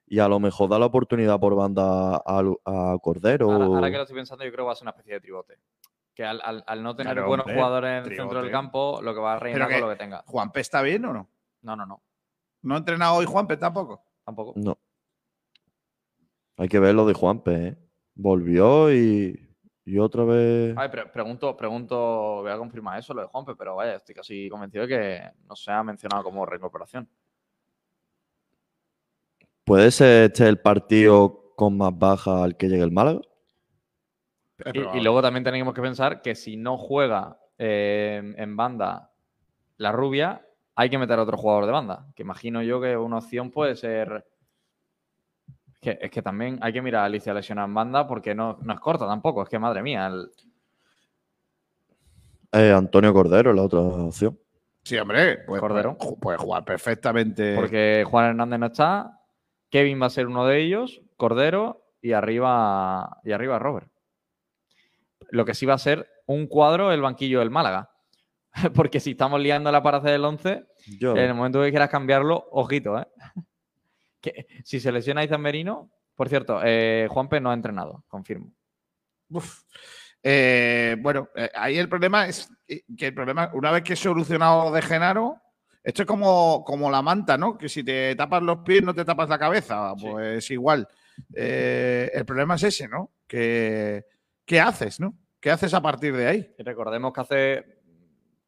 Y 0.07 0.19
a 0.21 0.29
lo 0.29 0.41
mejor 0.41 0.71
da 0.71 0.79
la 0.79 0.87
oportunidad 0.87 1.39
por 1.39 1.55
banda 1.55 2.17
a, 2.25 2.97
Cordero. 3.03 3.51
Ahora, 3.53 3.91
que 3.91 3.97
lo 3.99 4.03
estoy 4.03 4.17
pensando, 4.17 4.45
yo 4.45 4.51
creo 4.51 4.65
que 4.65 4.67
va 4.69 4.73
a 4.73 4.77
ser 4.77 4.85
una 4.85 4.91
especie 4.93 5.15
de 5.15 5.21
tribote. 5.21 5.59
Que 6.15 6.25
al, 6.25 6.41
al- 6.43 6.65
al 6.67 6.83
no 6.83 6.97
tener 6.97 7.13
Claro, 7.13 7.29
buenos 7.29 7.45
hombre, 7.45 7.57
jugadores 7.57 7.91
en 8.07 8.11
el 8.13 8.17
centro 8.19 8.43
del 8.43 8.51
campo, 8.51 9.01
lo 9.03 9.15
que 9.15 9.21
va 9.21 9.35
a 9.35 9.39
con 9.39 9.53
que- 9.53 9.81
lo 9.81 9.89
que 9.91 9.97
tenga. 9.97 10.25
¿Juanpe 10.27 10.61
está 10.61 10.83
bien 10.83 11.05
o 11.05 11.13
no? 11.13 11.29
No, 11.63 11.77
no, 11.77 11.87
no. 11.87 12.03
¿No 12.63 12.75
ha 12.75 12.79
entrenado 12.79 13.17
hoy 13.17 13.27
Juanpe 13.27 13.57
tampoco? 13.57 14.03
Tampoco. 14.25 14.55
No. 14.57 14.79
Hay 16.57 16.69
que 16.69 16.81
ver 16.81 16.95
lo 16.95 17.07
de 17.07 17.15
Juanpe, 17.15 17.69
¿eh? 17.69 17.79
Volvió 18.15 18.93
y, 18.93 19.49
y 19.85 19.99
otra 19.99 20.25
vez. 20.25 20.75
Ay, 20.77 20.89
pre- 20.89 21.07
pregunto, 21.07 21.57
pregunto, 21.57 21.97
voy 22.43 22.51
a 22.51 22.59
confirmar 22.59 22.99
eso, 22.99 23.15
lo 23.15 23.23
de 23.23 23.29
Juanpe, 23.29 23.55
pero 23.55 23.77
vaya, 23.77 23.95
estoy 23.95 24.15
casi 24.15 24.49
convencido 24.49 24.87
de 24.87 24.89
que 24.89 25.23
no 25.47 25.55
se 25.55 25.71
ha 25.71 25.83
mencionado 25.85 26.25
como 26.25 26.45
recuperación. 26.45 27.09
¿Puede 29.65 29.91
ser 29.91 30.31
este 30.31 30.49
el 30.49 30.59
partido 30.59 31.53
con 31.55 31.77
más 31.77 31.97
baja 31.97 32.43
al 32.43 32.57
que 32.57 32.69
llegue 32.69 32.83
el 32.83 32.91
Málaga? 32.91 33.21
Y, 34.75 35.01
luego 35.01 35.23
también 35.23 35.45
tenemos 35.45 35.73
que 35.75 35.83
pensar 35.83 36.21
que 36.23 36.35
si 36.35 36.57
no 36.57 36.77
juega 36.77 37.39
eh, 37.59 38.35
en 38.37 38.57
banda 38.57 39.13
la 39.77 39.93
rubia, 39.93 40.48
hay 40.81 40.89
que 40.89 40.97
meter 40.97 41.19
a 41.19 41.23
otro 41.25 41.37
jugador 41.37 41.67
de 41.67 41.73
banda. 41.73 42.07
Que 42.15 42.23
imagino 42.23 42.63
yo 42.63 42.81
que 42.81 42.97
una 42.97 43.19
opción 43.19 43.51
puede 43.51 43.75
ser. 43.75 44.25
Es 45.75 45.81
que, 45.81 45.99
es 46.01 46.11
que 46.11 46.23
también 46.23 46.57
hay 46.63 46.73
que 46.73 46.81
mirar 46.81 47.03
a 47.03 47.07
Alicia 47.07 47.35
lesionada 47.35 47.67
en 47.67 47.75
banda 47.75 48.07
porque 48.07 48.33
no, 48.33 48.59
no 48.63 48.73
es 48.75 48.79
corta 48.79 49.05
tampoco. 49.05 49.43
Es 49.43 49.49
que 49.49 49.59
madre 49.59 49.83
mía, 49.83 50.07
el- 50.07 50.31
Eh, 52.53 52.73
Antonio 52.73 53.13
Cordero, 53.13 53.53
la 53.53 53.63
otra 53.63 53.81
opción. 53.81 54.39
Sí, 54.85 54.97
hombre. 54.97 55.39
Puede, 55.39 55.61
Cordero. 55.61 55.99
puede- 55.99 56.17
puede 56.17 56.39
jugar 56.39 56.65
perfectamente. 56.65 57.55
porque 57.57 58.05
Juan 58.09 58.27
Hernández 58.27 58.59
no 58.61 58.67
está, 58.67 59.21
Kevin 59.71 60.01
va 60.01 60.07
a 60.07 60.11
ser 60.11 60.29
uno 60.29 60.47
de 60.47 60.61
ellos, 60.61 61.03
Cordero 61.17 61.83
y 62.01 62.13
arriba, 62.13 63.19
y 63.25 63.33
arriba 63.33 63.59
Robert. 63.59 63.89
Lo 65.31 65.45
que 65.45 65.55
sí 65.55 65.67
va 65.67 65.75
a 65.75 65.79
ser 65.79 66.09
un 66.27 66.47
cuadro 66.47 66.93
el 66.93 67.03
banquillo 67.03 67.41
del 67.41 67.51
Málaga. 67.51 67.91
Porque 68.75 69.01
si 69.01 69.13
estamos 69.13 69.41
liándola 69.41 69.83
para 69.83 69.99
hacer 69.99 70.15
el 70.15 70.25
11, 70.25 70.65
Yo, 70.99 71.13
en 71.13 71.19
el 71.19 71.35
momento 71.35 71.63
que 71.63 71.71
quieras 71.71 71.91
cambiarlo, 71.91 72.49
ojito, 72.53 72.99
¿eh? 72.99 73.07
Que 74.21 74.47
si 74.65 74.81
se 74.81 74.91
lesiona 74.91 75.23
Izan 75.23 75.41
Merino, 75.41 75.91
por 76.17 76.29
cierto, 76.29 76.61
eh, 76.65 77.07
Juanpe 77.09 77.41
no 77.41 77.51
ha 77.51 77.55
entrenado, 77.55 78.05
confirmo. 78.09 78.53
Uf. 79.31 79.63
Eh, 80.21 80.97
bueno, 80.99 81.29
eh, 81.37 81.49
ahí 81.55 81.79
el 81.79 81.89
problema 81.89 82.27
es 82.27 82.51
eh, 82.67 82.83
que 82.97 83.07
el 83.07 83.15
problema, 83.15 83.51
una 83.55 83.71
vez 83.71 83.85
que 83.85 83.93
he 83.93 83.97
solucionado 83.97 84.65
lo 84.65 84.73
de 84.73 84.83
Genaro, 84.83 85.41
esto 85.83 86.03
es 86.03 86.07
como, 86.07 86.65
como 86.65 86.91
la 86.91 87.01
manta, 87.01 87.39
¿no? 87.39 87.57
Que 87.57 87.69
si 87.69 87.85
te 87.85 88.15
tapas 88.17 88.43
los 88.43 88.59
pies 88.59 88.83
no 88.83 88.95
te 88.95 89.05
tapas 89.05 89.29
la 89.29 89.39
cabeza. 89.39 89.95
Pues 89.95 90.51
igual. 90.51 90.87
Eh, 91.35 92.11
el 92.13 92.25
problema 92.27 92.57
es 92.57 92.65
ese, 92.65 92.89
¿no? 92.89 93.13
Que, 93.27 94.05
¿Qué 94.45 94.61
haces, 94.61 95.01
no? 95.01 95.15
¿Qué 95.41 95.51
haces 95.51 95.73
a 95.73 95.81
partir 95.81 96.15
de 96.17 96.27
ahí? 96.27 96.55
Y 96.59 96.63
recordemos 96.63 97.13
que 97.13 97.21
hace 97.21 97.78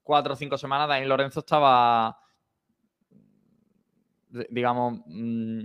cuatro 0.03 0.35
o 0.35 0.37
cinco 0.37 0.57
semanas 0.59 0.89
Dani 0.89 1.07
Lorenzo 1.07 1.41
estaba, 1.41 2.19
digamos, 4.51 5.01
mm, 5.07 5.61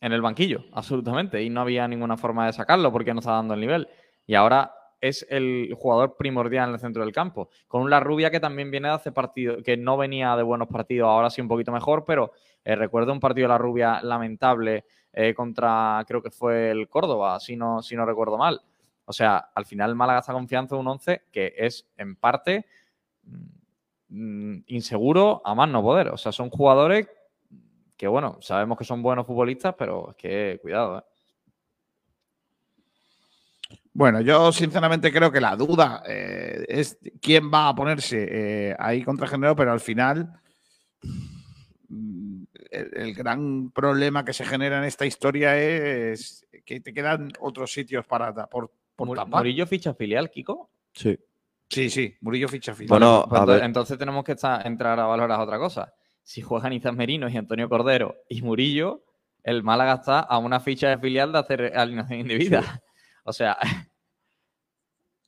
en 0.00 0.12
el 0.12 0.22
banquillo, 0.22 0.64
absolutamente, 0.72 1.42
y 1.42 1.50
no 1.50 1.62
había 1.62 1.88
ninguna 1.88 2.16
forma 2.16 2.46
de 2.46 2.52
sacarlo 2.52 2.92
porque 2.92 3.12
no 3.12 3.20
estaba 3.20 3.38
dando 3.38 3.54
el 3.54 3.60
nivel. 3.60 3.88
Y 4.26 4.34
ahora 4.34 4.72
es 5.00 5.26
el 5.30 5.74
jugador 5.76 6.16
primordial 6.16 6.68
en 6.68 6.74
el 6.74 6.80
centro 6.80 7.02
del 7.02 7.12
campo, 7.12 7.50
con 7.68 7.82
un 7.82 7.90
La 7.90 8.00
Rubia 8.00 8.30
que 8.30 8.40
también 8.40 8.70
viene 8.70 8.88
de 8.88 8.94
hace 8.94 9.12
partido, 9.12 9.62
que 9.62 9.76
no 9.76 9.96
venía 9.96 10.36
de 10.36 10.42
buenos 10.42 10.68
partidos, 10.68 11.08
ahora 11.08 11.30
sí 11.30 11.40
un 11.40 11.48
poquito 11.48 11.72
mejor, 11.72 12.04
pero 12.04 12.32
eh, 12.64 12.76
recuerdo 12.76 13.12
un 13.12 13.20
partido 13.20 13.46
de 13.46 13.50
La 13.50 13.58
Rubia 13.58 14.00
lamentable 14.02 14.84
eh, 15.12 15.34
contra, 15.34 16.04
creo 16.06 16.22
que 16.22 16.30
fue 16.30 16.70
el 16.70 16.88
Córdoba, 16.88 17.38
si 17.40 17.56
no, 17.56 17.82
si 17.82 17.96
no 17.96 18.04
recuerdo 18.04 18.38
mal. 18.38 18.60
O 19.04 19.12
sea, 19.12 19.50
al 19.54 19.66
final 19.66 19.94
Málaga 19.94 20.18
está 20.18 20.32
confianza 20.32 20.74
en 20.74 20.80
un 20.80 20.88
11 20.88 21.22
que 21.30 21.54
es 21.56 21.88
en 21.96 22.16
parte 22.16 22.66
inseguro 24.08 25.42
a 25.44 25.54
más 25.54 25.68
no 25.68 25.82
poder. 25.82 26.08
O 26.08 26.16
sea, 26.16 26.32
son 26.32 26.50
jugadores 26.50 27.08
que, 27.96 28.06
bueno, 28.08 28.38
sabemos 28.40 28.76
que 28.78 28.84
son 28.84 29.02
buenos 29.02 29.26
futbolistas, 29.26 29.74
pero 29.78 30.10
es 30.10 30.16
que 30.16 30.58
cuidado. 30.62 30.98
¿eh? 30.98 31.02
Bueno, 33.92 34.20
yo 34.20 34.52
sinceramente 34.52 35.10
creo 35.12 35.32
que 35.32 35.40
la 35.40 35.56
duda 35.56 36.02
eh, 36.06 36.64
es 36.68 36.98
quién 37.20 37.50
va 37.52 37.68
a 37.68 37.74
ponerse 37.74 38.26
eh, 38.70 38.76
ahí 38.78 39.02
contra 39.02 39.26
Genaro, 39.26 39.56
pero 39.56 39.72
al 39.72 39.80
final 39.80 40.38
mm, 41.88 42.42
el, 42.70 42.90
el 42.94 43.14
gran 43.14 43.70
problema 43.70 44.24
que 44.24 44.34
se 44.34 44.44
genera 44.44 44.78
en 44.78 44.84
esta 44.84 45.06
historia 45.06 45.58
es 45.58 46.46
que 46.66 46.80
te 46.80 46.92
quedan 46.92 47.32
otros 47.40 47.72
sitios 47.72 48.06
para 48.06 48.32
por, 48.48 48.70
por 48.94 49.06
Mur- 49.08 49.16
tapar. 49.16 49.40
Murillo 49.40 49.66
ficha 49.66 49.94
filial, 49.94 50.30
Kiko. 50.30 50.68
Sí. 50.92 51.18
Sí, 51.68 51.90
sí, 51.90 52.14
Murillo 52.20 52.48
ficha 52.48 52.74
filial. 52.74 52.90
Bueno, 52.90 53.26
Pues 53.28 53.62
entonces, 53.62 53.98
tenemos 53.98 54.24
que 54.24 54.32
estar- 54.32 54.66
entrar 54.66 54.98
a 55.00 55.06
valorar 55.06 55.40
otra 55.40 55.58
cosa. 55.58 55.92
Si 56.22 56.40
juegan 56.40 56.72
Izan 56.72 56.96
Merino 56.96 57.28
y 57.28 57.36
Antonio 57.36 57.68
Cordero 57.68 58.14
y 58.28 58.42
Murillo, 58.42 59.02
el 59.42 59.62
Málaga 59.62 59.94
está 59.94 60.20
a 60.20 60.38
una 60.38 60.60
ficha 60.60 60.88
de 60.88 60.98
filial 60.98 61.32
de 61.32 61.38
hacer 61.38 61.76
alineación 61.76 62.20
indebida. 62.20 62.60
O 63.28 63.32
sea, 63.32 63.56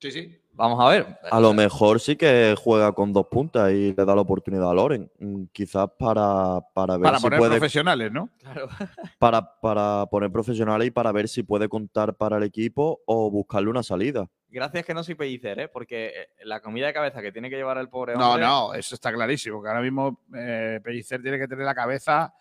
Sí, 0.00 0.12
sí. 0.12 0.40
vamos 0.52 0.78
a 0.80 0.88
ver. 0.90 1.18
A 1.28 1.40
lo 1.40 1.52
mejor 1.52 1.98
sí 1.98 2.14
que 2.14 2.54
juega 2.56 2.92
con 2.92 3.12
dos 3.12 3.26
puntas 3.26 3.72
y 3.72 3.92
le 3.92 4.04
da 4.04 4.14
la 4.14 4.20
oportunidad 4.20 4.70
a 4.70 4.74
Loren. 4.74 5.10
Mm, 5.18 5.46
Quizás 5.52 5.88
para, 5.98 6.60
para 6.72 6.96
ver 6.96 7.02
Para 7.02 7.18
si 7.18 7.24
poner 7.24 7.38
puede. 7.40 7.50
profesionales, 7.58 8.12
¿no? 8.12 8.30
Claro. 8.38 8.68
Para, 9.18 9.58
para 9.60 10.06
poner 10.06 10.30
profesionales 10.30 10.86
y 10.86 10.90
para 10.92 11.10
ver 11.10 11.26
si 11.28 11.42
puede 11.42 11.68
contar 11.68 12.14
para 12.14 12.36
el 12.36 12.44
equipo 12.44 13.00
o 13.06 13.28
buscarle 13.32 13.68
una 13.70 13.82
salida. 13.82 14.28
Gracias 14.50 14.84
que 14.84 14.94
no 14.94 15.04
soy 15.04 15.14
pellicer, 15.14 15.58
¿eh? 15.60 15.68
porque 15.68 16.06
eh, 16.06 16.28
la 16.44 16.60
comida 16.60 16.86
de 16.86 16.94
cabeza 16.94 17.20
que 17.20 17.32
tiene 17.32 17.50
que 17.50 17.56
llevar 17.56 17.76
el 17.78 17.88
pobre 17.88 18.14
No, 18.14 18.30
hombre. 18.30 18.46
no, 18.46 18.72
eso 18.74 18.94
está 18.94 19.12
clarísimo. 19.12 19.62
Que 19.62 19.68
ahora 19.68 19.82
mismo 19.82 20.22
eh, 20.34 20.80
Pellicer 20.82 21.20
tiene 21.20 21.38
que 21.38 21.46
tener 21.46 21.66
la 21.66 21.74
cabeza 21.74 22.32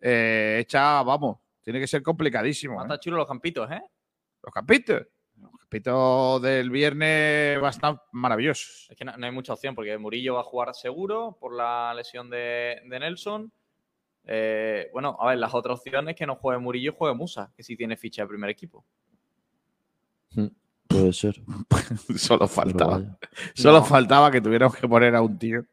eh, 0.00 0.58
hecha, 0.60 1.02
vamos, 1.02 1.38
tiene 1.62 1.80
que 1.80 1.88
ser 1.88 2.02
complicadísimo. 2.02 2.80
¿eh? 2.80 2.84
Está 2.84 3.00
chulo 3.00 3.16
los 3.16 3.26
campitos, 3.26 3.70
¿eh? 3.70 3.82
Los 4.42 4.54
campitos. 4.54 5.06
Los 5.36 5.50
campitos 5.58 6.42
del 6.42 6.70
viernes 6.70 7.56
van 7.56 7.66
a 7.66 7.70
estar 7.70 8.02
maravillosos. 8.12 8.86
Es 8.90 8.96
que 8.96 9.04
no, 9.04 9.16
no 9.16 9.26
hay 9.26 9.32
mucha 9.32 9.52
opción 9.52 9.74
porque 9.74 9.96
Murillo 9.98 10.34
va 10.34 10.40
a 10.40 10.44
jugar 10.44 10.74
seguro 10.74 11.36
por 11.40 11.54
la 11.54 11.92
lesión 11.94 12.30
de, 12.30 12.80
de 12.84 13.00
Nelson. 13.00 13.52
Eh, 14.24 14.90
bueno, 14.92 15.16
a 15.18 15.28
ver, 15.28 15.38
las 15.38 15.54
otras 15.54 15.78
opciones 15.78 16.14
que 16.14 16.26
no 16.26 16.36
juegue 16.36 16.60
Murillo, 16.60 16.92
juegue 16.92 17.16
Musa, 17.16 17.52
que 17.56 17.62
sí 17.62 17.76
tiene 17.76 17.96
ficha 17.96 18.22
de 18.22 18.28
primer 18.28 18.50
equipo. 18.50 18.84
Puede 20.88 21.12
ser. 21.12 21.40
Solo 22.16 22.48
faltaba. 22.48 23.02
Solo 23.54 23.78
No. 23.80 23.84
faltaba 23.84 24.30
que 24.30 24.40
tuviéramos 24.40 24.74
que 24.76 24.88
poner 24.88 25.14
a 25.14 25.22
un 25.22 25.38
tío. 25.38 25.64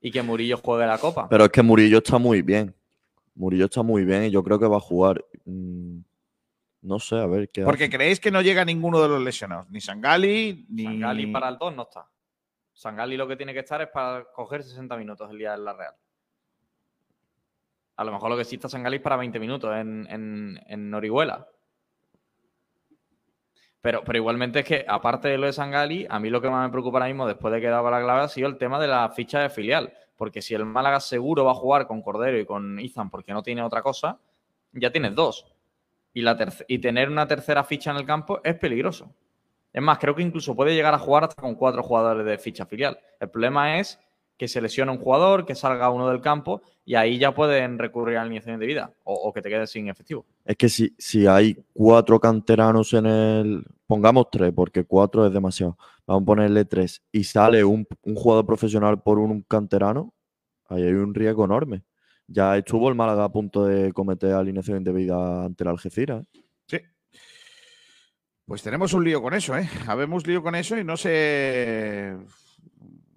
Y 0.00 0.10
que 0.10 0.22
Murillo 0.22 0.58
juegue 0.58 0.86
la 0.86 0.98
Copa. 0.98 1.28
Pero 1.28 1.44
es 1.44 1.50
que 1.50 1.62
Murillo 1.62 1.98
está 1.98 2.18
muy 2.18 2.42
bien. 2.42 2.74
Murillo 3.34 3.66
está 3.66 3.82
muy 3.82 4.04
bien 4.04 4.24
y 4.24 4.30
yo 4.30 4.42
creo 4.42 4.58
que 4.58 4.66
va 4.66 4.76
a 4.78 4.80
jugar. 4.80 5.24
Mm, 5.44 5.98
No 6.82 6.98
sé, 6.98 7.16
a 7.16 7.26
ver 7.26 7.48
qué 7.50 7.62
Porque 7.62 7.84
hace. 7.84 7.92
creéis 7.96 8.20
que 8.20 8.30
no 8.30 8.40
llega 8.42 8.64
ninguno 8.64 9.00
de 9.00 9.08
los 9.08 9.20
lesionados. 9.22 9.68
Ni 9.70 9.80
Sangali, 9.80 10.66
ni. 10.68 10.84
Sangali 10.84 11.26
para 11.28 11.48
el 11.48 11.58
2 11.58 11.74
no 11.76 11.82
está. 11.82 12.06
Sangali 12.72 13.16
lo 13.16 13.26
que 13.26 13.36
tiene 13.36 13.52
que 13.54 13.60
estar 13.60 13.80
es 13.82 13.88
para 13.88 14.24
coger 14.34 14.62
60 14.62 14.96
minutos 14.96 15.30
el 15.30 15.38
día 15.38 15.52
de 15.52 15.58
la 15.58 15.72
Real. 15.72 15.94
A 17.96 18.04
lo 18.04 18.12
mejor 18.12 18.28
lo 18.30 18.36
que 18.36 18.44
sí 18.44 18.56
está 18.56 18.68
Sangali 18.68 18.96
es 18.96 19.02
para 19.02 19.16
20 19.16 19.38
minutos 19.40 19.74
en, 19.74 20.06
en, 20.10 20.60
en 20.66 20.92
Orihuela. 20.94 21.48
Pero, 23.80 24.02
pero 24.04 24.18
igualmente 24.18 24.60
es 24.60 24.64
que, 24.64 24.84
aparte 24.88 25.28
de 25.28 25.38
lo 25.38 25.46
de 25.46 25.52
Sangali, 25.52 26.06
a 26.08 26.18
mí 26.18 26.30
lo 26.30 26.40
que 26.40 26.50
más 26.50 26.66
me 26.66 26.72
preocupa 26.72 26.98
ahora 26.98 27.06
mismo, 27.06 27.26
después 27.26 27.52
de 27.54 27.60
que 27.60 27.68
daba 27.68 27.90
la 27.90 28.02
clave, 28.02 28.22
ha 28.22 28.28
sido 28.28 28.48
el 28.48 28.58
tema 28.58 28.80
de 28.80 28.88
la 28.88 29.08
ficha 29.10 29.40
de 29.40 29.50
filial. 29.50 29.92
Porque 30.16 30.42
si 30.42 30.54
el 30.54 30.64
Málaga 30.64 30.98
seguro 31.00 31.44
va 31.44 31.52
a 31.52 31.54
jugar 31.54 31.86
con 31.86 32.02
Cordero 32.02 32.38
y 32.38 32.46
con 32.46 32.80
Izan 32.80 33.10
porque 33.10 33.32
no 33.32 33.42
tiene 33.42 33.62
otra 33.62 33.82
cosa, 33.82 34.18
ya 34.72 34.90
tienes 34.90 35.14
dos. 35.14 35.46
Y, 36.14 36.22
la 36.22 36.36
y 36.66 36.78
tener 36.78 37.10
una 37.10 37.28
tercera 37.28 37.62
ficha 37.64 37.90
en 37.90 37.98
el 37.98 38.06
campo 38.06 38.40
es 38.42 38.54
peligroso. 38.54 39.14
Es 39.72 39.82
más, 39.82 39.98
creo 39.98 40.14
que 40.14 40.22
incluso 40.22 40.56
puede 40.56 40.74
llegar 40.74 40.94
a 40.94 40.98
jugar 40.98 41.24
hasta 41.24 41.40
con 41.40 41.54
cuatro 41.54 41.82
jugadores 41.82 42.24
de 42.24 42.38
ficha 42.38 42.64
filial. 42.64 42.98
El 43.20 43.28
problema 43.28 43.78
es 43.78 44.00
que 44.36 44.48
se 44.48 44.60
lesiona 44.60 44.92
un 44.92 44.98
jugador, 44.98 45.46
que 45.46 45.54
salga 45.54 45.90
uno 45.90 46.08
del 46.08 46.20
campo 46.20 46.62
y 46.84 46.94
ahí 46.94 47.18
ya 47.18 47.34
pueden 47.34 47.78
recurrir 47.78 48.16
a 48.16 48.20
la 48.20 48.22
alineación 48.22 48.60
de 48.60 48.66
vida 48.66 48.92
o, 49.04 49.14
o 49.14 49.32
que 49.32 49.42
te 49.42 49.48
quedes 49.48 49.70
sin 49.70 49.88
efectivo. 49.88 50.26
Es 50.44 50.56
que 50.56 50.68
si, 50.68 50.94
si 50.98 51.26
hay 51.26 51.56
cuatro 51.72 52.20
canteranos 52.20 52.92
en 52.92 53.06
el. 53.06 53.64
Pongamos 53.86 54.26
tres, 54.30 54.52
porque 54.54 54.84
cuatro 54.84 55.26
es 55.26 55.32
demasiado. 55.32 55.78
Vamos 56.06 56.22
a 56.22 56.26
ponerle 56.26 56.64
tres. 56.64 57.02
Y 57.12 57.24
sale 57.24 57.64
un, 57.64 57.86
un 58.02 58.14
jugador 58.14 58.44
profesional 58.44 59.00
por 59.00 59.18
un 59.18 59.42
canterano, 59.42 60.12
ahí 60.68 60.82
hay 60.82 60.92
un 60.92 61.14
riesgo 61.14 61.44
enorme. 61.44 61.82
Ya 62.26 62.56
estuvo 62.56 62.88
el 62.88 62.96
Málaga 62.96 63.24
a 63.24 63.32
punto 63.32 63.64
de 63.64 63.92
cometer 63.92 64.32
alineación 64.32 64.78
indebida 64.78 65.44
ante 65.44 65.62
el 65.62 65.68
Algeciras. 65.68 66.24
¿eh? 66.24 66.40
Sí. 66.66 66.78
Pues 68.44 68.62
tenemos 68.62 68.92
un 68.92 69.04
lío 69.04 69.22
con 69.22 69.34
eso, 69.34 69.56
¿eh? 69.56 69.68
Habemos 69.86 70.26
lío 70.26 70.42
con 70.42 70.56
eso 70.56 70.76
y 70.76 70.82
no 70.82 70.96
sé. 70.96 72.16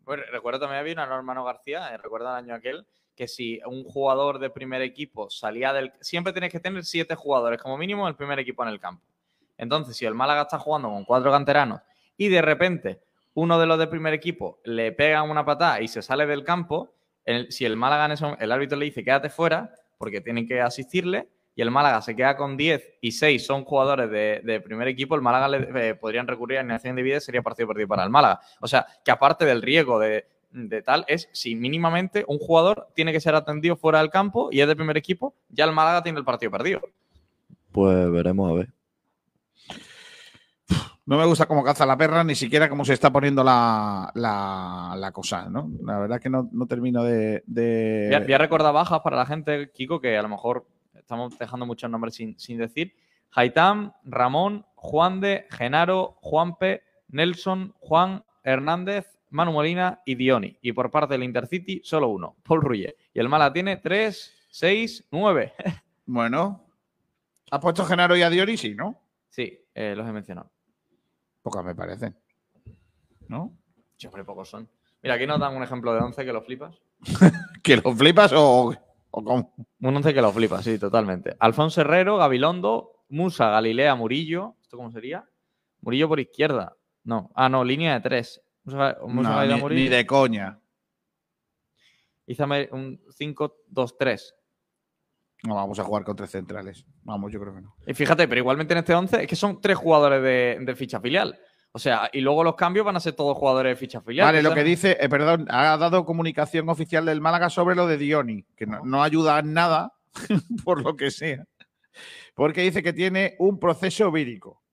Bueno, 0.10 0.24
recuerdo 0.32 0.62
también 0.62 0.80
había 0.80 0.93
una 0.93 1.05
norma 1.05 1.36
no 1.36 1.43
García, 1.43 1.93
eh, 1.93 1.97
recuerda 1.97 2.32
el 2.32 2.43
año 2.45 2.55
aquel, 2.55 2.84
que 3.16 3.28
si 3.28 3.60
un 3.68 3.84
jugador 3.84 4.39
de 4.39 4.49
primer 4.49 4.82
equipo 4.82 5.30
salía 5.30 5.72
del... 5.72 5.93
Siempre 6.01 6.34
tienes 6.34 6.51
que 6.51 6.60
tener 6.60 6.84
siete 6.84 7.14
jugadores 7.14 7.62
como 7.62 7.78
mínimo 7.78 8.07
el 8.07 8.16
primer 8.16 8.39
equipo 8.39 8.64
en 8.64 8.70
el 8.70 8.80
campo. 8.80 9.05
Entonces, 9.55 9.95
si 9.95 10.07
el 10.07 10.16
Málaga 10.16 10.41
está 10.41 10.57
jugando 10.57 10.89
con 10.89 11.05
cuatro 11.05 11.32
canteranos 11.32 11.82
y 12.18 12.28
de 12.28 12.41
repente 12.41 13.01
uno 13.36 13.60
de 13.60 13.68
los 13.68 13.78
del 13.78 13.88
primer 13.89 14.16
equipo 14.16 14.60
le 14.64 14.91
pega 14.93 15.22
una 15.22 15.45
patada 15.45 15.80
y 15.80 15.88
se 15.88 16.01
sale 16.01 16.26
del 16.26 16.43
campo, 16.43 16.95
si 17.49 17.66
el 17.66 17.78
Málaga 17.78 18.05
en 18.05 18.12
ese 18.14 18.26
mom- 18.26 18.38
el 18.39 18.51
árbitro 18.51 18.80
le 18.80 18.86
dice 18.86 19.03
quédate 19.03 19.30
fuera 19.30 19.76
porque 19.99 20.22
tienen 20.22 20.47
que 20.47 20.60
asistirle 20.60 21.30
y 21.60 21.62
el 21.62 21.72
Málaga 21.72 22.01
se 22.01 22.16
queda 22.16 22.38
con 22.38 22.55
10 22.55 22.99
y 23.01 23.12
6 23.12 23.45
son 23.45 23.66
jugadores 23.66 24.10
de, 24.10 24.39
de 24.45 24.62
primer 24.62 24.88
equipo, 24.88 25.14
el 25.16 25.22
Málaga 25.22 25.49
le, 25.49 25.89
eh, 25.89 25.93
podrían 25.95 26.26
recurrir 26.26 26.57
a 26.57 26.62
alineación 26.62 26.95
de 26.95 27.01
vida 27.01 27.18
y 27.18 27.20
sería 27.20 27.41
partido 27.41 27.68
perdido 27.68 27.89
para 27.89 28.05
el 28.05 28.10
Málaga. 28.10 28.39
O 28.62 28.68
sea, 28.68 28.88
que 29.03 29.12
aparte 29.12 29.43
del 29.43 29.62
riesgo 29.62 29.99
de, 29.99 30.26
de 30.51 30.82
tal, 30.82 31.03
es 31.10 31.28
si 31.34 31.55
mínimamente 31.55 32.24
un 32.30 32.38
jugador 32.38 32.88
tiene 32.95 33.12
que 33.12 33.20
ser 33.20 33.36
atendido 33.36 33.76
fuera 33.76 33.99
del 33.99 34.10
campo 34.10 34.47
y 34.53 34.62
es 34.62 34.68
de 34.70 34.76
primer 34.78 34.95
equipo, 34.95 35.36
ya 35.49 35.66
el 35.66 35.74
Málaga 35.74 36.01
tiene 36.01 36.18
el 36.20 36.24
partido 36.24 36.49
perdido. 36.49 36.80
Pues 37.74 38.10
veremos 38.10 38.49
a 38.49 38.53
ver. 38.53 38.70
No 41.05 41.18
me 41.18 41.26
gusta 41.26 41.45
cómo 41.47 41.64
caza 41.64 41.86
la 41.86 41.97
perra, 41.97 42.24
ni 42.24 42.36
siquiera 42.36 42.70
cómo 42.70 42.86
se 42.86 42.93
está 42.93 43.12
poniendo 43.12 43.43
la, 43.43 44.12
la, 44.14 44.93
la 44.95 45.12
cosa, 45.12 45.49
¿no? 45.49 45.70
La 45.84 45.97
verdad 45.97 46.22
que 46.22 46.30
no, 46.30 46.47
no 46.53 46.68
termino 46.68 47.03
de. 47.03 47.43
de- 47.47 48.05
Voy 48.07 48.16
a, 48.16 48.20
voy 48.22 48.34
a 48.34 48.38
recordar 48.38 48.74
bajas 48.74 49.01
para 49.01 49.18
la 49.18 49.26
gente, 49.26 49.72
Kiko, 49.74 49.99
que 49.99 50.16
a 50.18 50.22
lo 50.22 50.30
mejor 50.30 50.68
estamos 51.10 51.39
dejando 51.39 51.66
muchos 51.66 51.89
nombres 51.89 52.14
sin, 52.14 52.38
sin 52.38 52.60
decir. 52.60 52.95
Haitam, 53.32 53.93
Ramón, 54.03 54.68
Juan 54.76 55.20
de, 55.20 55.47
Genaro, 55.49 56.20
Juanpe, 56.22 56.84
Nelson, 57.07 57.74
Juan, 57.80 58.24
Hernández, 58.43 59.20
Manu 59.32 59.51
Molina 59.51 60.03
y 60.05 60.14
Dioni. 60.14 60.60
Y 60.62 60.72
por 60.72 60.91
parte 60.91 61.16
del 61.16 61.24
Intercity, 61.24 61.82
solo 61.84 62.10
uno, 62.10 62.36
Paul 62.43 62.62
Ruye. 62.62 62.95
Y 63.12 63.20
el 63.20 63.28
Mala 63.28 63.51
tiene 63.51 63.78
3, 63.78 64.49
6, 64.51 65.07
9. 65.10 65.53
Bueno. 66.05 66.66
¿Has 67.51 67.60
puesto 67.60 67.86
Genaro 67.86 68.16
y 68.16 68.22
a 68.22 68.30
Diori? 68.30 68.57
Sí, 68.57 68.76
¿no? 68.76 68.99
Sí, 69.30 69.60
eh, 69.74 69.95
los 69.95 70.07
he 70.07 70.12
mencionado. 70.12 70.51
Pocas 71.41 71.64
me 71.64 71.74
parecen. 71.74 72.16
¿No? 73.28 73.57
Sí, 73.95 74.05
hombre, 74.07 74.24
pocos 74.24 74.49
son. 74.49 74.70
Mira, 75.01 75.16
aquí 75.16 75.26
nos 75.26 75.39
dan 75.39 75.55
un 75.55 75.64
ejemplo 75.64 75.93
de 75.93 75.99
11 76.01 76.26
que 76.26 76.34
lo 76.34 76.41
flipas. 76.43 76.76
¿Que 77.64 77.78
lo 77.78 77.95
flipas 77.95 78.32
o, 78.36 78.76
o? 79.12 79.53
Un 79.82 79.95
11 79.95 80.14
que 80.14 80.22
lo 80.22 80.32
flipas, 80.32 80.64
sí, 80.64 80.78
totalmente. 80.78 81.36
Alfonso 81.39 81.82
Herrero, 81.82 82.18
Gabilondo, 82.18 83.03
Musa, 83.10 83.49
Galilea, 83.49 83.95
Murillo. 83.95 84.55
¿Esto 84.62 84.78
cómo 84.78 84.91
sería? 84.91 85.28
Murillo 85.82 86.07
por 86.07 86.20
izquierda. 86.20 86.76
No. 87.03 87.32
Ah, 87.36 87.49
no, 87.49 87.64
línea 87.64 87.93
de 87.95 88.01
tres. 88.01 88.41
Musa, 88.64 88.97
Musa 89.07 89.45
No, 89.45 89.70
ni, 89.70 89.76
ni 89.76 89.88
de 89.88 90.05
coña. 90.05 90.60
Izame 92.28 92.70
un 92.72 93.01
5-2-3. 93.20 94.34
No 95.43 95.55
vamos 95.55 95.80
a 95.80 95.84
jugar 95.84 96.03
con 96.03 96.16
tres 96.16 96.32
centrales. 96.32 96.86
Vamos, 97.03 97.32
yo 97.32 97.39
creo 97.39 97.55
que 97.55 97.62
no. 97.62 97.76
Y 97.88 97.93
fíjate, 97.93 98.28
pero 98.28 98.39
igualmente 98.39 98.74
en 98.74 98.80
este 98.80 98.93
11 98.93 99.24
es 99.24 99.28
que 99.28 99.36
son 99.36 99.62
tres 99.62 99.78
jugadores 99.78 100.22
de, 100.22 100.57
de 100.64 100.76
ficha 100.76 100.99
filial. 100.99 101.39
O 101.72 101.80
sea, 101.80 102.09
y 102.11 102.22
luego 102.22 102.43
los 102.43 102.55
cambios 102.55 102.86
van 102.86 102.95
a 102.95 102.99
ser 102.99 103.13
todos 103.13 103.38
jugadores 103.38 103.72
de 103.72 103.76
ficha 103.76 104.01
filial. 104.01 104.26
Vale, 104.26 104.41
lo 104.41 104.49
sea, 104.49 104.55
que 104.55 104.63
dice, 104.63 104.97
eh, 104.99 105.07
perdón, 105.07 105.45
ha 105.49 105.78
dado 105.78 106.03
comunicación 106.03 106.67
oficial 106.70 107.05
del 107.05 107.22
Málaga 107.22 107.49
sobre 107.49 107.76
lo 107.76 107.86
de 107.86 107.97
Dioni, 107.97 108.43
que 108.55 108.65
no, 108.65 108.84
no 108.84 109.03
ayuda 109.03 109.38
en 109.39 109.53
nada, 109.53 109.93
por 110.65 110.82
lo 110.82 110.95
que 110.95 111.11
sea. 111.11 111.45
Porque 112.34 112.61
dice 112.61 112.82
que 112.82 112.93
tiene 112.93 113.36
un 113.39 113.59
proceso 113.59 114.11
vírico. 114.11 114.63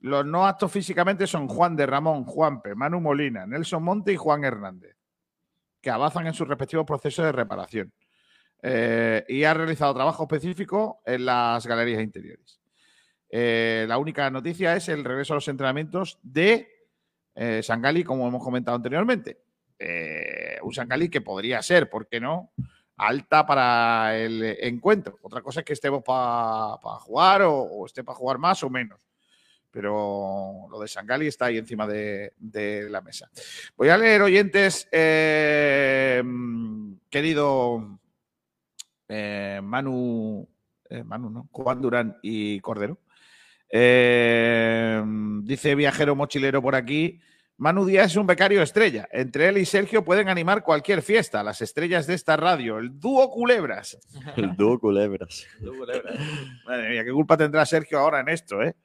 Los 0.00 0.24
no 0.24 0.46
aptos 0.46 0.70
físicamente 0.70 1.26
son 1.26 1.48
Juan 1.48 1.74
de 1.74 1.86
Ramón, 1.86 2.24
Juanpe, 2.24 2.74
Manu 2.74 3.00
Molina, 3.00 3.46
Nelson 3.46 3.82
Monte 3.82 4.12
y 4.12 4.16
Juan 4.16 4.44
Hernández, 4.44 4.96
que 5.80 5.90
avanzan 5.90 6.26
en 6.26 6.34
sus 6.34 6.46
respectivos 6.46 6.86
procesos 6.86 7.24
de 7.24 7.32
reparación. 7.32 7.92
Eh, 8.62 9.24
y 9.28 9.44
ha 9.44 9.54
realizado 9.54 9.94
trabajo 9.94 10.24
específico 10.24 11.00
en 11.04 11.24
las 11.24 11.66
galerías 11.66 12.02
interiores. 12.02 12.60
Eh, 13.36 13.84
la 13.88 13.98
única 13.98 14.30
noticia 14.30 14.76
es 14.76 14.88
el 14.88 15.02
regreso 15.02 15.32
a 15.32 15.38
los 15.38 15.48
entrenamientos 15.48 16.20
de 16.22 16.68
eh, 17.34 17.64
Sangali, 17.64 18.04
como 18.04 18.28
hemos 18.28 18.44
comentado 18.44 18.76
anteriormente. 18.76 19.40
Eh, 19.76 20.56
un 20.62 20.72
Sangali 20.72 21.08
que 21.08 21.20
podría 21.20 21.60
ser, 21.60 21.90
¿por 21.90 22.06
qué 22.06 22.20
no? 22.20 22.52
Alta 22.96 23.44
para 23.44 24.16
el 24.16 24.40
encuentro. 24.60 25.18
Otra 25.22 25.42
cosa 25.42 25.60
es 25.60 25.66
que 25.66 25.72
estemos 25.72 26.04
para 26.04 26.76
jugar 27.00 27.42
o, 27.42 27.84
esté 27.84 28.04
para 28.04 28.16
jugar 28.16 28.38
más 28.38 28.62
o 28.62 28.70
menos. 28.70 29.00
Pero 29.68 30.68
lo 30.70 30.78
de 30.78 30.86
Sangali 30.86 31.26
está 31.26 31.46
ahí 31.46 31.58
encima 31.58 31.88
de, 31.88 32.32
la 32.88 33.00
mesa. 33.00 33.28
Voy 33.76 33.88
a 33.88 33.98
leer 33.98 34.22
oyentes, 34.22 34.88
eh, 34.92 36.22
querido 37.10 37.98
Manu, 39.08 40.48
Manu, 41.04 41.30
¿no? 41.30 41.48
Juan 41.50 41.82
Durán 41.82 42.16
y 42.22 42.60
Cordero. 42.60 43.00
Eh, 43.76 45.02
dice 45.42 45.74
viajero 45.74 46.14
mochilero 46.14 46.62
por 46.62 46.76
aquí. 46.76 47.20
Manu 47.56 47.84
Díaz 47.84 48.12
es 48.12 48.16
un 48.16 48.26
becario 48.26 48.62
estrella. 48.62 49.08
Entre 49.10 49.48
él 49.48 49.58
y 49.58 49.64
Sergio 49.64 50.04
pueden 50.04 50.28
animar 50.28 50.62
cualquier 50.62 51.02
fiesta. 51.02 51.42
Las 51.42 51.60
estrellas 51.60 52.06
de 52.06 52.14
esta 52.14 52.36
radio, 52.36 52.78
el 52.78 53.00
dúo 53.00 53.28
Culebras. 53.30 53.98
El 54.36 54.54
dúo 54.54 54.78
culebras. 54.78 55.44
Madre 56.66 56.88
mía, 56.88 57.04
qué 57.04 57.10
culpa 57.10 57.36
tendrá 57.36 57.66
Sergio 57.66 57.98
ahora 57.98 58.20
en 58.20 58.28
esto, 58.28 58.62
¿eh? 58.62 58.76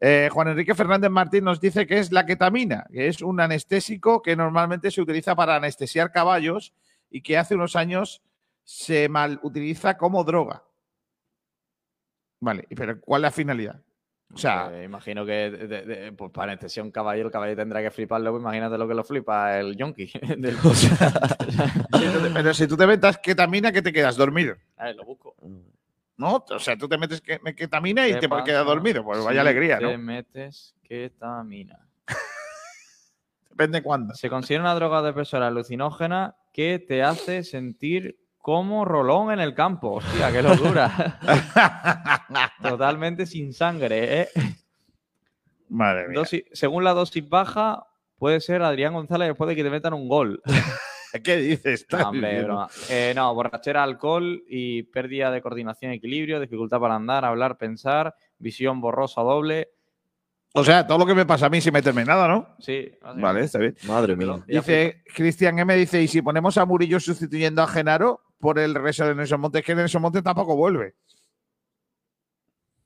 Eh, 0.00 0.28
Juan 0.30 0.48
Enrique 0.48 0.76
Fernández 0.76 1.10
Martín 1.10 1.42
nos 1.42 1.60
dice 1.60 1.84
que 1.84 1.98
es 1.98 2.12
la 2.12 2.24
ketamina, 2.24 2.86
que 2.92 3.08
es 3.08 3.22
un 3.22 3.40
anestésico 3.40 4.22
que 4.22 4.36
normalmente 4.36 4.92
se 4.92 5.00
utiliza 5.00 5.34
para 5.34 5.56
anestesiar 5.56 6.12
caballos 6.12 6.72
y 7.10 7.22
que 7.22 7.36
hace 7.36 7.56
unos 7.56 7.74
años 7.74 8.22
se 8.62 9.08
mal 9.08 9.40
utiliza 9.42 9.96
como 9.96 10.22
droga. 10.22 10.62
Vale, 12.38 12.68
pero 12.76 13.00
¿cuál 13.00 13.20
es 13.20 13.22
la 13.22 13.30
finalidad? 13.30 13.85
O 14.34 14.38
sea, 14.38 14.70
Eh, 14.72 14.84
imagino 14.84 15.24
que 15.24 15.32
de- 15.50 15.66
de- 15.68 15.82
de- 15.82 16.12
pues 16.12 16.30
para 16.32 16.52
anestesiar 16.52 16.84
un 16.84 16.90
caballo, 16.92 17.24
el 17.24 17.30
caballo 17.30 17.54
tendrá 17.56 17.80
que 17.80 17.90
fliparlo. 17.90 18.32
pues 18.32 18.42
imagínate 18.42 18.76
lo 18.76 18.86
que 18.88 18.94
lo 18.94 19.04
flipa 19.04 19.58
el 19.58 19.76
yonki. 19.76 20.10
del- 20.38 20.56
pero 22.34 22.52
si 22.54 22.66
tú 22.66 22.76
te 22.76 22.86
metes 22.86 23.18
ketamina, 23.18 23.72
¿qué 23.72 23.82
te 23.82 23.92
quedas? 23.92 24.16
Dormido. 24.16 24.56
A 24.76 24.86
ver, 24.86 24.96
lo 24.96 25.04
busco. 25.04 25.34
¿No? 26.18 26.44
O 26.50 26.58
sea, 26.58 26.76
tú 26.76 26.88
te 26.88 26.98
metes 26.98 27.22
ke- 27.22 27.54
ketamina 27.54 28.08
y 28.08 28.14
¿Qué 28.14 28.20
te 28.20 28.28
pasa 28.28 28.44
quedas 28.44 28.64
dormido. 28.66 29.04
Pues 29.04 29.18
si 29.20 29.24
vaya 29.24 29.40
alegría, 29.42 29.78
Te 29.78 29.84
¿no? 29.84 29.98
metes 29.98 30.74
ketamina. 30.82 31.78
Depende 33.50 33.82
cuándo. 33.82 34.14
Se 34.14 34.28
considera 34.28 34.62
una 34.64 34.74
droga 34.74 35.02
depresora 35.02 35.46
alucinógena 35.48 36.34
que 36.52 36.78
te 36.78 37.02
hace 37.02 37.42
sentir 37.42 38.18
como 38.46 38.84
rolón 38.84 39.32
en 39.32 39.40
el 39.40 39.54
campo. 39.54 39.94
Hostia, 39.94 40.30
qué 40.30 40.40
locura. 40.40 41.18
Totalmente 42.62 43.26
sin 43.26 43.52
sangre, 43.52 44.20
¿eh? 44.20 44.28
Madre 45.68 46.06
mía. 46.06 46.20
Dosis- 46.20 46.44
según 46.52 46.84
la 46.84 46.94
dosis 46.94 47.28
baja, 47.28 47.88
puede 48.16 48.38
ser 48.38 48.62
Adrián 48.62 48.94
González 48.94 49.26
después 49.26 49.48
de 49.48 49.56
que 49.56 49.64
te 49.64 49.70
metan 49.70 49.94
un 49.94 50.08
gol. 50.08 50.40
¿Qué 51.24 51.38
dices? 51.38 51.88
No, 51.90 52.10
hombre. 52.10 52.46
Eh, 52.88 53.14
no, 53.16 53.34
borrachera, 53.34 53.82
alcohol 53.82 54.44
y 54.48 54.84
pérdida 54.84 55.32
de 55.32 55.42
coordinación 55.42 55.90
equilibrio, 55.90 56.38
dificultad 56.38 56.78
para 56.78 56.94
andar, 56.94 57.24
hablar, 57.24 57.58
pensar, 57.58 58.14
visión 58.38 58.80
borrosa 58.80 59.22
doble. 59.22 59.70
O 60.52 60.62
sea, 60.62 60.86
todo 60.86 60.98
lo 60.98 61.06
que 61.06 61.16
me 61.16 61.26
pasa 61.26 61.46
a 61.46 61.50
mí 61.50 61.60
sin 61.60 61.72
meterme 61.72 62.02
en 62.02 62.06
nada, 62.06 62.28
¿no? 62.28 62.54
Sí. 62.60 62.92
Vale, 63.16 63.40
está 63.40 63.58
bien. 63.58 63.76
Madre 63.88 64.14
mía. 64.14 64.40
Dice 64.46 65.02
Cristian 65.16 65.58
M. 65.58 65.74
Dice: 65.74 66.00
¿y 66.00 66.06
si 66.06 66.22
ponemos 66.22 66.56
a 66.58 66.64
Murillo 66.64 67.00
sustituyendo 67.00 67.60
a 67.60 67.66
Genaro 67.66 68.20
por 68.38 68.58
el 68.58 68.74
regreso 68.74 69.06
de 69.06 69.14
Nelson 69.14 69.40
Montes? 69.40 69.64
Que 69.64 69.74
Nelson 69.74 70.02
Montes 70.02 70.22
tampoco 70.22 70.56
vuelve. 70.56 70.94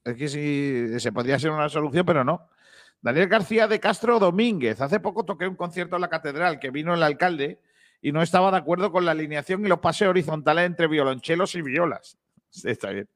Es 0.04 0.16
que 0.16 0.28
sí, 0.28 0.98
se 0.98 1.12
podría 1.12 1.38
ser 1.38 1.50
una 1.50 1.68
solución, 1.68 2.06
pero 2.06 2.24
no. 2.24 2.48
Daniel 3.02 3.28
García 3.28 3.66
de 3.66 3.80
Castro 3.80 4.18
Domínguez. 4.18 4.80
Hace 4.80 5.00
poco 5.00 5.24
toqué 5.24 5.46
un 5.46 5.56
concierto 5.56 5.96
en 5.96 6.02
la 6.02 6.08
catedral 6.08 6.58
que 6.58 6.70
vino 6.70 6.94
el 6.94 7.02
alcalde 7.02 7.60
y 8.02 8.12
no 8.12 8.22
estaba 8.22 8.50
de 8.50 8.58
acuerdo 8.58 8.92
con 8.92 9.04
la 9.04 9.12
alineación 9.12 9.64
y 9.64 9.68
los 9.68 9.80
pases 9.80 10.08
horizontales 10.08 10.66
entre 10.66 10.86
violonchelos 10.86 11.54
y 11.54 11.62
violas. 11.62 12.18
Está 12.64 12.90
bien. 12.90 13.08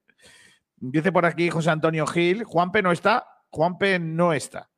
Dice 0.77 1.13
por 1.13 1.27
aquí 1.27 1.51
José 1.51 1.71
Antonio 1.71 2.07
Gil. 2.07 2.45
Juanpe 2.45 2.83
no 2.83 2.93
está. 2.93 3.27
Juanpe 3.51 3.99
no 3.99 4.33
está. 4.33 4.69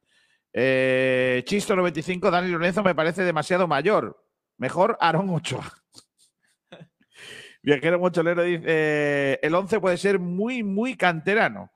Eh, 0.53 1.43
Chisto 1.45 1.77
95, 1.77 2.31
Dani 2.31 2.49
Lorenzo 2.49 2.83
me 2.83 2.95
parece 2.95 3.23
demasiado 3.25 3.67
mayor. 3.67 4.23
Mejor 4.59 4.97
Aaron 5.01 5.29
Ochoa. 5.31 5.71
Viajero 7.67 7.99
Mocholero 7.99 8.45
dice: 8.45 9.41
el 9.43 9.53
11 9.53 9.81
puede 9.81 9.97
ser 9.97 10.21
muy, 10.21 10.63
muy 10.63 10.97
canterano. 10.97 11.69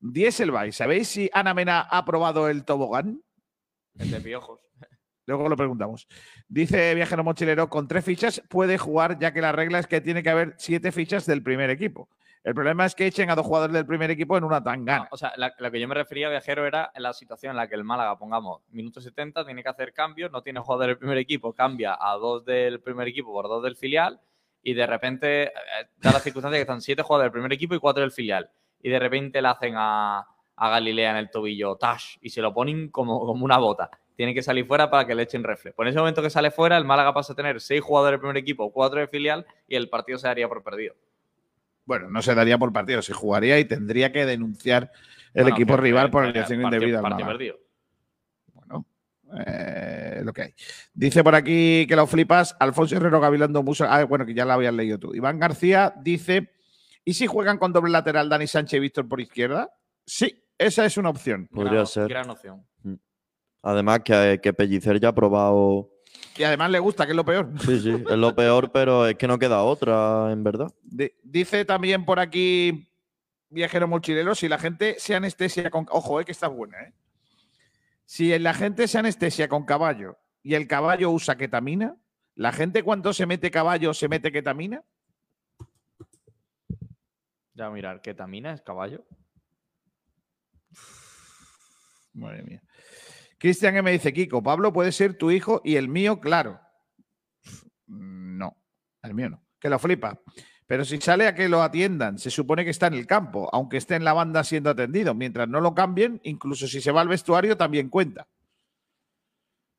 Dieselby, 0.00 0.72
¿sabéis 0.72 1.06
si 1.06 1.30
Ana 1.32 1.54
Mena 1.54 1.80
ha 1.82 2.04
probado 2.04 2.48
el 2.48 2.64
tobogán? 2.64 3.22
El 3.96 4.10
de 4.10 4.20
piojos. 4.20 4.60
Luego 5.26 5.48
lo 5.48 5.56
preguntamos. 5.56 6.08
Dice 6.48 6.92
Viajero 6.96 7.22
Mochilero, 7.22 7.68
con 7.68 7.86
tres 7.86 8.04
fichas 8.04 8.42
puede 8.48 8.78
jugar, 8.78 9.16
ya 9.20 9.32
que 9.32 9.40
la 9.40 9.52
regla 9.52 9.78
es 9.78 9.86
que 9.86 10.00
tiene 10.00 10.24
que 10.24 10.30
haber 10.30 10.54
siete 10.58 10.90
fichas 10.90 11.24
del 11.24 11.42
primer 11.44 11.70
equipo. 11.70 12.08
El 12.42 12.54
problema 12.54 12.84
es 12.86 12.96
que 12.96 13.06
echen 13.06 13.30
a 13.30 13.36
dos 13.36 13.46
jugadores 13.46 13.74
del 13.74 13.86
primer 13.86 14.10
equipo 14.10 14.36
en 14.36 14.42
una 14.42 14.60
tangana. 14.62 15.06
O 15.12 15.16
sea, 15.16 15.32
la- 15.36 15.54
lo 15.56 15.70
que 15.70 15.78
yo 15.78 15.86
me 15.86 15.94
refería, 15.94 16.30
viajero, 16.30 16.66
era 16.66 16.90
en 16.96 17.02
la 17.04 17.12
situación 17.12 17.50
en 17.50 17.58
la 17.58 17.68
que 17.68 17.76
el 17.76 17.84
Málaga, 17.84 18.18
pongamos, 18.18 18.62
minuto 18.70 19.00
70, 19.00 19.44
tiene 19.44 19.62
que 19.62 19.68
hacer 19.68 19.92
cambios, 19.92 20.32
no 20.32 20.42
tiene 20.42 20.58
jugador 20.60 20.86
del 20.86 20.98
primer 20.98 21.18
equipo, 21.18 21.52
cambia 21.52 21.96
a 22.00 22.14
dos 22.14 22.44
del 22.44 22.80
primer 22.80 23.06
equipo 23.06 23.32
por 23.32 23.46
dos 23.46 23.62
del 23.62 23.76
filial 23.76 24.20
y 24.70 24.74
de 24.74 24.86
repente 24.86 25.44
eh, 25.44 25.50
da 25.96 26.12
la 26.12 26.20
circunstancia 26.20 26.58
que 26.58 26.62
están 26.62 26.80
siete 26.82 27.02
jugadores 27.02 27.26
del 27.26 27.32
primer 27.32 27.52
equipo 27.52 27.74
y 27.74 27.78
cuatro 27.78 28.02
del 28.02 28.12
filial. 28.12 28.50
Y 28.82 28.90
de 28.90 28.98
repente 28.98 29.40
le 29.40 29.48
hacen 29.48 29.74
a, 29.76 30.26
a 30.56 30.68
Galilea 30.68 31.12
en 31.12 31.16
el 31.16 31.30
tobillo, 31.30 31.76
tash, 31.76 32.16
y 32.20 32.28
se 32.30 32.42
lo 32.42 32.52
ponen 32.52 32.90
como, 32.90 33.18
como 33.20 33.44
una 33.44 33.56
bota. 33.56 33.90
Tiene 34.14 34.34
que 34.34 34.42
salir 34.42 34.66
fuera 34.66 34.90
para 34.90 35.06
que 35.06 35.14
le 35.14 35.22
echen 35.22 35.42
refle. 35.42 35.72
Por 35.72 35.88
ese 35.88 35.98
momento 35.98 36.20
que 36.20 36.28
sale 36.28 36.50
fuera, 36.50 36.76
el 36.76 36.84
Málaga 36.84 37.14
pasa 37.14 37.32
a 37.32 37.36
tener 37.36 37.60
seis 37.60 37.80
jugadores 37.80 38.14
del 38.14 38.20
primer 38.20 38.36
equipo, 38.36 38.70
cuatro 38.72 38.98
del 38.98 39.08
filial 39.08 39.46
y 39.66 39.76
el 39.76 39.88
partido 39.88 40.18
se 40.18 40.26
daría 40.28 40.48
por 40.48 40.62
perdido. 40.62 40.94
Bueno, 41.86 42.10
no 42.10 42.20
se 42.20 42.34
daría 42.34 42.58
por 42.58 42.72
partido, 42.72 43.00
se 43.00 43.14
jugaría 43.14 43.58
y 43.58 43.64
tendría 43.64 44.12
que 44.12 44.26
denunciar 44.26 44.90
el 45.32 45.44
Bueno, 45.44 45.56
equipo 45.56 45.76
rival 45.78 46.10
por 46.10 46.22
que- 46.24 46.28
alineación 46.30 46.60
partido- 46.62 46.82
indebida. 46.82 47.00
partido 47.02 47.28
perdido. 47.28 47.56
Eh, 49.46 50.20
lo 50.24 50.32
que 50.32 50.42
hay. 50.42 50.54
Dice 50.94 51.22
por 51.22 51.34
aquí 51.34 51.86
que 51.86 51.96
lo 51.96 52.06
flipas. 52.06 52.56
Alfonso 52.58 52.96
Herrero 52.96 53.20
Gavilando 53.20 53.62
Musa. 53.62 53.94
Ah, 53.94 54.04
bueno, 54.04 54.24
que 54.24 54.34
ya 54.34 54.44
lo 54.44 54.52
habías 54.52 54.72
leído 54.74 54.98
tú. 54.98 55.14
Iván 55.14 55.38
García 55.38 55.92
dice: 56.02 56.50
¿Y 57.04 57.14
si 57.14 57.26
juegan 57.26 57.58
con 57.58 57.72
doble 57.72 57.90
lateral 57.92 58.28
Dani 58.28 58.46
Sánchez 58.46 58.78
y 58.78 58.80
Víctor 58.80 59.08
por 59.08 59.20
izquierda? 59.20 59.70
Sí, 60.06 60.44
esa 60.56 60.84
es 60.86 60.96
una 60.96 61.10
opción. 61.10 61.48
Podría 61.52 61.84
ser. 61.86 62.08
Gran 62.08 62.30
opción. 62.30 62.66
Además 63.62 64.00
que, 64.04 64.40
que 64.42 64.52
Pellicer 64.52 65.00
ya 65.00 65.08
ha 65.08 65.14
probado. 65.14 65.90
Y 66.36 66.44
además 66.44 66.70
le 66.70 66.78
gusta, 66.78 67.04
que 67.04 67.12
es 67.12 67.16
lo 67.16 67.24
peor. 67.24 67.50
Sí, 67.60 67.80
sí, 67.80 67.90
es 67.90 68.16
lo 68.16 68.34
peor, 68.34 68.70
pero 68.72 69.06
es 69.06 69.16
que 69.16 69.26
no 69.28 69.38
queda 69.38 69.62
otra, 69.62 70.30
en 70.32 70.42
verdad. 70.44 70.72
Di- 70.82 71.12
dice 71.22 71.64
también 71.64 72.04
por 72.04 72.18
aquí 72.20 72.88
Viajero 73.50 73.88
Mochilero: 73.88 74.34
si 74.34 74.48
la 74.48 74.58
gente 74.58 74.96
se 74.98 75.14
anestesia 75.14 75.70
con. 75.70 75.86
Ojo, 75.90 76.20
eh, 76.20 76.24
que 76.24 76.32
está 76.32 76.48
buena, 76.48 76.80
¿eh? 76.80 76.92
Si 78.08 78.36
la 78.38 78.54
gente 78.54 78.88
se 78.88 78.96
anestesia 78.96 79.50
con 79.50 79.66
caballo 79.66 80.18
y 80.42 80.54
el 80.54 80.66
caballo 80.66 81.10
usa 81.10 81.36
ketamina, 81.36 81.94
¿la 82.34 82.52
gente 82.52 82.82
cuando 82.82 83.12
se 83.12 83.26
mete 83.26 83.50
caballo 83.50 83.92
se 83.92 84.08
mete 84.08 84.32
ketamina? 84.32 84.82
Ya 87.52 87.68
mirar, 87.68 88.00
¿ketamina 88.00 88.54
es 88.54 88.62
caballo? 88.62 89.04
Madre 92.14 92.44
mía. 92.44 92.62
Cristian 93.36 93.76
M 93.76 93.92
dice, 93.92 94.14
Kiko, 94.14 94.42
Pablo 94.42 94.72
puede 94.72 94.90
ser 94.90 95.18
tu 95.18 95.30
hijo 95.30 95.60
y 95.62 95.76
el 95.76 95.88
mío, 95.88 96.18
claro. 96.18 96.58
No, 97.86 98.56
el 99.02 99.12
mío 99.12 99.28
no. 99.28 99.44
Que 99.60 99.68
lo 99.68 99.78
flipa. 99.78 100.18
Pero 100.68 100.84
si 100.84 101.00
sale 101.00 101.26
a 101.26 101.34
que 101.34 101.48
lo 101.48 101.62
atiendan, 101.62 102.18
se 102.18 102.30
supone 102.30 102.62
que 102.62 102.70
está 102.70 102.88
en 102.88 102.94
el 102.94 103.06
campo, 103.06 103.48
aunque 103.52 103.78
esté 103.78 103.94
en 103.94 104.04
la 104.04 104.12
banda 104.12 104.44
siendo 104.44 104.68
atendido. 104.68 105.14
Mientras 105.14 105.48
no 105.48 105.62
lo 105.62 105.74
cambien, 105.74 106.20
incluso 106.24 106.66
si 106.66 106.82
se 106.82 106.92
va 106.92 107.00
al 107.00 107.08
vestuario, 107.08 107.56
también 107.56 107.88
cuenta. 107.88 108.28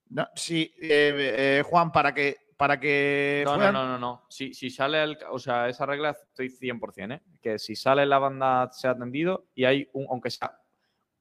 No, 0.10 0.28
sí, 0.34 0.74
eh, 0.82 1.60
eh, 1.60 1.64
Juan, 1.64 1.92
para 1.92 2.12
que, 2.12 2.38
para 2.58 2.80
que 2.80 3.44
No, 3.46 3.56
no, 3.56 3.72
no, 3.72 3.88
no, 3.88 4.00
no. 4.00 4.26
Si, 4.30 4.52
si 4.56 4.72
sale 4.72 5.04
el, 5.04 5.18
o 5.30 5.38
sea, 5.38 5.70
esa 5.70 5.86
regla 5.86 6.10
estoy 6.10 6.50
100%, 6.50 7.14
¿eh? 7.14 7.22
Que 7.40 7.60
si 7.60 7.76
sale 7.76 8.08
la 8.08 8.18
banda 8.18 8.72
se 8.72 8.88
ha 8.88 8.92
atendido 8.92 9.46
y 9.54 9.66
hay 9.66 9.88
un, 9.94 10.08
aunque 10.10 10.32
sea 10.32 10.60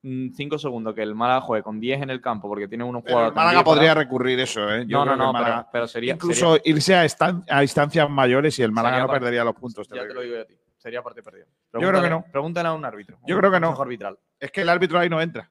5 0.02 0.58
segundos 0.58 0.94
que 0.94 1.02
el 1.02 1.14
Málaga 1.14 1.40
juegue 1.40 1.62
con 1.62 1.80
10 1.80 2.02
en 2.02 2.10
el 2.10 2.20
campo 2.20 2.48
porque 2.48 2.68
tiene 2.68 2.84
unos 2.84 3.02
jugadores. 3.02 3.30
el 3.30 3.34
Málaga 3.34 3.64
podría 3.64 3.94
recurrir 3.94 4.38
eso, 4.40 4.72
¿eh? 4.72 4.84
Yo 4.86 4.98
No, 4.98 5.04
no, 5.04 5.16
no, 5.16 5.26
el 5.28 5.32
Málaga- 5.32 5.56
pero, 5.62 5.68
pero 5.72 5.88
sería. 5.88 6.14
Incluso 6.14 6.56
sería- 6.56 6.72
irse 6.74 6.94
a, 6.94 7.04
estan- 7.04 7.44
a 7.48 7.62
instancias 7.62 8.08
mayores 8.08 8.58
y 8.58 8.62
el 8.62 8.70
Málaga 8.72 8.96
Sería 8.96 9.06
no 9.06 9.12
perdería 9.12 9.44
los 9.44 9.54
puntos. 9.56 9.88
te 9.88 9.96
ya 9.96 10.02
lo 10.02 10.08
te 10.08 10.14
lo 10.14 10.20
digo 10.22 10.36
yo 10.36 10.42
a 10.42 10.44
ti. 10.44 10.54
Sería 10.76 11.02
parte 11.02 11.22
perdida. 11.22 11.46
Yo 11.72 11.80
creo 11.88 12.00
que 12.02 12.10
no. 12.10 12.24
Pregúntale 12.30 12.68
a 12.68 12.72
un 12.72 12.84
árbitro. 12.84 13.18
Yo 13.26 13.34
un 13.34 13.40
creo 13.40 13.50
que 13.52 13.60
no. 13.60 13.70
arbitral. 13.80 14.16
Es 14.38 14.52
que 14.52 14.60
el 14.60 14.68
árbitro 14.68 14.98
ahí 15.00 15.08
no 15.08 15.20
entra. 15.20 15.50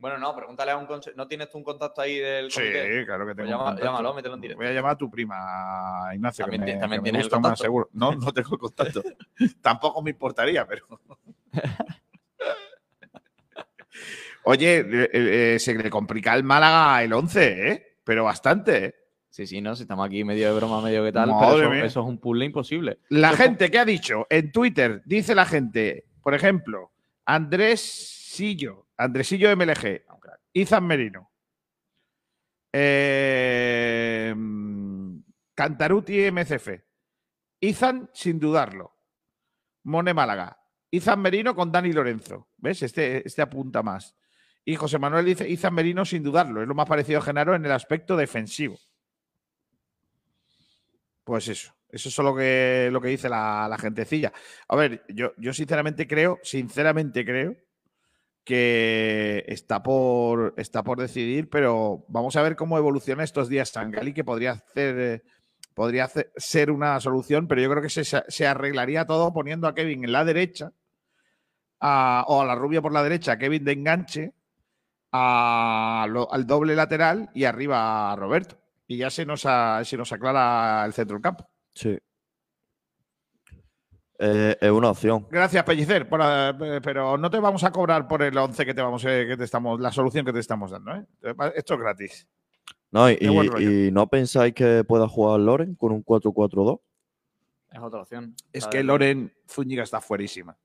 Bueno, 0.00 0.16
no, 0.16 0.32
pregúntale 0.36 0.70
a 0.70 0.76
un 0.76 0.86
conse- 0.86 1.12
¿No 1.16 1.26
tienes 1.26 1.50
tú 1.50 1.58
un 1.58 1.64
contacto 1.64 2.00
ahí 2.00 2.18
del 2.18 2.52
Sí, 2.52 2.60
claro 3.04 3.26
que 3.26 3.34
Pues 3.34 3.48
tengo. 3.48 3.48
llama- 3.50 3.76
llámalo, 3.80 4.14
mételo 4.14 4.36
en 4.36 4.40
directo. 4.42 4.60
Voy 4.62 4.70
a 4.70 4.72
llamar 4.72 4.92
a 4.92 4.96
tu 4.96 5.10
prima, 5.10 6.08
Ignacio. 6.14 6.44
También 6.44 6.64
que 6.64 6.74
me- 6.74 6.80
también 6.80 6.98
que 6.98 7.02
me 7.02 7.10
tienes 7.10 7.20
el 7.22 7.24
gusta 7.26 7.36
más, 7.38 7.42
contacto. 7.50 7.62
seguro. 7.64 7.88
No, 7.94 8.12
no 8.30 8.32
tengo 8.32 8.50
el 8.52 8.58
contacto. 8.58 9.02
Tampoco 9.60 10.00
me 10.02 10.10
importaría, 10.10 10.64
pero. 10.68 10.86
Oye, 14.50 14.78
eh, 14.78 15.10
eh, 15.12 15.58
se 15.58 15.74
le 15.74 15.90
complica 15.90 16.34
el 16.34 16.42
Málaga 16.42 17.02
el 17.02 17.12
11, 17.12 17.70
¿eh? 17.70 17.98
Pero 18.02 18.24
bastante, 18.24 18.84
¿eh? 18.86 18.94
Sí, 19.28 19.46
sí, 19.46 19.60
no, 19.60 19.76
si 19.76 19.82
estamos 19.82 20.06
aquí 20.06 20.24
medio 20.24 20.46
de 20.46 20.58
broma, 20.58 20.80
medio 20.80 21.04
que 21.04 21.12
tal, 21.12 21.28
Madre 21.28 21.68
pero 21.68 21.84
eso, 21.84 22.00
es 22.00 22.06
un 22.06 22.16
puzzle 22.16 22.46
imposible. 22.46 22.98
La 23.10 23.34
gente 23.34 23.70
que 23.70 23.78
ha 23.78 23.84
dicho 23.84 24.26
en 24.30 24.50
Twitter, 24.50 25.02
dice 25.04 25.34
la 25.34 25.44
gente, 25.44 26.06
por 26.22 26.32
ejemplo, 26.32 26.92
Andrés 27.26 27.82
Sillo, 27.82 28.86
Andresillo 28.96 29.54
MLG, 29.54 30.04
Izan 30.54 30.86
Merino, 30.86 31.30
eh, 32.72 34.34
Cantaruti 35.54 36.30
MCF, 36.30 36.68
Izan 37.60 38.08
sin 38.14 38.40
dudarlo, 38.40 38.96
Mone 39.82 40.14
Málaga, 40.14 40.58
Izan 40.90 41.20
Merino 41.20 41.54
con 41.54 41.70
Dani 41.70 41.92
Lorenzo, 41.92 42.48
¿ves? 42.56 42.82
Este, 42.82 43.28
este 43.28 43.42
apunta 43.42 43.82
más. 43.82 44.16
Y 44.70 44.76
José 44.76 44.98
Manuel 44.98 45.24
dice 45.24 45.48
Izan 45.48 45.72
Merino 45.72 46.04
sin 46.04 46.22
dudarlo, 46.22 46.60
es 46.60 46.68
lo 46.68 46.74
más 46.74 46.86
parecido 46.86 47.20
a 47.20 47.22
Genaro 47.22 47.54
en 47.54 47.64
el 47.64 47.72
aspecto 47.72 48.18
defensivo. 48.18 48.78
Pues 51.24 51.48
eso, 51.48 51.72
eso 51.88 52.08
es 52.10 52.18
lo 52.18 52.36
que, 52.36 52.90
lo 52.92 53.00
que 53.00 53.08
dice 53.08 53.30
la, 53.30 53.66
la 53.66 53.78
gentecilla. 53.78 54.30
A 54.68 54.76
ver, 54.76 55.06
yo, 55.08 55.32
yo 55.38 55.54
sinceramente 55.54 56.06
creo, 56.06 56.38
sinceramente 56.42 57.24
creo 57.24 57.56
que 58.44 59.42
está 59.48 59.82
por, 59.82 60.52
está 60.58 60.82
por 60.82 61.00
decidir, 61.00 61.48
pero 61.48 62.04
vamos 62.08 62.36
a 62.36 62.42
ver 62.42 62.54
cómo 62.54 62.76
evoluciona 62.76 63.24
estos 63.24 63.48
días 63.48 63.70
Sangali, 63.70 64.12
que 64.12 64.22
podría 64.22 64.50
hacer, 64.50 64.98
eh, 64.98 65.22
podría 65.72 66.10
ser 66.36 66.70
una 66.70 67.00
solución, 67.00 67.48
pero 67.48 67.62
yo 67.62 67.70
creo 67.70 67.82
que 67.82 67.88
se, 67.88 68.04
se 68.04 68.46
arreglaría 68.46 69.06
todo 69.06 69.32
poniendo 69.32 69.66
a 69.66 69.74
Kevin 69.74 70.04
en 70.04 70.12
la 70.12 70.26
derecha, 70.26 70.72
a- 71.80 72.26
o 72.28 72.42
a 72.42 72.44
la 72.44 72.54
rubia 72.54 72.82
por 72.82 72.92
la 72.92 73.02
derecha, 73.02 73.32
a 73.32 73.38
Kevin 73.38 73.64
de 73.64 73.72
enganche, 73.72 74.34
a 75.12 76.06
lo- 76.08 76.32
al 76.32 76.46
doble 76.46 76.74
lateral 76.74 77.30
y 77.34 77.44
arriba 77.44 78.12
a 78.12 78.16
Roberto. 78.16 78.56
Y 78.86 78.96
ya 78.98 79.10
se 79.10 79.24
nos, 79.26 79.44
a- 79.46 79.84
se 79.84 79.96
nos 79.96 80.12
aclara 80.12 80.84
el 80.84 80.92
centro 80.92 81.16
del 81.16 81.22
campo. 81.22 81.48
Sí. 81.74 81.98
Eh, 84.20 84.56
es 84.60 84.70
una 84.70 84.90
opción. 84.90 85.26
Gracias, 85.30 85.62
Pellicer, 85.62 86.08
por, 86.08 86.20
eh, 86.22 86.80
pero 86.82 87.16
no 87.16 87.30
te 87.30 87.38
vamos 87.38 87.62
a 87.62 87.70
cobrar 87.70 88.08
por 88.08 88.22
el 88.22 88.36
11 88.36 88.66
que 88.66 88.74
te 88.74 88.82
vamos 88.82 89.04
eh, 89.04 89.26
que 89.28 89.36
te 89.36 89.44
estamos, 89.44 89.78
la 89.78 89.92
solución 89.92 90.24
que 90.26 90.32
te 90.32 90.40
estamos 90.40 90.72
dando. 90.72 90.92
¿eh? 90.96 91.06
Esto 91.54 91.74
es 91.74 91.80
gratis. 91.80 92.28
No, 92.90 93.08
y, 93.10 93.90
no 93.92 94.06
pensáis 94.08 94.54
que 94.54 94.82
pueda 94.82 95.06
jugar 95.08 95.38
Loren 95.40 95.74
con 95.76 95.92
un 95.92 96.02
4-4-2. 96.04 96.80
Es 97.70 97.80
otra 97.80 98.00
opción. 98.00 98.34
Es 98.52 98.66
que 98.66 98.82
Loren 98.82 99.32
Zúñiga 99.48 99.82
está 99.84 100.00
fuerísima. 100.00 100.56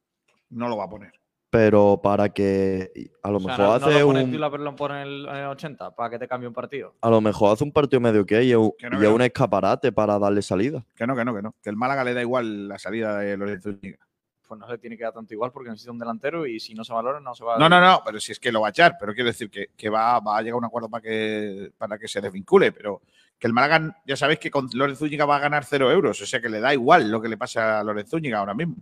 No 0.49 0.69
lo 0.69 0.77
va 0.77 0.85
a 0.85 0.89
poner. 0.89 1.11
Pero 1.53 1.99
para 2.01 2.29
que 2.29 3.11
a 3.21 3.29
lo 3.29 3.37
O 3.37 3.39
sea, 3.41 3.49
mejor 3.49 3.59
no, 3.59 3.67
no 3.67 3.73
hace 3.75 3.99
lo 3.99 4.05
pones 4.07 4.23
un 4.25 4.31
tú 4.31 4.37
lo 4.39 4.89
en 4.89 4.95
el, 4.97 5.25
en 5.27 5.35
el 5.35 5.45
80 5.49 5.95
para 5.95 6.09
que 6.09 6.17
te 6.17 6.27
cambie 6.27 6.47
un 6.47 6.53
partido. 6.53 6.95
a 6.99 7.09
lo 7.11 7.21
mejor 7.21 7.53
hace 7.53 7.63
un 7.63 7.71
partido 7.71 7.99
medio 7.99 8.25
que 8.25 8.43
y 8.43 8.49
es 8.51 8.57
un- 8.57 8.73
Que 8.75 8.89
no, 8.89 8.97
y 8.97 8.99
que 8.99 9.05
es 9.05 9.09
no. 9.11 9.15
un 9.17 9.21
escaparate 9.21 9.91
para 9.91 10.17
darle 10.17 10.41
salida. 10.41 10.83
Que 10.95 11.05
no, 11.05 11.15
que 11.15 11.23
no, 11.23 11.35
que 11.35 11.43
no. 11.43 11.53
Que 11.61 11.69
el 11.69 11.75
Málaga 11.75 12.03
le 12.03 12.15
da 12.15 12.21
igual 12.21 12.67
la 12.67 12.79
salida 12.79 13.19
de 13.19 13.37
Loren 13.37 13.61
Zúñiga. 13.61 13.99
Pues 14.47 14.59
no 14.59 14.67
le 14.67 14.79
tiene 14.79 14.97
que 14.97 15.03
dar 15.03 15.13
tanto 15.13 15.31
igual 15.31 15.51
porque 15.51 15.69
necesita 15.69 15.91
un 15.91 15.99
delantero 15.99 16.47
y 16.47 16.59
si 16.59 16.73
no 16.73 16.83
se 16.83 16.91
valora, 16.91 17.19
no 17.19 17.35
se 17.35 17.43
va 17.43 17.55
a. 17.55 17.59
No, 17.59 17.69
no, 17.69 17.79
no, 17.79 18.01
pero 18.03 18.19
si 18.19 18.31
es 18.31 18.39
que 18.39 18.51
lo 18.51 18.61
va 18.61 18.67
a 18.67 18.71
echar, 18.71 18.97
pero 18.99 19.13
quiero 19.13 19.27
decir 19.27 19.51
que, 19.51 19.67
que 19.77 19.89
va, 19.91 20.19
va 20.21 20.39
a 20.39 20.41
llegar 20.41 20.55
a 20.55 20.57
un 20.57 20.65
acuerdo 20.65 20.89
para 20.89 21.03
que, 21.03 21.71
para 21.77 21.99
que 21.99 22.07
se 22.07 22.19
desvincule, 22.19 22.71
pero 22.71 23.03
que 23.37 23.45
el 23.45 23.53
Málaga, 23.53 23.95
ya 24.07 24.15
sabéis 24.17 24.39
que 24.39 24.49
con 24.49 24.67
Loren 24.73 24.95
Zúñiga 24.95 25.25
va 25.25 25.35
a 25.35 25.39
ganar 25.39 25.65
cero 25.65 25.91
euros, 25.91 26.19
o 26.19 26.25
sea 26.25 26.41
que 26.41 26.49
le 26.49 26.59
da 26.59 26.73
igual 26.73 27.11
lo 27.11 27.21
que 27.21 27.29
le 27.29 27.37
pasa 27.37 27.79
a 27.79 27.83
Loren 27.83 28.07
Zúñiga 28.07 28.39
ahora 28.39 28.55
mismo. 28.55 28.77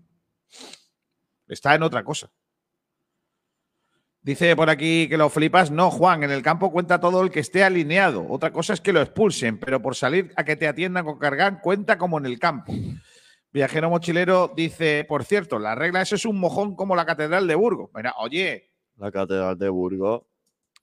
Está 1.50 1.76
en 1.76 1.84
otra 1.84 2.02
cosa. 2.02 2.32
Dice 4.24 4.56
por 4.56 4.70
aquí 4.70 5.08
que 5.10 5.18
lo 5.18 5.30
flipas. 5.30 5.72
No, 5.72 5.90
Juan, 5.90 6.24
en 6.24 6.30
el 6.32 6.44
campo 6.44 6.72
cuenta 6.72 7.00
todo 7.00 7.24
el 7.24 7.32
que 7.32 7.40
esté 7.40 7.64
alineado. 7.64 8.26
Otra 8.30 8.52
cosa 8.52 8.74
es 8.74 8.82
que 8.82 8.94
lo 8.94 9.02
expulsen, 9.02 9.58
pero 9.60 9.82
por 9.82 9.96
salir 9.96 10.32
a 10.36 10.44
que 10.44 10.56
te 10.56 10.68
atiendan 10.68 11.06
con 11.06 11.18
cargan 11.18 11.60
cuenta 11.60 11.98
como 11.98 12.20
en 12.20 12.28
el 12.28 12.38
campo. 12.38 12.72
Viajero 13.52 13.90
mochilero 13.90 14.54
dice, 14.56 15.06
por 15.10 15.24
cierto, 15.26 15.58
la 15.60 15.74
regla 15.76 16.02
eso 16.02 16.16
es 16.16 16.26
un 16.26 16.40
mojón 16.40 16.76
como 16.76 16.96
la 16.96 17.06
Catedral 17.06 17.48
de 17.48 17.56
Burgos. 17.56 17.90
Mira, 17.96 18.14
oye, 18.20 18.72
La 18.98 19.12
Catedral 19.12 19.58
de 19.58 19.70
Burgos. 19.70 20.22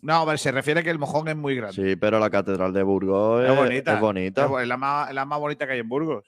no, 0.01 0.15
a 0.16 0.24
ver, 0.24 0.39
se 0.40 0.51
refiere 0.51 0.82
que 0.82 0.90
el 0.90 0.98
mojón 0.98 1.28
es 1.28 1.36
muy 1.36 1.55
grande. 1.55 1.74
Sí, 1.77 1.97
pero 1.97 2.19
la 2.19 2.28
Catedral 2.31 2.73
de 2.73 2.82
Burgos 2.82 3.44
es, 3.44 3.51
es 3.51 3.56
bonita. 3.56 3.94
es 3.94 4.01
bonita. 4.01 4.44
Es 4.44 4.51
bu- 4.51 4.60
es 4.62 4.69
la, 4.69 4.77
más, 4.77 5.09
es 5.10 5.15
la 5.15 5.24
más 5.24 5.39
bonita 5.39 5.65
que 5.66 5.74
hay 5.74 5.78
en 5.78 5.89
Burgos. 5.89 6.24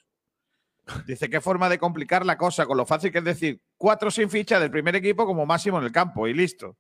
Dice, 1.07 1.28
qué 1.28 1.41
forma 1.41 1.69
de 1.69 1.78
complicar 1.78 2.24
la 2.24 2.39
cosa, 2.39 2.66
con 2.66 2.77
lo 2.77 2.87
fácil 2.87 3.12
que 3.12 3.19
es 3.19 3.24
decir, 3.24 3.61
cuatro 3.77 4.11
sin 4.11 4.31
ficha 4.31 4.59
del 4.61 4.70
primer 4.70 4.95
equipo 4.97 5.27
como 5.27 5.45
máximo 5.45 5.78
en 5.78 5.85
el 5.85 5.93
campo 5.93 6.27
y 6.28 6.35
listo. 6.35 6.77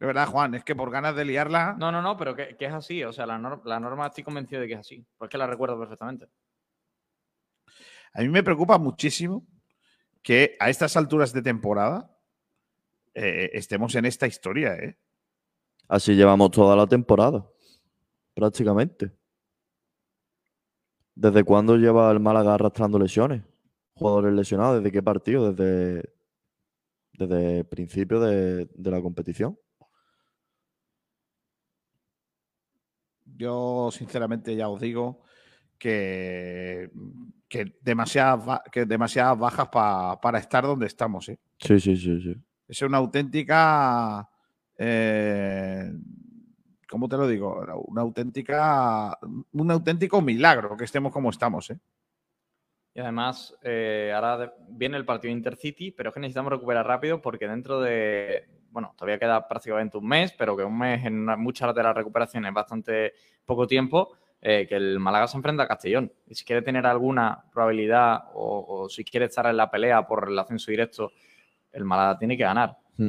De 0.00 0.06
verdad, 0.06 0.26
Juan, 0.28 0.54
es 0.54 0.64
que 0.64 0.74
por 0.74 0.90
ganas 0.90 1.14
de 1.16 1.24
liarla. 1.24 1.76
No, 1.78 1.92
no, 1.92 2.02
no, 2.02 2.16
pero 2.16 2.34
que, 2.34 2.56
que 2.56 2.66
es 2.66 2.72
así. 2.72 3.04
O 3.04 3.12
sea, 3.12 3.26
la, 3.26 3.38
nor- 3.38 3.64
la 3.64 3.78
norma 3.80 4.06
estoy 4.06 4.24
convencido 4.24 4.60
de 4.60 4.66
que 4.68 4.74
es 4.74 4.80
así. 4.80 5.06
Porque 5.16 5.38
la 5.38 5.46
recuerdo 5.46 5.78
perfectamente. 5.78 6.28
A 8.12 8.20
mí 8.20 8.28
me 8.28 8.42
preocupa 8.42 8.76
muchísimo 8.78 9.46
que 10.22 10.56
a 10.60 10.68
estas 10.68 10.96
alturas 10.96 11.32
de 11.32 11.42
temporada 11.42 12.10
eh, 13.14 13.50
estemos 13.52 13.94
en 13.94 14.04
esta 14.04 14.26
historia, 14.26 14.74
¿eh? 14.74 14.98
Así 15.88 16.14
llevamos 16.14 16.50
toda 16.50 16.74
la 16.76 16.86
temporada. 16.86 17.46
Prácticamente. 18.34 19.12
¿Desde 21.14 21.44
cuándo 21.44 21.76
lleva 21.76 22.10
el 22.10 22.18
Málaga 22.18 22.54
arrastrando 22.54 22.98
lesiones? 22.98 23.42
Jugadores 23.94 24.32
lesionados, 24.34 24.78
¿desde 24.78 24.90
qué 24.90 25.02
partido? 25.02 25.52
Desde, 25.52 26.12
desde 27.12 27.58
el 27.58 27.66
principio 27.66 28.18
de, 28.18 28.64
de 28.74 28.90
la 28.90 29.00
competición. 29.00 29.56
Yo, 33.36 33.90
sinceramente, 33.92 34.54
ya 34.56 34.68
os 34.68 34.80
digo 34.80 35.22
que, 35.78 36.90
que, 37.48 37.76
demasiadas, 37.82 38.60
que 38.70 38.84
demasiadas 38.86 39.38
bajas 39.38 39.68
pa- 39.68 40.20
para 40.20 40.38
estar 40.38 40.64
donde 40.64 40.86
estamos, 40.86 41.28
¿eh? 41.28 41.38
Sí, 41.58 41.78
sí, 41.80 41.96
sí, 41.96 42.20
sí. 42.20 42.36
Es 42.68 42.80
una 42.82 42.98
auténtica. 42.98 44.28
eh, 44.78 45.92
¿Cómo 46.88 47.08
te 47.08 47.16
lo 47.16 47.26
digo? 47.26 47.60
Una 47.88 48.02
auténtica. 48.02 49.18
Un 49.52 49.70
auténtico 49.70 50.20
milagro 50.22 50.76
que 50.76 50.84
estemos 50.84 51.12
como 51.12 51.30
estamos, 51.30 51.70
¿eh? 51.70 51.78
Y 52.94 53.00
además, 53.00 53.56
eh, 53.62 54.12
ahora 54.14 54.54
viene 54.68 54.96
el 54.96 55.04
partido 55.04 55.32
Intercity, 55.32 55.90
pero 55.90 56.10
es 56.10 56.14
que 56.14 56.20
necesitamos 56.20 56.52
recuperar 56.52 56.86
rápido 56.86 57.20
porque 57.20 57.48
dentro 57.48 57.80
de, 57.80 58.48
bueno, 58.74 58.92
todavía 58.96 59.18
queda 59.20 59.46
prácticamente 59.48 59.96
un 59.96 60.06
mes, 60.08 60.32
pero 60.32 60.56
que 60.56 60.64
un 60.64 60.76
mes 60.76 61.04
en 61.06 61.20
una- 61.20 61.36
muchas 61.36 61.72
de 61.74 61.82
las 61.82 61.94
recuperaciones 61.94 62.48
es 62.48 62.54
bastante 62.54 63.14
poco 63.46 63.66
tiempo, 63.68 64.16
eh, 64.42 64.66
que 64.68 64.74
el 64.74 64.98
Málaga 64.98 65.28
se 65.28 65.36
enfrenta 65.36 65.62
a 65.62 65.68
Castellón. 65.68 66.12
Y 66.26 66.34
si 66.34 66.44
quiere 66.44 66.60
tener 66.60 66.84
alguna 66.84 67.44
probabilidad 67.52 68.24
o, 68.34 68.66
o 68.68 68.88
si 68.88 69.04
quiere 69.04 69.26
estar 69.26 69.46
en 69.46 69.56
la 69.56 69.70
pelea 69.70 70.06
por 70.06 70.28
el 70.28 70.36
ascenso 70.38 70.72
directo, 70.72 71.12
el 71.72 71.84
Málaga 71.84 72.18
tiene 72.18 72.36
que 72.36 72.42
ganar. 72.42 72.76
Mm. 72.96 73.08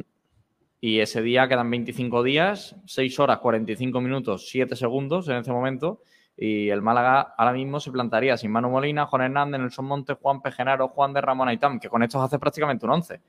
Y 0.81 0.99
ese 0.99 1.23
día 1.23 1.47
quedan 1.47 1.69
25 1.71 2.21
días, 2.21 2.75
6 2.85 3.19
horas, 3.19 3.39
45 3.39 3.99
minutos, 4.01 4.47
7 4.49 4.75
segundos 4.75 5.27
en 5.29 5.37
ese 5.37 5.51
momento. 5.51 6.01
Y 6.37 6.69
el 6.69 6.81
Málaga 6.83 7.33
ahora 7.37 7.53
mismo 7.53 7.79
se 7.79 7.91
plantaría 7.91 8.37
sin 8.37 8.51
Manu 8.51 8.69
Molina, 8.69 9.05
Juan 9.07 9.23
Hernández, 9.23 9.59
Nelson 9.59 9.85
Montes, 9.85 10.17
Juan 10.21 10.41
Pejenaro, 10.41 10.89
Juan 10.89 11.11
de 11.13 11.21
Ramón 11.21 11.47
Aitam, 11.47 11.79
que 11.79 11.89
con 11.89 12.03
estos 12.03 12.21
hace 12.21 12.37
prácticamente 12.37 12.85
un 12.85 12.91
11. 12.91 13.19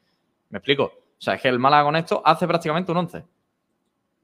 ¿Me 0.50 0.58
explico? 0.58 0.92
O 1.18 1.22
sea, 1.22 1.34
es 1.34 1.42
que 1.42 1.48
el 1.48 1.58
Málaga 1.58 1.84
con 1.84 1.96
esto 1.96 2.22
hace 2.24 2.46
prácticamente 2.46 2.92
un 2.92 2.98
11. 2.98 3.24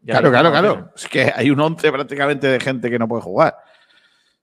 Claro, 0.05 0.31
claro, 0.31 0.51
claro. 0.51 0.93
Es 0.97 1.09
que 1.09 1.33
hay 1.35 1.51
un 1.51 1.61
11 1.61 1.93
prácticamente 1.93 2.47
de 2.49 2.61
gente 2.61 2.91
que 2.91 2.99
no 2.99 3.09
puede 3.09 3.23
jugar. 3.23 3.57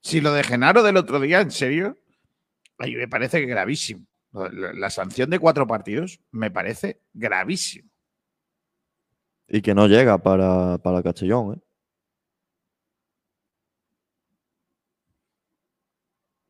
Si 0.01 0.21
lo 0.21 0.33
de 0.33 0.43
Genaro 0.43 0.81
del 0.83 0.97
otro 0.97 1.19
día, 1.19 1.41
en 1.41 1.51
serio, 1.51 1.97
a 2.79 2.87
me 2.87 3.07
parece 3.07 3.41
gravísimo. 3.41 4.05
La 4.31 4.89
sanción 4.89 5.29
de 5.29 5.39
cuatro 5.39 5.67
partidos 5.67 6.21
me 6.31 6.49
parece 6.49 7.01
gravísimo. 7.13 7.89
Y 9.47 9.61
que 9.61 9.73
no 9.73 9.87
llega 9.87 10.17
para, 10.19 10.77
para 10.77 11.03
Castellón. 11.03 11.55
¿eh? 11.55 11.61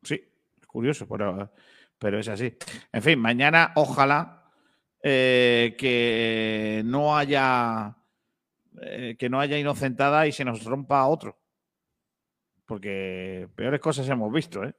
Sí, 0.04 0.24
es 0.62 0.68
curioso, 0.68 1.08
pero, 1.08 1.52
pero 1.98 2.20
es 2.20 2.28
así. 2.28 2.56
En 2.92 3.02
fin, 3.02 3.20
mañana 3.20 3.72
ojalá 3.76 4.39
eh, 5.02 5.76
que 5.78 6.82
no 6.86 7.16
haya 7.16 7.96
eh, 8.82 9.16
que 9.18 9.30
no 9.30 9.40
haya 9.40 9.58
inocentada 9.58 10.28
y 10.28 10.32
se 10.32 10.46
nos 10.46 10.64
rompa 10.64 11.08
otro. 11.08 11.38
Porque 12.66 13.48
peores 13.56 13.80
cosas 13.80 14.08
hemos 14.10 14.32
visto, 14.32 14.64
¿eh? 14.64 14.74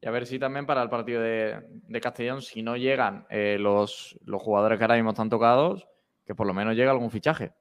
Y 0.00 0.06
a 0.06 0.10
ver 0.10 0.26
si 0.26 0.38
también 0.38 0.66
para 0.66 0.82
el 0.82 0.90
partido 0.90 1.22
de, 1.22 1.62
de 1.70 2.00
Castellón, 2.00 2.42
si 2.42 2.62
no 2.62 2.76
llegan 2.76 3.26
eh, 3.30 3.56
los, 3.58 4.18
los 4.26 4.42
jugadores 4.42 4.76
que 4.76 4.84
ahora 4.84 4.96
mismo 4.96 5.10
están 5.10 5.30
tocados, 5.30 5.88
que 6.26 6.34
por 6.34 6.46
lo 6.46 6.52
menos 6.52 6.76
llegue 6.76 6.90
algún 6.90 7.10
fichaje. 7.10 7.52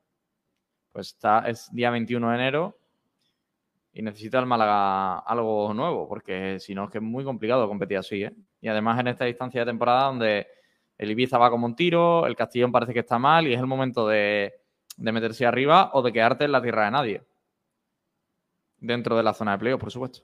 Pues 0.92 1.08
está, 1.08 1.48
es 1.48 1.74
día 1.74 1.90
21 1.90 2.30
de 2.30 2.36
enero 2.36 2.78
y 3.94 4.02
necesita 4.02 4.40
el 4.40 4.46
Málaga 4.46 5.20
algo 5.20 5.74
nuevo, 5.74 6.08
porque 6.10 6.60
si 6.60 6.76
no 6.76 6.84
es 6.84 6.90
que 6.90 6.98
es 6.98 7.04
muy 7.04 7.24
complicado 7.24 7.68
competir 7.68 7.98
así. 7.98 8.24
¿eh? 8.24 8.36
Y 8.60 8.68
además 8.68 9.00
en 9.00 9.08
esta 9.08 9.24
distancia 9.24 9.62
de 9.62 9.68
temporada 9.68 10.08
donde 10.08 10.48
el 10.98 11.12
Ibiza 11.12 11.38
va 11.38 11.50
como 11.50 11.66
un 11.66 11.76
tiro, 11.76 12.26
el 12.26 12.36
Castellón 12.36 12.72
parece 12.72 12.94
que 12.94 13.00
está 13.00 13.20
mal 13.20 13.48
y 13.48 13.54
es 13.54 13.60
el 13.60 13.68
momento 13.68 14.08
de, 14.08 14.54
de 14.98 15.12
meterse 15.12 15.46
arriba 15.46 15.92
o 15.94 16.02
de 16.02 16.14
quedarte 16.14 16.46
en 16.46 16.52
la 16.52 16.62
tierra 16.62 16.86
de 16.86 16.92
nadie. 16.92 17.24
Dentro 18.78 19.16
de 19.16 19.24
la 19.24 19.34
zona 19.34 19.54
de 19.54 19.60
playoff, 19.60 19.80
por 19.80 19.92
supuesto. 19.92 20.22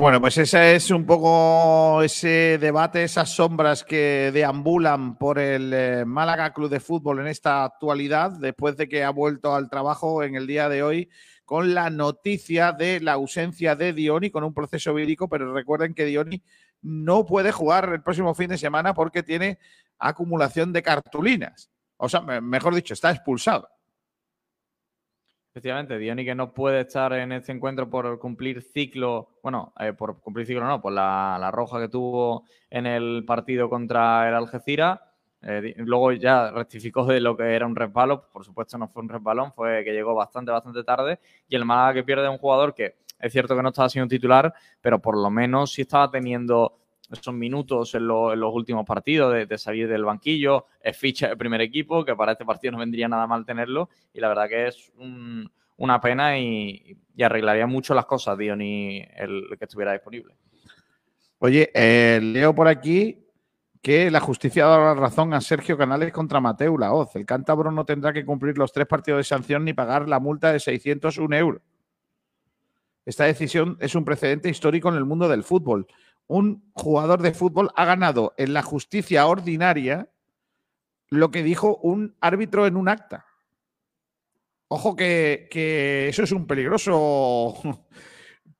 Bueno, 0.00 0.18
pues 0.18 0.38
ese 0.38 0.76
es 0.76 0.90
un 0.90 1.04
poco 1.04 2.02
ese 2.02 2.56
debate, 2.58 3.04
esas 3.04 3.28
sombras 3.28 3.84
que 3.84 4.30
deambulan 4.32 5.18
por 5.18 5.38
el 5.38 5.74
eh, 5.74 6.04
Málaga 6.06 6.54
Club 6.54 6.70
de 6.70 6.80
Fútbol 6.80 7.20
en 7.20 7.26
esta 7.26 7.64
actualidad, 7.64 8.30
después 8.30 8.78
de 8.78 8.88
que 8.88 9.04
ha 9.04 9.10
vuelto 9.10 9.54
al 9.54 9.68
trabajo 9.68 10.22
en 10.22 10.36
el 10.36 10.46
día 10.46 10.70
de 10.70 10.82
hoy 10.82 11.10
con 11.44 11.74
la 11.74 11.90
noticia 11.90 12.72
de 12.72 13.00
la 13.00 13.12
ausencia 13.12 13.76
de 13.76 13.92
Dioni 13.92 14.30
con 14.30 14.42
un 14.42 14.54
proceso 14.54 14.94
vírico, 14.94 15.28
pero 15.28 15.52
recuerden 15.52 15.92
que 15.92 16.06
Dioni 16.06 16.42
no 16.82 17.26
puede 17.26 17.52
jugar 17.52 17.90
el 17.92 18.02
próximo 18.02 18.34
fin 18.34 18.48
de 18.48 18.58
semana 18.58 18.94
porque 18.94 19.22
tiene 19.22 19.58
acumulación 19.98 20.72
de 20.72 20.82
cartulinas. 20.82 21.70
O 21.96 22.08
sea, 22.08 22.20
me- 22.20 22.40
mejor 22.40 22.74
dicho, 22.74 22.94
está 22.94 23.10
expulsado. 23.10 23.68
Efectivamente, 25.52 25.98
Dioni 25.98 26.24
que 26.24 26.34
no 26.34 26.54
puede 26.54 26.82
estar 26.82 27.12
en 27.12 27.32
este 27.32 27.50
encuentro 27.50 27.90
por 27.90 28.20
cumplir 28.20 28.62
ciclo, 28.62 29.40
bueno, 29.42 29.72
eh, 29.80 29.92
por 29.92 30.20
cumplir 30.20 30.46
ciclo 30.46 30.64
no, 30.64 30.80
por 30.80 30.92
la, 30.92 31.50
roja 31.52 31.80
que 31.80 31.88
tuvo 31.88 32.44
en 32.70 32.86
el 32.86 33.24
partido 33.26 33.68
contra 33.68 34.28
el 34.28 34.34
Algeciras. 34.34 35.00
Eh, 35.42 35.74
luego 35.78 36.12
ya 36.12 36.52
rectificó 36.52 37.04
de 37.04 37.20
lo 37.20 37.36
que 37.36 37.54
era 37.54 37.66
un 37.66 37.74
resbalo, 37.74 38.30
por 38.30 38.44
supuesto 38.44 38.78
no 38.78 38.88
fue 38.88 39.02
un 39.02 39.08
resbalón, 39.08 39.52
fue 39.52 39.82
que 39.84 39.92
llegó 39.92 40.14
bastante, 40.14 40.52
bastante 40.52 40.84
tarde. 40.84 41.18
Y 41.48 41.56
el 41.56 41.64
Málaga 41.64 41.94
que 41.94 42.04
pierde 42.04 42.26
a 42.26 42.30
un 42.30 42.38
jugador 42.38 42.72
que 42.72 42.98
es 43.20 43.32
cierto 43.32 43.56
que 43.56 43.62
no 43.62 43.68
estaba 43.68 43.88
siendo 43.88 44.08
titular, 44.08 44.52
pero 44.80 45.00
por 45.00 45.16
lo 45.16 45.30
menos 45.30 45.72
sí 45.72 45.82
estaba 45.82 46.10
teniendo 46.10 46.78
esos 47.10 47.34
minutos 47.34 47.94
en, 47.96 48.06
lo- 48.06 48.32
en 48.32 48.38
los 48.40 48.54
últimos 48.54 48.86
partidos 48.86 49.48
de, 49.48 49.58
salir 49.58 49.88
del 49.88 50.04
banquillo, 50.04 50.66
es 50.80 50.96
ficha 50.96 51.28
de 51.28 51.36
primer 51.36 51.60
equipo, 51.60 52.04
que 52.04 52.14
para 52.14 52.32
este 52.32 52.44
partido 52.44 52.72
no 52.72 52.78
vendría 52.78 53.08
nada 53.08 53.26
mal 53.26 53.44
tenerlo, 53.44 53.88
y 54.14 54.20
la 54.20 54.28
verdad 54.28 54.48
que 54.48 54.68
es 54.68 54.92
un- 54.96 55.50
una 55.76 56.00
pena 56.00 56.38
y, 56.38 56.96
y 57.16 57.22
arreglaría 57.22 57.66
mucho 57.66 57.94
las 57.94 58.06
cosas, 58.06 58.36
Diony, 58.38 58.98
el, 59.16 59.46
el 59.50 59.58
que 59.58 59.64
estuviera 59.64 59.92
disponible. 59.92 60.36
Oye, 61.38 61.70
eh, 61.74 62.20
leo 62.22 62.54
por 62.54 62.68
aquí 62.68 63.26
que 63.82 64.10
la 64.10 64.20
justicia 64.20 64.66
ha 64.66 64.68
dado 64.68 64.94
la 64.94 65.00
razón 65.00 65.32
a 65.32 65.40
Sergio 65.40 65.78
Canales 65.78 66.12
contra 66.12 66.38
Mateu 66.38 66.76
Laoz. 66.76 67.16
El 67.16 67.24
cántabro 67.24 67.72
no 67.72 67.86
tendrá 67.86 68.12
que 68.12 68.26
cumplir 68.26 68.58
los 68.58 68.72
tres 68.72 68.86
partidos 68.86 69.18
de 69.20 69.24
sanción 69.24 69.64
ni 69.64 69.72
pagar 69.72 70.06
la 70.06 70.20
multa 70.20 70.52
de 70.52 70.60
601 70.60 71.32
euros. 71.34 71.62
Esta 73.04 73.24
decisión 73.24 73.76
es 73.80 73.94
un 73.94 74.04
precedente 74.04 74.48
histórico 74.48 74.88
en 74.88 74.96
el 74.96 75.04
mundo 75.04 75.28
del 75.28 75.44
fútbol. 75.44 75.86
Un 76.26 76.70
jugador 76.74 77.22
de 77.22 77.32
fútbol 77.32 77.70
ha 77.76 77.84
ganado 77.84 78.34
en 78.36 78.52
la 78.52 78.62
justicia 78.62 79.26
ordinaria 79.26 80.08
lo 81.08 81.30
que 81.30 81.42
dijo 81.42 81.76
un 81.78 82.16
árbitro 82.20 82.66
en 82.66 82.76
un 82.76 82.88
acta. 82.88 83.26
Ojo 84.68 84.94
que, 84.94 86.08
eso 86.08 86.22
es 86.22 86.30
un 86.30 86.46
peligroso 86.46 87.54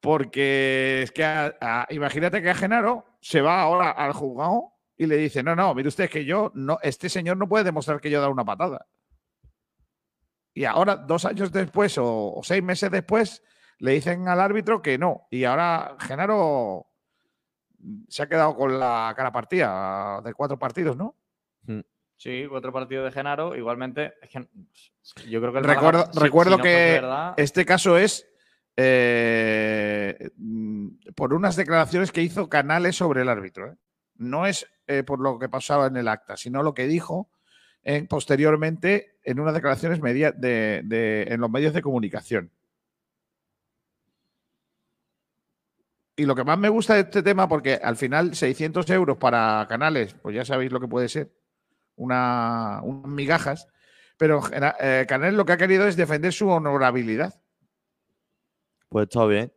porque 0.00 1.02
es 1.02 1.12
que 1.12 1.54
imagínate 1.90 2.42
que 2.42 2.50
a 2.50 2.54
Genaro 2.54 3.04
se 3.20 3.40
va 3.40 3.60
ahora 3.60 3.90
al 3.90 4.12
juzgado 4.12 4.72
y 4.96 5.06
le 5.06 5.16
dice, 5.16 5.42
no, 5.42 5.54
no, 5.54 5.72
mire 5.74 5.88
usted 5.88 6.10
que 6.10 6.24
yo, 6.24 6.50
no, 6.54 6.78
este 6.82 7.08
señor 7.08 7.36
no 7.36 7.48
puede 7.48 7.64
demostrar 7.64 8.00
que 8.00 8.10
yo 8.10 8.18
he 8.18 8.20
dado 8.20 8.32
una 8.32 8.44
patada. 8.44 8.86
Y 10.52 10.64
ahora, 10.64 10.96
dos 10.96 11.24
años 11.24 11.52
después 11.52 11.96
o 11.98 12.40
seis 12.42 12.62
meses 12.62 12.90
después, 12.90 13.42
le 13.80 13.92
dicen 13.92 14.28
al 14.28 14.40
árbitro 14.40 14.80
que 14.80 14.96
no. 14.98 15.26
Y 15.30 15.44
ahora 15.44 15.96
Genaro 16.00 16.86
se 18.08 18.22
ha 18.22 18.28
quedado 18.28 18.54
con 18.54 18.78
la 18.78 19.12
cara 19.16 19.32
partida 19.32 20.20
de 20.24 20.32
cuatro 20.34 20.58
partidos, 20.58 20.96
¿no? 20.96 21.16
Sí, 22.16 22.44
cuatro 22.50 22.70
partidos 22.70 23.06
de 23.06 23.12
Genaro. 23.12 23.56
Igualmente, 23.56 24.12
es 24.20 24.28
que 25.14 25.30
yo 25.30 25.40
creo 25.40 25.52
que 25.54 25.58
el 25.60 25.64
Málaga, 25.66 25.80
Recuerdo, 25.80 26.12
si- 26.12 26.18
recuerdo 26.20 26.50
si 26.52 26.56
no 26.58 26.62
fuese 26.64 26.76
que 26.76 26.92
verdad, 27.00 27.34
este 27.38 27.64
caso 27.64 27.96
es 27.96 28.26
eh, 28.76 30.30
mm, 30.36 30.88
por 31.14 31.32
unas 31.34 31.56
declaraciones 31.56 32.12
que 32.12 32.22
hizo 32.22 32.48
Canales 32.48 32.96
sobre 32.96 33.22
el 33.22 33.28
árbitro. 33.28 33.72
¿eh? 33.72 33.76
No 34.16 34.46
es 34.46 34.66
eh, 34.86 35.02
por 35.02 35.20
lo 35.20 35.38
que 35.38 35.48
pasaba 35.48 35.86
en 35.86 35.96
el 35.96 36.08
acta, 36.08 36.36
sino 36.36 36.62
lo 36.62 36.74
que 36.74 36.86
dijo 36.86 37.30
en- 37.82 38.06
posteriormente 38.06 39.16
en 39.24 39.40
unas 39.40 39.54
declaraciones 39.54 40.00
media- 40.02 40.32
de- 40.32 40.82
de- 40.84 41.22
en 41.30 41.40
los 41.40 41.50
medios 41.50 41.72
de 41.72 41.80
comunicación. 41.82 42.50
Y 46.20 46.26
lo 46.26 46.34
que 46.34 46.44
más 46.44 46.58
me 46.58 46.68
gusta 46.68 46.92
de 46.92 47.00
este 47.00 47.22
tema, 47.22 47.48
porque 47.48 47.80
al 47.82 47.96
final 47.96 48.34
600 48.34 48.90
euros 48.90 49.16
para 49.16 49.64
Canales, 49.70 50.12
pues 50.20 50.36
ya 50.36 50.44
sabéis 50.44 50.70
lo 50.70 50.78
que 50.78 50.86
puede 50.86 51.08
ser, 51.08 51.32
una, 51.96 52.82
unas 52.82 53.10
migajas, 53.10 53.68
pero 54.18 54.42
eh, 54.52 55.06
Canales 55.08 55.32
lo 55.32 55.46
que 55.46 55.52
ha 55.52 55.56
querido 55.56 55.88
es 55.88 55.96
defender 55.96 56.34
su 56.34 56.50
honorabilidad. 56.50 57.40
Pues 58.90 59.04
está 59.04 59.24
bien. 59.24 59.50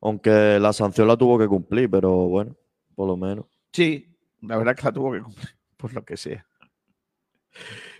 Aunque 0.00 0.60
la 0.60 0.72
sanción 0.72 1.08
la 1.08 1.16
tuvo 1.16 1.40
que 1.40 1.48
cumplir, 1.48 1.90
pero 1.90 2.12
bueno, 2.28 2.54
por 2.94 3.08
lo 3.08 3.16
menos. 3.16 3.46
Sí, 3.72 4.16
la 4.42 4.58
verdad 4.58 4.76
que 4.76 4.84
la 4.84 4.92
tuvo 4.92 5.10
que 5.12 5.22
cumplir, 5.22 5.56
por 5.76 5.92
lo 5.92 6.04
que 6.04 6.16
sea. 6.16 6.46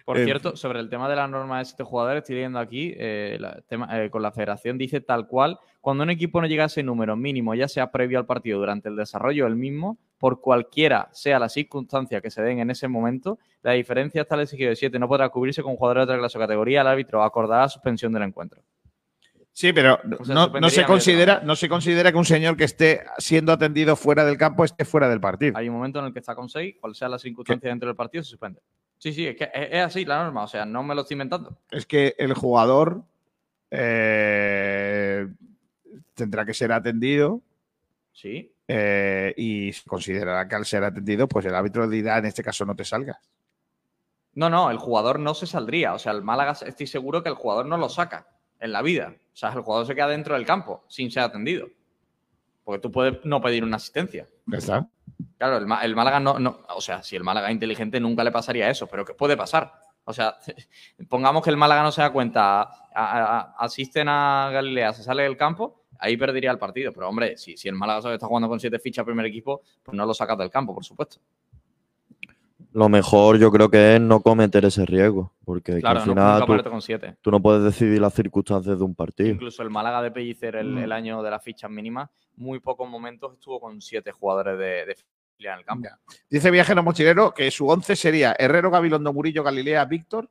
Por 0.08 0.16
Eh, 0.16 0.24
cierto, 0.24 0.56
sobre 0.56 0.80
el 0.80 0.88
tema 0.88 1.06
de 1.06 1.16
la 1.16 1.28
norma 1.28 1.58
de 1.58 1.66
siete 1.66 1.84
jugadores, 1.84 2.22
estoy 2.22 2.36
leyendo 2.36 2.58
aquí, 2.58 2.94
eh, 2.96 3.36
la- 3.38 3.60
tema- 3.68 3.88
eh, 4.02 4.08
con 4.08 4.22
la 4.22 4.32
federación 4.32 4.78
dice 4.78 5.02
tal 5.02 5.26
cual, 5.26 5.58
cuando 5.82 6.02
un 6.02 6.08
equipo 6.08 6.40
no 6.40 6.46
llega 6.46 6.62
a 6.62 6.66
ese 6.68 6.82
número 6.82 7.14
mínimo, 7.14 7.54
ya 7.54 7.68
sea 7.68 7.90
previo 7.92 8.18
al 8.18 8.24
partido, 8.24 8.58
durante 8.58 8.88
el 8.88 8.96
desarrollo 8.96 9.44
del 9.44 9.56
mismo, 9.56 9.98
por 10.16 10.40
cualquiera 10.40 11.10
sea 11.12 11.38
la 11.38 11.50
circunstancia 11.50 12.22
que 12.22 12.30
se 12.30 12.40
den 12.40 12.58
en 12.60 12.70
ese 12.70 12.88
momento, 12.88 13.38
la 13.60 13.72
diferencia 13.72 14.22
hasta 14.22 14.34
el 14.36 14.40
exigido 14.40 14.70
de 14.70 14.76
7 14.76 14.98
no 14.98 15.08
podrá 15.08 15.28
cubrirse 15.28 15.62
con 15.62 15.76
jugadores 15.76 16.00
de 16.00 16.04
otra 16.14 16.18
clase 16.20 16.38
o 16.38 16.40
categoría, 16.40 16.80
el 16.80 16.86
árbitro 16.86 17.22
acordará 17.22 17.68
suspensión 17.68 18.10
del 18.14 18.22
encuentro. 18.22 18.62
Sí, 19.52 19.74
pero 19.74 19.98
O 20.20 20.24
sea, 20.24 20.34
no, 20.34 20.70
se 20.70 20.84
considera, 20.84 21.42
no 21.44 21.54
se 21.54 21.68
considera 21.68 22.12
que 22.12 22.16
un 22.16 22.24
señor 22.24 22.56
que 22.56 22.64
esté 22.64 23.02
siendo 23.18 23.52
atendido 23.52 23.94
fuera 23.96 24.24
del 24.24 24.38
campo 24.38 24.64
esté 24.64 24.86
fuera 24.86 25.08
del 25.08 25.20
partido. 25.20 25.58
Hay 25.58 25.68
un 25.68 25.74
momento 25.74 25.98
en 25.98 26.06
el 26.06 26.12
que 26.14 26.20
está 26.20 26.34
con 26.34 26.48
6, 26.48 26.76
cual 26.80 26.94
sea 26.94 27.08
la 27.08 27.18
circunstancia 27.18 27.68
dentro 27.68 27.88
del 27.88 27.96
partido, 27.96 28.22
se 28.22 28.30
suspende. 28.30 28.60
Sí, 28.98 29.12
sí, 29.12 29.26
es 29.26 29.36
que 29.36 29.50
es, 29.52 29.84
así 29.84 30.04
la 30.04 30.24
norma, 30.24 30.44
o 30.44 30.48
sea, 30.48 30.64
no 30.64 30.82
me 30.82 30.94
lo 30.94 31.02
estoy 31.02 31.14
inventando. 31.14 31.56
Es 31.70 31.86
que 31.86 32.14
el 32.18 32.34
jugador 32.34 33.02
eh, 33.70 35.28
tendrá 36.14 36.44
que 36.44 36.54
ser 36.54 36.72
atendido 36.72 37.42
Sí, 38.20 38.52
eh, 38.66 39.32
y 39.36 39.72
se 39.72 39.88
considerará 39.88 40.48
que 40.48 40.56
al 40.56 40.66
ser 40.66 40.82
atendido, 40.82 41.28
pues 41.28 41.46
el 41.46 41.54
árbitro 41.54 41.88
dirá 41.88 42.18
en 42.18 42.26
este 42.26 42.42
caso 42.42 42.64
no 42.64 42.74
te 42.74 42.84
salgas. 42.84 43.16
No, 44.34 44.50
no, 44.50 44.72
el 44.72 44.78
jugador 44.78 45.20
no 45.20 45.34
se 45.34 45.46
saldría. 45.46 45.94
O 45.94 46.00
sea, 46.00 46.10
el 46.10 46.22
Málaga 46.22 46.56
estoy 46.66 46.88
seguro 46.88 47.22
que 47.22 47.28
el 47.28 47.36
jugador 47.36 47.66
no 47.66 47.76
lo 47.76 47.88
saca 47.88 48.26
en 48.58 48.72
la 48.72 48.82
vida. 48.82 49.14
O 49.32 49.36
sea, 49.36 49.52
el 49.52 49.60
jugador 49.60 49.86
se 49.86 49.94
queda 49.94 50.08
dentro 50.08 50.34
del 50.34 50.44
campo 50.44 50.82
sin 50.88 51.12
ser 51.12 51.22
atendido. 51.22 51.68
Porque 52.64 52.80
tú 52.80 52.90
puedes 52.90 53.24
no 53.24 53.40
pedir 53.40 53.62
una 53.62 53.76
asistencia. 53.76 54.28
Ya 54.46 54.58
está. 54.58 54.88
Claro, 55.36 55.56
el, 55.58 55.66
el 55.82 55.96
Málaga 55.96 56.20
no, 56.20 56.38
no- 56.38 56.60
O 56.74 56.80
sea, 56.80 57.02
si 57.02 57.16
el 57.16 57.24
Málaga 57.24 57.48
es 57.48 57.54
inteligente 57.54 58.00
nunca 58.00 58.24
le 58.24 58.30
pasaría 58.32 58.70
eso, 58.70 58.86
pero 58.86 59.04
¿qué 59.04 59.14
puede 59.14 59.36
pasar? 59.36 59.72
O 60.04 60.12
sea, 60.12 60.36
pongamos 61.08 61.42
que 61.42 61.50
el 61.50 61.56
Málaga 61.56 61.82
no 61.82 61.92
se 61.92 62.00
da 62.02 62.10
cuenta, 62.12 62.62
asisten 63.58 64.08
a 64.08 64.50
Galilea, 64.52 64.92
se 64.92 65.02
sale 65.02 65.24
del 65.24 65.36
campo, 65.36 65.84
ahí 65.98 66.16
perdería 66.16 66.50
el 66.50 66.58
partido. 66.58 66.92
Pero 66.92 67.08
hombre, 67.08 67.36
si, 67.36 67.56
si 67.56 67.68
el 67.68 67.74
Málaga 67.74 68.00
que 68.08 68.14
está 68.14 68.26
jugando 68.26 68.48
con 68.48 68.60
siete 68.60 68.78
fichas 68.78 69.04
primer 69.04 69.26
equipo, 69.26 69.62
pues 69.82 69.96
no 69.96 70.06
lo 70.06 70.14
sacas 70.14 70.38
del 70.38 70.50
campo, 70.50 70.74
por 70.74 70.84
supuesto. 70.84 71.18
Lo 72.72 72.88
mejor 72.88 73.38
yo 73.38 73.50
creo 73.50 73.70
que 73.70 73.94
es 73.96 74.00
no 74.00 74.20
cometer 74.20 74.64
ese 74.66 74.84
riesgo, 74.84 75.32
porque 75.44 75.74
que 75.76 75.80
Claro, 75.80 76.00
al 76.00 76.06
no, 76.06 76.12
final 76.12 76.40
nunca 76.48 76.62
tú, 76.62 76.70
con 76.70 76.82
siete. 76.82 77.16
tú 77.22 77.30
no 77.30 77.40
puedes 77.40 77.62
decidir 77.64 78.00
las 78.00 78.12
circunstancias 78.14 78.78
de 78.78 78.84
un 78.84 78.94
partido. 78.94 79.30
Incluso 79.30 79.62
el 79.62 79.70
Málaga 79.70 80.02
de 80.02 80.10
Pellicer 80.10 80.56
el, 80.56 80.72
Mm. 80.74 80.78
el 80.78 80.92
año 80.92 81.22
de 81.22 81.30
las 81.30 81.42
fichas 81.42 81.70
mínimas, 81.70 82.10
muy 82.36 82.60
pocos 82.60 82.88
momentos 82.88 83.32
estuvo 83.34 83.58
con 83.60 83.80
siete 83.80 84.12
jugadores 84.12 84.58
de, 84.58 84.84
de 84.86 84.96
filial 85.36 85.54
en 85.54 85.58
el 85.60 85.64
campo. 85.64 85.88
Dice 86.28 86.50
Viajero 86.50 86.82
Mochilero 86.82 87.32
que 87.32 87.50
su 87.50 87.66
once 87.68 87.96
sería 87.96 88.36
Herrero, 88.38 88.70
Gabilondo, 88.70 89.12
Murillo, 89.12 89.42
Galilea, 89.42 89.84
Víctor, 89.86 90.28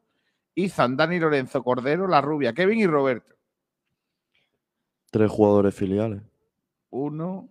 Izan, 0.53 0.95
Dani, 0.95 1.19
Lorenzo, 1.19 1.63
Cordero, 1.63 2.07
La 2.07 2.21
Rubia, 2.21 2.53
Kevin 2.53 2.79
y 2.79 2.87
Roberto. 2.87 3.35
Tres 5.11 5.31
jugadores 5.31 5.73
filiales. 5.73 6.21
uno, 6.89 7.49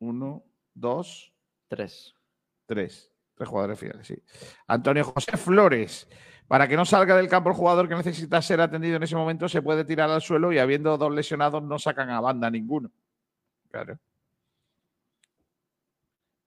uno, 0.00 0.42
dos, 0.74 1.32
Tres. 1.68 2.14
tres. 2.66 3.09
Tres 3.40 3.48
jugadores 3.48 3.78
fieles, 3.78 4.06
sí. 4.06 4.22
Antonio 4.66 5.02
José 5.02 5.38
Flores. 5.38 6.06
Para 6.46 6.68
que 6.68 6.76
no 6.76 6.84
salga 6.84 7.16
del 7.16 7.26
campo 7.26 7.48
el 7.48 7.56
jugador 7.56 7.88
que 7.88 7.94
necesita 7.94 8.42
ser 8.42 8.60
atendido 8.60 8.96
en 8.96 9.02
ese 9.02 9.16
momento, 9.16 9.48
se 9.48 9.62
puede 9.62 9.86
tirar 9.86 10.10
al 10.10 10.20
suelo 10.20 10.52
y 10.52 10.58
habiendo 10.58 10.98
dos 10.98 11.10
lesionados 11.10 11.62
no 11.62 11.78
sacan 11.78 12.10
a 12.10 12.20
banda 12.20 12.50
ninguno. 12.50 12.90
Claro. 13.70 13.98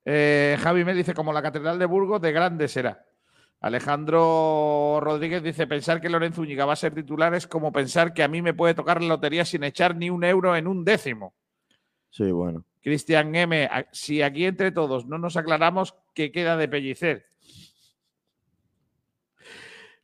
Eh, 0.05 0.55
Javi 0.61 0.85
me 0.85 0.93
dice, 0.93 1.15
como 1.15 1.33
la 1.33 1.41
Catedral 1.41 1.79
de 1.79 1.87
Burgos, 1.87 2.21
de 2.21 2.31
grande 2.31 2.67
será. 2.67 3.03
Alejandro 3.59 4.99
Rodríguez 5.01 5.41
dice, 5.41 5.65
pensar 5.65 5.99
que 5.99 6.09
Lorenzo 6.09 6.41
Úñiga 6.41 6.65
va 6.65 6.73
a 6.73 6.75
ser 6.75 6.93
titular 6.93 7.33
es 7.33 7.47
como 7.47 7.71
pensar 7.71 8.13
que 8.13 8.21
a 8.21 8.27
mí 8.27 8.43
me 8.43 8.53
puede 8.53 8.75
tocar 8.75 9.01
la 9.01 9.07
lotería 9.07 9.45
sin 9.45 9.63
echar 9.63 9.95
ni 9.95 10.11
un 10.11 10.23
euro 10.23 10.55
en 10.55 10.67
un 10.67 10.85
décimo. 10.85 11.33
Sí, 12.11 12.31
bueno. 12.31 12.63
Cristian 12.83 13.33
M, 13.33 13.69
si 13.93 14.21
aquí 14.21 14.45
entre 14.45 14.71
todos 14.71 15.05
no 15.07 15.17
nos 15.17 15.37
aclaramos, 15.37 15.95
¿qué 16.13 16.31
queda 16.31 16.57
de 16.57 16.67
pellicer? 16.67 17.27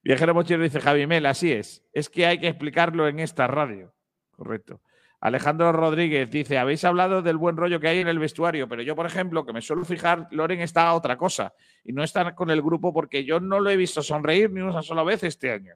Viajero 0.01 0.33
Mochilero 0.33 0.63
dice 0.63 0.79
Javi 0.79 1.05
Mel, 1.05 1.25
así 1.25 1.51
es. 1.51 1.83
Es 1.91 2.09
que 2.09 2.25
hay 2.25 2.39
que 2.39 2.47
explicarlo 2.47 3.07
en 3.09 3.19
esta 3.19 3.47
radio. 3.47 3.93
Correcto. 4.31 4.81
Alejandro 5.19 5.73
Rodríguez 5.73 6.31
dice, 6.31 6.57
habéis 6.57 6.85
hablado 6.85 7.21
del 7.21 7.35
buen 7.35 7.57
rollo 7.57 7.81
que 7.81 7.89
hay 7.89 7.99
en 7.99 8.07
el 8.07 8.19
vestuario, 8.19 8.69
pero 8.69 8.81
yo, 8.81 8.95
por 8.95 9.05
ejemplo, 9.05 9.45
que 9.45 9.51
me 9.51 9.61
suelo 9.61 9.83
fijar, 9.83 10.29
Loren 10.31 10.61
está 10.61 10.87
a 10.87 10.93
otra 10.93 11.17
cosa 11.17 11.53
y 11.83 11.91
no 11.91 12.03
está 12.03 12.33
con 12.33 12.49
el 12.49 12.61
grupo 12.61 12.93
porque 12.93 13.25
yo 13.25 13.41
no 13.41 13.59
lo 13.59 13.69
he 13.69 13.75
visto 13.75 14.01
sonreír 14.01 14.49
ni 14.49 14.61
una 14.61 14.81
sola 14.81 15.03
vez 15.03 15.21
este 15.25 15.51
año. 15.51 15.75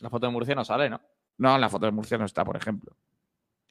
La 0.00 0.08
foto 0.08 0.26
de 0.26 0.32
Murcia 0.32 0.54
no 0.54 0.64
sale, 0.64 0.88
¿no? 0.88 1.00
No, 1.38 1.58
la 1.58 1.68
foto 1.68 1.86
de 1.86 1.92
Murcia 1.92 2.16
no 2.16 2.26
está, 2.26 2.44
por 2.44 2.56
ejemplo. 2.56 2.96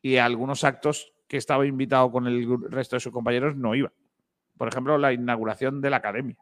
Y 0.01 0.17
algunos 0.17 0.65
actos 0.65 1.12
que 1.27 1.37
estaba 1.37 1.65
invitado 1.65 2.11
con 2.11 2.27
el 2.27 2.47
resto 2.69 2.95
de 2.95 2.99
sus 2.99 3.11
compañeros 3.11 3.55
no 3.55 3.75
iba. 3.75 3.91
Por 4.57 4.67
ejemplo, 4.67 4.97
la 4.97 5.13
inauguración 5.13 5.81
de 5.81 5.89
la 5.89 5.97
academia. 5.97 6.37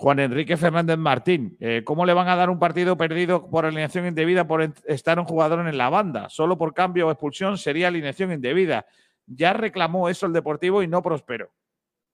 Juan 0.00 0.18
Enrique 0.18 0.56
Fernández 0.56 0.96
Martín, 0.96 1.58
eh, 1.60 1.82
¿cómo 1.84 2.06
le 2.06 2.14
van 2.14 2.26
a 2.28 2.34
dar 2.34 2.48
un 2.48 2.58
partido 2.58 2.96
perdido 2.96 3.50
por 3.50 3.66
alineación 3.66 4.06
indebida 4.06 4.46
por 4.46 4.72
estar 4.86 5.18
un 5.18 5.26
jugador 5.26 5.68
en 5.68 5.76
la 5.76 5.90
banda? 5.90 6.30
Solo 6.30 6.56
por 6.56 6.72
cambio 6.72 7.08
o 7.08 7.10
expulsión 7.10 7.58
sería 7.58 7.88
alineación 7.88 8.32
indebida. 8.32 8.86
Ya 9.26 9.52
reclamó 9.52 10.08
eso 10.08 10.24
el 10.24 10.32
Deportivo 10.32 10.82
y 10.82 10.88
no 10.88 11.02
prosperó. 11.02 11.50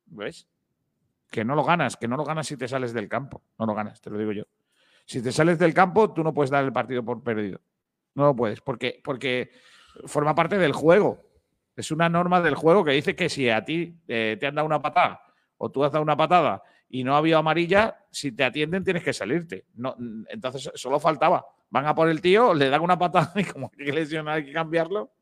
¿Ves? 0.07 0.49
Que 1.31 1.45
no 1.45 1.55
lo 1.55 1.63
ganas, 1.63 1.97
que 1.97 2.09
no 2.09 2.17
lo 2.17 2.25
ganas 2.25 2.49
si 2.49 2.57
te 2.57 2.67
sales 2.67 2.93
del 2.93 3.09
campo. 3.09 3.43
No 3.57 3.67
lo 3.67 3.75
ganas, 3.75 4.01
te 4.01 4.11
lo 4.11 4.19
digo 4.19 4.33
yo. 4.33 4.45
Si 5.05 5.23
te 5.23 5.31
sales 5.31 5.57
del 5.57 5.73
campo, 5.73 6.13
tú 6.13 6.25
no 6.25 6.35
puedes 6.35 6.51
dar 6.51 6.65
el 6.65 6.73
partido 6.73 7.05
por 7.05 7.23
perdido. 7.23 7.61
No 8.17 8.25
lo 8.25 8.35
puedes, 8.35 8.61
porque, 8.61 9.01
porque 9.05 9.51
forma 10.07 10.35
parte 10.35 10.59
del 10.59 10.73
juego. 10.73 11.26
Es 11.77 11.91
una 11.91 12.09
norma 12.09 12.41
del 12.41 12.55
juego 12.55 12.85
que 12.85 12.93
dice 12.93 13.15
que 13.15 13.29
si 13.29 13.51
a 13.51 13.65
ti 13.65 13.95
eh, 14.09 14.37
te 14.41 14.47
han 14.47 14.55
dado 14.55 14.67
una 14.67 14.81
patada 14.81 15.23
o 15.59 15.71
tú 15.71 15.85
has 15.85 15.93
dado 15.93 16.03
una 16.03 16.17
patada 16.17 16.63
y 16.89 17.05
no 17.05 17.15
ha 17.15 17.19
habido 17.19 17.39
amarilla, 17.39 17.97
si 18.11 18.33
te 18.33 18.45
atienden 18.45 18.83
tienes 18.83 19.03
que 19.03 19.13
salirte. 19.13 19.67
No, 19.75 19.95
mm, 19.99 20.25
entonces 20.29 20.71
solo 20.75 20.99
faltaba. 20.99 21.47
Van 21.69 21.87
a 21.87 21.95
por 21.95 22.09
el 22.09 22.21
tío, 22.21 22.55
le 22.55 22.71
dan 22.71 22.81
una 22.81 22.99
patada 22.99 23.33
y 23.37 23.45
como 23.45 23.71
hay 23.79 23.85
que 23.85 23.93
lesionar, 23.93 24.37
hay 24.37 24.47
que 24.47 24.53
cambiarlo, 24.53 25.13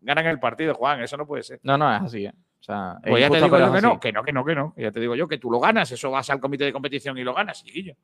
ganan 0.00 0.26
el 0.26 0.40
partido, 0.40 0.74
Juan. 0.74 1.00
Eso 1.02 1.16
no 1.16 1.26
puede 1.26 1.42
ser. 1.42 1.60
No, 1.62 1.78
no, 1.78 1.94
es 1.94 2.02
así, 2.02 2.24
¿eh? 2.24 2.32
O 2.34 2.64
sea, 2.64 2.96
es 3.02 3.10
Pues 3.10 3.20
ya 3.20 3.28
te 3.28 3.40
digo 3.40 3.58
yo 3.58 3.72
que 3.72 3.80
no, 3.80 3.98
que 3.98 4.12
no, 4.12 4.22
que 4.22 4.32
no, 4.32 4.44
que 4.44 4.54
no. 4.54 4.74
Ya 4.76 4.92
te 4.92 5.00
digo 5.00 5.16
yo 5.16 5.26
que 5.26 5.38
tú 5.38 5.50
lo 5.50 5.58
ganas. 5.58 5.90
Eso 5.90 6.12
vas 6.12 6.30
al 6.30 6.38
comité 6.38 6.64
de 6.64 6.72
competición 6.72 7.18
y 7.18 7.24
lo 7.24 7.34
ganas, 7.34 7.64
chiquillo. 7.64 7.96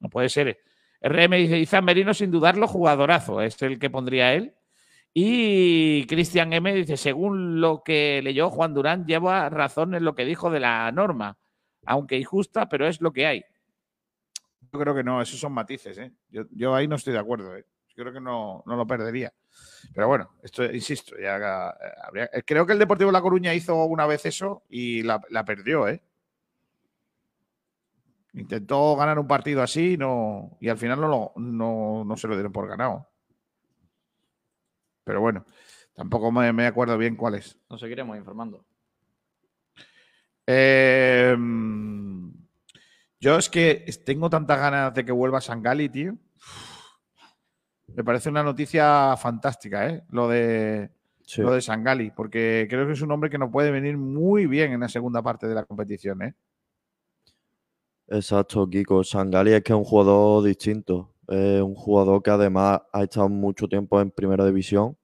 No 0.00 0.08
puede 0.08 0.28
ser. 0.28 0.58
RM 1.00 1.36
dice, 1.36 1.58
Izan 1.58 1.84
Merino 1.84 2.12
sin 2.12 2.32
dudarlo, 2.32 2.66
jugadorazo. 2.66 3.40
Es 3.40 3.62
el 3.62 3.78
que 3.78 3.88
pondría 3.88 4.34
él. 4.34 4.55
Y 5.18 6.04
Cristian 6.08 6.52
M 6.52 6.74
dice, 6.74 6.98
según 6.98 7.58
lo 7.58 7.82
que 7.82 8.20
leyó 8.22 8.50
Juan 8.50 8.74
Durán, 8.74 9.06
lleva 9.06 9.48
razón 9.48 9.94
en 9.94 10.04
lo 10.04 10.14
que 10.14 10.26
dijo 10.26 10.50
de 10.50 10.60
la 10.60 10.92
norma. 10.92 11.38
Aunque 11.86 12.18
injusta, 12.18 12.68
pero 12.68 12.86
es 12.86 13.00
lo 13.00 13.14
que 13.14 13.24
hay. 13.24 13.42
Yo 14.70 14.78
creo 14.78 14.94
que 14.94 15.02
no, 15.02 15.22
esos 15.22 15.40
son 15.40 15.54
matices. 15.54 15.96
¿eh? 15.96 16.12
Yo, 16.50 16.74
ahí 16.74 16.86
no 16.86 16.96
estoy 16.96 17.14
de 17.14 17.18
acuerdo. 17.18 17.56
¿eh? 17.56 17.64
Yo 17.96 18.02
creo 18.02 18.12
que 18.12 18.20
no, 18.20 18.62
no 18.66 18.76
lo 18.76 18.86
perdería. 18.86 19.32
Pero 19.94 20.06
bueno, 20.06 20.32
esto, 20.42 20.66
insisto, 20.66 21.16
ya 21.18 21.38
eh, 21.38 21.92
habría- 22.04 22.30
eh, 22.30 22.42
creo 22.44 22.66
que 22.66 22.74
el 22.74 22.78
Deportivo 22.78 23.10
La 23.10 23.22
Coruña 23.22 23.54
hizo 23.54 23.86
una 23.86 24.04
vez 24.04 24.26
eso 24.26 24.64
y 24.68 25.02
la, 25.02 25.18
perdió, 25.46 25.88
¿eh? 25.88 26.02
Intentó 28.34 28.96
ganar 28.96 29.18
un 29.18 29.26
partido 29.26 29.62
así 29.62 29.96
no, 29.96 30.58
y 30.60 30.68
al 30.68 30.76
final 30.76 31.00
no, 31.00 31.32
no, 31.36 32.04
no 32.04 32.16
se 32.18 32.28
lo 32.28 32.34
dieron 32.34 32.52
por 32.52 32.68
ganado. 32.68 33.08
Pero 35.06 35.20
bueno, 35.20 35.46
tampoco 35.94 36.32
me, 36.32 36.52
me 36.52 36.66
acuerdo 36.66 36.98
bien 36.98 37.14
cuál 37.14 37.36
es. 37.36 37.56
Nos 37.70 37.80
seguiremos 37.80 38.16
informando. 38.16 38.66
Eh, 40.44 41.36
yo 43.20 43.38
es 43.38 43.48
que 43.48 43.84
tengo 44.04 44.28
tantas 44.28 44.58
ganas 44.58 44.92
de 44.94 45.04
que 45.04 45.12
vuelva 45.12 45.40
Sangali, 45.40 45.88
tío. 45.88 46.16
Me 47.94 48.02
parece 48.02 48.28
una 48.28 48.42
noticia 48.42 49.16
fantástica, 49.16 49.88
¿eh? 49.88 50.02
Lo 50.10 50.26
de, 50.28 50.90
Sí. 51.24 51.40
lo 51.40 51.52
de 51.52 51.60
Sangali, 51.62 52.10
porque 52.10 52.66
creo 52.68 52.84
que 52.86 52.92
es 52.94 53.00
un 53.00 53.12
hombre 53.12 53.30
que 53.30 53.38
nos 53.38 53.50
puede 53.52 53.70
venir 53.70 53.96
muy 53.96 54.46
bien 54.46 54.72
en 54.72 54.80
la 54.80 54.88
segunda 54.88 55.22
parte 55.22 55.46
de 55.46 55.54
la 55.54 55.64
competición, 55.64 56.22
¿eh? 56.22 56.34
Exacto, 58.08 58.68
Kiko. 58.68 59.04
Sangali 59.04 59.52
es 59.52 59.62
que 59.62 59.72
es 59.72 59.76
un 59.78 59.84
jugador 59.84 60.44
distinto. 60.44 61.14
Es 61.28 61.62
un 61.62 61.74
jugador 61.74 62.22
que 62.22 62.30
además 62.30 62.82
ha 62.92 63.02
estado 63.02 63.28
mucho 63.28 63.68
tiempo 63.68 64.00
en 64.00 64.10
primera 64.10 64.46
división 64.46 64.96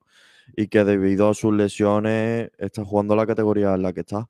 y 0.57 0.69
que 0.69 0.85
debido 0.85 1.29
a 1.29 1.35
sus 1.35 1.55
lesiones 1.55 2.51
está 2.59 2.85
jugando 2.85 3.17
la 3.17 3.27
categoría 3.27 3.75
en 3.75 3.83
la 3.83 3.93
que 3.93 4.01
está. 4.01 4.29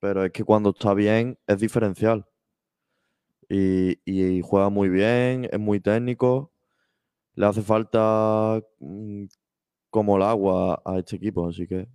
Pero 0.00 0.24
es 0.24 0.32
que 0.32 0.44
cuando 0.44 0.70
está 0.70 0.94
bien 0.94 1.38
es 1.46 1.60
diferencial. 1.60 2.26
Y, 3.48 4.00
y 4.04 4.42
juega 4.42 4.70
muy 4.70 4.88
bien, 4.88 5.48
es 5.52 5.58
muy 5.60 5.80
técnico. 5.80 6.52
Le 7.34 7.46
hace 7.46 7.62
falta 7.62 8.60
mm, 8.80 9.26
como 9.90 10.16
el 10.16 10.22
agua 10.22 10.82
a 10.84 10.98
este 10.98 11.16
equipo, 11.16 11.48
así 11.48 11.66
que 11.66 11.88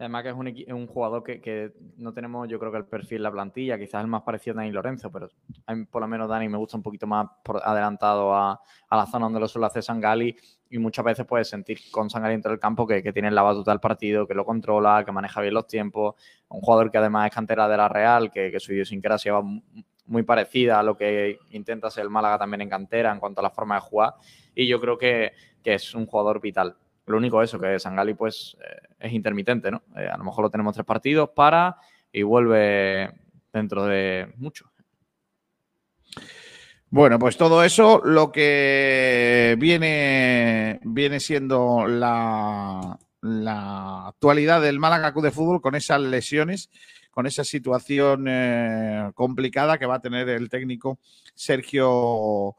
Además 0.00 0.22
que 0.22 0.28
es 0.28 0.68
un, 0.72 0.86
jugador 0.86 1.24
que, 1.24 1.72
no 1.96 2.12
tenemos, 2.12 2.48
yo 2.48 2.60
creo 2.60 2.70
que 2.70 2.78
el 2.78 2.84
perfil 2.84 3.20
la 3.20 3.32
plantilla, 3.32 3.76
quizás 3.76 4.00
el 4.00 4.06
más 4.06 4.22
parecido 4.22 4.54
a 4.54 4.62
Dani 4.62 4.70
Lorenzo, 4.70 5.10
pero 5.10 5.28
a 5.66 5.74
mí, 5.74 5.86
por 5.86 6.00
lo 6.00 6.06
menos 6.06 6.28
Dani 6.28 6.48
me 6.48 6.56
gusta 6.56 6.76
un 6.76 6.84
poquito 6.84 7.08
más 7.08 7.26
por 7.42 7.60
adelantado 7.64 8.32
a, 8.32 8.60
a 8.88 8.96
la 8.96 9.06
zona 9.06 9.26
donde 9.26 9.40
lo 9.40 9.48
suele 9.48 9.66
hacer 9.66 9.82
Sangali 9.82 10.36
y 10.70 10.78
muchas 10.78 11.04
veces 11.04 11.26
puedes 11.26 11.48
sentir 11.48 11.80
con 11.90 12.08
Sangali 12.10 12.34
dentro 12.34 12.52
del 12.52 12.60
campo 12.60 12.86
que, 12.86 13.02
que 13.02 13.12
tiene 13.12 13.28
la 13.32 13.42
batuta 13.42 13.72
del 13.72 13.80
partido, 13.80 14.24
que 14.24 14.34
lo 14.34 14.44
controla, 14.44 15.04
que 15.04 15.10
maneja 15.10 15.40
bien 15.40 15.54
los 15.54 15.66
tiempos, 15.66 16.14
un 16.48 16.60
jugador 16.60 16.92
que 16.92 16.98
además 16.98 17.26
es 17.26 17.34
cantera 17.34 17.68
de 17.68 17.76
la 17.76 17.88
Real, 17.88 18.30
que, 18.30 18.52
que 18.52 18.60
su 18.60 18.72
idiosincrasia 18.72 19.32
va 19.32 19.42
mu- 19.42 19.62
muy 20.06 20.22
parecida 20.22 20.78
a 20.78 20.82
lo 20.84 20.96
que 20.96 21.40
intenta 21.50 21.90
ser 21.90 22.04
el 22.04 22.10
Málaga 22.10 22.38
también 22.38 22.60
en 22.60 22.68
cantera 22.68 23.12
en 23.12 23.18
cuanto 23.18 23.40
a 23.40 23.42
la 23.42 23.50
forma 23.50 23.74
de 23.74 23.80
jugar 23.80 24.14
y 24.54 24.68
yo 24.68 24.80
creo 24.80 24.96
que, 24.96 25.32
que 25.60 25.74
es 25.74 25.92
un 25.92 26.06
jugador 26.06 26.40
vital. 26.40 26.76
Lo 27.08 27.16
único 27.16 27.42
eso, 27.42 27.58
que 27.58 27.78
Sangali 27.78 28.14
pues 28.14 28.56
eh, 28.60 28.88
es 28.98 29.12
intermitente, 29.12 29.70
¿no? 29.70 29.82
Eh, 29.96 30.08
a 30.08 30.16
lo 30.16 30.24
mejor 30.24 30.44
lo 30.44 30.50
tenemos 30.50 30.74
tres 30.74 30.86
partidos, 30.86 31.30
para 31.30 31.76
y 32.12 32.22
vuelve 32.22 33.12
dentro 33.52 33.84
de 33.86 34.32
mucho. 34.36 34.70
Bueno, 36.90 37.18
pues 37.18 37.36
todo 37.36 37.64
eso 37.64 38.00
lo 38.02 38.32
que 38.32 39.56
viene, 39.58 40.80
viene 40.84 41.20
siendo 41.20 41.86
la, 41.86 42.98
la 43.20 44.08
actualidad 44.08 44.62
del 44.62 44.78
Málaga 44.78 45.12
Club 45.12 45.24
de 45.24 45.30
Fútbol 45.30 45.60
con 45.60 45.74
esas 45.74 46.00
lesiones, 46.00 46.70
con 47.10 47.26
esa 47.26 47.44
situación 47.44 48.26
eh, 48.28 49.10
complicada 49.14 49.76
que 49.76 49.86
va 49.86 49.96
a 49.96 50.00
tener 50.00 50.28
el 50.30 50.48
técnico 50.48 50.98
Sergio 51.34 52.56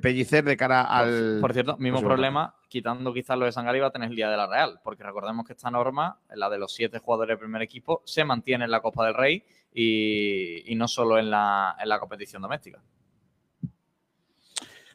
Pellicer 0.00 0.44
de 0.44 0.56
cara 0.56 0.82
al... 0.82 1.38
Por 1.40 1.52
cierto, 1.52 1.76
mismo 1.76 2.00
problema, 2.00 2.54
quitando 2.68 3.12
quizás 3.12 3.38
lo 3.38 3.44
de 3.44 3.52
Sangali, 3.52 3.80
va 3.80 3.88
a 3.88 3.90
tener 3.90 4.08
el 4.08 4.16
día 4.16 4.30
de 4.30 4.36
la 4.36 4.46
Real, 4.46 4.80
porque 4.82 5.02
recordemos 5.02 5.46
que 5.46 5.52
esta 5.52 5.70
norma, 5.70 6.18
la 6.34 6.48
de 6.48 6.58
los 6.58 6.72
siete 6.72 6.98
jugadores 6.98 7.32
del 7.32 7.38
primer 7.38 7.62
equipo, 7.62 8.02
se 8.04 8.24
mantiene 8.24 8.64
en 8.64 8.70
la 8.70 8.80
Copa 8.80 9.04
del 9.04 9.14
Rey 9.14 9.44
y, 9.72 10.72
y 10.72 10.74
no 10.74 10.88
solo 10.88 11.18
en 11.18 11.30
la, 11.30 11.76
en 11.78 11.88
la 11.88 11.98
competición 11.98 12.40
doméstica. 12.40 12.80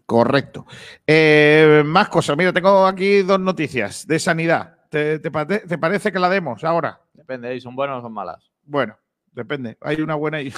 Correcto. 0.05 0.65
Eh, 1.05 1.83
más 1.85 2.09
cosas. 2.09 2.35
Mira, 2.35 2.51
tengo 2.51 2.87
aquí 2.87 3.21
dos 3.21 3.39
noticias 3.39 4.07
de 4.07 4.17
sanidad. 4.17 4.75
¿Te, 4.89 5.19
te 5.19 5.77
parece 5.77 6.11
que 6.11 6.17
la 6.17 6.29
demos 6.29 6.63
ahora? 6.63 6.99
Depende, 7.13 7.55
¿y 7.55 7.61
son 7.61 7.75
buenas 7.75 7.99
o 7.99 8.01
son 8.01 8.13
malas? 8.13 8.49
Bueno, 8.63 8.97
depende. 9.31 9.77
Hay 9.81 10.01
una 10.01 10.15
buena 10.15 10.41
y... 10.41 10.51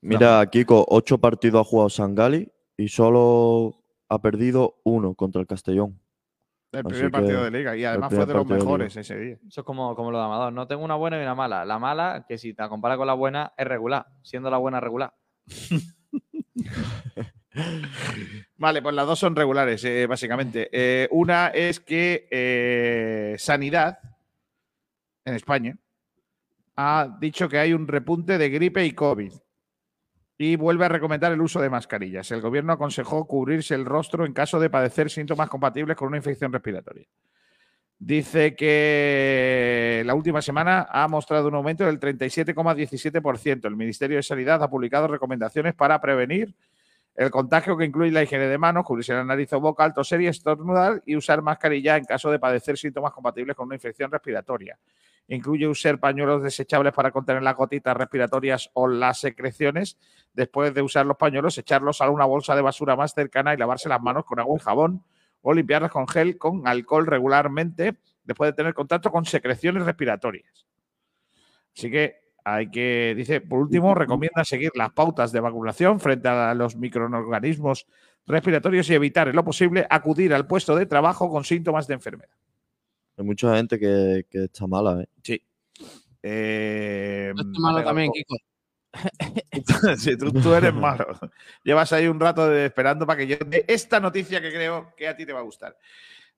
Mira, 0.00 0.44
Kiko, 0.46 0.86
ocho 0.88 1.18
partidos 1.18 1.60
ha 1.60 1.68
jugado 1.68 1.90
Sangali 1.90 2.50
y 2.76 2.88
solo 2.88 3.82
ha 4.08 4.20
perdido 4.20 4.80
uno 4.84 5.14
contra 5.14 5.40
el 5.40 5.46
Castellón. 5.46 6.00
El 6.72 6.80
Así 6.80 6.88
primer 6.88 7.10
partido 7.12 7.44
de 7.44 7.50
liga. 7.50 7.76
Y 7.76 7.84
además 7.84 8.12
fue 8.12 8.26
de 8.26 8.34
los 8.34 8.48
de 8.48 8.54
mejores 8.56 8.96
ese 8.96 9.16
día. 9.16 9.38
Eso 9.46 9.60
es 9.60 9.64
como, 9.64 9.94
como 9.94 10.10
lo 10.10 10.18
de 10.18 10.24
Amador. 10.24 10.52
No 10.52 10.66
tengo 10.66 10.84
una 10.84 10.96
buena 10.96 11.18
y 11.18 11.22
una 11.22 11.36
mala. 11.36 11.64
La 11.64 11.78
mala, 11.78 12.24
que 12.28 12.36
si 12.36 12.52
te 12.52 12.68
compara 12.68 12.96
con 12.96 13.06
la 13.06 13.14
buena, 13.14 13.52
es 13.56 13.66
regular, 13.66 14.06
siendo 14.22 14.50
la 14.50 14.58
buena 14.58 14.80
regular. 14.80 15.14
Vale, 18.56 18.82
pues 18.82 18.94
las 18.94 19.06
dos 19.06 19.18
son 19.20 19.36
regulares, 19.36 19.84
eh, 19.84 20.06
básicamente. 20.08 20.68
Eh, 20.72 21.08
una 21.12 21.48
es 21.48 21.78
que 21.78 22.26
eh, 22.30 23.36
Sanidad 23.38 24.00
en 25.24 25.34
España, 25.34 25.76
ha 26.76 27.16
dicho 27.20 27.48
que 27.48 27.58
hay 27.58 27.72
un 27.72 27.88
repunte 27.88 28.38
de 28.38 28.50
gripe 28.50 28.84
y 28.84 28.92
COVID 28.92 29.32
y 30.36 30.56
vuelve 30.56 30.84
a 30.84 30.88
recomendar 30.88 31.32
el 31.32 31.40
uso 31.40 31.60
de 31.60 31.70
mascarillas. 31.70 32.30
El 32.30 32.40
gobierno 32.40 32.72
aconsejó 32.72 33.26
cubrirse 33.26 33.74
el 33.74 33.84
rostro 33.84 34.26
en 34.26 34.32
caso 34.32 34.58
de 34.58 34.70
padecer 34.70 35.10
síntomas 35.10 35.48
compatibles 35.48 35.96
con 35.96 36.08
una 36.08 36.16
infección 36.16 36.52
respiratoria. 36.52 37.06
Dice 37.98 38.56
que 38.56 40.02
la 40.04 40.14
última 40.14 40.42
semana 40.42 40.86
ha 40.90 41.06
mostrado 41.08 41.48
un 41.48 41.54
aumento 41.54 41.84
del 41.86 42.00
37,17%. 42.00 43.66
El 43.66 43.76
Ministerio 43.76 44.16
de 44.16 44.22
Sanidad 44.22 44.62
ha 44.62 44.68
publicado 44.68 45.06
recomendaciones 45.06 45.74
para 45.74 46.00
prevenir 46.00 46.54
el 47.16 47.30
contagio 47.30 47.76
que 47.76 47.84
incluye 47.84 48.10
la 48.10 48.24
higiene 48.24 48.48
de 48.48 48.58
manos, 48.58 48.84
cubrirse 48.84 49.12
la 49.12 49.22
nariz 49.22 49.52
o 49.52 49.60
boca, 49.60 49.92
toser 49.92 50.20
y 50.20 50.26
estornudar 50.26 51.00
y 51.06 51.14
usar 51.16 51.42
mascarilla 51.42 51.96
en 51.96 52.04
caso 52.04 52.30
de 52.30 52.40
padecer 52.40 52.76
síntomas 52.76 53.12
compatibles 53.12 53.54
con 53.54 53.66
una 53.66 53.76
infección 53.76 54.10
respiratoria. 54.10 54.78
Incluye 55.28 55.68
usar 55.68 56.00
pañuelos 56.00 56.42
desechables 56.42 56.92
para 56.92 57.12
contener 57.12 57.42
las 57.42 57.54
gotitas 57.54 57.96
respiratorias 57.96 58.70
o 58.74 58.88
las 58.88 59.20
secreciones. 59.20 59.96
Después 60.32 60.74
de 60.74 60.82
usar 60.82 61.06
los 61.06 61.16
pañuelos, 61.16 61.56
echarlos 61.56 62.00
a 62.00 62.10
una 62.10 62.24
bolsa 62.24 62.56
de 62.56 62.62
basura 62.62 62.96
más 62.96 63.14
cercana 63.14 63.54
y 63.54 63.56
lavarse 63.56 63.88
las 63.88 64.02
manos 64.02 64.24
con 64.24 64.40
agua 64.40 64.58
y 64.58 64.62
jabón 64.62 65.04
o 65.40 65.54
limpiarlas 65.54 65.92
con 65.92 66.08
gel 66.08 66.36
con 66.36 66.66
alcohol 66.66 67.06
regularmente 67.06 67.96
después 68.24 68.50
de 68.50 68.54
tener 68.54 68.74
contacto 68.74 69.12
con 69.12 69.24
secreciones 69.24 69.84
respiratorias. 69.84 70.66
Así 71.76 71.90
que 71.90 72.23
hay 72.44 72.70
que, 72.70 73.14
dice, 73.16 73.40
por 73.40 73.60
último, 73.60 73.94
recomienda 73.94 74.44
seguir 74.44 74.70
las 74.74 74.92
pautas 74.92 75.32
de 75.32 75.40
vacunación 75.40 75.98
frente 75.98 76.28
a 76.28 76.54
los 76.54 76.76
microorganismos 76.76 77.86
respiratorios 78.26 78.88
y 78.90 78.94
evitar 78.94 79.28
en 79.28 79.36
lo 79.36 79.44
posible 79.44 79.86
acudir 79.90 80.32
al 80.34 80.46
puesto 80.46 80.76
de 80.76 80.86
trabajo 80.86 81.30
con 81.30 81.44
síntomas 81.44 81.86
de 81.86 81.94
enfermedad. 81.94 82.30
Hay 83.16 83.24
mucha 83.24 83.56
gente 83.56 83.78
que, 83.78 84.26
que 84.28 84.44
está 84.44 84.66
mala, 84.66 85.02
¿eh? 85.02 85.08
Sí. 85.22 85.42
Eh, 86.22 87.32
Yo 87.36 87.42
estoy 87.42 87.62
malo 87.62 87.84
también, 87.84 88.10
otro- 88.10 88.18
Kiko. 88.18 88.36
Sí, 89.98 90.16
tú, 90.16 90.32
tú 90.32 90.54
eres 90.54 90.72
malo. 90.74 91.06
Llevas 91.62 91.92
ahí 91.92 92.06
un 92.06 92.18
rato 92.20 92.48
de- 92.48 92.66
esperando 92.66 93.06
para 93.06 93.18
que 93.18 93.26
yo 93.26 93.36
dé 93.46 93.64
esta 93.68 94.00
noticia 94.00 94.40
que 94.40 94.50
creo 94.50 94.92
que 94.96 95.08
a 95.08 95.16
ti 95.16 95.26
te 95.26 95.32
va 95.32 95.40
a 95.40 95.44
gustar. 95.44 95.76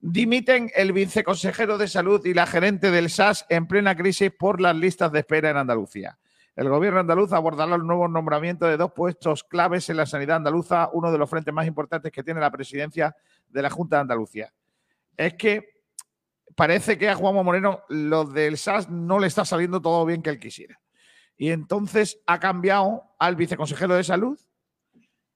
Dimiten 0.00 0.70
el 0.74 0.92
viceconsejero 0.92 1.78
de 1.78 1.88
salud 1.88 2.24
y 2.24 2.34
la 2.34 2.46
gerente 2.46 2.90
del 2.90 3.10
SAS 3.10 3.46
en 3.48 3.66
plena 3.66 3.96
crisis 3.96 4.30
por 4.30 4.60
las 4.60 4.76
listas 4.76 5.10
de 5.10 5.20
espera 5.20 5.50
en 5.50 5.56
Andalucía. 5.56 6.18
El 6.56 6.70
gobierno 6.70 7.00
andaluz 7.00 7.34
abordará 7.34 7.74
el 7.74 7.86
nuevo 7.86 8.08
nombramiento 8.08 8.64
de 8.64 8.78
dos 8.78 8.92
puestos 8.92 9.44
claves 9.44 9.90
en 9.90 9.98
la 9.98 10.06
sanidad 10.06 10.36
andaluza, 10.36 10.88
uno 10.94 11.12
de 11.12 11.18
los 11.18 11.28
frentes 11.28 11.52
más 11.52 11.66
importantes 11.66 12.10
que 12.10 12.22
tiene 12.22 12.40
la 12.40 12.50
presidencia 12.50 13.14
de 13.48 13.62
la 13.62 13.68
Junta 13.68 13.96
de 13.96 14.02
Andalucía. 14.02 14.52
Es 15.18 15.34
que 15.34 15.82
parece 16.54 16.96
que 16.96 17.10
a 17.10 17.14
Juanma 17.14 17.42
Moreno 17.42 17.82
lo 17.90 18.24
del 18.24 18.56
SAS 18.56 18.88
no 18.88 19.18
le 19.18 19.26
está 19.26 19.44
saliendo 19.44 19.82
todo 19.82 20.06
bien 20.06 20.22
que 20.22 20.30
él 20.30 20.38
quisiera. 20.38 20.80
Y 21.36 21.50
entonces 21.50 22.20
ha 22.26 22.40
cambiado 22.40 23.02
al 23.18 23.36
viceconsejero 23.36 23.94
de 23.94 24.04
salud 24.04 24.40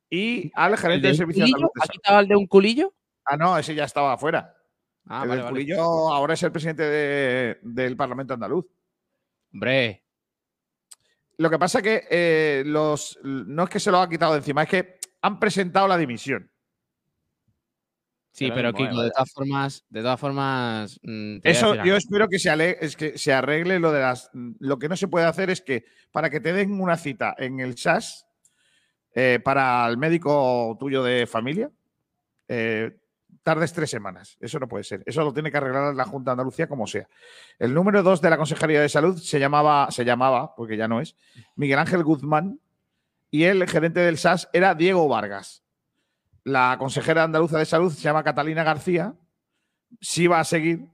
y 0.09 0.51
al 0.55 0.73
¿El 0.73 0.79
gerente 0.79 1.09
de 1.09 1.13
de 1.13 1.19
salud. 1.19 1.35
de 1.35 1.83
¿Ha 1.83 1.87
quitado 1.87 2.21
el 2.21 2.29
de 2.29 2.37
un 2.37 2.47
culillo? 2.47 2.95
Ah, 3.33 3.37
no, 3.37 3.57
ese 3.57 3.75
ya 3.75 3.85
estaba 3.85 4.15
afuera. 4.15 4.55
Ah, 5.07 5.23
el 5.23 5.29
vale, 5.29 5.35
del 5.37 5.45
vale. 5.45 5.53
Culillo 5.55 6.13
ahora 6.13 6.35
es 6.35 6.43
el 6.43 6.51
presidente 6.53 6.83
de- 6.83 7.59
del 7.63 7.97
Parlamento 7.97 8.35
andaluz. 8.35 8.67
Hombre, 9.53 10.05
Lo 11.39 11.49
que 11.49 11.59
pasa 11.59 11.81
que 11.81 12.07
eh, 12.11 12.63
los, 12.67 13.19
no 13.23 13.65
es 13.65 13.71
que 13.71 13.81
se 13.81 13.91
lo 13.91 13.99
ha 14.01 14.09
quitado 14.09 14.33
de 14.33 14.39
encima, 14.39 14.65
es 14.65 14.69
que 14.69 14.99
han 15.23 15.39
presentado 15.41 15.89
la 15.89 15.97
dimisión. 15.97 16.51
sí, 18.33 18.51
pero 18.55 18.73
Kiko, 18.73 19.01
eh, 19.01 19.05
de 19.05 19.11
todas 19.11 19.33
formas, 19.33 19.85
de 19.89 20.01
todas 20.03 20.21
formas, 20.21 21.01
mm, 21.03 21.39
Eso 21.43 21.75
yo 21.85 21.97
espero 21.97 22.29
que 22.29 22.39
se, 22.39 22.51
ale- 22.51 22.77
es 22.81 22.95
que 22.97 23.17
se 23.19 23.33
arregle 23.33 23.79
lo 23.81 23.91
de 23.93 24.01
las. 24.01 24.31
Lo 24.33 24.79
que 24.79 24.89
no 24.89 24.97
se 24.97 25.09
puede 25.09 25.27
hacer 25.27 25.51
es 25.51 25.61
que 25.63 25.85
para 26.13 26.31
que 26.31 26.41
te 26.41 26.53
den 26.53 26.81
una 26.81 26.97
cita 26.97 27.35
en 27.39 27.61
el 27.61 27.77
SAS 27.79 28.27
eh, 29.15 29.41
para 29.43 29.87
el 29.89 29.97
médico 29.97 30.77
tuyo 30.79 31.03
de 31.03 31.27
familia, 31.27 31.71
eh, 32.49 33.00
tardes 33.43 33.73
tres 33.73 33.91
semanas. 33.91 34.37
Eso 34.41 34.59
no 34.59 34.69
puede 34.69 34.85
ser. 34.85 35.03
Eso 35.07 35.23
lo 35.23 35.33
tiene 35.33 35.51
que 35.51 35.57
arreglar 35.57 35.95
la 35.95 36.05
Junta 36.05 36.31
de 36.31 36.33
Andalucía 36.33 36.69
como 36.69 36.87
sea. 36.87 37.09
El 37.59 37.75
número 37.75 38.03
dos 38.03 38.21
de 38.21 38.31
la 38.31 38.37
Consejería 38.37 38.81
de 38.81 38.89
Salud 38.89 39.19
se 39.19 39.39
llamaba, 39.39 39.91
se 39.91 40.05
llamaba, 40.05 40.55
porque 40.55 40.77
ya 40.77 40.89
no 40.89 41.01
es, 41.01 41.17
Miguel 41.57 41.79
Ángel 41.79 42.05
Guzmán, 42.05 42.61
y 43.31 43.45
el 43.45 43.67
gerente 43.69 44.01
del 44.01 44.19
SAS 44.19 44.49
era 44.53 44.75
Diego 44.75 45.09
Vargas. 45.09 45.63
La 46.45 46.77
consejera 46.79 47.25
andaluza 47.25 47.59
de 47.59 47.67
salud 47.67 47.93
se 47.93 48.01
llama 48.01 48.25
Catalina 48.25 48.65
García. 48.65 49.15
Sí 50.01 50.27
va 50.27 50.41
a 50.41 50.45
seguir, 50.45 50.89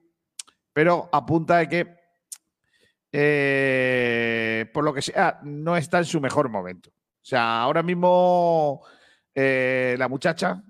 pero 0.73 1.09
apunta 1.13 1.59
de 1.59 1.69
que, 1.69 1.97
eh, 3.13 4.71
por 4.75 4.85
lo 4.85 4.93
que 4.93 5.03
sea, 5.03 5.41
no 5.43 5.77
está 5.77 5.99
en 5.99 6.05
su 6.05 6.21
mejor 6.21 6.49
momento. 6.49 6.91
O 6.91 7.29
sea, 7.29 7.63
ahora 7.63 7.83
mismo 7.83 8.83
eh, 9.35 9.97
la 9.99 10.09
muchacha, 10.09 10.63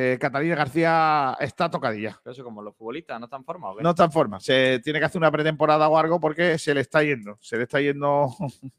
eh, 0.00 0.16
Catalina 0.16 0.54
García, 0.54 1.36
está 1.40 1.68
tocadilla. 1.68 2.20
Pero 2.22 2.32
eso 2.32 2.44
como 2.44 2.62
los 2.62 2.76
futbolistas, 2.76 3.18
¿no 3.18 3.26
están 3.26 3.44
formados? 3.44 3.74
¿o 3.74 3.78
qué? 3.78 3.82
No 3.82 3.90
está 3.90 4.04
en 4.04 4.12
forma. 4.12 4.38
Se 4.38 4.78
tiene 4.84 5.00
que 5.00 5.06
hacer 5.06 5.18
una 5.18 5.32
pretemporada 5.32 5.88
o 5.88 5.98
algo 5.98 6.20
porque 6.20 6.56
se 6.56 6.72
le 6.72 6.82
está 6.82 7.02
yendo. 7.02 7.36
Se 7.40 7.56
le 7.56 7.64
está 7.64 7.80
yendo. 7.80 8.28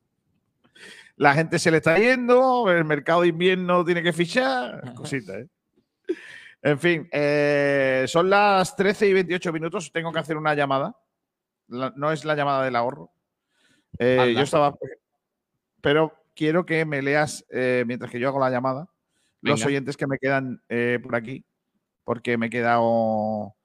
La 1.17 1.33
gente 1.33 1.59
se 1.59 1.71
le 1.71 1.77
está 1.77 1.97
yendo. 1.97 2.71
El 2.71 2.85
mercado 2.85 3.23
de 3.23 3.27
invierno 3.27 3.83
tiene 3.83 4.01
que 4.01 4.13
fichar. 4.13 4.93
Cositas, 4.95 5.35
¿eh? 5.35 5.49
En 6.61 6.79
fin, 6.79 7.09
eh, 7.11 8.05
son 8.07 8.29
las 8.29 8.73
13 8.77 9.07
y 9.07 9.13
28 9.13 9.51
minutos. 9.51 9.91
Tengo 9.91 10.13
que 10.13 10.19
hacer 10.19 10.37
una 10.37 10.53
llamada. 10.55 10.95
La- 11.67 11.91
no 11.97 12.13
es 12.13 12.23
la 12.23 12.35
llamada 12.35 12.63
del 12.63 12.77
ahorro. 12.77 13.11
Eh, 13.97 14.33
yo 14.33 14.41
estaba. 14.43 14.77
Pero 15.81 16.13
quiero 16.33 16.65
que 16.65 16.85
me 16.85 17.01
leas 17.01 17.45
mientras 17.85 18.09
que 18.09 18.21
yo 18.21 18.29
hago 18.29 18.39
la 18.39 18.49
llamada. 18.49 18.87
Los 19.41 19.65
oyentes 19.65 19.95
que 19.97 20.07
me 20.07 20.17
quedan 20.17 20.61
eh, 20.69 20.99
por 21.01 21.15
aquí. 21.15 21.45
Porque 22.03 22.37
me 22.37 22.47
he 22.47 22.49
quedado. 22.49 23.55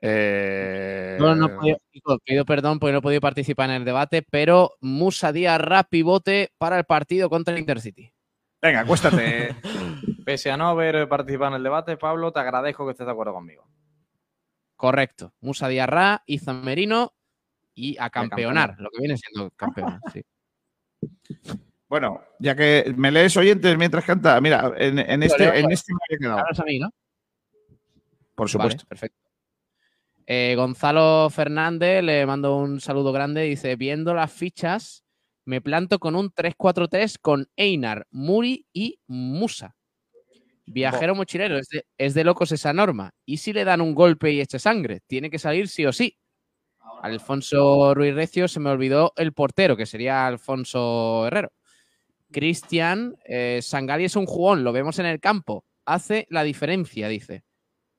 eh, 0.00 1.16
no 1.20 1.32
he 1.46 1.48
podido- 1.50 2.18
pido 2.24 2.44
perdón 2.46 2.78
porque 2.78 2.92
no 2.92 2.98
he 2.98 3.02
podido 3.02 3.20
participar 3.20 3.68
en 3.70 3.76
el 3.76 3.84
debate, 3.84 4.22
pero 4.28 4.72
Musa 4.80 5.32
Díaz 5.32 5.60
Rap 5.60 5.88
pivote 5.90 6.52
para 6.58 6.78
el 6.78 6.84
partido 6.84 7.28
contra 7.28 7.52
el 7.54 7.60
Intercity. 7.60 8.10
Venga, 8.62 8.80
acuéstate. 8.80 9.54
Pese 10.24 10.50
a 10.50 10.56
no 10.56 10.68
haber 10.68 11.08
participado 11.08 11.50
en 11.50 11.56
el 11.58 11.62
debate, 11.62 11.96
Pablo, 11.96 12.32
te 12.32 12.40
agradezco 12.40 12.84
que 12.86 12.92
estés 12.92 13.06
de 13.06 13.12
acuerdo 13.12 13.32
conmigo. 13.34 13.66
Correcto. 14.76 15.34
Musa 15.40 15.68
Díaz 15.68 15.88
Rap, 15.88 16.22
Izan 16.26 16.62
Merino 16.64 17.12
y 17.74 17.96
a 17.98 18.08
campeonar, 18.10 18.70
campeonar. 18.70 18.80
lo 18.80 18.90
que 18.90 18.98
viene 19.00 19.16
siendo 19.18 19.50
campeonar. 19.52 20.00
sí. 20.12 20.22
bueno, 21.90 22.22
ya 22.38 22.54
que 22.54 22.94
me 22.96 23.10
lees 23.10 23.36
oyentes 23.36 23.76
mientras 23.76 24.04
canta. 24.04 24.40
Mira, 24.40 24.72
en, 24.76 25.00
en 25.00 25.24
este, 25.24 25.40
leo, 25.40 25.54
en 25.54 25.72
este 25.72 25.92
me 25.92 25.98
había 26.08 26.18
quedado. 26.18 26.38
Hablas 26.38 26.60
a 26.60 26.64
mí, 26.64 26.78
¿no? 26.78 26.90
Por 28.36 28.48
supuesto. 28.48 28.84
Vale, 28.84 28.88
perfecto. 28.88 29.18
Eh, 30.24 30.54
Gonzalo 30.56 31.28
Fernández 31.30 32.04
le 32.04 32.24
mando 32.26 32.56
un 32.58 32.80
saludo 32.80 33.10
grande. 33.10 33.42
Dice: 33.42 33.74
Viendo 33.74 34.14
las 34.14 34.32
fichas, 34.32 35.02
me 35.44 35.60
planto 35.60 35.98
con 35.98 36.14
un 36.14 36.30
3-4-3 36.30 37.18
con 37.20 37.48
Einar, 37.56 38.06
Muri 38.12 38.68
y 38.72 39.00
Musa. 39.08 39.74
Viajero 40.66 41.16
mochilero, 41.16 41.58
es 41.58 41.66
de, 41.70 41.84
es 41.98 42.14
de 42.14 42.22
locos 42.22 42.52
esa 42.52 42.72
norma. 42.72 43.10
¿Y 43.26 43.38
si 43.38 43.52
le 43.52 43.64
dan 43.64 43.80
un 43.80 43.96
golpe 43.96 44.30
y 44.30 44.40
eche 44.40 44.60
sangre? 44.60 45.00
Tiene 45.08 45.28
que 45.28 45.40
salir 45.40 45.66
sí 45.66 45.84
o 45.84 45.92
sí. 45.92 46.16
Alfonso 47.02 47.94
Ruiz 47.94 48.14
Recio 48.14 48.46
se 48.46 48.60
me 48.60 48.70
olvidó 48.70 49.12
el 49.16 49.32
portero, 49.32 49.76
que 49.76 49.86
sería 49.86 50.28
Alfonso 50.28 51.26
Herrero. 51.26 51.50
Cristian, 52.30 53.16
eh, 53.24 53.60
Sangali 53.62 54.04
es 54.04 54.16
un 54.16 54.26
jugón, 54.26 54.64
lo 54.64 54.72
vemos 54.72 54.98
en 54.98 55.06
el 55.06 55.20
campo. 55.20 55.64
Hace 55.84 56.26
la 56.30 56.42
diferencia, 56.42 57.08
dice. 57.08 57.44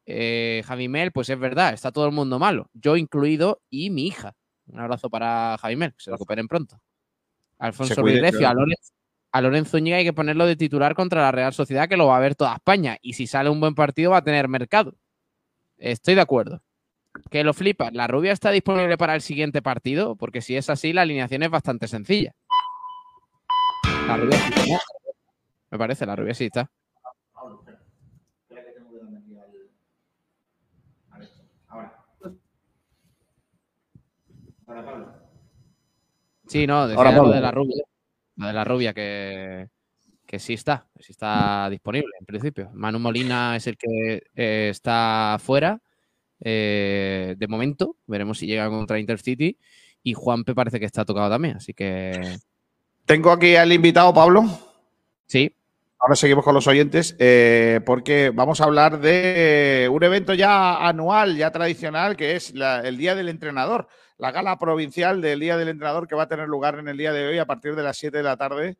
Eh, 0.05 0.63
Javimel, 0.65 1.11
pues 1.11 1.29
es 1.29 1.39
verdad, 1.39 1.73
está 1.73 1.91
todo 1.91 2.05
el 2.05 2.11
mundo 2.11 2.39
malo, 2.39 2.69
yo 2.73 2.97
incluido 2.97 3.61
y 3.69 3.89
mi 3.89 4.07
hija. 4.07 4.33
Un 4.67 4.79
abrazo 4.79 5.09
para 5.09 5.57
Javimel, 5.59 5.93
que 5.93 6.03
se 6.03 6.11
recuperen 6.11 6.47
pronto. 6.47 6.81
Alfonso 7.59 8.01
cuide, 8.01 8.13
Ruiz 8.13 8.21
Recio, 8.23 8.39
claro. 8.39 8.59
a 8.59 8.61
Lorenzo, 8.61 8.93
a 9.31 9.41
Lorenzo 9.41 9.71
Zúñiga 9.71 9.97
hay 9.97 10.03
que 10.03 10.13
ponerlo 10.13 10.45
de 10.45 10.55
titular 10.55 10.95
contra 10.95 11.21
la 11.21 11.31
Real 11.31 11.53
Sociedad, 11.53 11.87
que 11.87 11.97
lo 11.97 12.07
va 12.07 12.17
a 12.17 12.19
ver 12.19 12.35
toda 12.35 12.55
España. 12.55 12.97
Y 13.01 13.13
si 13.13 13.27
sale 13.27 13.49
un 13.49 13.59
buen 13.59 13.75
partido, 13.75 14.11
va 14.11 14.17
a 14.17 14.23
tener 14.23 14.47
mercado. 14.47 14.95
Estoy 15.77 16.15
de 16.15 16.21
acuerdo. 16.21 16.61
Que 17.29 17.43
lo 17.43 17.53
flipa. 17.53 17.91
¿La 17.91 18.07
rubia 18.07 18.31
está 18.31 18.51
disponible 18.51 18.97
para 18.97 19.15
el 19.15 19.21
siguiente 19.21 19.61
partido? 19.61 20.15
Porque 20.15 20.41
si 20.41 20.55
es 20.55 20.69
así, 20.69 20.93
la 20.93 21.03
alineación 21.03 21.43
es 21.43 21.49
bastante 21.49 21.87
sencilla. 21.87 22.33
La 24.07 24.17
rubia 24.17 24.37
sí 24.37 24.53
está. 24.53 24.79
Me 25.71 25.77
parece, 25.77 26.05
la 26.05 26.15
rubia 26.15 26.33
sí 26.33 26.45
está. 26.45 26.69
Sí, 36.47 36.67
no, 36.67 36.87
decía 36.87 36.97
Ahora, 36.97 37.11
lo 37.11 37.17
Pablo. 37.23 37.33
de 37.33 37.41
la 37.41 37.51
rubia. 37.51 37.83
Lo 38.35 38.47
de 38.47 38.53
la 38.53 38.63
rubia 38.63 38.93
que, 38.93 39.67
que 40.25 40.39
sí 40.39 40.53
está, 40.53 40.87
que 40.95 41.03
sí 41.03 41.11
está 41.13 41.69
disponible 41.69 42.09
en 42.19 42.25
principio. 42.25 42.69
Manu 42.73 42.99
Molina 42.99 43.55
es 43.55 43.67
el 43.67 43.77
que 43.77 44.23
eh, 44.35 44.69
está 44.69 45.37
fuera 45.39 45.79
eh, 46.39 47.35
de 47.37 47.47
momento. 47.47 47.97
Veremos 48.07 48.37
si 48.39 48.47
llega 48.47 48.69
contra 48.69 48.99
Intercity. 48.99 49.57
y 50.03 50.13
Juanpe 50.13 50.55
parece 50.55 50.79
que 50.79 50.85
está 50.85 51.05
tocado 51.05 51.29
también, 51.29 51.57
así 51.57 51.73
que... 51.73 52.11
Tengo 53.11 53.29
aquí 53.33 53.57
al 53.57 53.73
invitado, 53.73 54.13
Pablo. 54.13 54.45
Sí. 55.27 55.53
Ahora 55.99 56.15
seguimos 56.15 56.45
con 56.45 56.53
los 56.55 56.65
oyentes 56.67 57.13
eh, 57.19 57.81
porque 57.85 58.31
vamos 58.33 58.61
a 58.61 58.63
hablar 58.63 59.01
de 59.01 59.89
un 59.91 60.01
evento 60.01 60.33
ya 60.33 60.87
anual, 60.87 61.35
ya 61.35 61.51
tradicional, 61.51 62.15
que 62.15 62.37
es 62.37 62.55
la- 62.55 62.79
el 62.79 62.95
Día 62.95 63.13
del 63.13 63.27
Entrenador, 63.27 63.89
la 64.17 64.31
gala 64.31 64.57
provincial 64.57 65.19
del 65.19 65.41
Día 65.41 65.57
del 65.57 65.67
Entrenador 65.67 66.07
que 66.07 66.15
va 66.15 66.23
a 66.23 66.27
tener 66.29 66.47
lugar 66.47 66.79
en 66.79 66.87
el 66.87 66.95
día 66.95 67.11
de 67.11 67.27
hoy 67.27 67.37
a 67.37 67.45
partir 67.45 67.75
de 67.75 67.83
las 67.83 67.97
7 67.97 68.15
de 68.15 68.23
la 68.23 68.37
tarde 68.37 68.77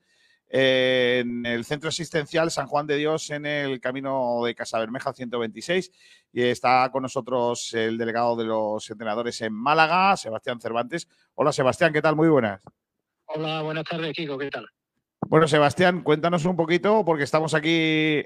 eh, 0.47 1.23
en 1.25 1.45
el 1.45 1.65
Centro 1.65 1.89
Asistencial 1.89 2.51
San 2.51 2.67
Juan 2.67 2.87
de 2.87 2.95
Dios 2.95 3.29
en 3.31 3.45
el 3.45 3.81
camino 3.81 4.45
de 4.45 4.55
Casa 4.55 4.79
Bermeja 4.79 5.11
126. 5.11 5.91
Y 6.31 6.43
está 6.43 6.87
con 6.89 7.03
nosotros 7.03 7.73
el 7.73 7.97
delegado 7.97 8.37
de 8.37 8.45
los 8.45 8.89
entrenadores 8.89 9.41
en 9.41 9.51
Málaga, 9.51 10.15
Sebastián 10.15 10.61
Cervantes. 10.61 11.09
Hola 11.35 11.51
Sebastián, 11.51 11.91
¿qué 11.91 12.01
tal? 12.01 12.15
Muy 12.15 12.29
buenas. 12.29 12.61
Hola, 13.33 13.61
buenas 13.61 13.83
tardes, 13.85 14.13
Kiko, 14.13 14.37
¿qué 14.37 14.49
tal? 14.49 14.67
Bueno, 15.27 15.47
Sebastián, 15.47 16.01
cuéntanos 16.03 16.45
un 16.45 16.55
poquito, 16.55 17.05
porque 17.05 17.23
estamos 17.23 17.53
aquí. 17.53 17.69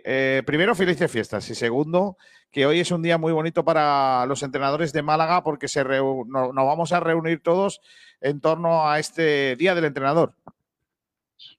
eh, 0.04 0.42
primero, 0.46 0.74
felices 0.76 1.12
fiestas. 1.12 1.50
Y 1.50 1.56
segundo, 1.56 2.18
que 2.52 2.66
hoy 2.66 2.80
es 2.80 2.90
un 2.92 3.02
día 3.04 3.18
muy 3.18 3.32
bonito 3.34 3.64
para 3.64 4.26
los 4.26 4.42
entrenadores 4.44 4.94
de 4.94 5.04
Málaga, 5.04 5.44
porque 5.44 5.68
se 5.68 5.84
reu- 5.84 6.26
no- 6.28 6.54
nos 6.54 6.66
vamos 6.66 6.92
a 6.94 7.00
reunir 7.00 7.42
todos 7.44 7.82
en 8.22 8.42
torno 8.42 8.90
a 8.90 8.98
este 9.00 9.56
Día 9.58 9.76
del 9.76 9.86
Entrenador. 9.86 10.34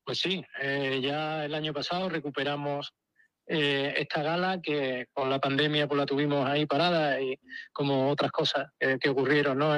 Pues 0.05 0.19
sí, 0.19 0.45
eh, 0.61 1.01
ya 1.03 1.45
el 1.45 1.55
año 1.55 1.73
pasado 1.73 2.09
recuperamos 2.09 2.95
eh, 3.47 3.95
esta 3.99 4.23
gala 4.23 4.61
que 4.61 5.07
con 5.13 5.31
la 5.31 5.39
pandemia 5.39 5.87
pues 5.87 5.99
la 5.99 6.07
tuvimos 6.07 6.49
ahí 6.49 6.67
parada 6.67 7.21
y 7.21 7.39
como 7.73 8.11
otras 8.11 8.33
cosas 8.33 8.67
que 9.01 9.09
ocurrieron 9.09 9.59
¿no? 9.59 9.77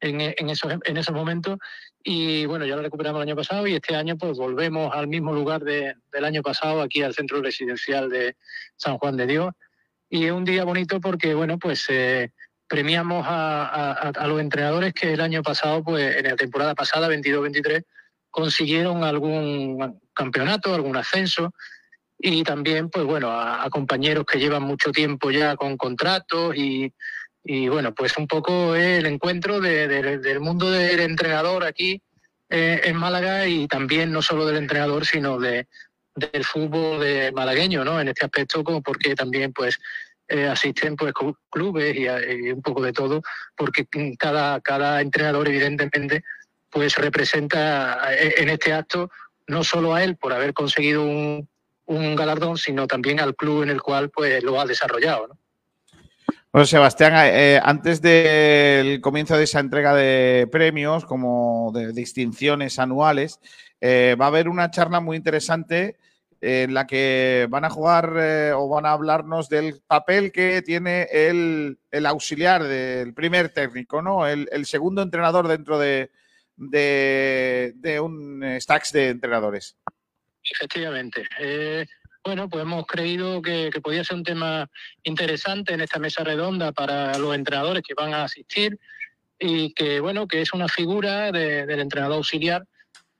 Eh, 0.00 0.34
en, 0.38 0.50
esos, 0.50 0.72
en 0.84 0.96
esos 0.98 1.14
momentos. 1.14 1.58
Y 2.04 2.44
bueno, 2.46 2.66
ya 2.66 2.76
la 2.76 2.82
recuperamos 2.82 3.18
el 3.22 3.28
año 3.28 3.36
pasado 3.36 3.66
y 3.66 3.74
este 3.74 3.96
año 3.96 4.16
pues 4.18 4.36
volvemos 4.36 4.94
al 4.94 5.08
mismo 5.08 5.32
lugar 5.32 5.62
de- 5.64 5.94
del 6.12 6.24
año 6.24 6.42
pasado, 6.42 6.82
aquí 6.82 7.02
al 7.02 7.14
centro 7.14 7.40
residencial 7.40 8.10
de 8.10 8.36
San 8.76 8.98
Juan 8.98 9.16
de 9.16 9.26
Dios. 9.26 9.54
Y 10.10 10.26
es 10.26 10.32
un 10.32 10.44
día 10.44 10.64
bonito 10.64 11.00
porque, 11.00 11.34
bueno, 11.34 11.58
pues 11.58 11.86
eh, 11.88 12.30
premiamos 12.68 13.24
a- 13.26 13.92
a 14.14 14.26
los 14.26 14.40
entrenadores 14.40 14.92
que 14.92 15.14
el 15.14 15.20
año 15.20 15.42
pasado, 15.42 15.82
pues 15.82 16.16
en 16.16 16.24
la 16.24 16.36
temporada 16.36 16.74
pasada, 16.74 17.08
22-23, 17.08 17.82
consiguieron 18.30 19.02
algún 19.02 19.98
campeonato, 20.12 20.74
algún 20.74 20.96
ascenso 20.96 21.54
y 22.18 22.42
también, 22.44 22.90
pues 22.90 23.04
bueno, 23.06 23.30
a, 23.30 23.64
a 23.64 23.70
compañeros 23.70 24.24
que 24.26 24.38
llevan 24.38 24.62
mucho 24.62 24.92
tiempo 24.92 25.30
ya 25.30 25.56
con 25.56 25.76
contratos 25.78 26.54
y, 26.54 26.92
y, 27.46 27.68
bueno, 27.68 27.94
pues 27.94 28.16
un 28.18 28.26
poco 28.26 28.74
el 28.74 29.06
encuentro 29.06 29.60
de- 29.60 29.86
de- 29.88 30.18
del 30.18 30.40
mundo 30.40 30.70
del 30.70 31.00
entrenador 31.00 31.64
aquí 31.64 32.02
eh, 32.50 32.80
en 32.84 32.96
Málaga 32.96 33.46
y 33.46 33.66
también 33.68 34.10
no 34.12 34.22
solo 34.22 34.46
del 34.46 34.56
entrenador, 34.56 35.04
sino 35.06 35.38
de, 35.38 35.66
del 36.14 36.44
fútbol 36.44 37.00
de 37.00 37.32
malagueño, 37.32 37.84
¿no? 37.84 38.00
En 38.00 38.08
este 38.08 38.24
aspecto, 38.24 38.62
como 38.64 38.82
porque 38.82 39.14
también, 39.14 39.52
pues, 39.52 39.78
eh, 40.28 40.46
asisten 40.46 40.96
pues 40.96 41.12
clu- 41.14 41.36
clubes 41.50 41.94
y, 41.96 42.08
un 42.50 42.62
poco 42.62 42.82
de 42.82 42.92
todo, 42.92 43.22
porque 43.56 43.86
cada, 44.18 44.60
cada 44.60 45.00
entrenador, 45.00 45.48
evidentemente, 45.48 46.24
pues 46.70 46.96
representa 46.96 48.12
eh, 48.14 48.34
en 48.38 48.48
este 48.48 48.72
acto 48.72 49.10
no 49.46 49.62
solo 49.62 49.94
a 49.94 50.02
él 50.02 50.16
por 50.16 50.32
haber 50.32 50.52
conseguido 50.52 51.02
un, 51.02 51.48
un 51.86 52.16
galardón, 52.16 52.58
sino 52.58 52.86
también 52.88 53.20
al 53.20 53.36
club 53.36 53.62
en 53.62 53.70
el 53.70 53.80
cual 53.82 54.10
pues 54.10 54.42
lo 54.42 54.60
ha 54.60 54.66
desarrollado. 54.66 55.28
¿no? 55.28 55.38
Bueno, 56.56 56.64
Sebastián, 56.64 57.12
eh, 57.16 57.60
antes 57.62 58.00
del 58.00 59.02
comienzo 59.02 59.36
de 59.36 59.44
esa 59.44 59.60
entrega 59.60 59.94
de 59.94 60.48
premios, 60.50 61.04
como 61.04 61.70
de 61.74 61.92
distinciones 61.92 62.78
anuales, 62.78 63.40
eh, 63.78 64.16
va 64.18 64.24
a 64.24 64.28
haber 64.28 64.48
una 64.48 64.70
charla 64.70 65.00
muy 65.00 65.18
interesante 65.18 65.98
en 66.40 66.72
la 66.72 66.86
que 66.86 67.46
van 67.50 67.66
a 67.66 67.68
jugar 67.68 68.14
eh, 68.18 68.52
o 68.54 68.70
van 68.70 68.86
a 68.86 68.92
hablarnos 68.92 69.50
del 69.50 69.82
papel 69.86 70.32
que 70.32 70.62
tiene 70.62 71.06
el, 71.12 71.78
el 71.90 72.06
auxiliar 72.06 72.64
del 72.64 73.12
primer 73.12 73.50
técnico, 73.50 74.00
¿no? 74.00 74.26
El, 74.26 74.64
segundo 74.64 75.02
entrenador 75.02 75.48
dentro 75.48 75.78
de, 75.78 76.10
de, 76.56 78.00
un 78.00 78.42
stacks 78.58 78.92
de 78.92 79.10
entrenadores. 79.10 79.76
Efectivamente. 80.42 81.22
Bueno, 82.26 82.48
pues 82.48 82.62
hemos 82.62 82.84
creído 82.86 83.40
que, 83.40 83.70
que 83.72 83.80
podía 83.80 84.02
ser 84.04 84.16
un 84.16 84.24
tema 84.24 84.68
interesante 85.04 85.72
en 85.74 85.80
esta 85.80 85.98
mesa 86.00 86.24
redonda 86.24 86.72
para 86.72 87.16
los 87.18 87.34
entrenadores 87.34 87.82
que 87.86 87.94
van 87.94 88.12
a 88.14 88.24
asistir 88.24 88.78
y 89.38 89.72
que, 89.74 90.00
bueno, 90.00 90.26
que 90.26 90.40
es 90.42 90.52
una 90.52 90.66
figura 90.68 91.30
de- 91.30 91.66
del 91.66 91.80
entrenador 91.80 92.16
auxiliar 92.16 92.64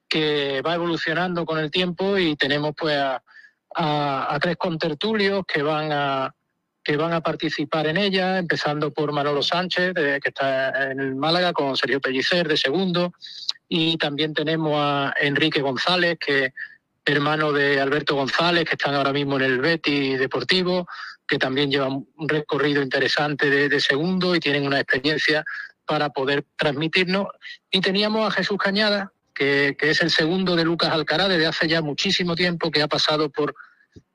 que 0.08 0.60
va 0.62 0.74
evolucionando 0.74 1.44
con 1.44 1.58
el 1.58 1.70
tiempo 1.70 2.18
y 2.18 2.34
tenemos 2.36 2.72
pues 2.76 2.96
a, 2.96 3.22
a- 3.76 4.34
a 4.34 4.38
tres 4.40 4.56
contertulios 4.56 5.44
que 5.46 5.62
van 5.62 5.92
a 5.92 6.32
que 6.82 6.96
van 6.96 7.12
a 7.12 7.20
participar 7.20 7.88
en 7.88 7.96
ella, 7.96 8.38
empezando 8.38 8.92
por 8.92 9.10
Manolo 9.10 9.42
Sánchez, 9.42 9.92
de- 9.92 10.20
que 10.20 10.28
está 10.28 10.90
en 10.92 11.00
el 11.00 11.16
Málaga, 11.16 11.52
con 11.52 11.76
Sergio 11.76 12.00
Pellicer 12.00 12.46
de 12.46 12.56
segundo, 12.56 13.12
y 13.68 13.96
también 13.98 14.32
tenemos 14.34 14.72
a 14.76 15.12
Enrique 15.20 15.60
González, 15.62 16.16
que 16.20 16.52
hermano 17.06 17.52
de 17.52 17.80
Alberto 17.80 18.16
González, 18.16 18.64
que 18.64 18.74
están 18.74 18.94
ahora 18.94 19.12
mismo 19.12 19.36
en 19.36 19.42
el 19.42 19.60
Betis 19.60 20.18
Deportivo, 20.18 20.86
que 21.26 21.38
también 21.38 21.70
llevan 21.70 22.06
un 22.16 22.28
recorrido 22.28 22.82
interesante 22.82 23.48
de, 23.48 23.80
segundo 23.80 24.34
y 24.34 24.40
tienen 24.40 24.66
una 24.66 24.80
experiencia 24.80 25.44
para 25.84 26.10
poder 26.10 26.44
transmitirnos. 26.56 27.28
Y 27.70 27.80
teníamos 27.80 28.26
a 28.26 28.30
Jesús 28.32 28.58
Cañada, 28.58 29.12
que, 29.32 29.76
que 29.78 29.90
es 29.90 30.02
el 30.02 30.10
segundo 30.10 30.56
de 30.56 30.64
Lucas 30.64 30.90
Alcaraz 30.90 31.28
desde 31.28 31.46
hace 31.46 31.68
ya 31.68 31.80
muchísimo 31.80 32.34
tiempo, 32.34 32.70
que 32.70 32.82
ha 32.82 32.88
pasado 32.88 33.30
por, 33.30 33.54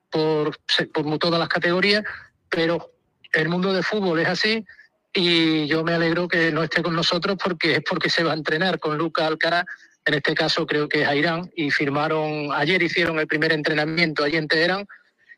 por, 0.10 0.58
por 0.94 1.18
todas 1.18 1.40
las 1.40 1.50
categorías, 1.50 2.04
pero 2.50 2.92
el 3.32 3.50
mundo 3.50 3.74
del 3.74 3.84
fútbol 3.84 4.20
es 4.20 4.28
así 4.28 4.66
y 5.14 5.68
yo 5.68 5.84
me 5.84 5.94
alegro 5.94 6.28
que 6.28 6.52
no 6.52 6.64
esté 6.64 6.82
con 6.82 6.96
nosotros 6.96 7.38
porque 7.42 7.76
es 7.76 7.82
porque 7.88 8.10
se 8.10 8.24
va 8.24 8.32
a 8.32 8.36
entrenar 8.36 8.80
con 8.80 8.98
Lucas 8.98 9.28
Alcaraz, 9.28 9.66
en 10.06 10.14
este 10.14 10.34
caso 10.34 10.66
creo 10.66 10.90
que 10.90 11.04
es 11.04 11.08
a 11.08 11.42
y 11.56 11.72
firmaron, 11.72 12.52
ayer 12.54 12.82
hicieron 12.82 13.20
el 13.20 13.28
primer 13.28 13.54
entrenamiento 13.54 14.24
allí 14.24 14.38
en 14.38 14.48
Teherán 14.48 14.88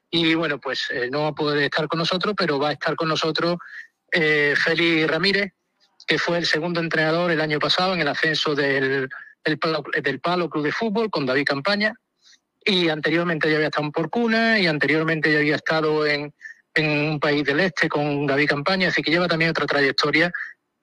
y 0.10 0.36
bueno, 0.36 0.60
pues 0.60 0.90
eh, 0.92 1.10
no 1.12 1.24
va 1.24 1.28
a 1.30 1.34
poder 1.34 1.64
estar 1.64 1.88
con 1.88 1.98
nosotros, 1.98 2.36
pero 2.38 2.60
va 2.60 2.70
a 2.70 2.74
estar 2.74 2.96
con 2.96 3.10
nosotros 3.10 3.58
eh, 4.12 4.54
Félix 4.56 5.10
Ramírez, 5.10 5.54
que 6.06 6.20
fue 6.20 6.38
el 6.38 6.46
segundo 6.46 6.80
entrenador 6.80 7.32
el 7.32 7.42
año 7.42 7.58
pasado 7.60 7.96
en 7.96 8.02
el 8.02 8.08
ascenso 8.08 8.54
del, 8.54 9.10
del 9.44 10.20
Palo 10.20 10.50
Club 10.50 10.64
de 10.64 10.72
Fútbol 10.72 11.10
con 11.10 11.26
David 11.26 11.46
Campaña. 11.46 11.96
Y 12.64 12.90
anteriormente 12.90 13.50
ya 13.50 13.56
había 13.56 13.68
estado 13.68 13.88
en 13.88 13.92
Porcuna 13.92 14.60
y 14.60 14.68
anteriormente 14.68 15.32
ya 15.34 15.40
había 15.40 15.56
estado 15.56 16.06
en, 16.06 16.32
en 16.76 17.10
un 17.10 17.20
país 17.20 17.44
del 17.44 17.60
este 17.60 17.90
con 17.90 18.28
David 18.28 18.50
Campaña, 18.50 18.90
así 18.90 19.02
que 19.02 19.12
lleva 19.12 19.28
también 19.28 19.52
otra 19.52 19.66
trayectoria. 19.66 20.32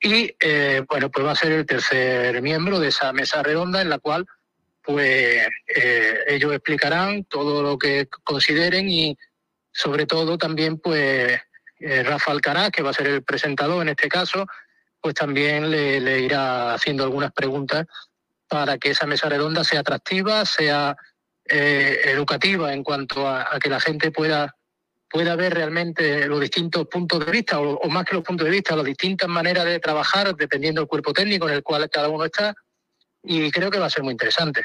Y 0.01 0.35
eh, 0.41 0.83
bueno, 0.89 1.11
pues 1.11 1.27
va 1.27 1.33
a 1.33 1.37
ser 1.37 1.53
el 1.53 1.67
tercer 1.67 2.41
miembro 2.43 2.81
de 2.81 2.89
esa 2.89 3.13
mesa 3.13 3.43
redonda 3.43 3.83
en 3.83 3.91
la 3.91 3.99
cual 3.99 4.27
pues 4.83 5.47
eh, 5.67 6.19
ellos 6.27 6.53
explicarán 6.53 7.25
todo 7.25 7.63
lo 7.63 7.79
que 7.79 8.09
consideren 8.25 8.89
y 8.89 9.17
sobre 9.73 10.07
todo 10.07 10.39
también 10.39 10.79
pues 10.79 11.39
eh, 11.81 12.03
Rafa 12.03 12.33
Alcaraz, 12.33 12.71
que 12.71 12.83
va 12.83 12.91
a 12.91 12.95
ser 12.95 13.07
el 13.09 13.23
presentador 13.23 13.83
en 13.83 13.89
este 13.89 14.09
caso, 14.09 14.47
pues 15.01 15.15
también 15.15 15.71
le, 15.71 16.21
irá 16.21 16.75
haciendo 16.75 17.05
algunas 17.05 17.33
preguntas 17.33 17.87
para 18.49 18.79
que 18.79 18.91
esa 18.91 19.07
mesa 19.07 19.29
redonda 19.29 19.65
sea 19.65 19.81
atractiva, 19.81 20.45
sea 20.45 20.97
eh, 21.47 22.01
educativa 22.05 22.73
en 22.75 22.83
cuanto 22.83 23.27
a, 23.27 23.59
que 23.61 23.71
la 23.71 23.81
gente 23.81 24.11
pueda, 24.11 24.57
pueda 25.11 25.35
ver 25.35 25.53
realmente 25.53 26.27
los 26.27 26.41
distintos 26.41 26.87
puntos 26.87 27.27
de 27.27 27.33
vista, 27.33 27.61
o, 27.61 27.89
más 27.89 28.05
que 28.05 28.15
los 28.15 28.25
puntos 28.25 28.45
de 28.45 28.53
vista, 28.53 28.77
las 28.77 28.85
distintas 28.85 29.29
maneras 29.29 29.65
de 29.65 29.81
trabajar 29.81 30.35
dependiendo 30.37 30.81
del 30.81 30.89
cuerpo 30.89 31.13
técnico 31.13 31.49
en 31.49 31.57
el 31.57 31.63
cual 31.63 31.91
cada 31.91 32.09
uno 32.09 32.25
está. 32.25 32.55
Y 33.23 33.51
creo 33.51 33.71
que 33.71 33.79
va 33.79 33.87
a 33.87 33.91
ser 33.91 34.05
muy 34.05 34.13
interesante. 34.13 34.65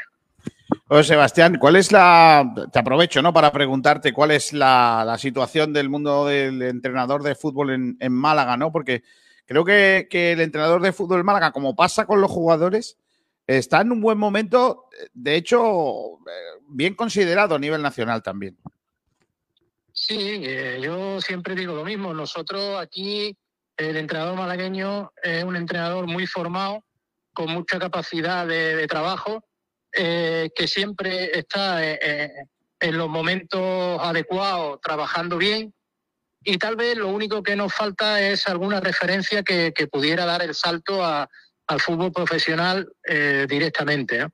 Oye, 0.88 1.04
Sebastián, 1.04 1.58
¿cuál 1.60 1.76
es 1.76 1.92
la. 1.92 2.70
Te 2.72 2.80
aprovecho, 2.80 3.22
¿no? 3.22 3.34
Para 3.34 3.52
preguntarte 3.52 4.14
cuál 4.14 4.32
es 4.32 4.54
la, 4.54 5.16
situación 5.20 5.74
del 5.74 5.90
mundo 5.90 6.28
del 6.28 6.62
entrenador 6.62 7.24
de 7.24 7.36
fútbol 7.36 7.72
en, 8.00 8.14
Málaga, 8.14 8.56
¿no? 8.56 8.72
Porque 8.72 9.04
creo 9.46 9.66
que, 9.66 10.08
que, 10.10 10.34
el 10.34 10.42
entrenador 10.42 10.82
de 10.82 10.94
fútbol 10.94 11.20
en 11.20 11.26
Málaga, 11.26 11.52
como 11.52 11.76
pasa 11.76 12.06
con 12.06 12.22
los 12.22 12.32
jugadores, 12.32 12.98
está 13.48 13.82
en 13.82 13.92
un 13.92 14.02
buen 14.02 14.18
momento, 14.18 14.86
de 15.14 15.36
hecho, 15.36 16.20
bien 16.68 16.94
considerado 16.94 17.56
a 17.56 17.60
nivel 17.60 17.82
nacional 17.82 18.22
también. 18.22 18.58
Sí, 19.98 20.42
eh, 20.44 20.80
yo 20.82 21.22
siempre 21.22 21.56
digo 21.56 21.74
lo 21.74 21.86
mismo. 21.86 22.14
Nosotros 22.14 22.78
aquí, 22.78 23.36
el 23.78 23.96
entrenador 23.96 24.36
malagueño 24.36 25.14
es 25.24 25.44
un 25.44 25.56
entrenador 25.56 26.06
muy 26.06 26.28
formado, 26.28 26.84
con 27.34 27.50
mucha 27.50 27.80
capacidad 27.80 28.46
de, 28.46 28.86
trabajo, 28.88 29.46
eh, 29.94 30.50
que 30.54 30.68
siempre 30.68 31.38
está 31.38 31.84
eh, 31.84 32.30
en 32.80 32.98
los 32.98 33.10
momentos 33.10 34.00
adecuados, 34.02 34.80
trabajando 34.82 35.38
bien. 35.38 35.74
Y 36.44 36.58
tal 36.58 36.76
vez 36.76 36.98
lo 36.98 37.08
único 37.08 37.42
que 37.42 37.56
nos 37.56 37.74
falta 37.74 38.22
es 38.22 38.48
alguna 38.48 38.82
referencia 38.82 39.44
que, 39.44 39.72
pudiera 39.90 40.26
dar 40.26 40.42
el 40.44 40.54
salto 40.54 41.04
al 41.04 41.80
fútbol 41.80 42.12
profesional 42.12 42.88
eh, 43.04 43.48
directamente. 43.50 44.28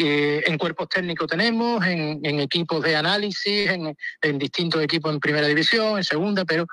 Eh, 0.00 0.44
en 0.46 0.58
cuerpos 0.58 0.88
técnicos 0.88 1.26
tenemos, 1.26 1.84
en, 1.84 2.24
equipos 2.38 2.80
de 2.84 2.94
análisis, 2.94 3.68
en, 3.68 4.38
distintos 4.38 4.80
equipos 4.80 5.12
en 5.12 5.18
primera 5.18 5.48
división, 5.48 5.98
en 5.98 6.04
segunda, 6.04 6.44
pero 6.44 6.66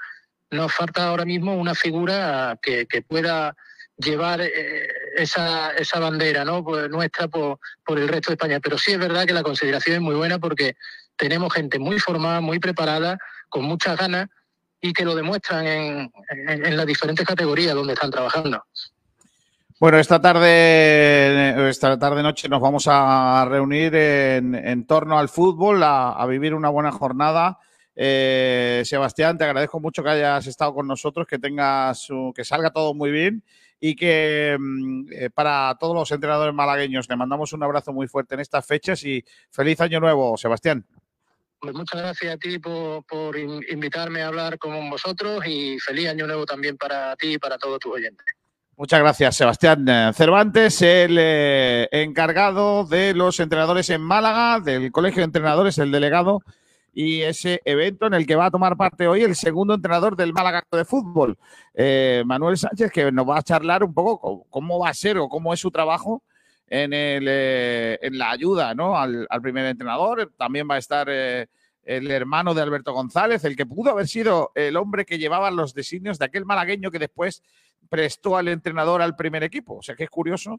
nos 0.52 0.72
falta 0.72 1.08
ahora 1.08 1.26
mismo 1.26 1.56
una 1.56 1.74
figura 1.74 2.56
que, 2.62 2.86
pueda 3.08 3.56
llevar 3.98 4.42
eh, 4.42 4.88
esa, 5.16 5.74
bandera. 6.00 6.46
Pues 6.62 6.88
nuestra 6.92 7.28
por, 7.28 7.58
el 7.98 8.08
resto 8.08 8.30
de 8.30 8.36
España. 8.36 8.60
Pero 8.60 8.78
sí 8.78 8.92
es 8.92 9.00
verdad 9.00 9.26
que 9.26 9.34
la 9.34 9.42
consideración 9.42 9.96
es 9.96 10.02
muy 10.02 10.14
buena 10.14 10.38
porque 10.38 10.76
tenemos 11.16 11.52
gente 11.52 11.80
muy 11.80 12.00
formada, 12.00 12.42
muy 12.42 12.60
preparada, 12.60 13.18
con 13.50 13.64
muchas 13.64 13.98
ganas 13.98 14.28
y 14.80 14.94
que 14.94 15.04
lo 15.04 15.16
demuestran 15.16 15.66
en 15.66 16.78
las 16.78 16.86
diferentes 16.86 17.26
categorías 17.26 17.74
donde 17.74 17.94
están 17.94 18.12
trabajando. 18.12 18.64
Bueno, 19.78 20.00
esta 20.00 20.22
tarde, 20.22 21.70
esta 21.70 22.00
tarde 22.00 22.24
noche 22.24 22.48
nos 22.48 22.62
vamos 22.62 22.86
a 22.88 23.46
reunir 23.50 23.94
en, 23.94 24.56
en 24.56 24.86
torno 24.88 25.20
al 25.20 25.28
fútbol, 25.28 25.82
a, 25.84 26.26
vivir 26.28 26.54
una 26.54 26.70
buena 26.70 26.94
jornada. 26.94 27.60
Eh, 27.94 28.84
Sebastián, 28.86 29.38
te 29.38 29.44
agradezco 29.44 29.82
mucho 29.82 30.02
que 30.02 30.10
hayas 30.12 30.48
estado 30.48 30.74
con 30.74 30.88
nosotros, 30.88 31.28
que 31.28 31.40
tengas, 31.40 32.08
que 32.34 32.46
salga 32.46 32.72
todo 32.72 32.94
muy 32.94 33.12
bien 33.12 33.44
y 33.80 33.98
que 33.98 34.56
mm, 34.58 35.08
eh, 35.12 35.30
para 35.30 35.76
todos 35.78 35.94
los 35.94 36.10
entrenadores 36.12 36.54
malagueños 36.54 37.10
le 37.10 37.18
mandamos 37.18 37.52
un 37.52 37.64
abrazo 37.64 37.92
muy 37.92 38.08
fuerte 38.08 38.36
en 38.36 38.42
estas 38.42 38.66
fechas 38.66 39.04
y 39.04 39.24
feliz 39.52 39.82
año 39.82 40.00
nuevo, 40.00 40.38
Sebastián. 40.38 40.86
Pues 41.60 41.74
muchas 41.74 42.02
gracias 42.02 42.34
a 42.36 42.38
ti 42.38 42.60
por, 42.60 43.04
por 43.06 43.38
in- 43.38 43.64
invitarme 43.70 44.22
a 44.22 44.28
hablar 44.28 44.58
con 44.58 44.90
vosotros 44.90 45.46
y 45.46 45.78
feliz 45.80 46.08
año 46.08 46.28
nuevo 46.28 46.46
también 46.46 46.78
para 46.78 47.14
ti 47.18 47.34
y 47.34 47.38
para 47.38 47.58
todos 47.58 47.80
tus 47.80 47.94
oyentes. 47.94 48.26
Muchas 48.78 49.00
gracias, 49.00 49.38
Sebastián 49.38 49.86
eh, 49.88 50.12
Cervantes, 50.14 50.82
el 50.82 51.16
eh, 51.18 51.88
encargado 51.92 52.84
de 52.84 53.14
los 53.14 53.40
entrenadores 53.40 53.90
en 53.90 54.02
Málaga, 54.02 54.60
del 54.60 54.92
Colegio 54.92 55.22
de 55.22 55.26
Entrenadores, 55.26 55.78
el 55.78 55.92
delegado, 55.92 56.42
y 56.94 57.22
ese 57.22 57.62
evento 57.64 58.06
en 58.06 58.14
el 58.16 58.26
que 58.28 58.36
va 58.36 58.48
a 58.48 58.52
tomar 58.52 58.76
parte 58.76 59.08
hoy 59.08 59.22
el 59.22 59.36
segundo 59.36 59.76
entrenador 59.76 60.18
del 60.18 60.34
Málaga 60.34 60.64
de 60.70 60.84
Fútbol, 60.84 61.38
eh, 61.74 62.24
Manuel 62.26 62.58
Sánchez, 62.58 62.92
que 62.92 63.12
nos 63.14 63.28
va 63.28 63.38
a 63.38 63.44
charlar 63.44 63.82
un 63.82 63.94
poco 63.94 64.20
co- 64.20 64.46
cómo 64.50 64.80
va 64.80 64.90
a 64.90 64.94
ser 64.94 65.18
o 65.20 65.30
cómo 65.30 65.54
es 65.54 65.60
su 65.62 65.72
trabajo 65.72 66.22
en, 66.68 66.92
la 68.18 68.32
ayuda 68.32 68.74
¿no? 68.76 68.98
al, 68.98 69.26
al 69.30 69.42
primer 69.42 69.66
entrenador. 69.68 70.32
También 70.38 70.68
va 70.70 70.76
a 70.76 70.80
estar 70.80 71.08
el 71.10 72.12
hermano 72.12 72.54
de 72.54 72.62
Alberto 72.62 72.92
González, 72.94 73.44
el 73.46 73.56
que 73.56 73.66
pudo 73.66 73.92
haber 73.92 74.08
sido 74.08 74.52
el 74.56 74.76
hombre 74.76 75.06
que 75.06 75.18
llevaba 75.20 75.52
los 75.52 75.74
designios 75.74 76.18
de 76.18 76.26
aquel 76.26 76.44
malagueño 76.46 76.92
que 76.92 77.00
después 77.00 77.44
prestó 77.90 78.38
al 78.38 78.48
entrenador 78.48 79.02
al 79.02 79.16
primer 79.16 79.44
equipo. 79.44 79.78
O 79.78 79.82
sea 79.82 79.96
que 79.96 80.04
es 80.04 80.10
curioso 80.10 80.58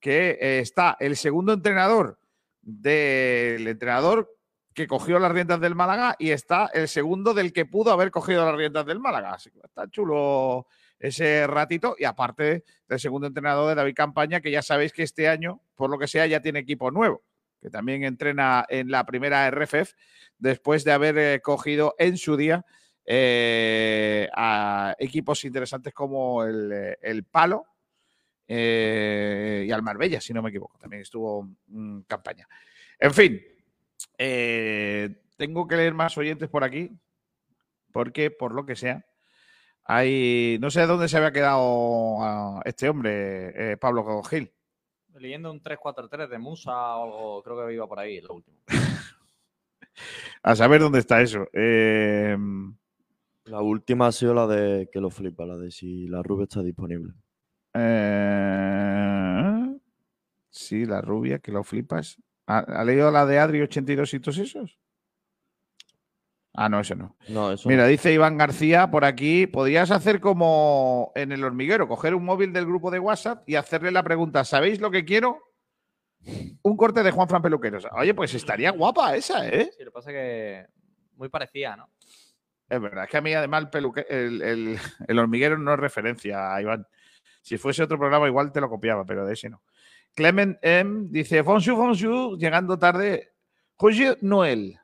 que 0.00 0.38
eh, 0.40 0.58
está 0.60 0.96
el 0.98 1.16
segundo 1.16 1.52
entrenador 1.52 2.18
del 2.60 3.66
entrenador 3.66 4.28
que 4.74 4.86
cogió 4.86 5.18
las 5.18 5.32
riendas 5.32 5.60
del 5.60 5.74
Málaga 5.74 6.16
y 6.18 6.30
está 6.30 6.70
el 6.72 6.88
segundo 6.88 7.34
del 7.34 7.52
que 7.52 7.66
pudo 7.66 7.92
haber 7.92 8.10
cogido 8.10 8.44
las 8.44 8.56
riendas 8.56 8.86
del 8.86 9.00
Málaga. 9.00 9.34
Así 9.34 9.50
que 9.50 9.60
está 9.62 9.88
chulo 9.88 10.66
ese 10.98 11.46
ratito 11.46 11.96
y 11.98 12.04
aparte 12.04 12.64
del 12.88 13.00
segundo 13.00 13.26
entrenador 13.26 13.68
de 13.68 13.74
David 13.74 13.94
Campaña, 13.94 14.40
que 14.40 14.50
ya 14.50 14.62
sabéis 14.62 14.92
que 14.92 15.02
este 15.02 15.28
año, 15.28 15.60
por 15.74 15.90
lo 15.90 15.98
que 15.98 16.06
sea, 16.06 16.26
ya 16.26 16.40
tiene 16.40 16.60
equipo 16.60 16.90
nuevo, 16.90 17.22
que 17.60 17.70
también 17.70 18.04
entrena 18.04 18.64
en 18.68 18.90
la 18.90 19.04
primera 19.04 19.50
RFF 19.50 19.92
después 20.38 20.84
de 20.84 20.92
haber 20.92 21.18
eh, 21.18 21.40
cogido 21.42 21.94
en 21.98 22.16
su 22.16 22.36
día 22.36 22.64
eh, 23.04 24.28
a 24.32 24.94
equipos 24.98 25.44
interesantes 25.44 25.92
como 25.92 26.44
el, 26.44 26.72
eh, 26.72 26.98
el 27.02 27.24
Palo 27.24 27.66
eh, 28.46 29.64
y 29.66 29.72
al 29.72 29.82
Marbella, 29.82 30.20
si 30.20 30.32
no 30.32 30.42
me 30.42 30.50
equivoco. 30.50 30.78
También 30.78 31.02
estuvo 31.02 31.48
en 31.68 32.02
campaña. 32.02 32.46
En 32.98 33.12
fin, 33.12 33.40
eh, 34.18 35.22
tengo 35.36 35.66
que 35.66 35.76
leer 35.76 35.94
más 35.94 36.16
oyentes 36.18 36.48
por 36.48 36.64
aquí, 36.64 36.90
porque 37.92 38.30
por 38.30 38.52
lo 38.52 38.64
que 38.64 38.76
sea, 38.76 39.04
hay. 39.84 40.58
No 40.60 40.70
sé 40.70 40.86
dónde 40.86 41.08
se 41.08 41.16
había 41.16 41.32
quedado 41.32 42.22
ah, 42.22 42.62
este 42.64 42.88
hombre, 42.88 43.76
Pablo 43.78 44.22
Gil. 44.22 44.52
Leyendo 45.14 45.50
un 45.50 45.62
3-4-3 45.62 46.28
de 46.28 46.38
Musa 46.38 46.96
o 46.96 47.04
algo, 47.04 47.42
creo 47.42 47.66
que 47.66 47.74
iba 47.74 47.86
por 47.86 47.98
ahí, 47.98 48.20
lo 48.20 48.34
último. 48.34 48.58
A 50.42 50.56
saber 50.56 50.80
dónde 50.80 50.98
está 50.98 51.20
eso. 51.20 51.46
Eh, 51.52 52.36
La 53.44 53.60
última 53.60 54.06
ha 54.06 54.12
sido 54.12 54.34
la 54.34 54.46
de 54.46 54.88
que 54.92 55.00
lo 55.00 55.10
flipa, 55.10 55.44
la 55.44 55.56
de 55.56 55.70
si 55.70 56.06
la 56.06 56.22
rubia 56.22 56.44
está 56.44 56.62
disponible. 56.62 57.12
eh, 57.74 59.76
sí, 60.50 60.84
la 60.86 61.00
rubia, 61.00 61.38
que 61.38 61.52
lo 61.52 61.64
flipas. 61.64 62.18
¿Ha, 62.46 62.58
ha 62.58 62.84
leído 62.84 63.10
la 63.10 63.26
de 63.26 63.38
Adri 63.38 63.60
82 63.62 64.14
y 64.14 64.20
todos 64.20 64.38
esos? 64.38 64.78
Ah, 66.54 66.68
no, 66.68 66.80
eso 66.80 66.94
no. 66.94 67.16
No, 67.28 67.50
eso 67.52 67.68
Mira, 67.68 67.84
no. 67.84 67.88
dice 67.88 68.12
Iván 68.12 68.36
García 68.36 68.90
por 68.90 69.04
aquí, 69.06 69.46
podrías 69.46 69.90
hacer 69.90 70.20
como 70.20 71.10
en 71.14 71.32
el 71.32 71.42
hormiguero, 71.44 71.88
coger 71.88 72.14
un 72.14 72.24
móvil 72.24 72.52
del 72.52 72.66
grupo 72.66 72.90
de 72.90 72.98
WhatsApp 72.98 73.48
y 73.48 73.54
hacerle 73.54 73.90
la 73.90 74.02
pregunta, 74.02 74.44
¿sabéis 74.44 74.80
lo 74.80 74.90
que 74.90 75.04
quiero? 75.04 75.38
Un 76.62 76.76
corte 76.76 77.02
de 77.02 77.10
Juan 77.10 77.28
Fran 77.28 77.42
Peluqueros. 77.42 77.86
Oye, 77.98 78.14
pues 78.14 78.34
estaría 78.34 78.70
guapa 78.70 79.16
esa, 79.16 79.48
¿eh? 79.48 79.70
Sí, 79.76 79.82
lo 79.84 79.90
que 79.90 79.94
pasa 79.94 80.10
es 80.10 80.16
que 80.16 80.66
muy 81.16 81.28
parecida, 81.30 81.74
¿no? 81.76 81.88
Es 82.72 82.80
verdad, 82.80 83.04
es 83.04 83.10
que 83.10 83.16
a 83.18 83.20
mí 83.20 83.34
además 83.34 83.64
el, 83.64 83.70
peluque- 83.70 84.06
el, 84.08 84.40
el- 84.40 84.78
el 85.08 85.18
hormiguero 85.18 85.58
no 85.58 85.74
es 85.74 85.78
referencia, 85.78 86.58
Iván. 86.60 86.86
Si 87.42 87.58
fuese 87.58 87.82
otro 87.82 87.98
programa 87.98 88.26
igual 88.28 88.50
te 88.50 88.60
lo 88.62 88.70
copiaba, 88.70 89.04
pero 89.04 89.26
de 89.26 89.34
ese 89.34 89.50
no. 89.50 89.62
Clement 90.14 90.58
M 90.62 91.06
dice, 91.10 91.42
bonjour, 91.42 91.76
bonjour, 91.76 92.38
llegando 92.38 92.78
tarde. 92.78 93.32
José 93.76 94.16
Noel. 94.22 94.78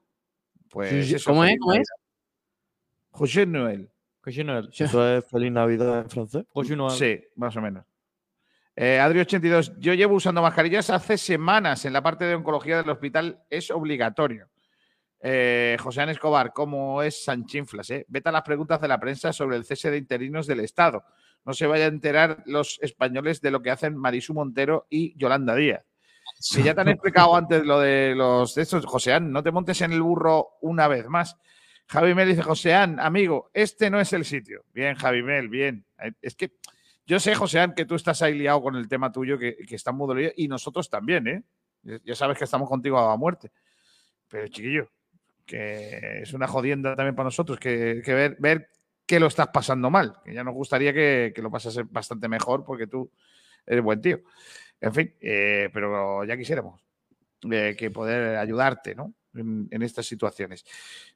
Pues 0.69 0.91
José- 0.91 1.17
eso, 1.17 1.31
¿cómo 1.31 1.45
es? 1.45 1.57
¿Cómo 1.59 1.73
es? 1.73 1.79
Navidad. 1.79 1.95
José 3.11 4.45
Noel. 4.45 4.69
¿Eso 4.79 5.09
es 5.17 5.25
Feliz 5.31 5.51
Navidad 5.53 6.01
en 6.01 6.11
francés? 6.11 6.45
Sí, 6.99 7.25
más 7.37 7.57
o 7.57 7.63
menos. 7.63 7.87
Eh, 8.77 8.99
Adri82, 9.03 9.77
yo 9.79 9.95
llevo 9.95 10.15
usando 10.17 10.43
mascarillas 10.43 10.91
hace 10.91 11.17
semanas 11.17 11.85
en 11.87 11.93
la 11.95 12.03
parte 12.03 12.27
de 12.27 12.35
oncología 12.35 12.77
del 12.77 12.91
hospital, 12.91 13.43
es 13.49 13.71
obligatorio. 13.71 14.49
Eh, 15.21 15.77
José 15.81 16.03
Ana 16.03 16.13
Escobar, 16.13 16.53
¿cómo 16.53 17.03
es 17.03 17.25
Sanchinflas? 17.25 17.91
Eh? 17.91 18.05
Vete 18.09 18.29
a 18.29 18.33
las 18.33 18.43
preguntas 18.43 18.81
de 18.81 18.89
la 18.89 19.01
prensa 19.01 19.33
sobre 19.33 19.57
el 19.57 19.65
cese 19.65 19.91
de 19.91 19.99
interinos 19.99 20.47
del 20.47 20.61
Estado. 20.61 21.05
No 21.45 21.53
se 21.55 21.67
vayan 21.67 21.87
a 21.91 21.95
enterar 21.95 22.43
los 22.47 22.79
españoles 22.83 23.41
de 23.41 23.51
lo 23.51 23.63
que 23.63 23.71
hacen 23.71 23.97
Marisu 23.97 24.35
Montero 24.35 24.87
y 24.91 25.17
Yolanda 25.17 25.55
Díaz. 25.55 25.85
Si 26.39 26.63
ya 26.63 26.75
te 26.75 26.83
han 26.83 26.89
explicado 26.89 27.35
antes 27.35 27.65
lo 27.65 27.81
de 27.81 28.15
los 28.15 28.55
de 28.55 28.63
estos, 28.63 28.87
Joseán, 28.87 29.33
no 29.33 29.43
te 29.43 29.51
montes 29.51 29.81
en 29.81 29.93
el 29.93 30.03
burro 30.03 30.51
una 30.61 30.87
vez 30.87 31.09
más. 31.09 31.37
Javi 31.89 32.15
Mel 32.15 32.29
dice, 32.29 32.43
Joseán, 32.43 33.01
amigo, 33.01 33.51
este 33.55 33.91
no 33.91 33.99
es 33.99 34.13
el 34.13 34.25
sitio. 34.25 34.65
Bien, 34.73 34.95
Javi 34.95 35.23
Mel, 35.23 35.49
bien. 35.49 35.85
Eh, 36.01 36.13
Es 36.21 36.37
que 36.37 36.53
yo 37.07 37.19
sé, 37.19 37.35
Joseán, 37.35 37.75
que 37.75 37.87
tú 37.87 37.95
estás 37.95 38.21
ahí 38.21 38.35
liado 38.35 38.61
con 38.63 38.77
el 38.77 38.87
tema 38.87 39.11
tuyo, 39.11 39.39
que, 39.39 39.57
está 39.71 39.91
muy 39.91 40.07
dolido, 40.07 40.31
y 40.37 40.47
nosotros 40.47 40.91
también, 40.91 41.27
¿eh? 41.27 41.43
Ya- 42.05 42.15
sabes 42.15 42.37
que 42.37 42.45
estamos 42.45 42.69
contigo 42.69 42.99
a 42.99 43.17
muerte. 43.17 43.51
Pero, 44.29 44.47
chiquillo, 44.49 44.91
que 45.49 46.21
es 46.23 46.33
una 46.35 46.47
jodienda 46.47 46.95
también 46.95 47.17
para 47.17 47.29
nosotros, 47.29 47.59
que, 47.59 48.03
que 48.05 48.15
ver, 48.15 48.37
ver 48.39 48.69
que 49.07 49.19
lo 49.19 49.27
estás 49.27 49.49
pasando 49.49 49.91
mal. 49.91 50.19
Que 50.23 50.35
ya 50.35 50.45
nos 50.45 50.55
gustaría 50.55 50.93
que, 50.93 51.33
que 51.35 51.43
lo 51.43 51.51
pasase 51.51 51.85
bastante 51.85 52.29
mejor, 52.29 52.65
porque 52.65 52.87
tú 52.87 53.11
eres 53.67 53.83
buen 53.83 54.03
tío. 54.03 54.21
En 54.81 54.95
fin, 54.95 55.15
eh, 55.21 55.71
pero 55.73 56.23
ya 56.25 56.37
quisiéramos 56.37 56.81
eh, 57.51 57.75
que 57.77 57.91
poder 57.91 58.37
ayudarte, 58.37 58.95
¿no? 58.95 59.15
En, 59.35 59.67
en 59.71 59.83
estas 59.83 60.07
situaciones. 60.07 60.65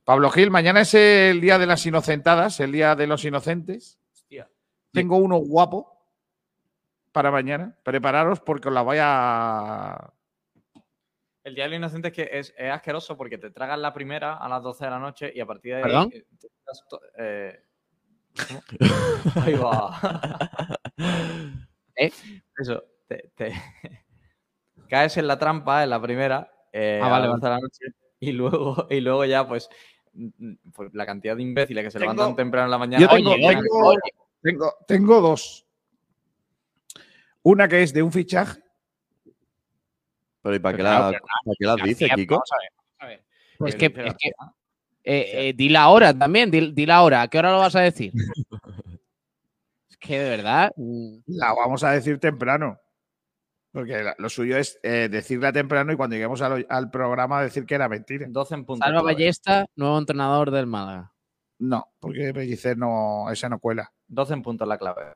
Pablo 0.02 0.30
Gil, 0.30 0.50
mañana 0.50 0.80
es 0.80 0.94
el 0.94 1.40
día 1.40 1.58
de 1.58 1.66
las 1.66 1.84
inocentadas, 1.84 2.58
el 2.60 2.72
día 2.72 2.96
de 2.96 3.06
los 3.06 3.24
inocentes. 3.24 3.98
Hostia. 4.12 4.48
Tengo 4.92 5.16
uno 5.18 5.36
guapo 5.36 5.92
para 7.12 7.30
mañana. 7.30 7.76
Prepararos 7.82 8.40
porque 8.40 8.68
os 8.68 8.74
la 8.74 8.82
voy 8.82 8.98
a. 9.00 10.12
El 11.44 11.54
Día 11.56 11.64
del 11.64 11.74
Inocente 11.74 12.08
es 12.08 12.14
que 12.14 12.28
es, 12.32 12.54
es 12.56 12.70
asqueroso 12.70 13.16
porque 13.16 13.36
te 13.38 13.50
tragas 13.50 13.78
la 13.78 13.92
primera 13.92 14.34
a 14.36 14.48
las 14.48 14.62
12 14.62 14.84
de 14.84 14.90
la 14.90 14.98
noche 15.00 15.32
y 15.34 15.40
a 15.40 15.46
partir 15.46 15.72
de 15.74 15.76
ahí. 15.78 15.82
¿Perdón? 15.82 16.10
eh, 16.12 16.24
te 16.38 16.48
eh. 17.18 17.64
Ahí 19.42 19.54
va. 19.54 19.98
¿Eh? 21.96 22.12
Eso, 22.56 22.84
te, 23.08 23.30
te- 23.34 23.52
caes 24.88 25.16
en 25.16 25.26
la 25.26 25.38
trampa 25.38 25.82
en 25.82 25.90
la 25.90 26.00
primera 26.00 26.50
eh, 26.72 27.00
Ah, 27.02 27.06
a 27.06 27.10
vale, 27.10 27.26
las 27.28 27.40
12 27.40 27.44
de 27.46 27.50
vale. 27.50 27.60
la 27.60 27.66
noche 27.66 27.84
y 28.20 28.32
luego, 28.32 28.86
y 28.88 29.00
luego 29.00 29.24
ya, 29.24 29.46
pues, 29.48 29.68
pues, 30.74 30.94
la 30.94 31.04
cantidad 31.04 31.34
de 31.34 31.42
imbéciles 31.42 31.82
que 31.84 31.90
se 31.90 31.98
Tengo- 31.98 32.12
levantan 32.12 32.36
temprano 32.36 32.66
en 32.66 32.70
la 32.70 32.78
mañana. 32.78 33.00
Yo 33.02 33.08
tengo, 33.08 33.32
Oye, 33.32 33.48
tengo- 33.48 33.86
oye, 33.88 33.98
tengo- 34.42 34.74
tengo 34.86 35.20
dos. 35.20 35.66
Una 37.42 37.66
que 37.66 37.82
es 37.82 37.92
de 37.92 38.02
un 38.04 38.12
fichaje. 38.12 38.62
Pero 40.42 40.56
¿y 40.56 40.58
para 40.58 40.76
qué, 40.76 40.82
claro, 40.82 41.10
la, 41.12 41.18
para 41.20 41.56
qué 41.58 41.64
las 41.66 41.76
dice, 41.76 42.06
García, 42.08 42.14
Kiko? 42.16 42.34
vamos 42.34 42.50
a 42.52 42.58
ver, 42.58 42.70
vamos 42.76 42.96
a 42.98 43.06
ver. 43.06 43.24
Pues 43.58 43.74
Es 43.74 43.78
que, 43.78 43.86
es 43.86 44.14
que 44.14 44.28
eh, 45.04 45.48
eh, 45.48 45.52
di 45.56 45.68
la 45.68 45.88
hora 45.88 46.16
también, 46.16 46.50
di, 46.50 46.72
di 46.72 46.86
la 46.86 47.02
hora. 47.02 47.22
¿A 47.22 47.28
qué 47.28 47.38
hora 47.38 47.52
lo 47.52 47.58
vas 47.58 47.74
a 47.76 47.80
decir? 47.80 48.12
que 50.00 50.18
de 50.18 50.30
verdad. 50.30 50.72
mm, 50.76 51.18
La 51.26 51.52
vamos 51.54 51.84
a 51.84 51.92
decir 51.92 52.18
temprano. 52.18 52.78
Porque 53.72 54.02
la- 54.02 54.14
lo 54.18 54.28
suyo 54.28 54.56
es 54.58 54.78
eh, 54.82 55.08
decirla 55.10 55.52
temprano 55.52 55.92
y 55.92 55.96
cuando 55.96 56.14
lleguemos 56.14 56.42
al, 56.42 56.66
al 56.68 56.90
programa 56.90 57.40
decir 57.42 57.64
que 57.64 57.74
era 57.74 57.88
mentira. 57.88 58.26
12 58.28 58.54
en 58.54 58.64
punto. 58.66 58.84
Salva. 58.84 59.02
Ballesta, 59.02 59.64
nuevo 59.76 59.96
entrenador 59.98 60.50
del 60.50 60.66
Málaga. 60.66 61.12
No, 61.58 61.86
porque 62.00 62.34
Pellicer 62.34 62.76
no, 62.76 63.30
esa 63.30 63.48
no 63.48 63.58
cuela. 63.60 63.90
12 64.08 64.34
en 64.34 64.42
punto 64.42 64.64
es 64.64 64.68
la 64.68 64.76
clave. 64.78 65.14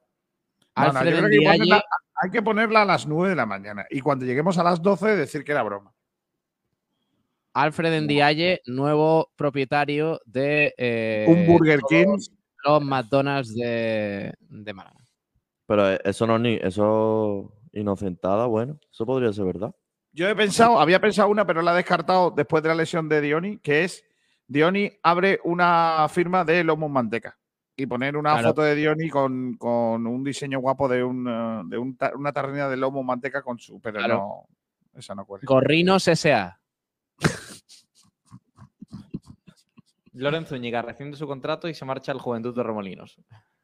No, 0.77 0.83
no, 0.93 0.99
Alfred 0.99 1.11
yo 1.13 1.19
creo 1.19 1.31
que 1.31 1.49
hay 1.49 1.59
que 1.59 1.65
ponerla- 1.65 1.85
hay 2.23 2.31
que 2.31 2.43
ponerla 2.43 2.83
a 2.83 2.85
las 2.85 3.07
9 3.07 3.31
de 3.31 3.37
la 3.37 3.47
mañana. 3.47 3.87
Y 3.91 4.01
cuando 4.01 4.25
lleguemos 4.25 4.57
a 4.59 4.63
las 4.65 4.81
12 4.83 5.17
decir 5.17 5.43
que 5.45 5.53
era 5.53 5.63
broma. 5.63 5.93
Alfred 7.55 8.03
Ndiaye, 8.03 8.61
nuevo 8.67 9.31
propietario 9.37 10.21
de 10.27 10.75
eh, 10.77 11.25
Un 11.29 11.47
Burger 11.47 11.81
King. 11.89 12.19
los 12.65 12.83
McDonald's 12.85 13.55
de, 13.55 14.35
de 14.41 14.73
Málaga. 14.75 14.97
Pero 15.67 15.93
eh, 15.93 16.01
eso 16.05 16.27
no 16.27 16.37
es 16.37 16.43
ni. 16.43 16.55
Eso. 16.57 17.53
Inocentada, 17.73 18.47
bueno. 18.47 18.79
Eso 18.91 19.05
podría 19.05 19.33
ser 19.33 19.45
verdad. 19.47 19.75
Yo 20.13 20.29
he 20.29 20.35
pensado, 20.35 20.81
había 20.81 20.99
pensado 21.01 21.29
una, 21.29 21.47
pero 21.47 21.61
la 21.61 21.73
he 21.73 21.77
descartado 21.77 22.31
después 22.31 22.63
de 22.63 22.71
la 22.71 22.75
lesión 22.75 23.07
de 23.09 23.21
Dioni, 23.21 23.59
que 23.59 23.85
es 23.85 24.03
Dioni 24.47 24.91
abre 25.03 25.41
una 25.45 26.07
firma 26.09 26.43
de 26.45 26.65
Lomo 26.65 26.89
Manteca 26.89 27.39
y 27.77 27.87
poner 27.87 28.17
una 28.17 28.33
Claro. 28.33 28.49
foto 28.49 28.63
de 28.63 28.75
Dioni 28.75 29.09
con, 29.11 29.55
con 29.55 30.07
un 30.07 30.25
diseño 30.25 30.61
guapo 30.61 30.89
de, 30.89 31.05
un, 31.05 31.29
eh, 31.29 31.63
de 31.67 31.79
un 31.79 31.97
una 32.17 32.33
tarrina 32.33 32.69
de 32.69 32.77
Lomo 32.77 33.03
Manteca 33.03 33.43
con 33.43 33.59
su. 33.59 33.81
Pero 33.81 33.99
Claro. 33.99 34.15
no. 34.15 34.49
Esa 34.99 35.15
no 35.15 35.27
cuela. 35.27 35.43
Gorrinos 35.47 36.09
S.A. 36.09 36.59
Loren 40.15 40.47
Zúñiga 40.47 40.81
rescinde 40.81 41.19
su 41.19 41.27
contrato 41.27 41.69
y 41.69 41.75
se 41.75 41.85
marcha 41.85 42.13
al 42.13 42.19
Juventud 42.21 42.55
de 42.55 42.63
Remolinos. 42.63 43.19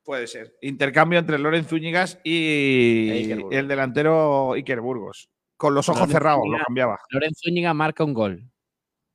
Puede 0.04 0.26
ser. 0.26 0.54
Intercambio 0.60 1.18
entre 1.18 1.38
Loren 1.38 1.64
Zúñigas 1.64 2.18
y 2.22 3.30
E 3.32 3.48
el 3.58 3.66
delantero 3.68 4.52
Iker 4.52 4.82
Burgos. 4.82 5.30
Con 5.56 5.74
los 5.74 5.88
ojos 5.88 6.00
Loren 6.00 6.12
cerrados, 6.12 6.44
lo 6.46 6.58
cambiaba. 6.58 6.98
Loren 7.08 7.32
Zúñiga 7.34 7.72
marca 7.72 8.04
un 8.04 8.12
gol. 8.12 8.50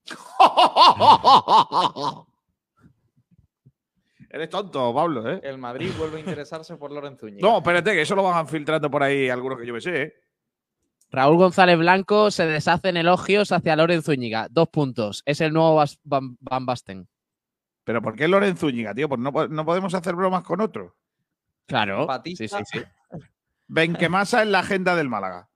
Eres 4.30 4.50
tonto, 4.50 4.94
Pablo, 4.94 5.30
¿eh? 5.32 5.40
El 5.44 5.58
Madrid 5.58 5.92
vuelve 5.98 6.18
a 6.18 6.20
interesarse 6.20 6.76
por 6.76 6.92
Loren 6.92 7.18
Zúñiga. 7.18 7.48
No, 7.48 7.58
espérate, 7.60 7.92
que 7.94 8.02
eso 8.02 8.16
lo 8.16 8.24
van 8.24 8.48
filtrando 8.48 8.92
por 8.92 9.02
ahí 9.04 9.30
algunos 9.30 9.58
que 9.60 9.66
yo 9.66 9.74
me 9.74 9.82
sé, 9.82 10.02
¿eh? 10.02 10.14
Raúl 11.10 11.38
González 11.38 11.78
Blanco 11.78 12.30
se 12.32 12.46
deshace 12.46 12.90
en 12.90 12.98
elogios 12.98 13.54
hacia 13.54 13.78
Loren 13.78 14.04
Zúñiga. 14.04 14.48
Dos 14.52 14.68
puntos. 14.68 15.24
Es 15.26 15.40
el 15.40 15.54
nuevo 15.54 15.76
Bas- 15.78 16.00
Van, 16.04 16.38
Van 16.42 16.66
Basten. 16.66 17.08
Pero 17.86 18.02
¿por 18.02 18.18
qué 18.18 18.28
Loren 18.28 18.58
Zúñiga, 18.58 18.94
tío? 18.94 19.08
Pues 19.08 19.22
no, 19.22 19.32
no 19.32 19.66
podemos 19.66 19.94
hacer 19.94 20.16
bromas 20.16 20.44
con 20.44 20.60
otro. 20.60 20.98
Claro. 21.66 22.06
Batista. 22.06 22.46
Sí, 22.46 22.64
sí, 22.74 22.80
sí. 22.80 23.20
Benquemasa 23.68 24.42
en 24.44 24.52
la 24.52 24.60
agenda 24.60 24.96
del 24.98 25.08
Málaga. 25.08 25.48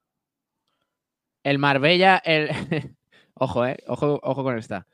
El 1.44 1.60
Marbella, 1.60 2.18
el. 2.24 2.50
ojo, 3.34 3.66
eh. 3.66 3.78
Ojo, 3.88 4.20
ojo 4.24 4.44
con 4.44 4.58
esta. 4.58 4.88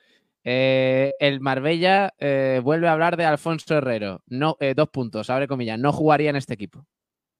Eh, 0.49 1.13
el 1.19 1.41
Marbella 1.41 2.13
eh, 2.19 2.61
vuelve 2.63 2.87
a 2.87 2.93
hablar 2.93 3.17
de 3.17 3.25
Alfonso 3.25 3.75
Herrero. 3.75 4.21
No, 4.27 4.55
eh, 4.61 4.73
dos 4.73 4.87
puntos, 4.87 5.29
abre 5.29 5.45
comillas. 5.45 5.77
No 5.77 5.91
jugaría 5.91 6.29
en 6.29 6.37
este 6.37 6.53
equipo. 6.53 6.85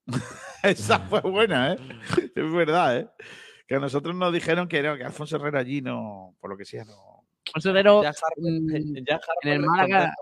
Esa 0.64 1.00
fue 1.00 1.22
buena, 1.22 1.72
¿eh? 1.72 1.78
Es 2.36 2.52
verdad, 2.52 2.98
¿eh? 2.98 3.10
Que 3.66 3.76
a 3.76 3.80
nosotros 3.80 4.14
nos 4.14 4.34
dijeron 4.34 4.68
que, 4.68 4.84
no, 4.84 4.98
que 4.98 5.06
Alfonso 5.06 5.38
Herrera 5.38 5.60
allí 5.60 5.82
no, 5.82 6.36
por 6.42 6.50
lo 6.50 6.58
que 6.58 6.66
sea, 6.66 6.84
no. 6.84 7.26
Alfonso 7.46 7.70
Herrero. 7.70 8.04
Ya 8.04 8.10
Harper- 8.12 8.84
mm, 8.84 9.06
ya 9.08 9.16
Harper 9.16 9.54
en 9.54 9.54
el 9.54 9.62
Málaga-. 9.62 10.14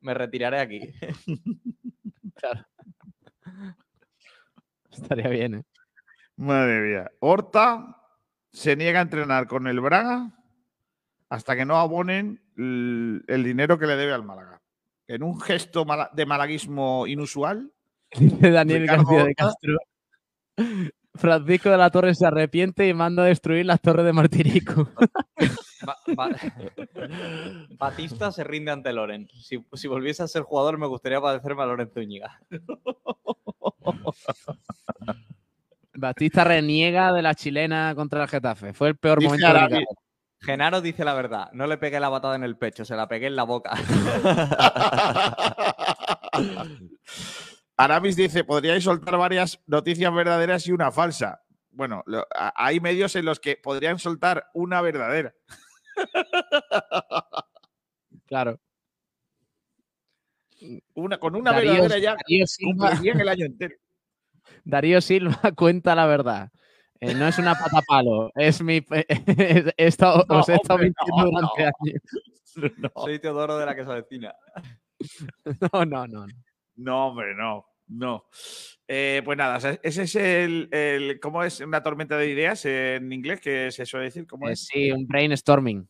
Me 0.00 0.12
retiraré 0.12 0.58
aquí. 0.58 0.80
claro. 2.34 2.66
Estaría 4.90 5.28
bien, 5.28 5.54
¿eh? 5.54 5.62
Madre 6.34 6.80
mía. 6.80 7.10
Horta 7.20 8.02
se 8.50 8.74
niega 8.74 8.98
a 8.98 9.02
entrenar 9.02 9.46
con 9.46 9.68
el 9.68 9.78
Braga 9.78 10.39
hasta 11.30 11.56
que 11.56 11.64
no 11.64 11.78
abonen 11.78 12.42
el, 12.58 13.24
el 13.26 13.42
dinero 13.44 13.78
que 13.78 13.86
le 13.86 13.96
debe 13.96 14.12
al 14.12 14.24
Málaga. 14.24 14.60
En 15.08 15.22
un 15.22 15.40
gesto 15.40 15.86
de 16.12 16.26
malaguismo 16.26 17.06
inusual, 17.06 17.72
Dice 18.18 18.50
Daniel 18.50 18.82
Ricardo 18.82 19.04
García 19.04 19.24
de. 19.24 19.34
Castro. 19.34 19.78
Francisco 21.14 21.70
de 21.70 21.76
la 21.76 21.90
Torre 21.90 22.14
se 22.14 22.26
arrepiente 22.26 22.86
y 22.86 22.94
manda 22.94 23.22
a 23.24 23.26
destruir 23.26 23.66
las 23.66 23.80
torres 23.80 24.04
de 24.04 24.12
Martirico. 24.12 24.88
Ba- 25.84 25.96
ba- 26.14 26.30
Batista 27.78 28.30
se 28.30 28.44
rinde 28.44 28.70
ante 28.70 28.92
Loren. 28.92 29.28
Si, 29.40 29.64
si 29.72 29.88
volviese 29.88 30.22
a 30.22 30.28
ser 30.28 30.42
jugador, 30.42 30.78
me 30.78 30.86
gustaría 30.86 31.20
padecerme 31.20 31.62
a 31.62 31.66
Loren 31.66 31.90
Zúñiga. 31.90 32.40
Batista 35.94 36.44
reniega 36.44 37.12
de 37.12 37.22
la 37.22 37.34
chilena 37.34 37.92
contra 37.94 38.22
el 38.22 38.28
Getafe. 38.28 38.72
Fue 38.72 38.88
el 38.88 38.96
peor 38.96 39.18
Dice 39.18 39.28
momento 39.28 39.46
de 39.46 39.52
Arabi- 39.52 39.70
carrera. 39.70 39.86
Genaro 40.42 40.80
dice 40.80 41.04
la 41.04 41.14
verdad. 41.14 41.50
No 41.52 41.66
le 41.66 41.76
pegué 41.78 42.00
la 42.00 42.08
batada 42.08 42.36
en 42.36 42.44
el 42.44 42.56
pecho, 42.56 42.84
se 42.84 42.96
la 42.96 43.08
pegué 43.08 43.26
en 43.26 43.36
la 43.36 43.42
boca. 43.44 43.72
Aramis 47.76 48.16
dice, 48.16 48.44
podríais 48.44 48.84
soltar 48.84 49.16
varias 49.16 49.60
noticias 49.66 50.12
verdaderas 50.14 50.66
y 50.66 50.72
una 50.72 50.90
falsa. 50.92 51.42
Bueno, 51.70 52.02
lo- 52.06 52.26
a- 52.34 52.52
hay 52.56 52.80
medios 52.80 53.16
en 53.16 53.24
los 53.24 53.40
que 53.40 53.56
podrían 53.56 53.98
soltar 53.98 54.46
una 54.54 54.80
verdadera. 54.80 55.34
Claro. 58.26 58.60
Una, 60.94 61.18
con 61.18 61.34
una 61.34 61.50
Darío- 61.52 61.72
verdadera 61.82 61.98
ya 61.98 62.14
Darío 62.14 62.46
Silva, 62.46 62.90
cumplirían 62.90 63.20
el 63.20 63.28
año 63.28 63.46
entero. 63.46 63.74
Darío 64.64 65.00
Silva 65.00 65.40
cuenta 65.56 65.96
la 65.96 66.06
verdad. 66.06 66.52
Eh, 67.00 67.14
no 67.14 67.26
es 67.26 67.38
una 67.38 67.54
patapalo, 67.54 68.30
es 68.34 68.62
mi. 68.62 68.84
he 68.90 69.74
estado- 69.86 70.24
No, 70.28 70.40
os 70.40 70.48
he 70.48 70.54
estado 70.54 70.74
hombre, 70.74 70.92
mintiendo 70.98 71.24
no, 71.40 71.48
durante 71.48 71.62
años. 71.64 72.02
No, 72.78 72.90
Soy 73.04 73.20
Teodoro 73.20 73.56
de 73.58 73.64
la 73.64 73.76
que 73.76 73.84
se 73.84 73.90
avecina. 73.92 74.34
No, 75.72 75.84
no, 75.86 76.06
no. 76.06 76.26
no. 76.76 77.06
hombre, 77.06 77.34
no. 77.34 77.64
No. 77.92 78.24
Eh, 78.86 79.22
pues 79.24 79.36
nada, 79.38 79.56
o 79.56 79.60
sea, 79.60 79.78
ese 79.82 80.02
es 80.02 80.14
el, 80.16 80.68
el- 80.72 81.18
¿Cómo 81.20 81.42
es 81.42 81.60
una 81.60 81.82
tormenta 81.82 82.16
de 82.16 82.28
ideas 82.28 82.64
en 82.66 83.12
inglés? 83.12 83.40
que 83.40 83.70
se 83.72 83.86
suele 83.86 84.06
decir? 84.06 84.26
¿Cómo 84.26 84.48
Eh, 84.48 84.52
es? 84.52 84.66
sí, 84.66 84.90
un 84.92 85.06
brainstorming. 85.06 85.88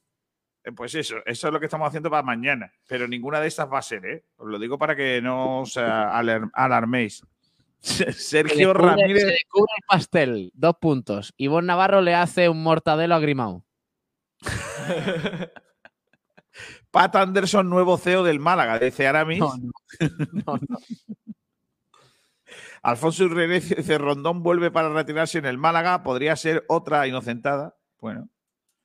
Pues 0.76 0.94
eso, 0.94 1.16
eso 1.26 1.46
es 1.48 1.52
lo 1.52 1.58
que 1.58 1.66
estamos 1.66 1.88
haciendo 1.88 2.08
para 2.10 2.22
mañana. 2.22 2.72
Pero 2.86 3.08
ninguna 3.08 3.40
de 3.40 3.48
estas 3.48 3.70
va 3.70 3.78
a 3.78 3.82
ser, 3.82 4.04
¿eh? 4.06 4.24
Os 4.36 4.46
lo 4.48 4.58
digo 4.58 4.78
para 4.78 4.94
que 4.94 5.20
no 5.22 5.60
os 5.62 5.76
alar- 5.76 6.50
alarméis. 6.54 7.22
Se 7.80 8.12
Sergio 8.12 8.72
descubre- 8.74 8.88
Ramírez. 8.96 9.22
Se 9.22 9.28
descubre 9.30 9.72
el 9.76 9.84
pastel, 9.88 10.50
dos 10.54 10.74
puntos. 10.80 11.32
Ivonne 11.36 11.66
Navarro 11.68 12.00
le 12.02 12.14
hace 12.14 12.48
un 12.48 12.62
mortadelo 12.62 13.14
a 13.14 13.18
Grimao. 13.20 13.64
Pat 16.90 17.14
Anderson, 17.16 17.70
nuevo 17.70 17.96
CEO 17.98 18.22
del 18.24 18.40
Málaga, 18.40 18.78
dice 18.78 19.06
Aramis. 19.06 19.38
No, 19.38 19.54
no. 19.56 19.70
No, 20.46 20.58
no. 20.68 20.78
Alfonso 22.82 23.24
Urrerez 23.24 23.76
dice 23.76 23.98
Rondón 23.98 24.42
vuelve 24.42 24.70
para 24.70 24.88
retirarse 24.88 25.38
en 25.38 25.44
el 25.46 25.58
Málaga. 25.58 26.02
Podría 26.02 26.34
ser 26.36 26.64
otra 26.68 27.06
inocentada. 27.06 27.76
Bueno. 27.98 28.28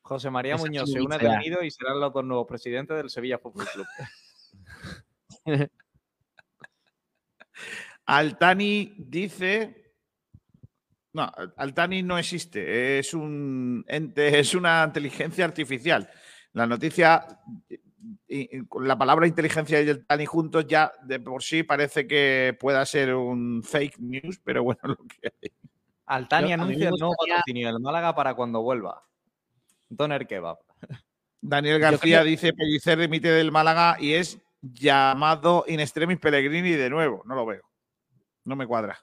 José 0.01 0.29
María 0.29 0.55
Esa 0.55 0.63
Muñoz 0.65 0.91
se 0.91 1.01
une 1.01 1.17
detenido 1.17 1.63
y 1.63 1.71
será 1.71 1.93
el 1.93 2.03
otro 2.03 2.21
nuevo 2.21 2.45
presidente 2.45 2.93
del 2.93 3.09
Sevilla 3.09 3.39
Fútbol 3.39 3.65
Club. 3.73 3.87
Altani 8.05 8.93
dice. 8.97 9.93
No, 11.13 11.31
Altani 11.57 12.03
no 12.03 12.17
existe. 12.17 12.99
Es 12.99 13.13
un 13.13 13.83
ente, 13.87 14.27
es 14.39 14.53
una 14.55 14.83
inteligencia 14.85 15.45
artificial. 15.45 16.09
La 16.53 16.65
noticia, 16.67 17.25
con 18.69 18.87
la 18.87 18.97
palabra 18.97 19.27
inteligencia 19.27 19.81
y 19.81 19.89
Altani 19.89 20.25
juntos 20.25 20.65
ya 20.67 20.91
de 21.03 21.19
por 21.19 21.43
sí 21.43 21.63
parece 21.63 22.07
que 22.07 22.55
pueda 22.59 22.85
ser 22.85 23.13
un 23.15 23.61
fake 23.63 23.99
news, 23.99 24.39
pero 24.43 24.63
bueno, 24.63 24.79
lo 24.83 24.97
que 24.97 25.27
hay. 25.41 25.51
Altani 26.07 26.49
Yo- 26.49 26.53
anuncia 26.53 26.89
el 26.89 26.95
nuevo 26.99 27.15
patrocinio 27.17 27.67
del 27.67 27.79
Málaga 27.81 28.13
para 28.15 28.35
cuando 28.35 28.61
vuelva. 28.61 29.03
Doner 29.89 30.27
Kebab. 30.27 30.57
Daniel 31.41 31.79
García 31.79 32.19
creo- 32.21 32.29
dice 32.29 32.53
Pellicer 32.53 32.97
remite 32.97 33.29
del 33.29 33.51
Málaga 33.51 33.97
y 33.99 34.13
es 34.13 34.39
llamado 34.61 35.63
in 35.67 35.79
extremis 35.79 36.19
Pellegrini 36.19 36.71
de 36.71 36.89
nuevo. 36.89 37.21
No 37.25 37.35
lo 37.35 37.45
veo. 37.45 37.61
No 38.45 38.55
me 38.55 38.65
cuadra. 38.65 38.97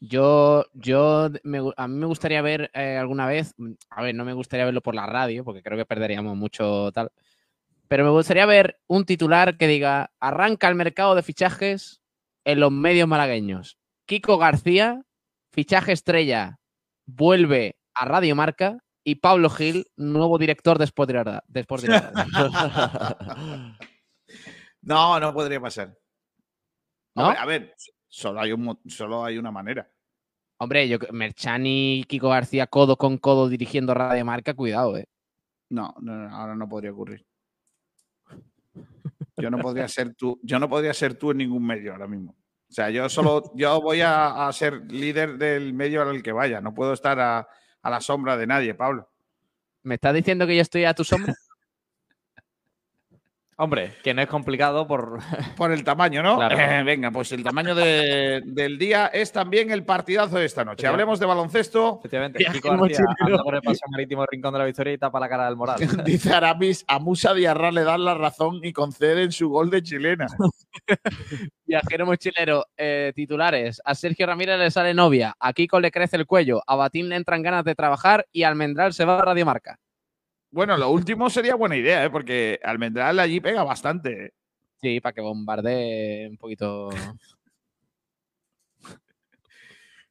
Yo, 0.00 0.64
yo, 0.72 1.28
me 1.42 1.58
a 1.76 1.88
mí 1.88 1.94
me 1.94 2.06
gustaría 2.06 2.40
ver 2.40 2.70
eh, 2.72 2.96
alguna 2.96 3.26
vez, 3.26 3.52
mm, 3.58 3.72
a 3.90 4.02
ver, 4.02 4.14
no 4.14 4.24
me 4.24 4.32
gustaría 4.32 4.64
verlo 4.64 4.80
por 4.80 4.94
la 4.94 5.06
radio, 5.06 5.44
porque 5.44 5.62
creo 5.62 5.76
que 5.76 5.84
perderíamos 5.84 6.36
mucho 6.36 6.90
tal, 6.92 7.10
pero 7.86 8.04
me 8.04 8.10
gustaría 8.10 8.46
ver 8.46 8.80
un 8.86 9.04
titular 9.04 9.58
que 9.58 9.66
diga, 9.66 10.12
arranca 10.20 10.68
el 10.68 10.74
mercado 10.74 11.14
de 11.14 11.22
fichajes 11.22 12.00
en 12.44 12.60
los 12.60 12.70
medios 12.72 13.08
malagueños. 13.08 13.78
Kiko 14.06 14.38
García, 14.38 15.02
fichaje 15.50 15.92
estrella, 15.92 16.60
vuelve 17.04 17.76
a 17.94 18.04
Radio 18.04 18.34
Marca 18.36 18.78
y 19.04 19.16
Pablo 19.16 19.50
Gil, 19.50 19.86
nuevo 19.96 20.38
director 20.38 20.78
de 20.78 20.84
Sport 20.84 21.10
de 21.48 21.60
Sport. 21.60 21.84
No, 24.82 25.20
no 25.20 25.34
podría 25.34 25.60
pasar. 25.60 25.94
¿No? 27.14 27.24
Hombre, 27.24 27.38
a 27.38 27.44
ver, 27.44 27.74
Solo 28.10 28.40
hay, 28.40 28.52
un, 28.52 28.78
solo 28.86 29.24
hay 29.24 29.38
una 29.38 29.52
manera. 29.52 29.88
Hombre, 30.58 30.88
yo 30.88 30.98
Merchani 31.12 32.00
y 32.00 32.04
Kiko 32.04 32.28
García 32.28 32.66
codo 32.66 32.96
con 32.96 33.16
codo 33.18 33.48
dirigiendo 33.48 33.94
Radio 33.94 34.24
Marca, 34.24 34.52
cuidado, 34.52 34.96
eh. 34.96 35.08
No, 35.70 35.94
no, 36.00 36.16
no, 36.16 36.36
ahora 36.36 36.56
no 36.56 36.68
podría 36.68 36.90
ocurrir. 36.90 37.24
Yo 39.36 39.48
no 39.48 39.58
podría 39.58 39.88
ser 39.88 40.14
tú, 40.14 40.38
yo 40.42 40.58
no 40.58 40.68
podría 40.68 40.92
ser 40.92 41.14
tú 41.14 41.30
en 41.30 41.38
ningún 41.38 41.64
medio 41.64 41.92
ahora 41.92 42.08
mismo. 42.08 42.32
O 42.68 42.72
sea, 42.72 42.90
yo 42.90 43.08
solo, 43.08 43.52
yo 43.54 43.80
voy 43.80 44.00
a, 44.00 44.48
a 44.48 44.52
ser 44.52 44.82
líder 44.92 45.38
del 45.38 45.72
medio 45.72 46.02
al 46.02 46.22
que 46.22 46.32
vaya. 46.32 46.60
No 46.60 46.74
puedo 46.74 46.92
estar 46.92 47.18
a, 47.20 47.48
a 47.80 47.90
la 47.90 48.00
sombra 48.00 48.36
de 48.36 48.46
nadie, 48.46 48.74
Pablo. 48.74 49.08
¿Me 49.82 49.94
estás 49.94 50.14
diciendo 50.14 50.46
que 50.46 50.56
yo 50.56 50.62
estoy 50.62 50.84
a 50.84 50.94
tu 50.94 51.04
sombra? 51.04 51.34
Hombre, 53.62 53.92
que 54.02 54.14
no 54.14 54.22
es 54.22 54.28
complicado 54.28 54.86
por. 54.86 55.18
Por 55.56 55.70
el 55.72 55.84
tamaño, 55.84 56.22
¿no? 56.22 56.36
Claro. 56.36 56.56
Eh, 56.58 56.82
venga, 56.84 57.10
pues 57.10 57.30
el 57.32 57.42
tamaño 57.44 57.74
de- 57.74 58.40
del 58.46 58.78
día 58.78 59.08
es 59.08 59.30
también 59.32 59.70
el 59.70 59.84
partidazo 59.84 60.38
de 60.38 60.46
esta 60.46 60.64
noche. 60.64 60.86
Hablemos 60.86 61.20
de 61.20 61.26
baloncesto. 61.26 61.98
Efectivamente, 61.98 62.38
Kiko 62.50 62.70
García 62.70 62.76
mochilero. 63.04 63.14
anda 63.20 63.42
por 63.42 63.54
el 63.56 63.60
paseo 63.62 63.86
marítimo 63.90 64.24
Rincón 64.26 64.54
de 64.54 64.58
la 64.60 64.64
Victoria 64.64 64.94
y 64.94 64.98
tapa 64.98 65.20
la 65.20 65.28
cara 65.28 65.44
del 65.44 65.56
moral. 65.56 65.76
Dice 66.06 66.32
Aramis, 66.32 66.84
a 66.88 66.98
Musa 66.98 67.34
Diarra 67.34 67.70
le 67.70 67.84
dan 67.84 68.02
la 68.04 68.14
razón 68.14 68.60
y 68.62 68.72
conceden 68.72 69.30
su 69.30 69.50
gol 69.50 69.68
de 69.68 69.82
chilena. 69.82 70.26
Viajero 71.66 72.06
mochilero, 72.06 72.64
eh, 72.76 73.12
titulares. 73.14 73.80
A 73.84 73.94
Sergio 73.94 74.26
Ramírez 74.26 74.58
le 74.58 74.70
sale 74.70 74.94
novia, 74.94 75.34
a 75.38 75.52
Kiko 75.52 75.80
le 75.80 75.90
crece 75.90 76.16
el 76.16 76.26
cuello, 76.26 76.62
a 76.66 76.76
Batín 76.76 77.08
le 77.10 77.16
entran 77.16 77.42
ganas 77.42 77.64
de 77.64 77.74
trabajar 77.74 78.26
y 78.32 78.42
Almendral 78.44 78.92
se 78.94 79.04
va 79.04 79.18
a 79.18 79.24
Radio 79.24 79.44
Marca. 79.44 79.78
Bueno, 80.50 80.76
lo 80.76 80.90
último 80.90 81.30
sería 81.30 81.54
buena 81.54 81.76
idea, 81.76 82.04
¿eh? 82.04 82.10
porque 82.10 82.58
Almendral 82.62 83.20
allí 83.20 83.40
pega 83.40 83.62
bastante. 83.62 84.26
¿eh? 84.26 84.34
Sí, 84.80 85.00
para 85.00 85.12
que 85.12 85.20
bombardee 85.20 86.28
un 86.28 86.36
poquito. 86.36 86.90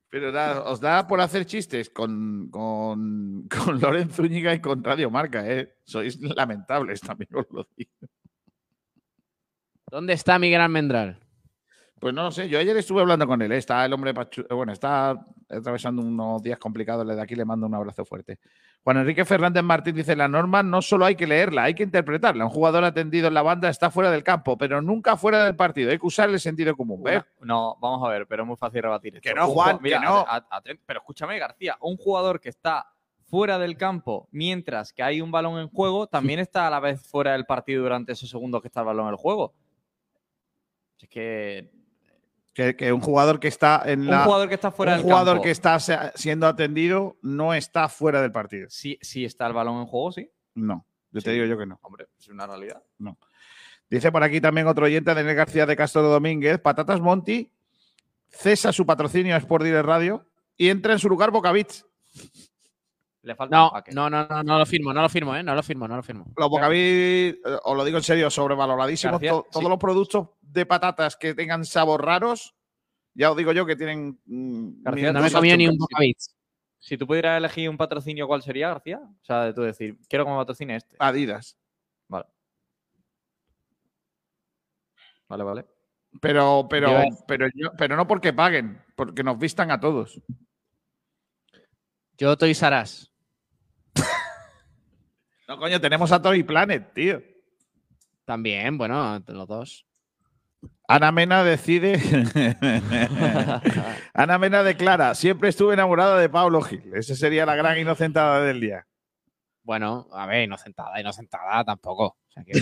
Pero 0.10 0.30
os 0.64 0.80
da 0.80 1.06
por 1.07 1.22
hacer 1.22 1.45
chistes 1.45 1.90
con, 1.90 2.49
con, 2.49 3.48
con 3.66 3.80
Loren 3.80 4.10
Zúñiga 4.10 4.53
y 4.53 4.61
con 4.61 4.84
Radio 4.84 5.11
Marca, 5.11 5.45
¿eh? 5.48 5.76
Sois 5.84 6.20
lamentables, 6.20 7.02
también 7.02 7.30
os 7.34 7.45
lo 7.52 7.68
digo. 7.76 7.91
¿Dónde 9.88 10.14
está 10.14 10.40
Miguel 10.40 10.61
Almendral? 10.61 11.20
Pues 12.00 12.14
no 12.14 12.24
lo 12.24 12.32
sé, 12.32 12.48
yo 12.48 12.58
ayer 12.60 12.78
estuve 12.78 13.02
hablando 13.02 13.28
con 13.28 13.42
él, 13.42 13.52
¿eh? 13.52 13.58
está 13.58 13.84
el 13.86 13.92
hombre, 13.92 14.14
pachu- 14.14 14.48
bueno, 14.56 14.72
está 14.72 15.20
atravesando 15.50 16.02
unos 16.02 16.42
días 16.42 16.58
complicados, 16.58 17.06
desde 17.06 17.22
aquí 17.22 17.36
le 17.36 17.44
mando 17.44 17.66
un 17.68 17.76
abrazo 17.76 18.06
fuerte. 18.06 18.40
Juan 18.84 18.98
Enrique 18.98 19.26
Fernández 19.26 19.62
Martín 19.64 19.96
dice, 19.96 20.16
la 20.16 20.30
norma 20.30 20.64
no 20.64 20.82
solo 20.82 21.04
hay 21.06 21.16
que 21.16 21.28
leerla, 21.28 21.64
hay 21.64 21.74
que 21.74 21.84
interpretarla. 21.84 22.46
Un 22.46 22.52
jugador 22.52 22.86
atendido 22.86 23.28
en 23.28 23.34
la 23.34 23.42
banda 23.42 23.68
está 23.68 23.92
fuera 23.92 24.10
del 24.12 24.24
campo, 24.24 24.58
pero 24.58 24.82
nunca 24.82 25.18
fuera 25.18 25.44
del 25.44 25.58
partido, 25.58 25.92
hay 25.92 26.00
que 26.00 26.08
usar 26.08 26.30
el 26.30 26.40
sentido 26.40 26.74
común. 26.78 27.04
¿ves? 27.04 27.22
No, 27.42 27.76
vamos 27.82 28.08
a 28.08 28.10
ver, 28.12 28.26
pero 28.28 28.44
es 28.44 28.48
muy 28.48 28.56
fácil 28.56 28.82
rebatir. 28.82 29.18
esto. 29.18 29.28
Que 29.28 29.36
no, 29.36 29.48
Juan, 29.48 29.78
ju- 29.78 29.82
mira, 29.82 30.00
que 30.00 30.06
no. 30.06 30.26
pero 30.86 31.00
escúchame, 31.00 31.38
García, 31.38 31.76
un 31.82 31.98
jugador 31.98 32.40
que 32.40 32.48
está 32.50 32.88
fuera 33.28 33.60
del 33.60 33.76
campo 33.76 34.30
mientras 34.32 34.94
que 34.94 35.04
hay 35.04 35.20
un 35.20 35.32
balón 35.32 35.60
en 35.60 35.68
juego, 35.68 36.08
también 36.08 36.40
está 36.40 36.66
a 36.66 36.70
la 36.70 36.80
vez 36.80 37.02
fuera 37.06 37.34
del 37.34 37.46
partido 37.46 37.84
durante 37.84 38.14
esos 38.14 38.30
segundos 38.30 38.62
que 38.62 38.70
está 38.70 38.80
el 38.80 38.86
balón 38.86 39.08
en 39.08 39.12
el 39.12 39.18
juego. 39.18 39.54
Es 40.98 41.08
que 41.10 41.70
Que, 42.60 42.76
que 42.76 42.91
un 42.91 42.99
jugador 42.99 43.40
que 43.40 43.48
está 43.48 43.84
en 43.86 44.02
un 44.02 44.07
la... 44.07 44.26
jugador 44.26 44.49
que 44.49 44.56
está 44.56 44.69
fuera 44.69 44.91
un 44.91 44.98
del 44.98 45.06
jugador 45.06 45.36
campo, 45.36 45.44
que 45.44 45.52
está 45.52 45.80
siendo 46.15 46.45
atendido 46.45 47.15
no 47.22 47.53
está 47.53 47.88
fuera 47.88 48.22
del 48.22 48.34
partido. 48.34 48.68
si, 48.69 48.99
si 49.02 49.23
está 49.23 49.48
el 49.48 49.53
balón 49.53 49.80
en 49.80 49.86
juego, 49.86 50.11
sí. 50.11 50.30
No, 50.56 50.86
yo 51.11 51.22
te 51.22 51.30
Sí. 51.30 51.36
digo 51.36 51.45
yo 51.45 51.57
que 51.57 51.65
no. 51.65 51.80
Hombre, 51.81 52.07
es 52.19 52.27
una 52.27 52.45
realidad. 52.45 52.84
No. 52.98 53.18
Dice 53.90 54.11
por 54.11 54.23
aquí 54.23 54.41
también 54.41 54.68
otro 54.68 54.88
oyente, 54.88 55.14
Daniel 55.14 55.38
García 55.38 55.65
de 55.65 55.77
Castro 55.77 56.02
Domínguez, 56.02 56.60
Patatas 56.60 56.99
Monti 56.99 57.49
cesa 58.27 58.73
su 58.73 58.86
patrocinio 58.86 59.36
a 59.36 59.38
Sport 59.38 59.64
Direct 59.64 59.86
Radio 59.86 60.26
y 60.57 60.68
entra 60.68 60.91
en 60.91 60.99
su 60.99 61.07
lugar 61.07 61.31
Bocavits. 61.31 61.86
Le 63.30 63.36
falta 63.36 63.56
No, 63.56 63.72
no, 63.94 64.10
no, 64.10 64.26
no, 64.28 64.44
no 64.44 64.58
lo 64.58 64.66
firmo, 64.66 64.92
no 64.92 65.04
lo 65.04 65.08
firmo, 65.10 65.36
¿eh? 65.36 65.44
No 65.44 65.54
lo 65.54 65.62
firmo, 65.62 65.88
no 65.88 65.96
lo 65.96 66.02
firmo. 66.02 66.26
Los 66.36 66.50
Bocavits, 66.50 67.38
eh, 67.46 67.58
os 67.64 67.78
lo 67.78 67.86
digo 67.86 67.98
en 68.00 68.04
serio, 68.04 68.28
sobrevaloradísimos. 68.32 69.22
To- 69.22 69.46
todos 69.52 69.64
sí. 69.64 69.70
los 69.70 69.78
productos 69.78 70.30
de 70.42 70.66
patatas 70.66 71.16
que 71.16 71.36
tengan 71.36 71.64
sabor 71.64 72.04
raros, 72.04 72.56
ya 73.14 73.30
os 73.30 73.38
digo 73.38 73.52
yo 73.52 73.68
que 73.68 73.76
tienen... 73.76 74.20
mm, 74.26 74.82
García, 74.82 75.14
No 75.14 75.22
me 75.22 75.32
comido 75.32 75.58
ni 75.58 75.68
un. 75.68 75.78
Bocavits. 75.78 76.36
Si 76.80 76.98
tú 76.98 77.06
pudieras 77.06 77.38
elegir 77.38 77.70
un 77.70 77.78
patrocinio, 77.78 78.26
¿cuál 78.26 78.42
sería, 78.42 78.70
García? 78.70 78.98
O 79.00 79.24
sea, 79.24 79.44
de 79.44 79.54
tú 79.54 79.62
decir, 79.62 80.00
quiero 80.10 80.26
que 80.26 80.32
me 80.32 80.38
patrocine 80.38 80.78
este. 80.78 80.96
Adidas. 80.98 81.56
Vale. 82.08 82.26
Vale, 85.28 85.44
vale. 85.44 85.66
Pero, 86.20 86.66
pero, 86.68 87.04
pero, 87.28 87.48
yo- 87.54 87.72
pero 87.78 87.96
no 87.96 88.08
porque 88.08 88.34
paguen, 88.34 88.82
porque 88.96 89.24
nos 89.24 89.38
vistan 89.38 89.70
a 89.70 89.80
todos. 89.80 90.20
Yo 92.18 92.36
Toys 92.38 92.64
R 92.64 92.82
Us. 92.82 93.09
No, 95.50 95.58
coño, 95.58 95.82
tenemos 95.82 96.12
a 96.12 96.22
Toy 96.22 96.44
Planet, 96.44 96.94
tío. 96.94 97.24
También, 98.24 98.78
bueno, 98.78 99.20
los 99.26 99.48
dos. 99.48 99.88
Ana 100.88 101.12
Mena 101.12 101.44
decide. 101.44 101.94
Ana 104.14 104.38
Mena 104.38 104.62
declara: 104.62 105.16
Siempre 105.16 105.50
estuve 105.50 105.74
enamorada 105.74 106.20
de 106.20 106.30
Pablo 106.30 106.62
Gil. 106.62 106.94
Esa 106.94 107.16
sería 107.16 107.48
la 107.48 107.56
gran 107.56 107.80
inocentada 107.80 108.44
del 108.44 108.62
día. 108.62 108.86
Bueno, 109.64 110.08
a 110.12 110.28
ver, 110.28 110.44
inocentada, 110.44 111.02
inocentada 111.02 111.64
tampoco. 111.64 112.06
O 112.06 112.32
sea 112.32 112.44
que- 112.44 112.62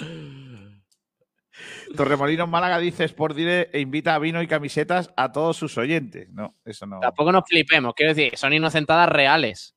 Torremolinos 1.96 2.48
Málaga 2.48 2.80
dice 2.80 3.04
Sport 3.04 3.36
Dire 3.36 3.70
e 3.72 3.78
invita 3.78 4.16
a 4.16 4.18
vino 4.18 4.42
y 4.42 4.48
camisetas 4.48 5.12
a 5.16 5.30
todos 5.30 5.56
sus 5.56 5.78
oyentes. 5.78 6.28
No, 6.30 6.56
eso 6.64 6.84
no. 6.84 6.98
tampoco 6.98 7.30
nos 7.30 7.44
flipemos, 7.46 7.94
quiero 7.94 8.12
decir, 8.12 8.36
son 8.36 8.52
inocentadas 8.52 9.08
reales. 9.08 9.76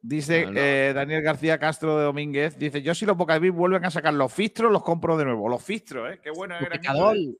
Dice 0.00 0.46
No, 0.46 0.52
no. 0.52 0.60
eh, 0.60 0.92
Daniel 0.94 1.22
García 1.22 1.58
Castro 1.58 1.98
de 1.98 2.04
Domínguez: 2.04 2.56
Dice, 2.58 2.82
yo 2.82 2.94
si 2.94 3.04
los 3.04 3.16
Bocadís 3.16 3.52
vuelven 3.52 3.84
a 3.84 3.90
sacar 3.90 4.14
los 4.14 4.32
fistros, 4.32 4.70
los 4.70 4.82
compro 4.84 5.16
de 5.16 5.24
nuevo. 5.24 5.48
Los 5.48 5.62
fistros, 5.62 6.12
¿eh? 6.14 6.20
Qué 6.22 6.30
bueno 6.30 6.54
eran 6.54 6.66
esos, 6.72 6.78
Pecador. 6.80 7.16
¿eh? 7.16 7.34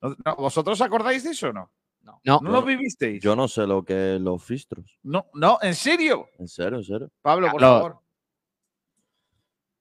No, 0.00 0.16
no, 0.24 0.36
¿Vosotros 0.36 0.80
acordáis 0.80 1.22
de 1.24 1.30
eso 1.30 1.48
o 1.48 1.52
no? 1.52 1.70
No. 2.02 2.20
No, 2.24 2.40
¿No 2.42 2.50
los 2.50 2.64
vivisteis? 2.64 3.22
Yo 3.22 3.36
no 3.36 3.48
sé 3.48 3.66
lo 3.66 3.84
que 3.84 4.14
es 4.16 4.20
los 4.20 4.42
fistros. 4.42 4.98
No, 5.02 5.26
no, 5.34 5.58
¿en 5.62 5.74
serio? 5.74 6.28
En 6.38 6.48
serio, 6.48 6.78
en 6.78 6.84
serio. 6.84 7.10
Pablo, 7.22 7.50
por 7.50 7.60
Lo- 7.60 7.66
favor. 7.68 7.98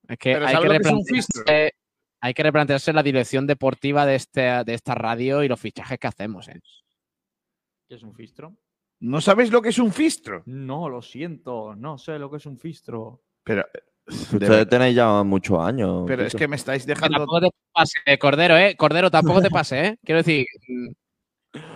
es 0.10 0.18
que 0.18 0.36
hay 0.36 0.54
¿sabes 0.54 0.72
que, 0.72 0.78
que 0.80 0.88
es 0.88 0.94
un 0.94 1.06
fistro? 1.06 1.40
replantearse, 1.42 1.76
hay 2.22 2.34
que 2.34 2.44
replantearse 2.44 2.94
la 2.94 3.04
dirección 3.04 3.48
deportiva 3.48 4.06
de, 4.06 4.16
este, 4.16 4.42
de 4.64 4.74
esta 4.74 4.96
radio 4.96 5.44
y 5.44 5.48
los 5.48 5.60
fichajes 5.60 5.98
que 6.00 6.08
hacemos. 6.08 6.48
¿eh? 6.48 6.60
¿Qué 7.88 7.96
es 7.96 8.04
un 8.04 8.14
fistro? 8.14 8.56
¿No 9.00 9.22
sabéis 9.22 9.52
lo 9.52 9.62
que 9.62 9.70
es 9.70 9.80
un 9.80 9.92
fistro? 9.92 10.42
No, 10.46 10.90
lo 10.90 11.02
siento, 11.02 11.76
no 11.76 11.98
sé 11.98 12.18
lo 12.18 12.32
que 12.32 12.38
es 12.38 12.46
un 12.46 12.58
fistro. 12.58 13.22
Pero, 13.44 13.64
Ustedes 14.08 14.70
tenéis 14.70 14.96
ya 14.96 15.22
muchos 15.24 15.60
años. 15.60 16.04
pero 16.08 16.24
es 16.26 16.34
que 16.34 16.48
me 16.48 16.56
estáis 16.56 16.86
dejando. 16.86 17.18
tampoco 17.18 17.42
te 17.42 17.50
pase, 17.74 18.00
eh, 18.06 18.18
Cordero, 18.18 18.56
¿eh? 18.58 18.76
Cordero, 18.78 19.12
tampoco 19.12 19.42
te 19.42 19.50
pase, 19.52 19.86
¿eh? 19.86 20.00
Quiero 20.04 20.20
decir, 20.20 20.46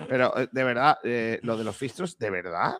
Pero, 0.07 0.37
eh, 0.37 0.47
de 0.51 0.63
verdad, 0.63 0.97
eh, 1.03 1.39
lo 1.43 1.57
de 1.57 1.63
los 1.65 1.75
fistros, 1.75 2.17
¿de 2.17 2.29
verdad? 2.29 2.77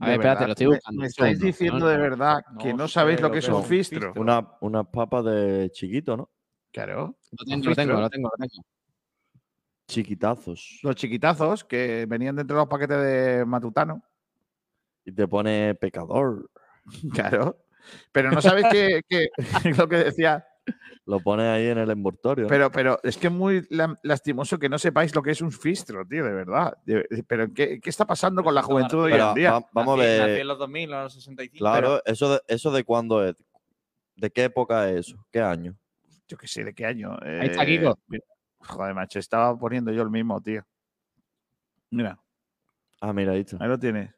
A 0.00 0.06
¿De 0.06 0.10
ver, 0.12 0.20
espérate, 0.20 0.46
lo 0.46 0.52
estoy 0.52 0.66
buscando, 0.68 1.00
Me, 1.00 1.06
estáis 1.08 1.40
diciendo 1.40 1.78
No, 1.80 1.86
de 1.88 1.96
no, 1.96 2.02
verdad 2.02 2.38
que 2.60 2.72
no 2.72 2.88
sabéis 2.88 3.20
lo 3.20 3.30
que 3.30 3.38
es 3.38 3.48
un 3.48 3.64
fistro. 3.64 4.00
fistro. 4.00 4.20
Una, 4.20 4.56
unas 4.60 4.86
papas 4.86 5.24
de 5.24 5.70
chiquito, 5.72 6.16
¿no? 6.16 6.30
Claro. 6.72 7.18
lo 7.32 7.44
tengo, 7.44 7.68
lo 7.68 7.74
tengo, 7.74 7.92
lo 8.00 8.10
tengo, 8.10 8.28
lo 8.38 8.46
tengo. 8.48 8.64
Chiquitazos. 9.88 10.80
Los 10.82 10.94
chiquitazos 10.96 11.64
que 11.64 12.04
venían 12.06 12.36
dentro 12.36 12.56
de 12.56 12.62
los 12.62 12.68
paquetes 12.68 12.98
de 13.02 13.44
Matutano. 13.46 14.02
Y 15.04 15.12
te 15.12 15.26
pone 15.26 15.74
pecador. 15.74 16.50
Claro. 17.12 17.64
Pero 18.12 18.30
no 18.30 18.40
sabéis 18.42 18.66
que, 18.70 19.00
que- 19.08 19.28
lo 19.78 19.88
que 19.88 19.96
decía. 19.96 20.46
Lo 21.06 21.20
pone 21.20 21.48
ahí 21.48 21.66
en 21.68 21.78
el 21.78 21.90
envoltorio. 21.90 22.46
Pero, 22.46 22.70
pero 22.70 22.98
es 23.02 23.16
que 23.16 23.28
es 23.28 23.32
muy 23.32 23.66
la- 23.70 23.98
lastimoso 24.02 24.58
que 24.58 24.68
no 24.68 24.78
sepáis 24.78 25.14
lo 25.14 25.22
que 25.22 25.30
es 25.30 25.40
un 25.40 25.50
fistro, 25.52 26.06
tío, 26.06 26.22
de 26.24 26.32
verdad. 26.32 26.76
Pero 27.26 27.52
¿qué, 27.54 27.80
qué 27.80 27.88
está 27.90 28.06
pasando 28.06 28.42
con 28.44 28.54
la 28.54 28.62
juventud 28.62 29.04
hoy 29.04 29.12
Pero 29.12 29.28
en 29.30 29.34
día? 29.34 29.52
va- 29.52 29.66
vamos 29.72 29.98
a 29.98 30.02
ver. 30.02 30.40
en 30.40 30.48
los 30.48 30.58
2000, 30.58 30.82
en 30.84 30.90
los 31.02 31.14
65. 31.14 31.58
Claro, 31.58 32.02
eso, 32.04 32.34
de, 32.34 32.40
eso 32.48 32.70
de 32.70 32.84
cuándo 32.84 33.24
es. 33.26 33.34
¿De 34.16 34.30
qué 34.30 34.44
época 34.44 34.90
es 34.90 35.08
eso? 35.08 35.26
¿Qué 35.30 35.40
año? 35.40 35.74
Yo 36.26 36.36
qué 36.36 36.46
sé, 36.48 36.64
¿de 36.64 36.74
qué 36.74 36.84
año? 36.84 37.16
Ahí 37.22 37.46
está 37.48 37.64
Kiko. 37.64 37.98
Joder, 38.60 38.94
macho, 38.94 39.18
estaba 39.18 39.56
poniendo 39.58 39.92
yo 39.92 40.02
el 40.02 40.10
mismo, 40.10 40.40
tío. 40.40 40.62
Mira, 41.90 42.18
Ah, 43.00 43.12
mira, 43.12 43.32
ahí 43.32 43.40
está. 43.40 43.56
ahí 43.60 43.68
lo 43.68 43.78
tienes. 43.78 44.10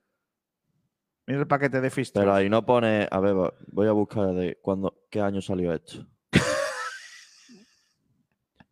Mira 1.27 1.41
el 1.41 1.47
paquete 1.47 1.81
de 1.81 1.91
fistros. 1.91 2.23
Pero 2.23 2.35
ahí 2.35 2.49
no 2.49 2.65
pone. 2.65 3.07
A 3.11 3.21
ver, 3.21 3.35
voy 3.69 3.87
a 3.87 3.93
buscar 3.93 4.33
de 4.33 4.59
cuándo, 4.63 5.03
qué 5.11 5.21
año 5.21 5.41
salió 5.43 5.73
esto. 5.75 6.07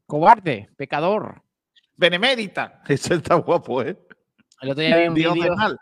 Cobarde, 0.06 0.68
pecador. 0.76 1.42
Benemérita. 1.96 2.82
Eso 2.88 3.14
está 3.14 3.34
guapo, 3.36 3.82
¿eh? 3.82 3.98
El 4.60 4.70
otro 4.70 4.82
día 4.82 4.96
vi 4.98 5.08
un 5.08 5.14
vídeo 5.14 5.54
mal. 5.54 5.78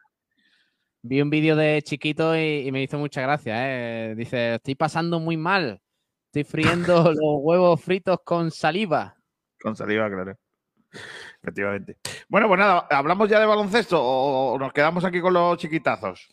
vi 1.02 1.22
un 1.22 1.30
vídeo 1.30 1.56
de 1.56 1.80
chiquito 1.82 2.36
y, 2.36 2.66
y 2.66 2.72
me 2.72 2.82
hizo 2.82 2.98
mucha 2.98 3.22
gracia. 3.22 3.54
¿eh? 4.10 4.14
Dice, 4.16 4.56
estoy 4.56 4.74
pasando 4.74 5.20
muy 5.20 5.36
mal. 5.36 5.80
estoy 6.26 6.44
friendo 6.44 7.04
los 7.12 7.18
huevos 7.42 7.80
fritos 7.80 8.18
con 8.24 8.50
saliva. 8.50 9.15
Con 9.66 9.74
saliva, 9.74 10.08
claro. 10.08 10.38
Efectivamente. 11.42 11.96
Bueno, 12.28 12.46
pues 12.46 12.60
nada, 12.60 12.86
¿hablamos 12.88 13.28
ya 13.28 13.40
de 13.40 13.46
baloncesto 13.46 14.00
o 14.00 14.56
nos 14.60 14.72
quedamos 14.72 15.04
aquí 15.04 15.20
con 15.20 15.32
los 15.34 15.58
chiquitazos? 15.58 16.28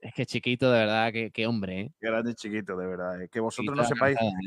Es 0.00 0.14
que 0.14 0.24
chiquito, 0.24 0.70
de 0.70 0.78
verdad, 0.78 1.12
qué, 1.12 1.32
qué 1.32 1.48
hombre, 1.48 1.80
¿eh? 1.80 1.92
Grande 2.00 2.34
chiquito, 2.36 2.76
de 2.76 2.86
verdad. 2.86 3.20
eh, 3.22 3.28
Que 3.28 3.40
vosotros 3.40 3.74
Chiquito 3.76 3.82
no 3.82 3.88
sepáis. 3.88 4.16
¿eh? 4.20 4.46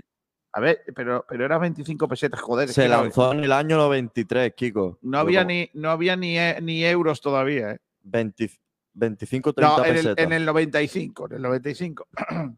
A 0.53 0.61
ver, 0.61 0.83
pero, 0.95 1.25
pero 1.27 1.43
era 1.43 1.57
25 1.57 2.07
pesetas, 2.07 2.39
joder. 2.39 2.69
Se 2.69 2.83
que 2.83 2.87
lanzó 2.87 3.33
en 3.33 3.43
el 3.43 3.51
año 3.51 3.75
93, 3.75 4.53
Kiko. 4.55 4.99
No 5.01 5.17
había 5.19 5.43
ni, 5.43 5.69
no 5.73 5.89
había 5.91 6.15
ni, 6.15 6.39
e- 6.39 6.61
ni 6.61 6.85
euros 6.85 7.19
todavía, 7.19 7.71
¿eh? 7.71 7.79
20 8.03 8.49
25, 8.93 9.51
30 9.51 9.77
No, 9.77 9.85
en 9.85 9.97
el, 9.97 10.13
en 10.17 10.31
el 10.31 10.45
95, 10.45 11.25
en 11.27 11.33
el 11.33 11.41
95. 11.41 12.07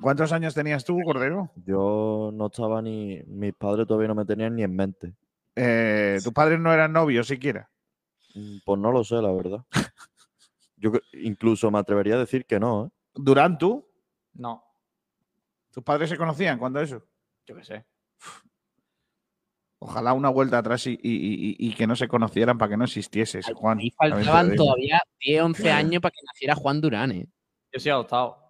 ¿Cuántos 0.00 0.32
años 0.32 0.54
tenías 0.54 0.84
tú, 0.84 0.98
Cordero? 1.04 1.50
Yo 1.64 2.30
no 2.34 2.46
estaba 2.46 2.82
ni. 2.82 3.22
Mis 3.26 3.54
padres 3.54 3.86
todavía 3.86 4.08
no 4.08 4.14
me 4.14 4.24
tenían 4.26 4.54
ni 4.54 4.62
en 4.62 4.74
mente. 4.76 5.14
Eh, 5.54 6.18
¿Tus 6.22 6.32
padres 6.32 6.60
no 6.60 6.72
eran 6.72 6.92
novios 6.92 7.26
siquiera? 7.28 7.70
Mm, 8.34 8.58
Pues 8.64 8.78
no 8.80 8.92
lo 8.92 9.02
sé, 9.04 9.14
la 9.16 9.32
verdad. 9.32 9.64
Yo 10.76 10.92
incluso 11.14 11.70
me 11.70 11.78
atrevería 11.78 12.16
a 12.16 12.18
decir 12.18 12.44
que 12.44 12.60
no, 12.60 12.86
¿eh? 12.86 12.90
¿Durán 13.14 13.56
tú? 13.56 13.88
No, 14.34 14.62
¿Tus 15.72 15.82
padres 15.82 16.10
se 16.10 16.18
conocían 16.18 16.58
cuando 16.58 16.80
eso? 16.80 17.02
yo 17.46 17.56
qué 17.56 17.64
sé. 17.64 17.86
Ojalá 19.78 20.12
una 20.12 20.28
vuelta 20.30 20.58
atrás 20.58 20.86
y, 20.86 20.90
y- 20.92 20.98
y- 21.02 21.56
y 21.58 21.74
que 21.74 21.86
no 21.86 21.96
se 21.96 22.08
conocieran 22.08 22.58
para 22.58 22.70
que 22.70 22.76
no 22.76 22.84
existiese 22.84 23.38
ese 23.38 23.54
Juan. 23.54 23.78
Lo 23.78 23.84
faltaban 23.96 24.54
todavía 24.56 25.00
10, 25.20 25.42
11 25.42 25.70
años 25.70 26.02
para 26.02 26.10
que 26.12 26.20
naciera 26.26 26.54
Juan 26.54 26.80
Durán, 26.82 27.12
¿eh? 27.12 27.26
Yo 27.72 27.80
soy 27.80 27.90
adoptado. 27.92 28.45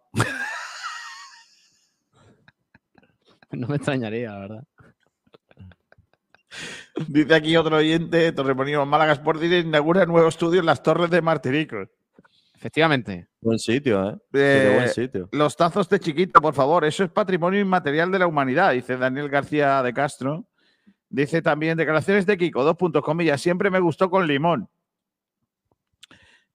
No 3.61 3.69
me 3.69 3.77
extrañaría, 3.77 4.33
la 4.33 4.39
verdad. 4.39 4.65
Dice 7.09 7.35
aquí 7.35 7.57
otro 7.57 7.77
oyente, 7.77 8.33
Torremolinos 8.33 8.87
Málaga 8.87 9.12
Sport 9.12 9.41
Direct 9.41 9.66
inaugura 9.66 10.07
nuevo 10.07 10.28
estudio 10.28 10.61
en 10.61 10.66
las 10.66 10.83
Torres 10.83 11.11
de 11.11 11.20
Martiricos. 11.20 11.89
Efectivamente. 12.55 13.28
Buen 13.41 13.59
sitio, 13.59 14.11
¿eh? 14.11 14.16
Eh, 14.33 14.73
buen 14.74 14.89
sitio. 14.89 15.28
Los 15.33 15.57
tazos 15.57 15.89
de 15.91 16.01
chiquito, 16.01 16.41
por 16.41 16.55
favor, 16.55 16.85
eso 16.85 17.05
es 17.05 17.11
patrimonio 17.11 17.61
inmaterial 17.61 18.11
de 18.11 18.19
la 18.19 18.27
humanidad, 18.27 18.73
dice 18.73 18.97
Daniel 18.97 19.28
García 19.28 19.83
de 19.83 19.93
Castro. 19.93 20.47
Dice 21.09 21.43
también 21.43 21.77
declaraciones 21.77 22.27
de 22.27 22.37
Kiko, 22.37 22.65
dos 22.65 22.77
puntos, 22.77 23.03
comillas, 23.03 23.41
siempre 23.41 23.70
me 23.70 23.78
gustó 23.78 24.11
con 24.11 24.27
limón. 24.27 24.69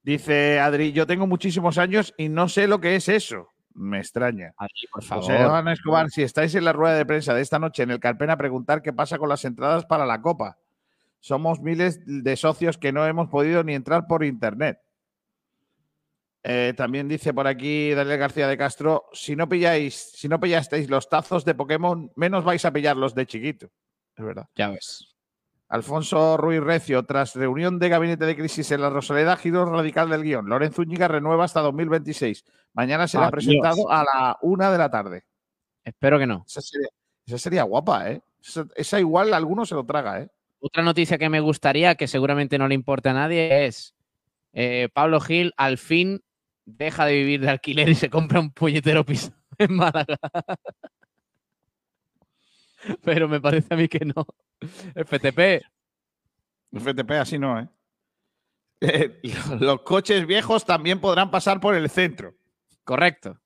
Dice 0.03 0.60
Adri, 0.60 0.91
yo 0.91 1.06
tengo 1.06 1.28
muchísimos 1.28 1.78
años 1.78 2.14
y 2.18 2.30
no 2.30 2.49
sé 2.49 2.68
lo 2.68 2.82
que 2.82 2.95
es 2.95 3.07
eso. 3.07 3.51
Me 3.73 3.99
extraña. 3.99 4.53
Adri, 4.57 4.88
por 4.91 5.03
José 5.03 5.38
favor. 5.38 5.56
Ana 5.56 5.73
Escobar, 5.73 6.10
si 6.10 6.23
estáis 6.23 6.53
en 6.56 6.65
la 6.65 6.73
rueda 6.73 6.95
de 6.95 7.06
prensa 7.06 7.34
de 7.34 7.41
esta 7.41 7.60
noche 7.60 7.84
en 7.84 7.91
el 7.91 7.99
Carpena, 7.99 8.38
preguntar 8.38 8.81
qué 8.81 8.93
pasa 8.93 9.18
con 9.18 9.30
las 9.30 9.45
entradas 9.45 9.85
para 9.85 10.06
la 10.06 10.22
Copa. 10.22 10.57
Somos 11.19 11.61
miles 11.61 12.02
de 12.06 12.35
socios 12.35 12.77
que 12.77 12.91
no 12.91 13.06
hemos 13.06 13.30
podido 13.30 13.64
ni 13.64 13.76
entrar 13.76 14.07
por 14.07 14.23
internet. 14.23 14.80
Eh, 16.43 16.73
también 16.76 17.07
dice 17.07 17.34
por 17.34 17.45
aquí 17.48 17.93
Daniel 17.93 18.18
García 18.18 18.48
de 18.48 18.57
Castro, 18.57 19.06
si 19.14 19.35
no 19.35 19.48
pilláis, 19.48 20.11
si 20.15 20.27
no 20.27 20.39
pillasteis 20.39 20.89
los 20.89 21.07
tazos 21.07 21.45
de 21.45 21.53
Pokémon, 21.53 22.11
menos 22.15 22.43
vais 22.43 22.65
a 22.65 22.73
pillar 22.73 22.98
los 22.98 23.14
de 23.14 23.27
chiquito. 23.27 23.68
Es 24.15 24.26
verdad. 24.26 24.48
Ya 24.56 24.69
ves. 24.69 25.15
Alfonso 25.72 26.35
Ruiz 26.35 26.60
Recio, 26.60 27.06
tras 27.06 27.34
reunión 27.34 27.80
de 27.80 27.88
gabinete 27.88 28.26
de 28.26 28.35
crisis 28.35 28.72
en 28.72 28.81
la 28.81 28.89
Rosaleda, 28.89 29.38
giro 29.38 29.64
radical 29.65 30.10
del 30.10 30.23
guion. 30.23 30.49
Lorenzo 30.49 30.81
Úñiga 30.81 31.07
renueva 31.07 31.45
hasta 31.45 31.61
2026. 31.61 32.43
Mañana 32.73 33.07
será 33.07 33.26
Adiós. 33.26 33.31
presentado 33.31 33.91
a 33.91 34.03
la 34.03 34.38
una 34.41 34.72
de 34.72 34.77
la 34.77 34.89
tarde. 34.89 35.23
Espero 35.84 36.19
que 36.19 36.27
no. 36.27 36.43
Esa 36.48 36.61
sería, 36.61 36.88
esa 37.26 37.38
sería 37.38 37.64
guapa, 37.64 38.10
¿eh? 38.11 38.22
Esa, 38.43 38.65
esa 38.76 38.99
igual 38.99 39.34
alguno 39.34 39.65
se 39.65 39.76
lo 39.76 39.85
traga, 39.85 40.22
¿eh? 40.22 40.30
Otra 40.60 40.84
noticia 40.84 41.18
que 41.18 41.30
me 41.30 41.39
gustaría, 41.39 41.95
que 41.95 42.07
seguramente 42.07 42.57
no 42.57 42.68
le 42.68 42.76
importa 42.76 43.11
a 43.11 43.14
nadie, 43.14 43.65
es 43.65 43.95
eh, 44.53 44.89
Pablo 44.93 45.19
Gil 45.19 45.53
al 45.57 45.77
fin 45.77 46.23
deja 46.65 47.06
de 47.06 47.14
vivir 47.14 47.41
de 47.41 47.49
alquiler 47.49 47.89
y 47.89 47.95
se 47.95 48.10
compra 48.10 48.39
un 48.39 48.52
puñetero 48.52 49.06
piso 49.06 49.31
en 49.57 49.73
Málaga. 49.76 50.18
Pero 53.03 53.27
me 53.27 53.39
parece 53.41 53.73
a 53.73 53.77
mí 53.77 53.88
que 53.88 54.06
no. 54.06 54.26
FTP, 54.95 55.64
FTP 56.72 57.11
así 57.11 57.38
no, 57.38 57.60
¿eh? 57.60 57.68
Eh, 58.81 59.19
Los 59.60 59.81
coches 59.81 60.26
viejos 60.26 60.65
también 60.65 60.99
podrán 60.99 61.31
pasar 61.31 61.60
por 61.60 61.76
el 61.76 61.89
centro. 61.89 62.35
Correcto. 62.84 63.40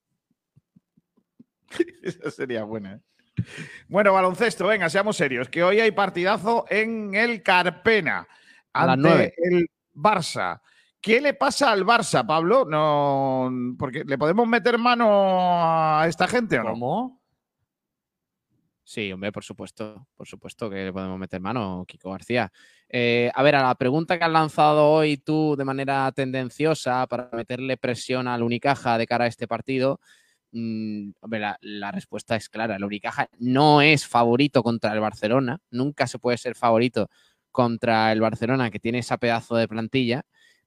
Esa 2.04 2.32
sería 2.32 2.64
buena. 2.64 2.94
¿eh? 2.94 3.02
Bueno, 3.88 4.14
baloncesto, 4.14 4.68
venga, 4.68 4.90
seamos 4.90 5.18
serios, 5.18 5.50
que 5.50 5.64
hoy 5.64 5.80
hay 5.80 5.92
partidazo 5.92 6.66
en 6.70 7.16
el 7.16 7.44
Carpena 7.44 8.28
A 8.74 8.86
las 8.86 8.98
ante 8.98 9.34
el 9.38 9.70
Barça. 9.94 10.62
¿Qué 11.02 11.22
le 11.22 11.34
pasa 11.34 11.72
al 11.72 11.86
Barça, 11.86 12.26
Pablo? 12.26 12.66
No, 12.66 13.52
porque 13.78 14.04
le 14.04 14.18
podemos 14.18 14.48
meter 14.48 14.78
mano 14.78 16.00
a 16.00 16.08
esta 16.08 16.28
gente 16.28 16.58
o 16.60 16.64
no. 16.64 16.72
¿Cómo? 16.72 17.25
Sí, 18.88 19.12
hombre, 19.12 19.32
por 19.32 19.44
supuesto. 19.44 20.08
Por 20.16 20.28
supuesto 20.28 20.70
que 20.70 20.86
le 20.86 20.94
podemos 20.94 21.18
meter 21.18 21.42
mano, 21.42 21.86
Kiko 21.88 22.12
García. 22.12 22.52
Eh, 22.88 23.32
a 23.34 23.42
ver, 23.42 23.56
a 23.56 23.64
la 23.64 23.74
pregunta 23.76 24.18
que 24.20 24.24
has 24.26 24.32
lanzado 24.32 24.92
hoy 24.92 25.18
tú 25.18 25.56
de 25.58 25.66
manera 25.66 26.12
tendenciosa 26.12 27.08
para 27.08 27.30
meterle 27.34 27.78
presión 27.78 28.28
al 28.28 28.44
Unicaja 28.44 29.00
de 29.00 29.08
cara 29.08 29.26
a 29.26 29.28
este 29.28 29.48
partido, 29.48 30.00
mm, 30.52 31.12
hombre, 31.20 31.40
la, 31.40 31.58
la 31.62 31.92
respuesta 31.92 32.36
es 32.36 32.48
clara. 32.48 32.76
El 32.76 32.84
Unicaja 32.84 33.28
no 33.40 33.82
es 33.82 34.06
favorito 34.08 34.62
contra 34.62 34.94
el 34.94 35.00
Barcelona. 35.00 35.60
Nunca 35.72 36.06
se 36.06 36.20
puede 36.20 36.38
ser 36.38 36.54
favorito 36.56 37.10
contra 37.52 38.12
el 38.12 38.22
Barcelona, 38.22 38.70
que 38.70 38.80
tiene 38.80 39.00
esa 39.00 39.18
pedazo 39.18 39.56
de 39.56 39.68
plantilla. 39.68 40.26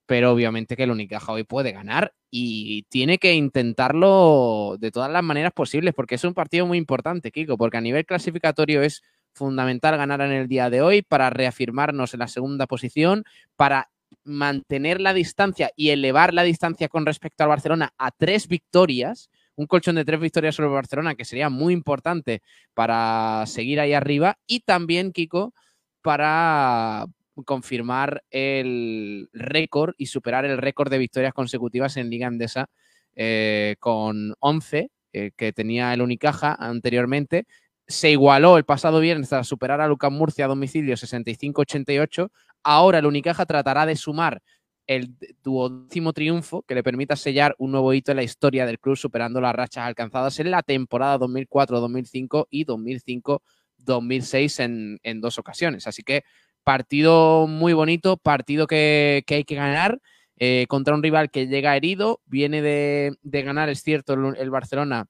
Pero 0.09 0.32
obviamente 0.32 0.74
que 0.74 0.85
el 0.85 0.90
Unicaja 0.90 1.32
hoy 1.32 1.44
puede 1.44 1.70
ganar 1.72 2.14
y 2.30 2.85
tiene 2.85 3.18
que 3.18 3.35
intentarlo 3.35 4.76
de 4.80 4.90
todas 4.90 5.12
las 5.12 5.22
maneras 5.22 5.52
posibles, 5.52 5.93
porque 5.93 6.14
es 6.14 6.24
un 6.24 6.32
partido 6.32 6.64
muy 6.66 6.78
importante, 6.78 7.30
Kiko, 7.30 7.59
porque 7.59 7.76
a 7.76 7.82
nivel 7.82 8.06
clasificatorio 8.06 8.80
es 8.80 9.02
fundamental 9.35 9.98
ganar 9.98 10.22
en 10.22 10.32
el 10.32 10.48
día 10.48 10.70
de 10.70 10.80
hoy 10.80 11.02
para 11.02 11.28
reafirmarnos 11.28 12.14
en 12.14 12.20
la 12.20 12.28
segunda 12.28 12.66
posición, 12.66 13.24
para 13.55 13.90
mantener 14.24 14.98
la 15.02 15.12
distancia 15.12 15.72
y 15.76 15.90
elevar 15.90 16.32
la 16.32 16.43
distancia 16.43 16.89
con 16.89 17.05
respecto 17.05 17.44
al 17.44 17.51
Barcelona 17.51 17.93
a 17.98 18.10
tres 18.10 18.48
victorias, 18.48 19.28
un 19.56 19.66
colchón 19.66 19.97
de 19.97 20.06
tres 20.06 20.20
victorias 20.20 20.55
sobre 20.55 20.68
el 20.68 20.74
Barcelona 20.74 21.16
que 21.16 21.26
sería 21.26 21.51
muy 21.51 21.74
importante 21.74 22.40
para 22.72 23.44
seguir 23.44 23.78
ahí 23.78 23.93
arriba 23.93 24.39
y 24.47 24.60
también, 24.60 25.12
Kiko, 25.12 25.52
para 26.01 27.05
confirmar 27.44 28.24
el 28.31 29.28
récord 29.32 29.94
y 29.98 30.06
superar 30.06 30.44
el 30.44 30.59
récord 30.59 30.90
de 30.90 30.98
victorias 30.98 31.35
consecutivas 31.35 31.97
en 31.97 32.10
Liga 32.10 32.27
Endesa 32.27 32.69
eh, 33.15 33.77
con 33.81 34.35
11 34.40 34.90
eh, 35.12 35.31
que 35.36 35.52
tenía 35.52 35.93
el 35.94 36.02
Unicaja 36.02 36.55
anteriormente. 36.55 37.47
Se 37.86 38.10
igualó 38.10 38.59
el 38.59 38.65
pasado 38.65 39.01
viernes 39.01 39.31
tras 39.31 39.48
superar 39.48 39.81
a 39.81 39.89
Lucas 39.89 40.12
Murcia 40.12 40.44
a 40.44 40.48
domicilio 40.48 40.94
65-88. 40.94 42.31
Ahora 42.62 42.98
el 42.98 43.06
Unicaja 43.06 43.47
tratará 43.47 43.86
de 43.86 43.97
sumar 43.97 44.43
el 44.86 45.15
duodécimo 45.43 46.12
triunfo 46.12 46.62
que 46.62 46.74
le 46.74 46.82
permita 46.82 47.16
sellar 47.16 47.55
un 47.59 47.73
nuevo 47.73 47.93
hito 47.93 48.12
en 48.12 48.16
la 48.16 48.23
historia 48.23 48.66
del 48.66 48.78
club, 48.78 48.97
superando 48.97 49.40
las 49.40 49.55
rachas 49.55 49.86
alcanzadas 49.86 50.39
en 50.40 50.51
la 50.51 50.62
temporada 50.62 51.19
2004-2005 51.19 52.47
y 52.51 52.65
2005-2006 52.66 54.65
en, 54.65 55.01
en 55.02 55.20
dos 55.20 55.39
ocasiones. 55.39 55.86
Así 55.86 56.02
que 56.02 56.24
partido 56.69 57.47
muy 57.47 57.73
bonito, 57.73 58.19
partido 58.19 58.66
que, 58.66 59.24
hay 59.27 59.45
que 59.45 59.55
ganar 59.55 60.03
eh, 60.36 60.66
contra 60.69 60.95
un 60.95 61.03
rival 61.03 61.31
que 61.31 61.47
llega 61.47 61.74
herido, 61.74 62.20
viene 62.27 62.61
de, 62.61 63.16
ganar, 63.43 63.70
es 63.70 63.82
cierto, 63.82 64.12
el, 64.12 64.36
el 64.36 64.51
Barcelona 64.51 65.07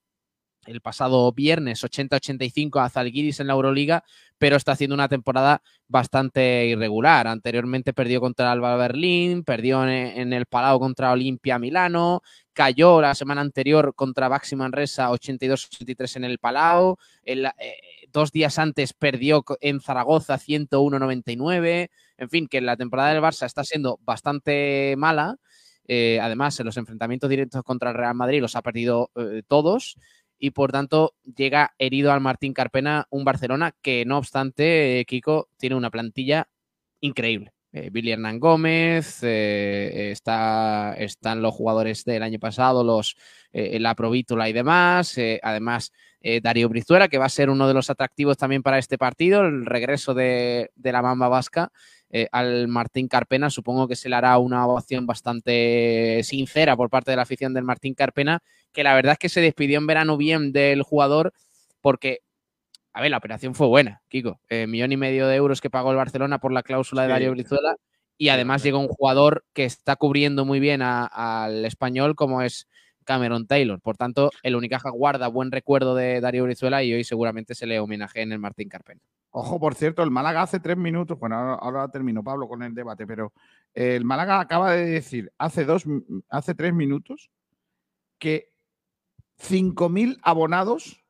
el 0.67 0.81
pasado 0.81 1.33
viernes 1.33 1.83
80-85 1.83 2.81
a 2.81 2.89
Zalgiris 2.91 3.41
en 3.41 3.49
la 3.49 3.55
Euroliga, 3.55 4.05
pero 4.39 4.55
está 4.55 4.73
haciendo 4.73 4.95
una 4.95 5.09
temporada 5.09 5.61
bastante 5.89 6.67
irregular. 6.67 7.27
Anteriormente 7.27 7.93
perdió 7.93 8.21
contra 8.21 8.53
Alba 8.53 8.77
Berlín, 8.77 9.43
perdió 9.43 9.83
en, 9.83 9.91
en 9.91 10.33
el 10.33 10.47
Palau 10.47 10.79
contra 10.79 11.11
Olimpia 11.11 11.59
Milano, 11.59 12.23
cayó 12.53 13.01
la 13.01 13.17
semana 13.17 13.41
anterior 13.41 13.95
contra 13.97 14.29
Baxi 14.29 14.55
Manresa 14.55 15.11
82-83 15.11 16.17
en 16.17 16.25
el 16.25 16.39
Palau, 16.39 16.99
el, 17.25 17.47
eh, 17.47 17.51
dos 18.13 18.33
días 18.33 18.59
antes 18.59 18.93
perdió 18.93 19.45
en 19.61 19.81
Zaragoza 19.81 20.39
101-99, 20.39 21.91
en 22.19 22.31
fin, 22.31 22.49
que 22.49 22.61
la 22.61 22.77
temporada 22.77 23.13
del 23.13 23.23
Barça 23.23 23.47
está 23.47 23.65
siendo 23.65 23.99
bastante 24.03 24.95
mala. 24.97 25.37
Eh, 25.87 26.19
además, 26.21 26.59
en 26.61 26.67
los 26.67 26.77
enfrentamientos 26.77 27.31
directos 27.31 27.63
contra 27.63 27.91
el 27.91 27.97
Real 27.97 28.15
Madrid 28.15 28.43
los 28.43 28.57
ha 28.57 28.63
perdido 28.63 29.11
eh, 29.17 29.43
todos 29.49 29.97
y 30.39 30.51
por 30.51 30.71
tanto 30.71 31.15
llega 31.25 31.75
herido 31.79 32.13
al 32.13 32.21
Martín 32.21 32.53
Carpena 32.53 33.07
un 33.11 33.25
Barcelona 33.25 33.75
que 33.83 34.05
no 34.05 34.19
obstante, 34.19 35.01
eh, 35.01 35.05
Kiko 35.07 35.49
tiene 35.57 35.77
una 35.77 35.91
plantilla 35.91 36.49
increíble. 37.01 37.53
Billy 37.71 38.13
Hernán 38.13 38.41
Gómez, 38.41 39.23
está, 39.23 40.95
están 40.99 41.43
los 41.43 41.55
jugadores 41.55 42.03
del 42.05 42.23
año 42.23 42.39
pasado, 42.39 42.83
los, 42.83 43.15
la 43.53 43.95
Provítula 43.95 44.49
y 44.49 44.55
demás. 44.55 45.15
además, 45.43 45.93
eh, 46.21 46.41
Darío 46.41 46.69
Brizuela, 46.69 47.09
que 47.09 47.19
va 47.19 47.27
a 47.27 47.31
ser 47.31 47.51
uno 47.51 47.69
de 47.69 47.75
los 47.75 47.91
atractivos 47.91 48.37
también 48.37 48.63
para 48.63 48.79
este 48.79 48.99
partido, 48.99 49.43
el 49.43 49.67
regreso 49.67 50.15
de, 50.15 50.71
de 50.75 50.93
la 50.93 51.03
Mamba 51.03 51.29
Vasca. 51.29 51.71
eh, 52.11 52.29
al 52.33 52.69
Martín 52.69 53.09
Carpena. 53.09 53.51
Supongo 53.51 53.87
que 53.89 53.97
se 53.97 54.09
le 54.09 54.17
hará 54.17 54.39
una 54.39 54.67
ovación 54.67 55.07
bastante 55.07 56.21
sincera 56.25 56.77
por 56.77 56.91
parte 56.91 57.11
de 57.11 57.17
la 57.17 57.23
afición 57.23 57.55
del 57.55 57.65
Martín 57.65 57.95
Carpena, 57.95 58.41
que 58.73 58.83
la 58.83 58.95
verdad 58.95 59.13
es 59.13 59.19
que 59.19 59.29
se 59.29 59.41
despidió 59.41 59.79
en 59.79 59.87
verano 59.87 60.17
bien 60.17 60.53
del 60.53 60.83
jugador 60.83 61.33
porque, 61.81 62.21
a 62.93 63.01
ver, 63.03 63.11
la 63.11 63.19
operación 63.19 63.55
fue 63.55 63.67
buena, 63.67 64.03
Kiko. 64.09 64.41
Eh, 64.49 64.67
millón 64.67 64.93
y 64.93 64.97
medio 64.97 65.27
de 65.29 65.37
euros 65.37 65.61
que 65.61 65.71
pagó 65.71 65.91
el 65.91 65.97
Barcelona 65.97 66.39
por 66.39 66.53
la 66.53 66.63
cláusula 66.63 67.03
de. 67.03 67.09
Darío 67.09 67.31
Brizuela 67.33 67.77
y 68.17 68.31
además 68.31 68.63
llega 68.65 68.79
un 68.79 68.89
jugador 68.89 69.45
que 69.53 69.65
está 69.65 69.95
cubriendo 69.95 70.45
muy 70.45 70.59
bien 70.61 70.83
al 70.83 71.65
español 71.65 72.17
como 72.17 72.43
es 72.43 72.67
Cameron 73.09 73.47
Taylor. 73.47 73.81
Por 73.81 73.97
tanto, 73.97 74.31
el 74.43 74.55
Unicaja 74.55 74.91
guarda 74.91 75.29
buen 75.29 75.51
recuerdo 75.51 75.95
de 75.95 76.21
Darío 76.21 76.45
Brizuela 76.45 76.83
y 76.83 76.93
hoy 76.93 77.05
seguramente 77.05 77.55
se 77.55 77.67
le 77.67 77.81
homenaje 77.81 78.21
en 78.21 78.33
el 78.33 78.39
Martín 78.39 78.69
Carpena. 78.69 79.01
Ojo, 79.31 79.59
por 79.59 79.75
cierto, 79.75 80.03
el 80.03 80.11
Málaga 80.11 80.43
hace 80.43 80.61
tres 80.61 80.77
minutos, 80.77 81.19
bueno, 81.19 81.37
ahora, 81.37 81.55
ahora 81.55 81.89
termino, 81.89 82.23
Pablo, 82.23 82.47
con 82.47 82.63
el 82.63 82.75
debate, 82.75 83.07
pero 83.07 83.33
el 83.73 84.05
Málaga 84.05 84.41
acaba 84.41 84.73
de 84.73 84.85
decir 84.85 85.33
hace, 85.39 85.65
dos, 85.65 85.85
hace 86.29 86.55
tres 86.55 86.75
minutos 86.75 87.31
que 88.19 88.53
5.000 89.41 90.19
abonados 90.23 91.03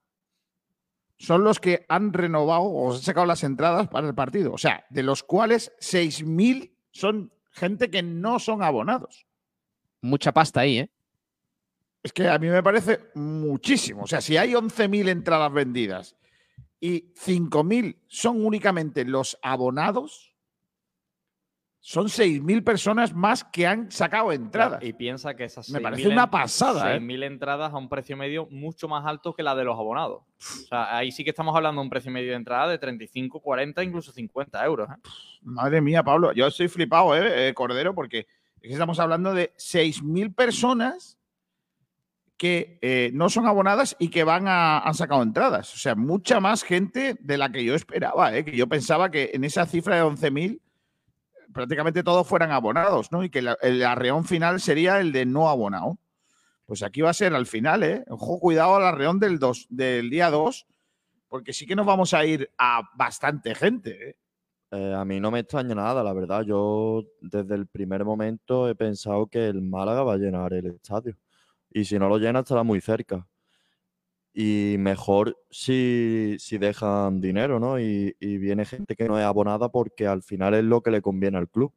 son 1.16 1.43
los 1.43 1.59
que 1.59 1.85
han 1.89 2.12
renovado 2.12 2.62
o 2.62 2.93
han 2.93 3.01
sacado 3.01 3.27
las 3.27 3.43
entradas 3.43 3.89
para 3.89 4.07
el 4.07 4.15
partido. 4.15 4.53
O 4.53 4.59
sea, 4.59 4.85
de 4.89 5.03
los 5.03 5.25
cuales 5.25 5.73
6.000 5.81 6.77
son 6.93 7.33
gente 7.51 7.91
que 7.91 8.05
no 8.05 8.39
son 8.39 8.62
abonados. 8.62 9.27
Mucha 10.01 10.31
pasta 10.31 10.61
ahí, 10.61 10.79
¿eh? 10.79 10.91
Es 12.03 12.12
que 12.12 12.29
a 12.29 12.39
mí 12.39 12.49
me 12.49 12.62
parece 12.62 13.11
muchísimo. 13.15 14.03
O 14.03 14.07
sea, 14.07 14.20
si 14.20 14.37
hay 14.37 14.53
11.000 14.53 15.09
entradas 15.09 15.53
vendidas 15.53 16.16
y 16.81 17.12
5.000 17.15 17.97
son 18.07 18.45
únicamente 18.45 19.05
los 19.05 19.39
abonados, 19.43 20.37
son 21.81 22.07
6.000 22.07 22.65
personas 22.65 23.15
más 23.15 23.45
que 23.45 23.66
han 23.66 23.91
sacado 23.91 24.33
entradas. 24.33 24.83
Y 24.83 24.93
piensa 24.93 25.35
que 25.35 25.45
esas 25.45 25.70
Me 25.70 25.79
6.000 25.79 25.83
parece 25.83 26.09
una 26.09 26.31
pasada, 26.31 26.95
¿eh? 26.95 27.01
6.000 27.01 27.25
entradas 27.25 27.73
a 27.73 27.77
un 27.79 27.89
precio 27.89 28.16
medio 28.16 28.47
mucho 28.51 28.89
más 28.89 29.07
alto 29.07 29.35
que 29.35 29.43
la 29.43 29.55
de 29.55 29.65
los 29.65 29.77
abonados. 29.79 30.23
O 30.39 30.66
sea, 30.69 30.97
ahí 30.97 31.11
sí 31.11 31.25
que 31.25 31.31
estamos 31.31 31.57
hablando 31.57 31.81
de 31.81 31.87
un 31.87 31.91
precio 31.91 32.11
medio 32.11 32.31
de 32.31 32.37
entrada 32.37 32.69
de 32.69 32.79
35, 32.79 33.41
40, 33.41 33.83
incluso 33.83 34.12
50 34.12 34.65
euros. 34.65 34.89
¿eh? 34.91 35.01
Madre 35.43 35.81
mía, 35.81 36.03
Pablo, 36.03 36.33
yo 36.33 36.47
estoy 36.47 36.69
flipado, 36.69 37.16
¿eh, 37.16 37.49
eh, 37.49 37.55
Cordero? 37.55 37.95
Porque 37.95 38.27
es 38.61 38.62
que 38.62 38.73
estamos 38.73 38.99
hablando 39.01 39.33
de 39.33 39.53
6.000 39.57 40.35
personas 40.35 41.18
que 42.39 42.78
eh, 42.82 43.10
no 43.15 43.28
son 43.28 43.47
abonadas 43.47 43.97
y 43.98 44.09
que 44.10 44.23
van 44.24 44.47
a, 44.48 44.78
han 44.78 44.94
sacado 44.94 45.23
entradas. 45.23 45.74
O 45.74 45.78
sea, 45.78 45.94
mucha 45.97 46.39
más 46.40 46.62
gente 46.62 47.16
de 47.20 47.36
la 47.36 47.51
que 47.51 47.65
yo 47.65 47.74
esperaba, 47.74 48.35
¿eh? 48.36 48.44
que 48.44 48.56
yo 48.56 48.69
pensaba 48.69 49.10
que 49.10 49.32
en 49.35 49.43
esa 49.44 49.66
cifra 49.66 49.97
de 49.97 50.02
11.000 50.05 50.60
prácticamente 51.52 52.02
todos 52.02 52.27
fueran 52.27 52.52
abonados, 52.52 53.10
¿no? 53.10 53.24
Y 53.24 53.31
que 53.31 53.43
la- 53.43 53.59
el 53.62 53.82
arreón 53.85 54.24
final 54.24 54.60
sería 54.60 55.01
el 55.01 55.12
de 55.12 55.27
no 55.27 55.48
abonado. 55.48 55.98
Pues 56.66 56.82
aquí 56.82 57.01
va 57.01 57.10
a 57.10 57.15
ser 57.15 57.35
al 57.35 57.47
final, 57.47 57.82
¿eh? 57.82 58.05
Ojo, 58.09 58.39
cuidado 58.39 58.77
al 58.77 58.85
arreón 58.85 59.19
del, 59.19 59.39
dos, 59.39 59.66
del 59.70 60.10
día 60.10 60.31
2, 60.31 60.66
porque 61.27 61.52
sí 61.52 61.66
que 61.66 61.74
nos 61.74 61.86
vamos 61.86 62.15
a 62.15 62.24
ir 62.24 62.51
a 62.59 62.82
bastante 62.94 63.55
gente, 63.55 64.10
¿eh? 64.10 64.16
Eh, 64.70 64.94
a 64.94 65.02
mí 65.06 65.19
no 65.19 65.31
me 65.31 65.40
extraña 65.40 65.74
nada, 65.74 66.02
la 66.05 66.12
verdad. 66.12 66.43
Yo 66.43 67.02
desde 67.23 67.55
el 67.55 67.66
primer 67.66 68.05
momento 68.05 68.69
he 68.69 68.74
pensado 68.74 69.27
que 69.27 69.47
el 69.47 69.62
Málaga 69.62 70.02
va 70.02 70.12
a 70.12 70.19
llenar 70.19 70.52
el 70.52 70.66
estadio. 70.66 71.16
Y 71.70 71.85
si 71.85 71.99
no 71.99 72.09
lo 72.09 72.19
llena, 72.19 72.40
estará 72.40 72.62
muy 72.62 72.81
cerca. 72.81 73.27
Y 74.32 74.77
mejor 74.78 75.36
si, 75.51 76.36
si 76.39 76.59
dejan 76.59 77.20
dinero, 77.20 77.59
¿no? 77.59 77.81
Y, 77.81 78.16
y 78.20 78.39
viene 78.39 78.65
gente 78.65 78.95
que 78.95 79.09
no 79.09 79.19
es 79.19 79.24
abonada 79.24 79.69
porque 79.70 80.07
al 80.07 80.23
final 80.23 80.55
es 80.55 80.65
lo 80.65 80.81
que 80.82 80.90
le 80.90 81.03
conviene 81.03 81.39
al 81.39 81.49
club. 81.49 81.73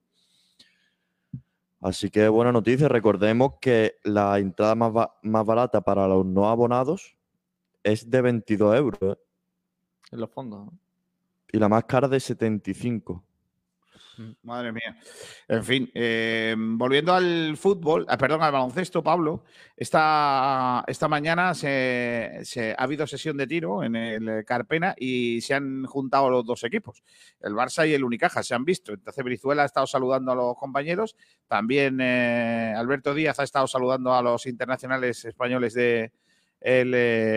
Así 1.80 2.10
que 2.12 2.28
buena 2.28 2.52
noticia. 2.52 2.88
Recordemos 2.88 3.54
que 3.60 3.96
la 4.04 4.38
entrada 4.38 4.76
más, 4.76 4.94
ba- 4.94 5.16
más 5.24 5.46
barata 5.46 5.82
para 5.82 6.08
los 6.08 6.26
no 6.26 6.48
abonados 6.50 7.18
es 7.84 8.08
de 8.10 8.22
22 8.22 8.76
euros. 8.78 9.00
¿eh? 9.02 9.20
En 10.12 10.20
los 10.20 10.30
fondos. 10.30 10.66
¿no? 10.68 10.78
Y 11.52 11.58
la 11.58 11.68
más 11.68 11.86
cara 11.86 12.08
de 12.08 12.20
75. 12.20 13.24
Madre 14.44 14.72
mía. 14.72 14.98
En 15.48 15.64
fin, 15.64 15.92
eh, 15.94 16.56
volviendo 16.58 17.14
al 17.14 17.58
fútbol, 17.58 18.06
ah, 18.10 18.18
perdón, 18.18 18.42
al 18.44 18.52
baloncesto, 18.52 19.04
Pablo, 19.04 19.44
esta, 19.76 20.84
esta 20.88 21.08
mañana 21.08 21.54
se, 21.54 22.76
ha 22.78 22.84
habido 22.84 23.08
sesión 23.08 23.38
de 23.38 23.48
tiro 23.48 23.84
en 23.84 23.96
el 23.96 24.46
Carpena 24.46 24.96
y 24.98 25.42
se 25.42 25.54
han 25.54 25.86
juntado 25.86 26.30
los 26.30 26.46
dos 26.46 26.64
equipos, 26.64 27.04
el 27.42 27.54
Barça 27.54 27.88
y 27.88 27.94
el 27.94 28.04
Unicaja, 28.04 28.44
se 28.44 28.56
han 28.56 28.66
visto. 28.66 28.94
Entonces 28.94 29.24
Brizuela 29.24 29.64
ha 29.64 29.68
estado 29.68 29.88
saludando 29.88 30.32
a 30.32 30.36
los 30.36 30.56
compañeros, 30.56 31.16
también 31.48 32.00
eh, 32.02 32.74
Alberto 32.76 33.14
Díaz 33.14 33.40
ha 33.40 33.44
estado 33.44 33.68
saludando 33.68 34.14
a 34.14 34.22
los 34.22 34.46
internacionales 34.46 35.26
españoles 35.26 35.74
del 35.74 36.12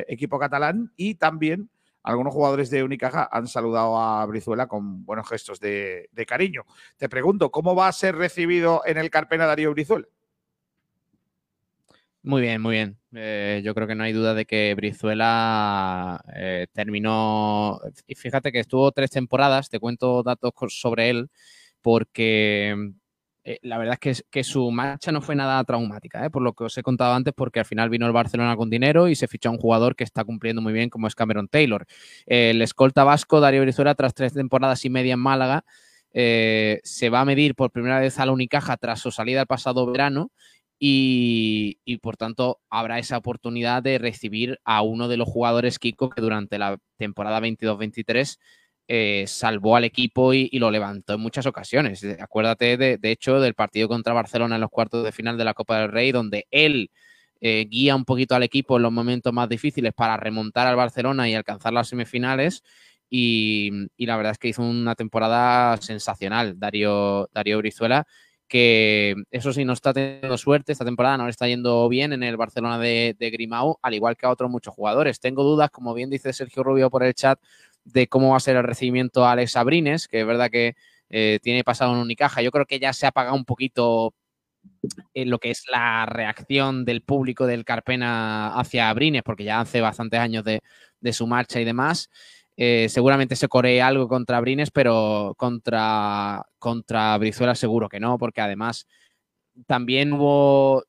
equipo 0.08 0.38
catalán 0.38 0.92
y 0.96 1.14
también 1.14 1.70
algunos 2.04 2.34
jugadores 2.34 2.70
de 2.70 2.84
Unicaja 2.84 3.28
han 3.32 3.48
saludado 3.48 3.98
a 3.98 4.24
Brizuela 4.26 4.68
con 4.68 5.04
buenos 5.04 5.28
gestos 5.28 5.58
de, 5.58 6.08
cariño. 6.28 6.64
Te 6.98 7.08
pregunto, 7.08 7.50
¿cómo 7.50 7.74
va 7.74 7.88
a 7.88 7.92
ser 7.92 8.14
recibido 8.14 8.82
en 8.84 8.98
el 8.98 9.10
Carpena 9.10 9.46
Darío 9.46 9.72
Brizuela? 9.72 10.06
Muy 12.22 12.42
bien, 12.42 12.60
muy 12.60 12.74
bien. 12.74 12.98
Eh, 13.14 13.62
yo 13.64 13.74
creo 13.74 13.86
que 13.86 13.94
no 13.94 14.04
hay 14.04 14.12
duda 14.12 14.34
de 14.34 14.44
que 14.46 14.74
Brizuela 14.74 16.22
eh, 16.34 16.66
terminó. 16.72 17.80
Y 18.06 18.14
fíjate 18.14 18.52
que 18.52 18.60
estuvo 18.60 18.92
tres 18.92 19.10
temporadas, 19.10 19.68
te 19.68 19.80
cuento 19.80 20.22
datos 20.22 20.52
sobre 20.68 21.10
él, 21.10 21.30
porque 21.82 22.92
eh, 23.46 23.58
la 23.62 23.76
verdad 23.76 23.98
es 24.00 24.24
que, 24.30 24.42
su 24.42 24.70
marcha 24.70 25.12
no 25.12 25.20
fue 25.20 25.36
nada 25.36 25.62
traumática, 25.64 26.24
¿eh? 26.24 26.30
por 26.30 26.40
lo 26.40 26.54
que 26.54 26.64
os 26.64 26.78
he 26.78 26.82
contado 26.82 27.12
antes, 27.12 27.34
porque 27.34 27.60
al 27.60 27.66
final 27.66 27.90
vino 27.90 28.06
el 28.06 28.12
Barcelona 28.12 28.56
con 28.56 28.70
dinero 28.70 29.08
y 29.08 29.16
se 29.16 29.28
fichó 29.28 29.50
a 29.50 29.52
un 29.52 29.58
jugador 29.58 29.96
que 29.96 30.04
está 30.04 30.24
cumpliendo 30.24 30.62
muy 30.62 30.72
bien, 30.72 30.88
como 30.88 31.06
es 31.06 31.14
Cameron 31.14 31.48
Taylor. 31.48 31.84
El 32.24 32.62
escolta 32.62 33.04
vasco, 33.04 33.40
Darío 33.40 33.60
Brizuela, 33.60 33.94
tras 33.94 34.14
tres 34.14 34.32
temporadas 34.32 34.84
y 34.86 34.90
media 34.90 35.12
en 35.12 35.20
Málaga, 35.20 35.64
eh, 36.14 36.80
se 36.84 37.10
va 37.10 37.20
a 37.20 37.24
medir 37.26 37.54
por 37.54 37.70
primera 37.70 38.00
vez 38.00 38.18
a 38.18 38.24
la 38.24 38.32
Unicaja 38.32 38.78
tras 38.78 39.00
su 39.00 39.10
salida 39.10 39.42
el 39.42 39.46
pasado 39.46 39.84
verano 39.84 40.30
y, 40.78 41.80
y, 41.84 41.98
por 41.98 42.16
tanto 42.16 42.60
habrá 42.70 42.98
esa 42.98 43.18
oportunidad 43.18 43.82
de 43.82 43.98
recibir 43.98 44.58
a 44.64 44.82
uno 44.82 45.08
de 45.08 45.16
los 45.16 45.28
jugadores 45.28 45.78
Kiko 45.78 46.10
que 46.10 46.22
durante 46.22 46.58
la 46.58 46.78
temporada 46.96 47.40
22-23 47.40 48.38
eh, 48.88 49.24
salvó 49.26 49.76
al 49.76 49.84
equipo 49.84 50.34
y, 50.34 50.50
lo 50.58 50.70
levantó 50.70 51.14
en 51.14 51.20
muchas 51.20 51.46
ocasiones. 51.46 52.04
Acuérdate, 52.20 52.76
de, 52.76 52.98
de 52.98 53.10
hecho, 53.10 53.40
del 53.40 53.54
partido 53.54 53.88
contra 53.88 54.12
Barcelona 54.12 54.56
en 54.56 54.60
los 54.60 54.70
cuartos 54.70 55.04
de 55.04 55.12
final 55.12 55.38
de 55.38 55.44
la 55.44 55.54
Copa 55.54 55.78
del 55.80 55.92
Rey, 55.92 56.12
donde 56.12 56.46
él 56.50 56.90
eh, 57.46 57.66
guía 57.68 57.94
un 57.94 58.06
poquito 58.06 58.34
al 58.34 58.42
equipo 58.42 58.78
en 58.78 58.82
los 58.84 58.90
momentos 58.92 59.30
más 59.30 59.50
difíciles 59.50 59.92
para 59.92 60.16
remontar 60.16 60.66
al 60.66 60.76
Barcelona 60.76 61.28
y 61.28 61.34
alcanzar 61.34 61.74
las 61.74 61.88
semifinales. 61.88 62.62
Y, 63.10 63.70
la 63.98 64.16
verdad 64.16 64.32
es 64.32 64.38
que 64.38 64.48
hizo 64.48 64.62
una 64.62 64.94
temporada 64.94 65.76
sensacional, 65.76 66.58
Darío, 66.58 67.28
Darío 67.34 67.58
Brizuela, 67.58 68.06
que 68.48 69.14
eso 69.30 69.52
sí, 69.52 69.64
no 69.66 69.74
está 69.74 69.92
teniendo 69.92 70.38
suerte, 70.38 70.72
esta 70.72 70.86
temporada 70.86 71.18
no 71.18 71.24
le 71.24 71.30
está 71.30 71.46
yendo 71.46 71.86
bien 71.90 72.14
en 72.14 72.22
el 72.22 72.38
Barcelona 72.38 72.78
de, 72.78 73.14
de 73.18 73.30
Grimau, 73.30 73.78
al 73.82 73.94
igual 73.94 74.16
que 74.16 74.24
a 74.24 74.30
otros 74.30 74.50
muchos 74.50 74.72
jugadores. 74.74 75.20
Tengo 75.20 75.44
dudas, 75.44 75.70
como 75.70 75.92
bien 75.92 76.08
dice 76.08 76.32
Sergio 76.32 76.62
Rubio 76.62 76.88
por 76.90 77.02
el 77.02 77.12
chat, 77.14 77.38
de 77.84 78.08
cómo 78.08 78.30
va 78.30 78.36
a 78.38 78.40
ser 78.40 78.56
el 78.56 78.64
recibimiento 78.64 79.24
a 79.24 79.32
Alex 79.32 79.56
Abrines, 79.56 80.08
que 80.08 80.20
es 80.20 80.26
verdad 80.26 80.50
que 80.50 80.74
eh, 81.10 81.38
tiene 81.42 81.64
pasado 81.64 81.92
en 81.92 82.00
Unicaja. 82.00 82.42
Yo 82.42 82.50
creo 82.50 82.66
que 82.66 82.78
ya 82.78 82.92
se 82.92 83.06
ha 83.06 83.10
apagado 83.10 83.36
un 83.36 83.44
poquito 83.44 84.14
en 85.12 85.30
lo 85.30 85.38
que 85.38 85.50
es 85.50 85.64
la 85.70 86.06
reacción 86.06 86.84
del 86.84 87.02
público 87.02 87.46
del 87.46 87.64
Carpena 87.64 88.58
hacia 88.58 88.88
Abrines, 88.88 89.22
porque 89.22 89.44
ya 89.44 89.60
hace 89.60 89.80
bastantes 89.80 90.20
años 90.20 90.44
de, 90.44 90.60
de 91.00 91.12
su 91.12 91.26
marcha 91.26 91.60
y 91.60 91.64
demás. 91.64 92.10
Eh, 92.56 92.88
seguramente 92.88 93.36
se 93.36 93.48
coree 93.48 93.82
algo 93.82 94.08
contra 94.08 94.40
Brines, 94.40 94.70
pero 94.70 95.34
contra, 95.36 96.46
contra 96.58 97.18
Brizuela 97.18 97.54
seguro 97.54 97.88
que 97.88 98.00
no, 98.00 98.16
porque 98.18 98.40
además 98.40 98.86
también 99.66 100.12
hubo. 100.12 100.84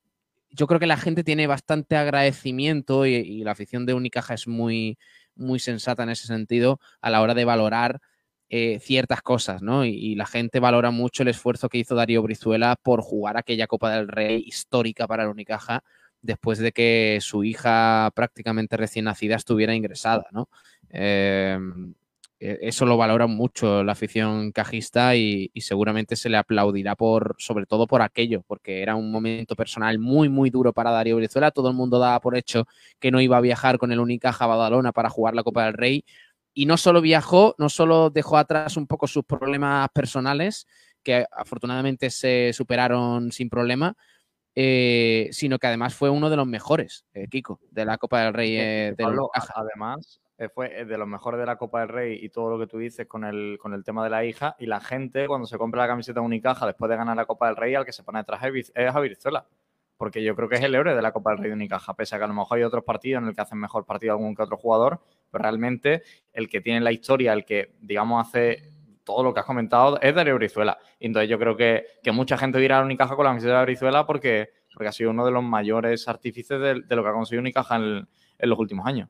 Yo 0.50 0.66
creo 0.66 0.80
que 0.80 0.86
la 0.86 0.96
gente 0.96 1.24
tiene 1.24 1.46
bastante 1.46 1.96
agradecimiento 1.96 3.04
y, 3.04 3.14
y 3.14 3.44
la 3.44 3.52
afición 3.52 3.84
de 3.84 3.94
Unicaja 3.94 4.34
es 4.34 4.46
muy, 4.48 4.96
muy 5.36 5.58
sensata 5.58 6.02
en 6.02 6.10
ese 6.10 6.26
sentido 6.26 6.80
a 7.00 7.10
la 7.10 7.22
hora 7.22 7.34
de 7.34 7.44
valorar 7.44 8.00
eh, 8.48 8.78
ciertas 8.80 9.22
cosas, 9.22 9.62
¿no? 9.62 9.84
Y, 9.84 9.90
y, 9.90 10.14
la 10.14 10.26
gente 10.26 10.60
valora 10.60 10.90
mucho 10.90 11.22
el 11.22 11.28
esfuerzo 11.28 11.68
que 11.68 11.78
hizo 11.78 11.94
Darío 11.96 12.22
Brizuela 12.22 12.76
por 12.80 13.02
jugar 13.02 13.36
aquella 13.36 13.66
Copa 13.66 13.90
del 13.90 14.08
Rey 14.08 14.42
histórica 14.46 15.06
para 15.08 15.24
el 15.24 15.30
Unicaja 15.30 15.82
después 16.22 16.58
de 16.58 16.72
que 16.72 17.18
su 17.20 17.44
hija 17.44 18.10
prácticamente 18.14 18.76
recién 18.76 19.06
nacida 19.06 19.36
estuviera 19.36 19.74
ingresada, 19.74 20.26
¿no? 20.32 20.48
Eh, 20.90 21.58
eso 22.38 22.84
lo 22.84 22.96
valora 22.96 23.26
mucho 23.26 23.82
la 23.82 23.92
afición 23.92 24.52
cajista 24.52 25.16
y, 25.16 25.50
y, 25.54 25.62
seguramente 25.62 26.16
se 26.16 26.28
le 26.28 26.36
aplaudirá 26.36 26.94
por, 26.94 27.34
sobre 27.38 27.66
todo 27.66 27.86
por 27.86 28.02
aquello, 28.02 28.42
porque 28.46 28.82
era 28.82 28.94
un 28.94 29.10
momento 29.10 29.56
personal 29.56 29.98
muy, 29.98 30.28
muy 30.28 30.50
duro 30.50 30.72
para 30.72 30.90
Darío 30.90 31.16
Brizuela. 31.16 31.50
Todo 31.50 31.70
el 31.70 31.74
mundo 31.74 31.98
daba 31.98 32.20
por 32.20 32.36
hecho 32.36 32.66
que 33.00 33.10
no 33.10 33.20
iba 33.20 33.36
a 33.38 33.40
viajar 33.40 33.78
con 33.78 33.90
el 33.92 34.00
Unicaja 34.00 34.46
Badalona 34.46 34.92
para 34.92 35.08
jugar 35.08 35.34
la 35.34 35.42
Copa 35.42 35.64
del 35.64 35.74
Rey. 35.74 36.04
Y 36.52 36.66
no 36.66 36.76
solo 36.76 37.00
viajó, 37.00 37.54
no 37.58 37.68
solo 37.68 38.10
dejó 38.10 38.38
atrás 38.38 38.76
un 38.76 38.86
poco 38.86 39.06
sus 39.06 39.24
problemas 39.24 39.88
personales, 39.90 40.66
que 41.02 41.24
afortunadamente 41.30 42.10
se 42.10 42.52
superaron 42.52 43.30
sin 43.30 43.48
problema, 43.48 43.94
eh, 44.54 45.28
sino 45.32 45.58
que 45.58 45.66
además 45.66 45.94
fue 45.94 46.10
uno 46.10 46.30
de 46.30 46.36
los 46.36 46.46
mejores, 46.46 47.04
eh, 47.12 47.28
Kiko, 47.28 47.60
de 47.70 47.84
la 47.84 47.98
Copa 47.98 48.22
del 48.22 48.34
Rey. 48.34 48.56
Eh, 48.56 48.94
del 48.96 49.06
Pablo, 49.06 49.30
además, 49.54 50.20
eh, 50.38 50.50
fue 50.50 50.84
de 50.84 50.98
los 50.98 51.08
mejores 51.08 51.40
de 51.40 51.46
la 51.46 51.56
Copa 51.56 51.80
del 51.80 51.88
Rey 51.88 52.18
y 52.20 52.28
todo 52.28 52.50
lo 52.50 52.58
que 52.58 52.66
tú 52.66 52.78
dices 52.78 53.06
con 53.06 53.24
el, 53.24 53.58
con 53.60 53.72
el 53.72 53.84
tema 53.84 54.04
de 54.04 54.10
la 54.10 54.24
hija. 54.24 54.54
Y 54.58 54.66
la 54.66 54.80
gente, 54.80 55.26
cuando 55.26 55.46
se 55.46 55.56
compra 55.56 55.82
la 55.82 55.88
camiseta 55.88 56.20
Unicaja 56.20 56.66
después 56.66 56.90
de 56.90 56.96
ganar 56.96 57.16
la 57.16 57.24
Copa 57.24 57.46
del 57.46 57.56
Rey, 57.56 57.74
al 57.74 57.86
que 57.86 57.92
se 57.92 58.02
pone 58.02 58.18
detrás 58.18 58.42
es 58.44 58.94
a 58.94 59.00
Virzuela. 59.00 59.46
Porque 59.96 60.22
yo 60.22 60.36
creo 60.36 60.46
que 60.46 60.56
es 60.56 60.62
el 60.62 60.74
héroe 60.74 60.94
de 60.94 61.00
la 61.00 61.12
Copa 61.12 61.30
del 61.30 61.38
Rey 61.38 61.48
de 61.48 61.54
Unicaja, 61.54 61.94
pese 61.94 62.14
a 62.16 62.18
que 62.18 62.24
a 62.24 62.28
lo 62.28 62.34
mejor 62.34 62.58
hay 62.58 62.64
otros 62.64 62.84
partidos 62.84 63.22
en 63.22 63.28
el 63.28 63.34
que 63.34 63.40
hacen 63.40 63.58
mejor 63.58 63.86
partido 63.86 64.12
algún 64.12 64.34
que 64.34 64.42
otro 64.42 64.58
jugador, 64.58 65.00
pero 65.30 65.42
realmente 65.42 66.02
el 66.34 66.50
que 66.50 66.60
tiene 66.60 66.80
la 66.80 66.92
historia, 66.92 67.32
el 67.32 67.46
que, 67.46 67.74
digamos, 67.80 68.28
hace 68.28 68.74
todo 69.04 69.22
lo 69.22 69.32
que 69.32 69.40
has 69.40 69.46
comentado, 69.46 69.98
es 70.02 70.14
Darío 70.14 70.34
Brizuela. 70.34 70.76
Y 70.98 71.06
entonces 71.06 71.30
yo 71.30 71.38
creo 71.38 71.56
que, 71.56 71.86
que 72.02 72.12
mucha 72.12 72.36
gente 72.36 72.58
dirá 72.58 72.80
a 72.80 72.84
Unicaja 72.84 73.16
con 73.16 73.24
la 73.24 73.30
camiseta 73.30 73.60
de 73.60 73.64
Brizuela 73.64 74.04
porque, 74.04 74.50
porque 74.74 74.88
ha 74.88 74.92
sido 74.92 75.12
uno 75.12 75.24
de 75.24 75.30
los 75.30 75.42
mayores 75.42 76.06
artífices 76.08 76.60
de, 76.60 76.82
de 76.82 76.96
lo 76.96 77.02
que 77.02 77.08
ha 77.08 77.12
conseguido 77.12 77.40
Unicaja 77.40 77.76
en 77.76 78.06
los 78.38 78.58
últimos 78.58 78.84
años. 78.84 79.08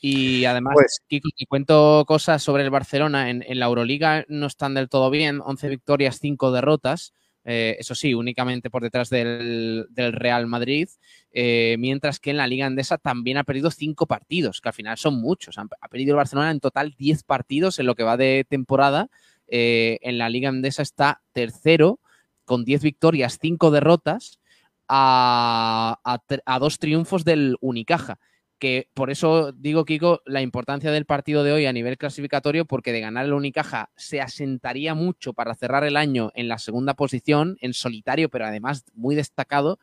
Y 0.00 0.44
además, 0.44 0.74
pues, 0.74 1.00
Kiko, 1.08 1.30
te 1.36 1.46
cuento 1.46 2.04
cosas 2.06 2.42
sobre 2.42 2.64
el 2.64 2.70
Barcelona. 2.70 3.30
En, 3.30 3.44
en, 3.46 3.58
la 3.58 3.66
Euroliga 3.66 4.24
no 4.28 4.46
están 4.46 4.74
del 4.74 4.88
todo 4.88 5.10
bien, 5.10 5.40
11 5.44 5.68
victorias, 5.68 6.18
5 6.20 6.52
derrotas. 6.52 7.12
Eh, 7.48 7.76
eso 7.78 7.94
sí, 7.94 8.12
únicamente 8.12 8.70
por 8.70 8.82
detrás 8.82 9.08
del, 9.08 9.86
del 9.90 10.12
Real 10.12 10.48
Madrid, 10.48 10.88
eh, 11.30 11.76
mientras 11.78 12.18
que 12.18 12.30
en 12.30 12.38
la 12.38 12.48
Liga 12.48 12.66
Andesa 12.66 12.98
también 12.98 13.38
ha 13.38 13.44
perdido 13.44 13.70
5 13.70 14.06
partidos, 14.06 14.60
que 14.60 14.68
al 14.68 14.74
final 14.74 14.98
son 14.98 15.20
muchos. 15.20 15.56
Ha, 15.56 15.64
ha, 15.80 15.88
perdido 15.88 16.10
el 16.10 16.16
Barcelona 16.16 16.50
en 16.50 16.58
total 16.58 16.96
10 16.98 17.22
partidos 17.22 17.78
en 17.78 17.86
lo 17.86 17.94
que 17.94 18.02
va 18.02 18.16
de 18.16 18.44
temporada. 18.48 19.10
Eh, 19.46 19.98
en 20.02 20.18
la 20.18 20.28
Liga 20.28 20.48
Andesa 20.48 20.82
está 20.82 21.22
tercero, 21.32 22.00
con 22.44 22.64
10 22.64 22.82
victorias, 22.82 23.38
5 23.40 23.70
derrotas, 23.70 24.40
a, 24.88 26.00
a, 26.04 26.22
a 26.46 26.58
dos 26.58 26.80
triunfos 26.80 27.24
del 27.24 27.56
Unicaja 27.60 28.18
que 28.58 28.88
por 28.94 29.10
eso 29.10 29.52
digo, 29.52 29.84
Kiko, 29.84 30.22
la 30.24 30.40
importancia 30.40 30.90
del 30.90 31.04
partido 31.04 31.44
de 31.44 31.52
hoy 31.52 31.66
a 31.66 31.72
nivel 31.72 31.98
clasificatorio, 31.98 32.64
porque 32.64 32.92
de 32.92 33.00
ganar 33.00 33.26
el 33.26 33.32
Unicaja 33.32 33.90
se 33.96 34.20
asentaría 34.20 34.94
mucho 34.94 35.32
para 35.34 35.54
cerrar 35.54 35.84
el 35.84 35.96
año 35.96 36.32
en 36.34 36.48
la 36.48 36.58
segunda 36.58 36.94
posición, 36.94 37.58
en 37.60 37.74
solitario, 37.74 38.28
pero 38.30 38.46
además 38.46 38.84
muy 38.94 39.14
destacado. 39.14 39.78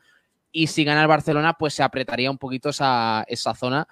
Y 0.50 0.68
si 0.68 0.84
gana 0.84 1.02
el 1.02 1.08
Barcelona, 1.08 1.54
pues 1.54 1.74
se 1.74 1.82
apretaría 1.82 2.30
un 2.30 2.38
poquito 2.38 2.70
esa, 2.70 3.24
esa 3.28 3.54
zona. 3.54 3.86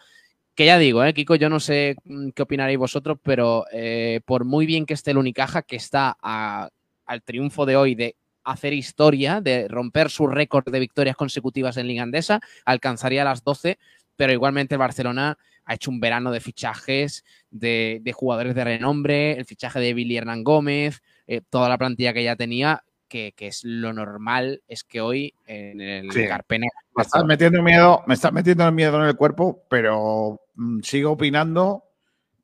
Que 0.55 0.67
ya 0.67 0.79
digo, 0.79 1.03
¿eh, 1.05 1.15
Kiko, 1.15 1.35
yo 1.37 1.49
no 1.49 1.61
sé 1.61 1.97
qué 2.35 2.43
opinaréis 2.43 2.79
vosotros, 2.79 3.19
pero 3.23 3.65
eh, 3.73 4.21
por 4.27 4.45
muy 4.45 4.67
bien 4.67 4.85
que 4.85 4.95
esté 4.95 5.13
el 5.13 5.19
Unicaja, 5.19 5.63
que 5.63 5.77
está 5.77 6.17
al 6.21 7.23
triunfo 7.25 7.67
de 7.67 7.77
hoy 7.77 7.95
de 7.95 8.17
hacer 8.45 8.73
historia, 8.73 9.41
de 9.41 9.69
romper 9.69 10.11
su 10.11 10.27
récord 10.27 10.69
de 10.71 10.81
victorias 10.81 11.17
consecutivas 11.17 11.77
en 11.77 11.87
Liga 11.87 12.03
Andesa, 12.03 12.41
alcanzaría 12.65 13.25
las 13.25 13.45
12 13.45 13.79
pero 14.17 14.33
igualmente 14.33 14.75
el 14.75 14.79
Barcelona 14.79 15.39
ha 15.65 15.75
hecho 15.75 15.91
un 15.91 16.01
verano 16.01 16.31
de 16.31 16.41
fichajes 16.41 17.25
de, 17.51 18.01
de 18.03 18.13
jugadores 18.13 18.55
de 18.55 18.65
renombre, 18.65 19.33
el 19.33 19.45
fichaje 19.45 19.81
de 19.81 19.95
Billy 19.95 20.17
Hernán 20.17 20.45
Gómez, 20.45 21.03
eh, 21.27 21.41
toda 21.49 21.69
la 21.69 21.79
plantilla 21.79 22.13
que 22.13 22.25
ya 22.25 22.37
tenía, 22.37 22.83
que, 23.09 23.33
que, 23.37 23.49
es 23.49 23.63
lo 23.65 23.93
normal, 23.93 24.63
es 24.67 24.85
que 24.85 25.01
hoy 25.01 25.35
en 25.47 25.81
el 25.81 26.11
sí. 26.13 26.27
Carpena. 26.27 26.67
Me 26.97 27.03
estás 27.03 27.25
metiendo 27.25 27.63
miedo, 27.63 28.03
me 28.07 28.15
estás 28.15 28.33
metiendo 28.33 28.71
miedo 28.73 29.01
en 29.01 29.09
el 29.09 29.17
cuerpo, 29.17 29.65
pero 29.69 30.41
mm, 30.55 30.81
sigo 30.81 31.13
opinando 31.13 31.85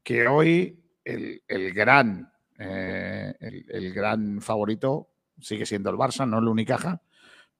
que 0.02 0.26
hoy 0.26 0.78
el, 1.04 1.42
el 1.48 1.72
gran, 1.72 2.30
eh, 2.58 3.34
el, 3.40 3.64
el, 3.68 3.92
gran 3.92 4.40
favorito 4.40 5.08
sigue 5.40 5.66
siendo 5.66 5.90
el 5.90 5.96
Barça, 5.96 6.28
no 6.28 6.38
el 6.38 6.48
Unicaja 6.48 7.00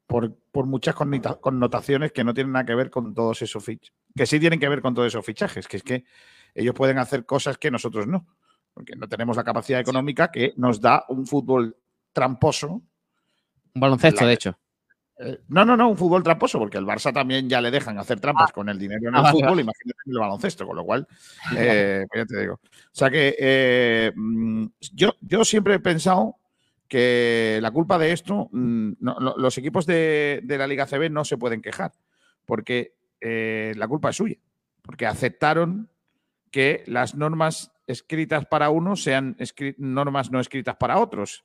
por, 0.09 0.35
por, 0.51 0.67
muchas 0.67 0.95
connotaciones 0.95 2.13
que 2.13 2.25
no 2.25 2.33
tienen 2.33 2.53
nada 2.53 2.65
que 2.65 2.75
ver 2.75 2.91
con 2.91 3.15
todos 3.15 3.43
esos 3.43 3.63
fichajes, 3.63 3.95
que 4.15 4.27
sí 4.27 4.41
tienen 4.41 4.61
que 4.61 4.69
ver 4.69 4.83
con 4.83 4.95
todos 4.95 5.09
esos 5.09 5.25
fichajes, 5.25 5.69
que 5.69 5.79
es 5.79 5.83
que 5.83 6.05
ellos 6.55 6.75
pueden 6.75 6.99
hacer 6.99 7.25
cosas 7.25 7.59
que 7.59 7.71
nosotros 7.71 8.07
no, 8.07 8.27
porque 8.75 8.97
no 8.97 9.09
tenemos 9.09 9.37
la 9.37 9.45
capacidad 9.45 9.81
económica 9.81 10.31
que 10.31 10.55
nos 10.57 10.81
da 10.81 11.05
un 11.09 11.27
fútbol 11.27 11.77
tramposo. 12.13 12.69
Un 13.75 13.81
baloncesto, 13.81 14.23
la, 14.23 14.29
de 14.29 14.35
hecho. 14.35 14.59
Eh, 15.21 15.41
no, 15.49 15.65
no, 15.65 15.77
no, 15.77 15.89
un 15.89 15.97
fútbol 15.97 16.23
tramposo, 16.23 16.59
porque 16.59 16.79
el 16.79 16.87
Barça 16.87 17.13
también 17.13 17.49
ya 17.49 17.61
le 17.61 17.71
dejan 17.71 17.99
hacer 17.99 18.21
trampas 18.21 18.51
ah. 18.51 18.53
con 18.53 18.69
el 18.69 18.79
dinero 18.79 19.09
en 19.09 19.17
el 19.17 19.25
ah, 19.25 19.31
fútbol, 19.31 19.49
vale. 19.51 19.63
imagínate 19.63 19.99
en 20.07 20.13
el 20.13 20.19
baloncesto, 20.19 20.67
con 20.67 20.77
lo 20.77 20.85
cual, 20.85 21.07
eh, 21.57 22.07
ya 22.15 22.25
te 22.25 22.41
digo. 22.41 22.55
O 22.55 22.93
sea 22.93 23.11
que 23.11 23.37
eh, 23.39 24.13
mm, 24.15 24.67
yo, 24.93 25.17
yo 25.21 25.45
siempre 25.45 25.75
he 25.75 25.81
pensado 25.81 26.37
que 26.87 27.59
la 27.61 27.71
culpa 27.73 27.99
de 27.99 28.13
esto, 28.13 28.49
mm, 28.53 28.93
no, 29.01 29.35
los 29.37 29.59
equipos 29.59 29.87
de, 29.87 30.41
de, 30.45 30.59
la 30.59 30.67
Liga 30.67 30.87
CB 30.87 31.11
no 31.11 31.25
se 31.25 31.37
pueden 31.37 31.63
quejar, 31.63 31.93
porque 32.47 32.95
eh, 33.21 33.73
la 33.77 33.89
culpa 33.89 34.11
es 34.11 34.17
suya, 34.17 34.37
porque 34.83 35.07
aceptaron 35.07 35.91
que 36.51 36.83
las 36.87 37.15
normas 37.15 37.73
escritas 37.87 38.47
para 38.47 38.71
unos 38.71 39.03
sean 39.03 39.37
normas 39.79 40.31
no 40.31 40.41
escritas 40.41 40.77
para 40.77 40.99
otros. 40.99 41.43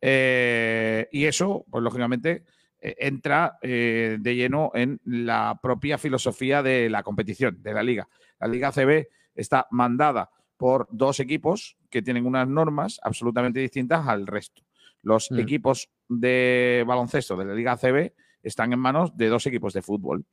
Eh, 0.00 1.08
y 1.10 1.24
eso, 1.24 1.64
pues 1.70 1.82
lógicamente, 1.82 2.44
eh, 2.80 2.94
entra 2.98 3.58
eh, 3.62 4.18
de 4.20 4.36
lleno 4.36 4.70
en 4.74 5.00
la 5.04 5.58
propia 5.62 5.98
filosofía 5.98 6.62
de 6.62 6.90
la 6.90 7.02
competición, 7.02 7.62
de 7.62 7.74
la 7.74 7.82
liga. 7.82 8.08
La 8.38 8.48
Liga 8.48 8.70
CB 8.70 9.08
está 9.34 9.66
mandada 9.70 10.30
por 10.56 10.86
dos 10.90 11.20
equipos 11.20 11.76
que 11.90 12.02
tienen 12.02 12.26
unas 12.26 12.46
normas 12.46 13.00
absolutamente 13.02 13.60
distintas 13.60 14.06
al 14.06 14.26
resto. 14.26 14.62
Los 15.02 15.30
mm. 15.30 15.38
equipos 15.38 15.88
de 16.08 16.84
baloncesto 16.86 17.36
de 17.36 17.46
la 17.46 17.54
Liga 17.54 17.76
CB 17.76 18.12
están 18.42 18.72
en 18.72 18.78
manos 18.78 19.16
de 19.16 19.28
dos 19.28 19.46
equipos 19.46 19.72
de 19.72 19.82
fútbol. 19.82 20.24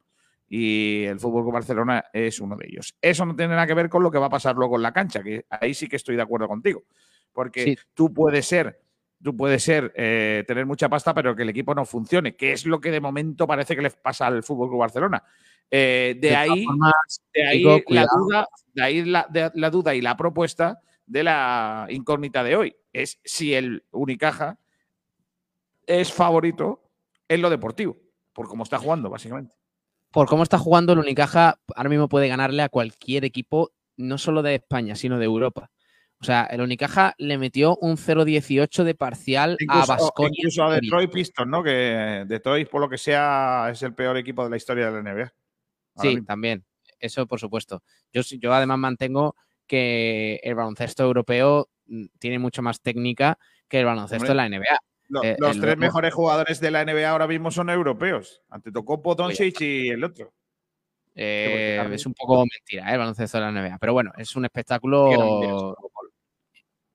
Y 0.55 1.05
el 1.05 1.19
Fútbol 1.19 1.51
Barcelona 1.51 2.05
es 2.13 2.39
uno 2.39 2.55
de 2.55 2.67
ellos. 2.69 2.95
Eso 3.01 3.25
no 3.25 3.35
tiene 3.35 3.55
nada 3.55 3.65
que 3.65 3.73
ver 3.73 3.89
con 3.89 4.03
lo 4.03 4.11
que 4.11 4.19
va 4.19 4.27
a 4.27 4.29
pasar 4.29 4.55
luego 4.55 4.75
en 4.75 4.83
la 4.83 4.93
cancha, 4.93 5.23
que 5.23 5.47
ahí 5.49 5.73
sí 5.73 5.87
que 5.87 5.95
estoy 5.95 6.15
de 6.15 6.21
acuerdo 6.21 6.47
contigo. 6.47 6.83
Porque 7.31 7.63
sí. 7.63 7.77
tú 7.95 8.13
puedes 8.13 8.45
ser, 8.45 8.79
tú 9.19 9.35
puedes 9.35 9.63
ser, 9.63 9.91
eh, 9.95 10.43
tener 10.45 10.67
mucha 10.67 10.89
pasta, 10.89 11.11
pero 11.11 11.35
que 11.35 11.41
el 11.41 11.49
equipo 11.49 11.73
no 11.73 11.85
funcione, 11.85 12.35
que 12.35 12.51
es 12.51 12.67
lo 12.67 12.79
que 12.79 12.91
de 12.91 13.01
momento 13.01 13.47
parece 13.47 13.75
que 13.75 13.81
le 13.81 13.89
pasa 13.89 14.27
al 14.27 14.43
Fútbol 14.43 14.69
Club 14.69 14.81
Barcelona. 14.81 15.23
Eh, 15.71 16.17
de, 16.21 16.29
de, 16.29 16.35
ahí, 16.35 16.65
formas, 16.65 17.23
de, 17.33 17.47
ahí, 17.47 17.57
digo, 17.57 17.79
la 17.87 18.05
duda, 18.15 18.47
de 18.75 18.83
ahí 18.83 19.05
la, 19.05 19.25
de, 19.31 19.49
la 19.55 19.71
duda 19.71 19.95
y 19.95 20.01
la 20.01 20.15
propuesta 20.15 20.79
de 21.07 21.23
la 21.23 21.87
incógnita 21.89 22.43
de 22.43 22.55
hoy. 22.55 22.75
Es 22.91 23.19
si 23.23 23.55
el 23.55 23.85
Unicaja 23.89 24.59
es 25.87 26.13
favorito 26.13 26.91
en 27.27 27.41
lo 27.41 27.49
deportivo, 27.49 27.97
por 28.33 28.47
cómo 28.47 28.61
está 28.61 28.77
jugando, 28.77 29.09
básicamente. 29.09 29.55
Por 30.13 30.27
cómo 30.27 30.43
está 30.43 30.59
jugando, 30.59 30.93
el 30.93 30.99
Unicaja 30.99 31.59
ahora 31.75 31.89
mismo 31.89 32.07
puede 32.07 32.27
ganarle 32.27 32.61
a 32.61 32.69
cualquier 32.69 33.25
equipo, 33.25 33.71
no 33.97 34.19
solo 34.19 34.43
de 34.43 34.53
España, 34.53 34.95
sino 34.95 35.17
de 35.17 35.25
Europa. 35.25 35.71
O 36.21 36.23
sea, 36.23 36.43
el 36.43 36.61
Unicaja 36.61 37.15
le 37.17 37.39
metió 37.39 37.77
un 37.77 37.97
0-18 37.97 38.83
de 38.83 38.93
parcial 38.93 39.57
incluso, 39.59 39.91
a 39.91 39.97
Basconia. 39.97 40.37
Incluso 40.37 40.63
a 40.65 40.75
Detroit 40.75 41.11
Pistons, 41.11 41.49
¿no? 41.49 41.63
Que 41.63 42.25
Detroit, 42.27 42.69
por 42.69 42.79
lo 42.79 42.87
que 42.87 42.99
sea, 42.99 43.69
es 43.71 43.81
el 43.81 43.95
peor 43.95 44.15
equipo 44.15 44.43
de 44.43 44.51
la 44.51 44.57
historia 44.57 44.91
de 44.91 45.01
la 45.01 45.13
NBA. 45.13 45.33
Sí, 45.97 46.09
mismo. 46.09 46.25
también. 46.25 46.63
Eso, 46.99 47.25
por 47.25 47.39
supuesto. 47.39 47.81
Yo, 48.13 48.21
yo 48.21 48.53
además 48.53 48.77
mantengo 48.77 49.35
que 49.65 50.39
el 50.43 50.53
baloncesto 50.53 51.03
europeo 51.03 51.69
mm, 51.87 52.05
tiene 52.19 52.37
mucho 52.37 52.61
más 52.61 52.81
técnica 52.81 53.39
que 53.67 53.79
el 53.79 53.85
baloncesto 53.85 54.31
Hombre. 54.31 54.43
de 54.43 54.49
la 54.49 54.59
NBA. 54.59 54.77
Lo, 55.13 55.23
eh, 55.23 55.35
los 55.37 55.59
tres 55.59 55.77
mejores 55.77 56.11
jugadores 56.11 56.59
de 56.59 56.71
la 56.71 56.83
NBA 56.83 57.07
ahora 57.07 57.27
mismo 57.27 57.51
son 57.51 57.69
europeos. 57.69 58.41
Ante 58.49 58.69
Antetokounmpo, 58.69 59.13
Doncic 59.13 59.61
y 59.61 59.89
el 59.89 60.03
otro. 60.03 60.33
Eh, 61.13 61.87
es 61.91 62.07
un 62.07 62.15
poco 62.15 62.39
mentira, 62.39 62.89
¿eh? 62.89 62.93
el 62.93 62.97
baloncesto 62.97 63.37
de 63.37 63.43
la 63.43 63.51
NBA. 63.51 63.77
Pero 63.77 63.93
bueno, 63.93 64.11
es 64.17 64.35
un 64.35 64.45
espectáculo 64.45 65.77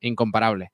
incomparable. 0.01 0.73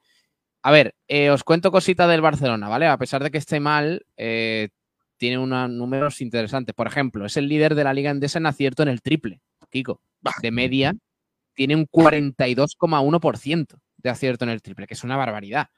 A 0.63 0.71
ver, 0.71 0.95
eh, 1.07 1.29
os 1.29 1.45
cuento 1.45 1.71
cositas 1.71 2.09
del 2.09 2.23
Barcelona, 2.23 2.71
¿vale? 2.71 2.87
A 2.87 2.97
pesar 2.97 3.23
de 3.23 3.31
que 3.31 3.37
esté 3.37 3.61
mal, 3.61 4.07
tiene 4.17 5.37
unos 5.37 5.69
números 5.69 6.23
interesantes. 6.23 6.75
Por 6.75 6.87
ejemplo, 6.87 7.27
es 7.27 7.37
el 7.37 7.47
líder 7.47 7.75
de 7.75 7.85
la 7.85 7.93
Liga 7.93 8.11
Endesa 8.11 8.39
en 8.39 8.47
acierto 8.47 8.83
en 8.83 8.89
el 8.89 9.03
triple, 9.03 9.43
Kiko. 9.69 10.01
De 10.41 10.51
media, 10.51 10.95
tiene 11.53 11.77
un 11.77 11.87
42,1% 11.87 13.79
de 13.99 14.09
acierto 14.09 14.47
en 14.47 14.51
el 14.51 14.63
triple, 14.63 14.87
que 14.87 14.95
es 14.95 15.05
una 15.05 15.19
barbaridad. 15.19 15.69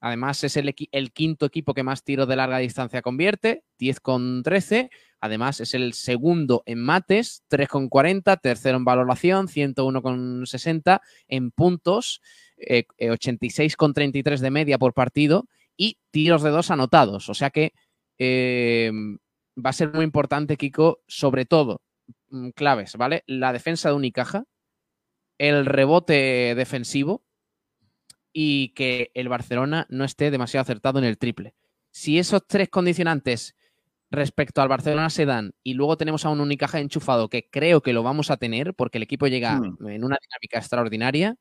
Además, 0.00 0.44
es 0.44 0.56
el, 0.56 0.74
quinto 1.12 1.46
equipo 1.46 1.74
que 1.74 1.82
más 1.82 2.04
tiros 2.04 2.28
de 2.28 2.36
larga 2.36 2.58
distancia 2.58 3.02
convierte, 3.02 3.64
10 3.78 4.00
con 4.00 4.42
13, 4.42 4.90
Además, 5.20 5.60
es 5.60 5.74
el 5.74 5.94
segundo 5.94 6.62
en 6.66 6.78
mates, 6.78 7.42
3,40, 7.50 8.38
tercero 8.40 8.76
en 8.76 8.84
valoración, 8.84 9.48
101,60 9.48 11.00
en 11.28 11.50
puntos, 11.50 12.20
eh, 12.58 12.84
eh, 12.98 13.10
86,33 13.10 14.38
de 14.38 14.50
media 14.50 14.78
por 14.78 14.92
partido 14.92 15.48
y 15.76 15.98
tiros 16.10 16.42
de 16.42 16.50
dos 16.50 16.70
anotados. 16.70 17.28
O 17.28 17.34
sea 17.34 17.50
que 17.50 17.72
eh, 18.18 18.92
va 19.56 19.70
a 19.70 19.72
ser 19.72 19.92
muy 19.92 20.04
importante, 20.04 20.56
Kiko, 20.56 21.00
sobre 21.06 21.46
todo, 21.46 21.82
mm, 22.28 22.50
claves, 22.50 22.96
¿vale? 22.96 23.24
La 23.26 23.52
defensa 23.52 23.88
de 23.88 23.94
Unicaja, 23.94 24.44
el 25.38 25.66
rebote 25.66 26.54
defensivo 26.54 27.24
y 28.38 28.68
que 28.74 29.10
el 29.14 29.30
Barcelona 29.30 29.86
no 29.88 30.04
esté 30.04 30.30
demasiado 30.30 30.60
acertado 30.60 30.98
en 30.98 31.06
el 31.06 31.16
triple. 31.16 31.54
Si 31.90 32.18
esos 32.18 32.46
tres 32.46 32.68
condicionantes 32.68 33.56
respecto 34.10 34.60
al 34.60 34.68
Barcelona 34.68 35.08
se 35.08 35.24
dan 35.24 35.54
y 35.62 35.72
luego 35.72 35.96
tenemos 35.96 36.26
a 36.26 36.28
un 36.28 36.42
Unicaja 36.42 36.78
enchufado 36.80 37.30
que 37.30 37.48
creo 37.48 37.80
que 37.80 37.94
lo 37.94 38.02
vamos 38.02 38.30
a 38.30 38.36
tener 38.36 38.74
porque 38.74 38.98
el 38.98 39.04
equipo 39.04 39.26
llega 39.26 39.58
Mm. 39.58 39.88
en 39.88 40.04
una 40.04 40.18
dinámica 40.20 40.58
extraordinaria, 40.58 41.36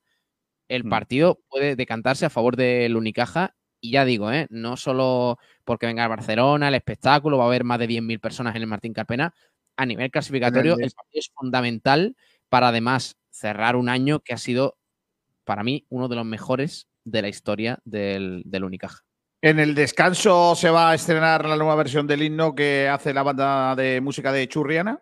el 0.69 0.85
Mm. 0.85 0.89
partido 0.89 1.41
puede 1.49 1.75
decantarse 1.75 2.25
a 2.27 2.29
favor 2.29 2.55
del 2.55 2.95
Unicaja 2.95 3.57
y 3.81 3.91
ya 3.91 4.05
digo, 4.05 4.31
¿eh? 4.31 4.47
no 4.49 4.77
solo 4.77 5.37
porque 5.65 5.87
venga 5.87 6.03
el 6.03 6.09
Barcelona, 6.09 6.69
el 6.69 6.75
espectáculo, 6.75 7.37
va 7.37 7.43
a 7.43 7.47
haber 7.47 7.65
más 7.65 7.77
de 7.77 7.87
10.000 7.87 8.21
personas 8.21 8.55
en 8.55 8.61
el 8.61 8.67
Martín 8.69 8.93
Carpena, 8.93 9.33
a 9.75 9.85
nivel 9.85 10.11
clasificatorio 10.11 10.75
el 10.79 10.91
partido 10.91 11.19
es 11.19 11.29
fundamental 11.35 12.15
para 12.47 12.69
además 12.69 13.17
cerrar 13.31 13.75
un 13.75 13.89
año 13.89 14.21
que 14.21 14.33
ha 14.33 14.37
sido 14.37 14.77
para 15.45 15.63
mí 15.63 15.85
uno 15.89 16.07
de 16.07 16.15
los 16.15 16.25
mejores 16.25 16.89
de 17.03 17.21
la 17.21 17.29
historia 17.29 17.79
del, 17.85 18.43
Unicaja. 18.63 19.03
En 19.41 19.59
el 19.59 19.75
descanso 19.75 20.55
se 20.55 20.69
va 20.69 20.89
a 20.89 20.95
estrenar 20.95 21.45
la 21.47 21.55
nueva 21.55 21.75
versión 21.75 22.07
del 22.07 22.23
himno 22.23 22.55
que 22.55 22.89
hace 22.89 23.13
la 23.13 23.23
banda 23.23 23.75
de 23.75 24.01
música 24.01 24.31
de 24.31 24.47
Churriana. 24.49 24.99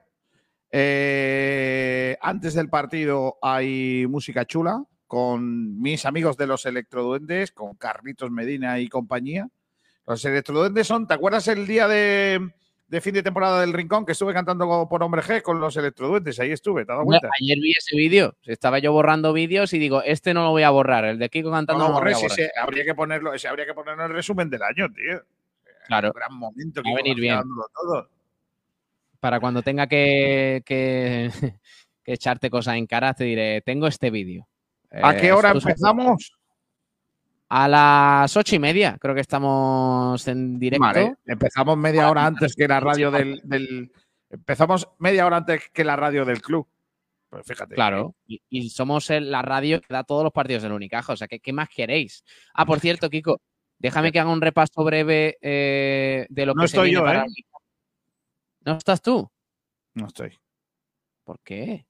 Eh, 0.69 2.17
antes 2.21 2.53
del 2.53 2.69
partido 2.69 3.37
hay 3.41 4.05
música 4.07 4.45
chula 4.45 4.83
con 5.07 5.79
mis 5.79 6.05
amigos 6.05 6.35
de 6.35 6.47
los 6.47 6.65
Electroduendes, 6.65 7.51
con 7.51 7.75
Carlitos 7.75 8.31
Medina 8.31 8.79
y 8.79 8.89
compañía. 8.89 9.47
Los 10.05 10.25
Electroduendes 10.25 10.87
son, 10.87 11.07
¿te 11.07 11.13
acuerdas 11.13 11.47
el 11.47 11.65
día 11.65 11.87
de, 11.87 12.51
de 12.93 13.01
fin 13.01 13.13
de 13.15 13.23
temporada 13.23 13.61
del 13.61 13.73
Rincón 13.73 14.05
que 14.05 14.11
estuve 14.11 14.33
cantando 14.35 14.87
por 14.87 15.01
Hombre 15.01 15.23
G 15.23 15.41
con 15.41 15.59
los 15.59 15.75
Electroduendes? 15.75 16.39
Ahí 16.39 16.51
estuve, 16.51 16.85
¿te 16.85 16.91
has 16.91 16.97
dado 16.97 17.05
cuenta? 17.05 17.27
Ayer 17.41 17.57
vi 17.59 17.71
ese 17.71 17.95
vídeo, 17.97 18.35
estaba 18.43 18.77
yo 18.77 18.91
borrando 18.93 19.33
vídeos 19.33 19.73
y 19.73 19.79
digo, 19.79 20.03
este 20.03 20.35
no 20.35 20.43
lo 20.43 20.51
voy 20.51 20.61
a 20.61 20.69
borrar, 20.69 21.03
el 21.05 21.17
de 21.17 21.27
Kiko 21.29 21.49
No, 21.49 21.55
cantando 21.55 21.79
no, 21.85 21.89
no, 21.89 21.89
lo 21.89 21.93
voy 21.95 22.01
borré, 22.01 22.11
a 22.13 22.15
sí, 22.17 22.21
borrar. 22.25 22.37
sí, 22.37 22.45
habría 22.61 22.85
que 22.85 22.93
ponerlo, 22.93 23.33
ese 23.33 23.47
habría 23.47 23.65
que 23.65 23.73
ponerlo 23.73 24.03
en 24.05 24.11
el 24.11 24.15
resumen 24.15 24.47
del 24.47 24.61
año, 24.61 24.93
tío. 24.93 25.23
Claro. 25.87 26.09
Un 26.09 26.13
gran 26.13 26.33
momento 26.37 26.83
que 26.83 26.89
Va 26.91 26.93
a 26.93 27.01
venir 27.03 27.19
bien. 27.19 27.41
todo. 27.73 28.09
Para 29.19 29.39
cuando 29.39 29.63
tenga 29.63 29.87
que, 29.87 30.61
que, 30.63 31.31
que 32.03 32.13
echarte 32.13 32.51
cosas 32.51 32.75
en 32.75 32.85
cara, 32.85 33.15
te 33.15 33.23
diré, 33.23 33.61
tengo 33.61 33.87
este 33.87 34.11
vídeo. 34.11 34.47
¿A 34.91 35.15
Eh, 35.15 35.17
qué 35.19 35.31
hora 35.33 35.49
es- 35.49 35.55
empezamos? 35.65 36.31
A 37.55 37.67
las 37.67 38.35
ocho 38.35 38.55
y 38.55 38.59
media, 38.59 38.97
creo 38.99 39.13
que 39.13 39.21
estamos 39.21 40.27
en 40.27 40.57
directo. 40.57 40.83
Vale, 40.83 41.15
empezamos 41.25 41.77
media 41.77 42.09
hora 42.09 42.25
antes 42.25 42.55
que 42.55 42.67
la 42.67 42.79
radio 42.79 43.11
del, 43.11 43.41
del- 43.43 43.91
Empezamos 44.27 44.89
media 44.97 45.27
hora 45.27 45.37
antes 45.37 45.69
que 45.71 45.83
la 45.83 45.95
radio 45.95 46.25
del 46.25 46.41
club. 46.41 46.67
Pues 47.29 47.45
fíjate. 47.45 47.75
Claro, 47.75 48.15
y, 48.25 48.41
y 48.49 48.71
somos 48.71 49.11
el- 49.11 49.29
la 49.29 49.43
radio 49.43 49.79
que 49.79 49.93
da 49.93 50.03
todos 50.03 50.23
los 50.23 50.33
partidos 50.33 50.63
del 50.63 50.71
Unicaja, 50.71 51.13
o 51.13 51.15
sea, 51.15 51.27
¿qué, 51.27 51.39
qué 51.39 51.53
más 51.53 51.69
queréis? 51.69 52.23
Ah, 52.55 52.65
por 52.65 52.79
cierto, 52.79 53.07
Kiko, 53.07 53.39
déjame 53.77 54.11
que 54.11 54.19
haga 54.19 54.31
un 54.31 54.41
repaso 54.41 54.83
breve 54.83 55.37
eh, 55.39 56.25
de 56.29 56.45
lo 56.47 56.55
No 56.55 56.63
que 56.63 56.67
se 56.69 56.77
estoy 56.77 56.89
viene 56.89 57.01
yo, 57.01 57.05
para 57.05 57.23
¿eh? 57.25 57.27
¿No 58.65 58.77
estás 58.77 58.99
tú? 59.03 59.29
No 59.93 60.07
estoy. 60.07 60.35
¿Por 61.23 61.39
qué? 61.41 61.85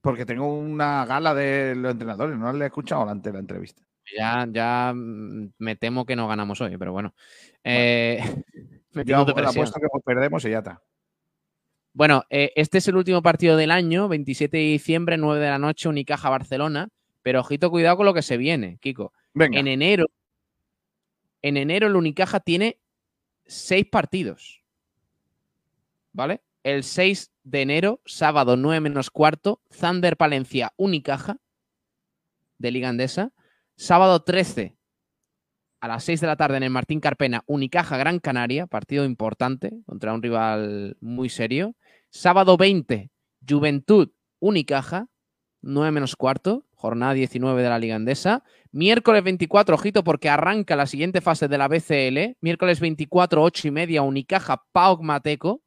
Porque 0.00 0.26
tengo 0.26 0.52
una 0.58 1.04
gala 1.06 1.34
de 1.34 1.76
los 1.76 1.92
entrenadores. 1.92 2.36
No 2.36 2.52
le 2.52 2.64
he 2.64 2.66
escuchado 2.66 3.08
antes 3.08 3.32
la 3.32 3.38
entrevista. 3.38 3.84
Ya, 4.16 4.46
ya 4.50 4.92
mm, 4.94 5.52
me 5.58 5.76
temo 5.76 6.04
que 6.04 6.16
no 6.16 6.28
ganamos 6.28 6.60
hoy, 6.60 6.76
pero 6.76 6.92
bueno. 6.92 7.14
Eh, 7.64 8.18
Yo 8.92 8.98
metiéndote 8.98 9.40
la 9.40 9.50
apuesto 9.50 9.80
que 9.80 9.88
perdemos 10.04 10.44
y 10.44 10.50
ya 10.50 10.58
está. 10.58 10.82
Bueno, 11.94 12.24
eh, 12.30 12.52
este 12.56 12.78
es 12.78 12.88
el 12.88 12.96
último 12.96 13.22
partido 13.22 13.56
del 13.56 13.70
año, 13.70 14.08
27 14.08 14.56
de 14.56 14.62
diciembre, 14.62 15.16
9 15.16 15.40
de 15.42 15.50
la 15.50 15.58
noche, 15.58 15.88
Unicaja 15.88 16.30
Barcelona. 16.30 16.88
Pero 17.22 17.40
ojito, 17.40 17.70
cuidado 17.70 17.98
con 17.98 18.06
lo 18.06 18.14
que 18.14 18.22
se 18.22 18.36
viene, 18.36 18.78
Kiko. 18.80 19.12
Venga. 19.34 19.58
En 19.58 19.68
enero, 19.68 20.06
en 21.42 21.56
enero 21.56 21.86
el 21.86 21.96
Unicaja 21.96 22.40
tiene 22.40 22.78
seis 23.46 23.86
partidos. 23.90 24.62
¿Vale? 26.12 26.42
El 26.62 26.84
6 26.84 27.32
de 27.42 27.62
enero, 27.62 28.00
sábado 28.04 28.56
9 28.56 28.80
menos 28.80 29.10
cuarto, 29.10 29.60
Thunder 29.80 30.16
Palencia 30.16 30.72
Unicaja 30.76 31.38
de 32.58 32.70
Liga 32.70 32.88
Andesa. 32.88 33.32
Sábado 33.76 34.22
13 34.22 34.76
a 35.80 35.88
las 35.88 36.04
6 36.04 36.20
de 36.20 36.26
la 36.28 36.36
tarde 36.36 36.56
en 36.58 36.62
el 36.62 36.70
Martín 36.70 37.00
Carpena, 37.00 37.42
Unicaja 37.46 37.96
Gran 37.96 38.20
Canaria, 38.20 38.68
partido 38.68 39.04
importante 39.04 39.72
contra 39.86 40.14
un 40.14 40.22
rival 40.22 40.96
muy 41.00 41.28
serio. 41.28 41.74
Sábado 42.08 42.56
20, 42.56 43.10
Juventud 43.48 44.10
Unicaja, 44.38 45.08
9 45.62 45.90
menos 45.90 46.14
cuarto, 46.14 46.66
jornada 46.74 47.14
19 47.14 47.62
de 47.62 47.68
la 47.68 47.78
Liga 47.78 47.96
Andesa. 47.96 48.44
Miércoles 48.70 49.24
24, 49.24 49.74
ojito, 49.74 50.04
porque 50.04 50.28
arranca 50.28 50.76
la 50.76 50.86
siguiente 50.86 51.20
fase 51.20 51.48
de 51.48 51.58
la 51.58 51.68
BCL. 51.68 52.36
Miércoles 52.40 52.80
24, 52.80 53.42
8 53.42 53.68
y 53.68 53.70
media, 53.70 54.02
Unicaja 54.02 54.64
Pauk 54.72 55.02
Mateco. 55.02 55.62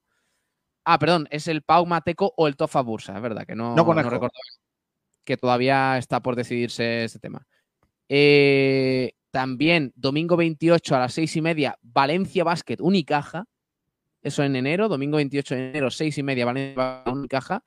Ah, 0.86 0.99
perdón, 0.99 1.27
es 1.32 1.48
el 1.48 1.61
Pauk 1.61 1.88
Mateco 1.88 2.34
o 2.38 2.48
el 2.48 2.56
Tofa 2.56 2.82
Bursa, 2.82 3.15
es 3.15 3.22
verdad, 3.22 3.45
que 3.45 3.56
no, 3.56 3.76
No 3.76 3.84
recordaba 3.94 4.30
que 5.26 5.38
todavía 5.38 5.98
está 5.98 6.22
por 6.22 6.36
decidirse 6.36 7.03
este 7.03 7.19
tema. 7.19 7.45
Eh, 8.10 9.14
también 9.32 9.91
domingo 9.95 10.38
28 10.38 10.95
a 10.95 10.99
las 10.99 11.14
6 11.14 11.36
y 11.36 11.41
media, 11.41 11.77
Valencia 11.82 12.44
Basket 12.44 12.77
Unicaja. 12.80 13.45
Eso 14.22 14.44
en 14.44 14.56
enero, 14.56 14.88
domingo 14.88 15.18
28 15.18 15.56
de 15.56 15.69
enero, 15.69 15.91
6 15.91 16.18
y 16.18 16.23
media, 16.23 16.45
Valencia 16.45 17.03
Unicaja. 17.06 17.64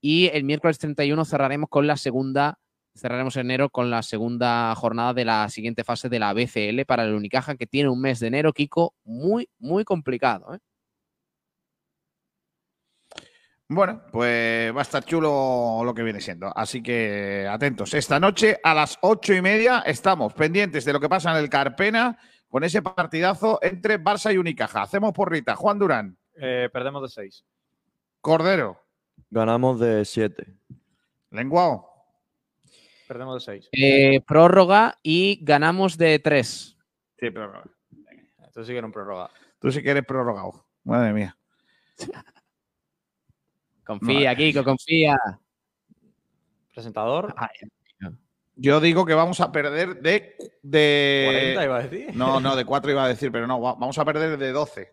Y 0.00 0.28
el 0.28 0.44
miércoles 0.44 0.78
31 0.78 1.24
cerraremos 1.24 1.68
con 1.68 1.86
la 1.86 1.96
segunda, 1.96 2.58
cerraremos 2.94 3.36
enero 3.36 3.68
con 3.68 3.90
la 3.90 4.02
segunda 4.02 4.74
jornada 4.76 5.12
de 5.12 5.24
la 5.24 5.48
siguiente 5.48 5.84
fase 5.84 6.08
de 6.08 6.18
la 6.18 6.32
BCL 6.32 6.84
para 6.86 7.04
el 7.04 7.14
Unicaja, 7.14 7.56
que 7.56 7.66
tiene 7.66 7.88
un 7.88 8.00
mes 8.00 8.20
de 8.20 8.28
enero, 8.28 8.52
Kiko, 8.52 8.94
muy, 9.04 9.48
muy 9.58 9.84
complicado. 9.84 10.54
¿eh? 10.54 10.58
Bueno, 13.70 14.02
pues 14.10 14.74
va 14.74 14.78
a 14.78 14.82
estar 14.82 15.04
chulo 15.04 15.82
lo 15.84 15.92
que 15.92 16.02
viene 16.02 16.20
siendo. 16.22 16.50
Así 16.56 16.82
que 16.82 17.46
atentos. 17.50 17.92
Esta 17.92 18.18
noche 18.18 18.58
a 18.62 18.72
las 18.72 18.96
ocho 19.02 19.34
y 19.34 19.42
media 19.42 19.80
estamos 19.80 20.32
pendientes 20.32 20.86
de 20.86 20.92
lo 20.94 21.00
que 21.00 21.08
pasa 21.08 21.32
en 21.32 21.36
el 21.36 21.50
Carpena 21.50 22.18
con 22.48 22.64
ese 22.64 22.80
partidazo 22.80 23.58
entre 23.60 24.00
Barça 24.02 24.32
y 24.32 24.38
Unicaja. 24.38 24.82
Hacemos 24.82 25.12
porrita. 25.12 25.54
Juan 25.54 25.78
Durán, 25.78 26.16
Eh, 26.34 26.70
perdemos 26.72 27.02
de 27.02 27.08
6. 27.08 27.44
Cordero, 28.22 28.80
Ganamos 29.30 29.78
de 29.80 30.04
7. 30.06 30.46
Lenguao. 31.30 31.90
Perdemos 33.06 33.44
de 33.44 33.52
6. 33.52 33.68
Eh, 33.72 34.20
prórroga 34.26 34.96
y 35.02 35.40
ganamos 35.44 35.98
de 35.98 36.18
3. 36.20 36.78
Sí, 37.18 37.30
pero 37.30 37.62
Esto 38.46 38.64
sí 38.64 38.72
que 38.72 38.80
un 38.80 38.92
prórroga. 38.92 39.28
tú 39.58 39.70
sí 39.70 39.82
que 39.82 39.90
eres 39.90 40.06
prorrogado. 40.06 40.64
Madre 40.84 41.12
mía. 41.12 41.36
Confía, 43.88 44.30
Madre 44.30 44.36
Kiko, 44.36 44.62
confía. 44.64 45.16
Presentador. 46.74 47.34
Yo 48.60 48.80
digo 48.80 49.06
que 49.06 49.14
vamos 49.14 49.40
a 49.40 49.50
perder 49.50 50.00
de. 50.00 50.36
de 50.62 51.24
40 51.54 51.64
iba 51.64 51.76
a 51.78 51.82
decir. 51.82 52.14
No, 52.16 52.38
no, 52.40 52.54
de 52.54 52.64
4 52.64 52.90
iba 52.90 53.04
a 53.04 53.08
decir, 53.08 53.32
pero 53.32 53.46
no, 53.46 53.60
va- 53.60 53.74
vamos 53.74 53.98
a 53.98 54.04
perder 54.04 54.36
de 54.36 54.52
12. 54.52 54.92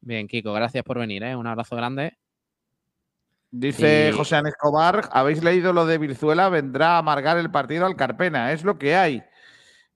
Bien, 0.00 0.26
Kiko, 0.26 0.52
gracias 0.52 0.82
por 0.84 0.98
venir. 0.98 1.22
¿eh? 1.22 1.36
Un 1.36 1.46
abrazo 1.46 1.76
grande. 1.76 2.16
Dice 3.50 4.10
Y- 4.12 4.16
José 4.16 4.36
An 4.36 4.46
Escobar, 4.46 5.08
¿habéis 5.12 5.42
leído 5.44 5.72
lo 5.72 5.86
de 5.86 5.98
Virzuela? 5.98 6.48
Vendrá 6.48 6.96
a 6.96 6.98
amargar 6.98 7.38
el 7.38 7.50
partido 7.50 7.86
al 7.86 7.96
Carpena, 7.96 8.52
es 8.52 8.64
lo 8.64 8.78
que 8.78 8.96
hay. 8.96 9.22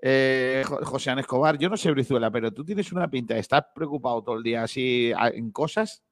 Eh, 0.03 0.62
Jo- 0.67 0.81
José 0.85 1.11
An 1.11 1.19
Escobar, 1.19 1.59
yo 1.59 1.69
no 1.69 1.77
sé 1.77 1.91
Brizuela, 1.91 2.31
pero 2.31 2.53
tú 2.53 2.65
tienes 2.65 2.91
una 2.93 3.09
pinta, 3.09 3.37
¿estás 3.37 3.65
preocupado 3.75 4.23
todo 4.23 4.37
el 4.37 4.43
día 4.43 4.62
así 4.62 5.12
en 5.35 5.51
cosas? 5.51 6.03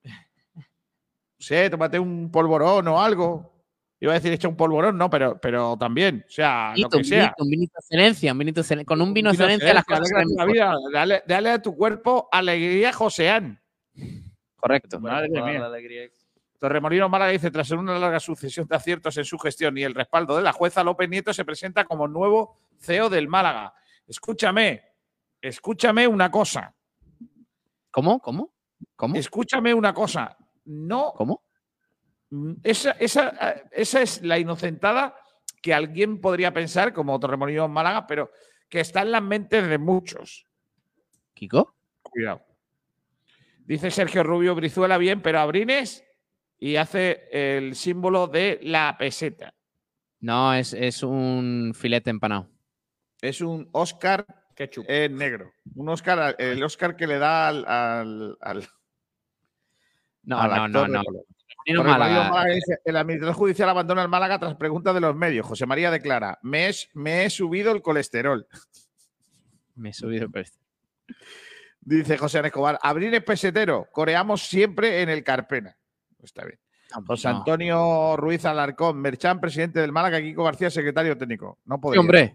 Sé, 1.39 1.71
tómate 1.71 1.99
un 1.99 2.31
polvorón 2.31 2.89
o 2.89 3.01
algo. 3.01 3.59
Iba 4.01 4.13
a 4.13 4.15
decir 4.15 4.33
echa 4.33 4.47
un 4.47 4.57
polvorón, 4.57 4.97
no, 4.97 5.11
pero, 5.11 5.41
pero 5.41 5.77
también, 5.77 6.25
o 6.27 6.31
sea, 6.31 6.73
lo 6.77 6.89
que 6.89 7.03
sea. 7.03 7.35
un 7.39 7.51
vinito 7.51 7.73
de 7.75 7.81
excelencia, 7.81 8.33
un 8.33 8.39
vinito 8.39 8.63
Con 8.87 9.03
un 9.03 9.13
vino 9.13 9.31
excelencia 9.31 9.75
las 9.75 9.85
cosas 9.85 10.09
mejor. 10.13 10.53
vida, 10.53 10.73
dale, 10.93 11.23
dale 11.27 11.51
a 11.51 11.61
tu 11.61 11.75
cuerpo 11.77 12.29
alegría, 12.31 12.93
Joseán. 12.93 13.61
Correcto. 14.57 15.01
Madre 15.01 15.29
mía. 15.31 15.59
la 15.59 15.67
alegría. 15.67 16.09
Torremolino 16.61 17.09
Málaga 17.09 17.33
dice, 17.33 17.51
tras 17.51 17.71
una 17.73 17.99
larga 17.99 18.21
sucesión 18.21 18.67
de 18.67 18.77
aciertos 18.77 19.17
en 19.17 19.25
su 19.25 19.39
gestión 19.39 19.77
y 19.79 19.83
el 19.83 19.95
respaldo 19.95 20.37
de 20.37 20.43
la 20.43 20.53
jueza, 20.53 20.83
López 20.85 21.09
Nieto 21.09 21.33
se 21.33 21.45
presenta 21.45 21.85
como 21.85 22.07
nuevo 22.07 22.59
CEO 22.79 23.09
del 23.09 23.29
Málaga. 23.29 23.75
Escúchame, 24.07 24.83
escúchame 25.41 26.07
una 26.07 26.31
cosa. 26.31 26.75
¿Cómo? 27.91 28.21
¿Cómo? 28.21 28.53
¿Cómo? 28.95 29.17
Escúchame 29.17 29.75
una 29.75 29.93
cosa. 29.93 30.38
No. 30.69 31.13
¿Cómo? 31.17 31.43
Mm, 32.31 32.55
Esa, 32.63 32.91
esa, 32.93 33.29
eh, 33.53 33.63
esa 33.73 34.03
es 34.03 34.23
la 34.23 34.39
inocentada 34.39 35.17
que 35.63 35.73
alguien 35.75 36.21
podría 36.21 36.53
pensar, 36.53 36.93
como 36.93 37.19
Torremolinos 37.19 37.67
en 37.67 37.73
Málaga, 37.73 38.07
pero 38.07 38.31
que 38.69 38.81
está 38.81 39.03
en 39.03 39.13
las 39.13 39.23
mentes 39.23 39.67
de 39.67 39.79
muchos. 39.79 40.47
¿Kiko? 41.35 41.75
Cuidado. 42.03 42.45
Dice 43.61 43.91
Sergio 43.91 44.23
Rubio 44.23 44.55
Brizuela 44.55 44.99
bien, 44.99 45.21
pero 45.23 45.41
Abrines 45.41 46.05
y 46.59 46.77
hace 46.77 47.29
el 47.33 47.75
símbolo 47.75 48.27
de 48.27 48.59
la 48.63 48.97
peseta. 48.99 49.55
No, 50.21 50.53
es, 50.55 50.73
es 50.75 51.03
un 51.03 51.73
filete 51.75 52.11
empanado. 52.11 52.49
Es 53.21 53.41
un 53.41 53.69
Oscar 53.73 54.27
en 54.57 55.17
negro. 55.17 55.53
Un 55.77 55.89
Oscar, 55.89 56.35
el 56.39 56.63
Oscar 56.65 56.97
que 56.97 57.07
le 57.07 57.19
da 57.19 57.49
al. 57.49 57.65
al- 57.67 58.37
al- 58.41 58.69
No, 60.29 60.47
no, 60.47 60.69
no, 60.69 60.87
no. 60.89 61.03
Torremolinos 61.65 61.85
Málaga. 62.31 62.45
Dice, 62.55 62.79
El 62.85 62.97
administrador 62.97 63.35
judicial 63.35 63.69
abandona 63.69 64.03
el 64.03 64.09
Málaga 64.09 64.39
tras 64.39 64.55
preguntas 64.57 64.95
de 64.95 65.01
los 65.01 65.15
medios. 65.17 65.47
José 65.47 65.67
María 65.67 65.91
declara: 65.91 66.39
Me, 66.43 66.69
es- 66.69 66.89
me 66.95 67.25
he 67.25 67.31
subido 67.31 67.73
el 67.73 67.83
colesterol. 67.83 68.47
Me 69.75 69.91
he 69.91 69.93
subido 69.93 70.25
el 70.25 70.31
precio. 70.31 70.61
Dice 71.81 72.19
José 72.19 72.39
Ana 72.41 72.49
Escobar: 72.49 72.79
Abrines 72.83 73.23
pesetero. 73.23 73.87
Coreamos 73.93 74.43
siempre 74.49 75.03
en 75.03 75.09
el 75.09 75.23
Carpena. 75.25 75.77
Está 76.23 76.45
bien. 76.45 76.59
José. 77.07 77.29
Antonio 77.29 78.17
Ruiz 78.17 78.45
Alarcón, 78.45 78.99
Merchan, 79.01 79.41
presidente 79.41 79.79
del 79.81 79.93
Málaga, 79.93 80.21
Kiko 80.21 80.43
García, 80.45 80.71
secretario 80.71 81.17
técnico. 81.19 81.59
No 81.67 81.77
Sí, 81.77 81.81
podría. 81.83 82.01
hombre. 82.01 82.35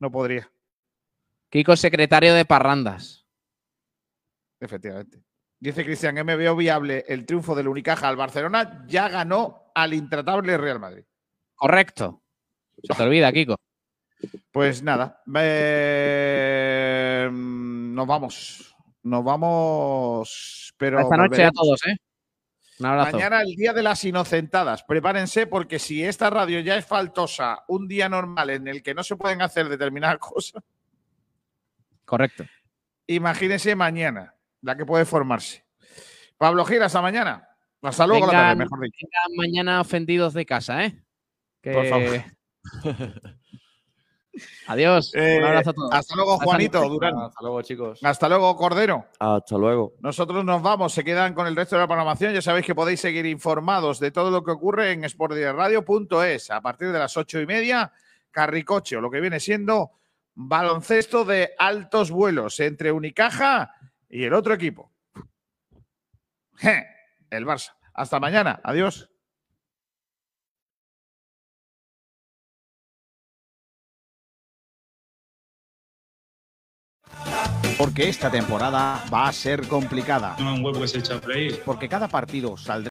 No 0.00 0.10
podría, 0.10 0.50
Kiko, 1.48 1.76
secretario 1.76 2.34
de 2.34 2.44
Parrandas. 2.44 3.24
efectivamente. 4.60 5.22
Dice 5.62 5.84
Cristian, 5.84 6.16
me 6.26 6.34
veo 6.34 6.56
viable 6.56 7.04
el 7.06 7.24
triunfo 7.24 7.54
del 7.54 7.68
Unicaja 7.68 8.08
al 8.08 8.16
Barcelona. 8.16 8.84
Ya 8.88 9.08
ganó 9.08 9.70
al 9.76 9.94
intratable 9.94 10.58
Real 10.58 10.80
Madrid. 10.80 11.04
Correcto. 11.54 12.20
Se 12.82 12.92
te 12.92 13.02
olvida, 13.04 13.32
Kiko. 13.32 13.54
Pues 14.50 14.82
nada, 14.82 15.22
eh, 15.36 17.30
nos 17.32 18.06
vamos. 18.08 18.74
Nos 19.04 19.22
vamos. 19.22 20.74
Pero 20.76 20.98
Esta 20.98 21.16
noche 21.16 21.44
a 21.44 21.52
todos, 21.52 21.86
¿eh? 21.86 21.96
Un 22.80 22.86
abrazo. 22.86 23.12
Mañana 23.18 23.42
el 23.42 23.54
día 23.54 23.72
de 23.72 23.84
las 23.84 24.04
inocentadas. 24.04 24.82
Prepárense 24.82 25.46
porque 25.46 25.78
si 25.78 26.02
esta 26.02 26.28
radio 26.28 26.58
ya 26.58 26.74
es 26.74 26.84
faltosa 26.84 27.62
un 27.68 27.86
día 27.86 28.08
normal 28.08 28.50
en 28.50 28.66
el 28.66 28.82
que 28.82 28.94
no 28.94 29.04
se 29.04 29.14
pueden 29.14 29.40
hacer 29.42 29.68
determinadas 29.68 30.18
cosas, 30.18 30.60
Correcto. 32.04 32.46
imagínense 33.06 33.76
mañana 33.76 34.31
la 34.62 34.76
que 34.76 34.86
puede 34.86 35.04
formarse. 35.04 35.64
Pablo 36.38 36.64
Gira, 36.64 36.86
hasta 36.86 37.02
mañana. 37.02 37.48
Hasta 37.82 38.06
luego 38.06 38.26
la 38.26 38.32
tarde, 38.32 38.44
Vengan- 38.54 38.58
mejor 38.58 38.80
dicho. 38.80 39.06
vengan 39.06 39.36
mañana 39.36 39.80
ofendidos 39.80 40.34
de 40.34 40.46
casa, 40.46 40.84
¿eh? 40.84 41.02
Que- 41.60 41.72
Por 41.72 41.86
favor. 41.88 42.22
Adiós. 44.66 45.12
Eh, 45.14 45.36
Un 45.40 45.44
abrazo 45.44 45.70
a 45.70 45.72
todos. 45.74 45.92
hasta 45.92 46.14
luego, 46.16 46.38
Juanito 46.38 46.78
luego. 46.78 46.94
Durán. 46.94 47.18
Hasta 47.18 47.40
luego, 47.42 47.62
chicos. 47.62 48.00
Hasta 48.02 48.28
luego, 48.30 48.56
Cordero. 48.56 49.04
Hasta 49.18 49.58
luego. 49.58 49.92
Nosotros 50.00 50.42
nos 50.44 50.62
vamos, 50.62 50.94
se 50.94 51.04
quedan 51.04 51.34
con 51.34 51.46
el 51.46 51.54
resto 51.54 51.76
de 51.76 51.82
la 51.82 51.86
programación. 51.86 52.32
Ya 52.32 52.40
sabéis 52.40 52.64
que 52.64 52.74
podéis 52.74 53.00
seguir 53.00 53.26
informados 53.26 54.00
de 54.00 54.10
todo 54.10 54.30
lo 54.30 54.42
que 54.42 54.52
ocurre 54.52 54.92
en 54.92 55.06
sportdirectradio.es. 55.08 56.50
A 56.50 56.62
partir 56.62 56.92
de 56.92 56.98
las 56.98 57.14
ocho 57.18 57.40
y 57.40 57.46
media, 57.46 57.92
Carricoche, 58.30 58.96
o 58.96 59.00
lo 59.02 59.10
que 59.10 59.20
viene 59.20 59.38
siendo 59.38 59.90
baloncesto 60.34 61.26
de 61.26 61.50
altos 61.58 62.10
vuelos 62.10 62.58
entre 62.60 62.90
Unicaja 62.90 63.74
y 64.12 64.24
el 64.24 64.34
otro 64.34 64.54
equipo. 64.54 64.92
Je, 66.56 66.86
El 67.30 67.46
Barça. 67.46 67.72
Hasta 67.94 68.20
mañana. 68.20 68.60
Adiós. 68.62 69.08
Porque 77.78 78.08
esta 78.08 78.30
temporada 78.30 79.02
va 79.12 79.28
a 79.28 79.32
ser 79.32 79.66
complicada. 79.66 80.36
No 80.38 80.54
un 80.54 80.64
huevo 80.64 80.80
que 80.82 80.88
se 80.88 80.98
echa 80.98 81.16
a 81.16 81.20
freír. 81.20 81.62
Porque 81.64 81.88
cada 81.88 82.06
partido 82.06 82.56
saldrá. 82.56 82.80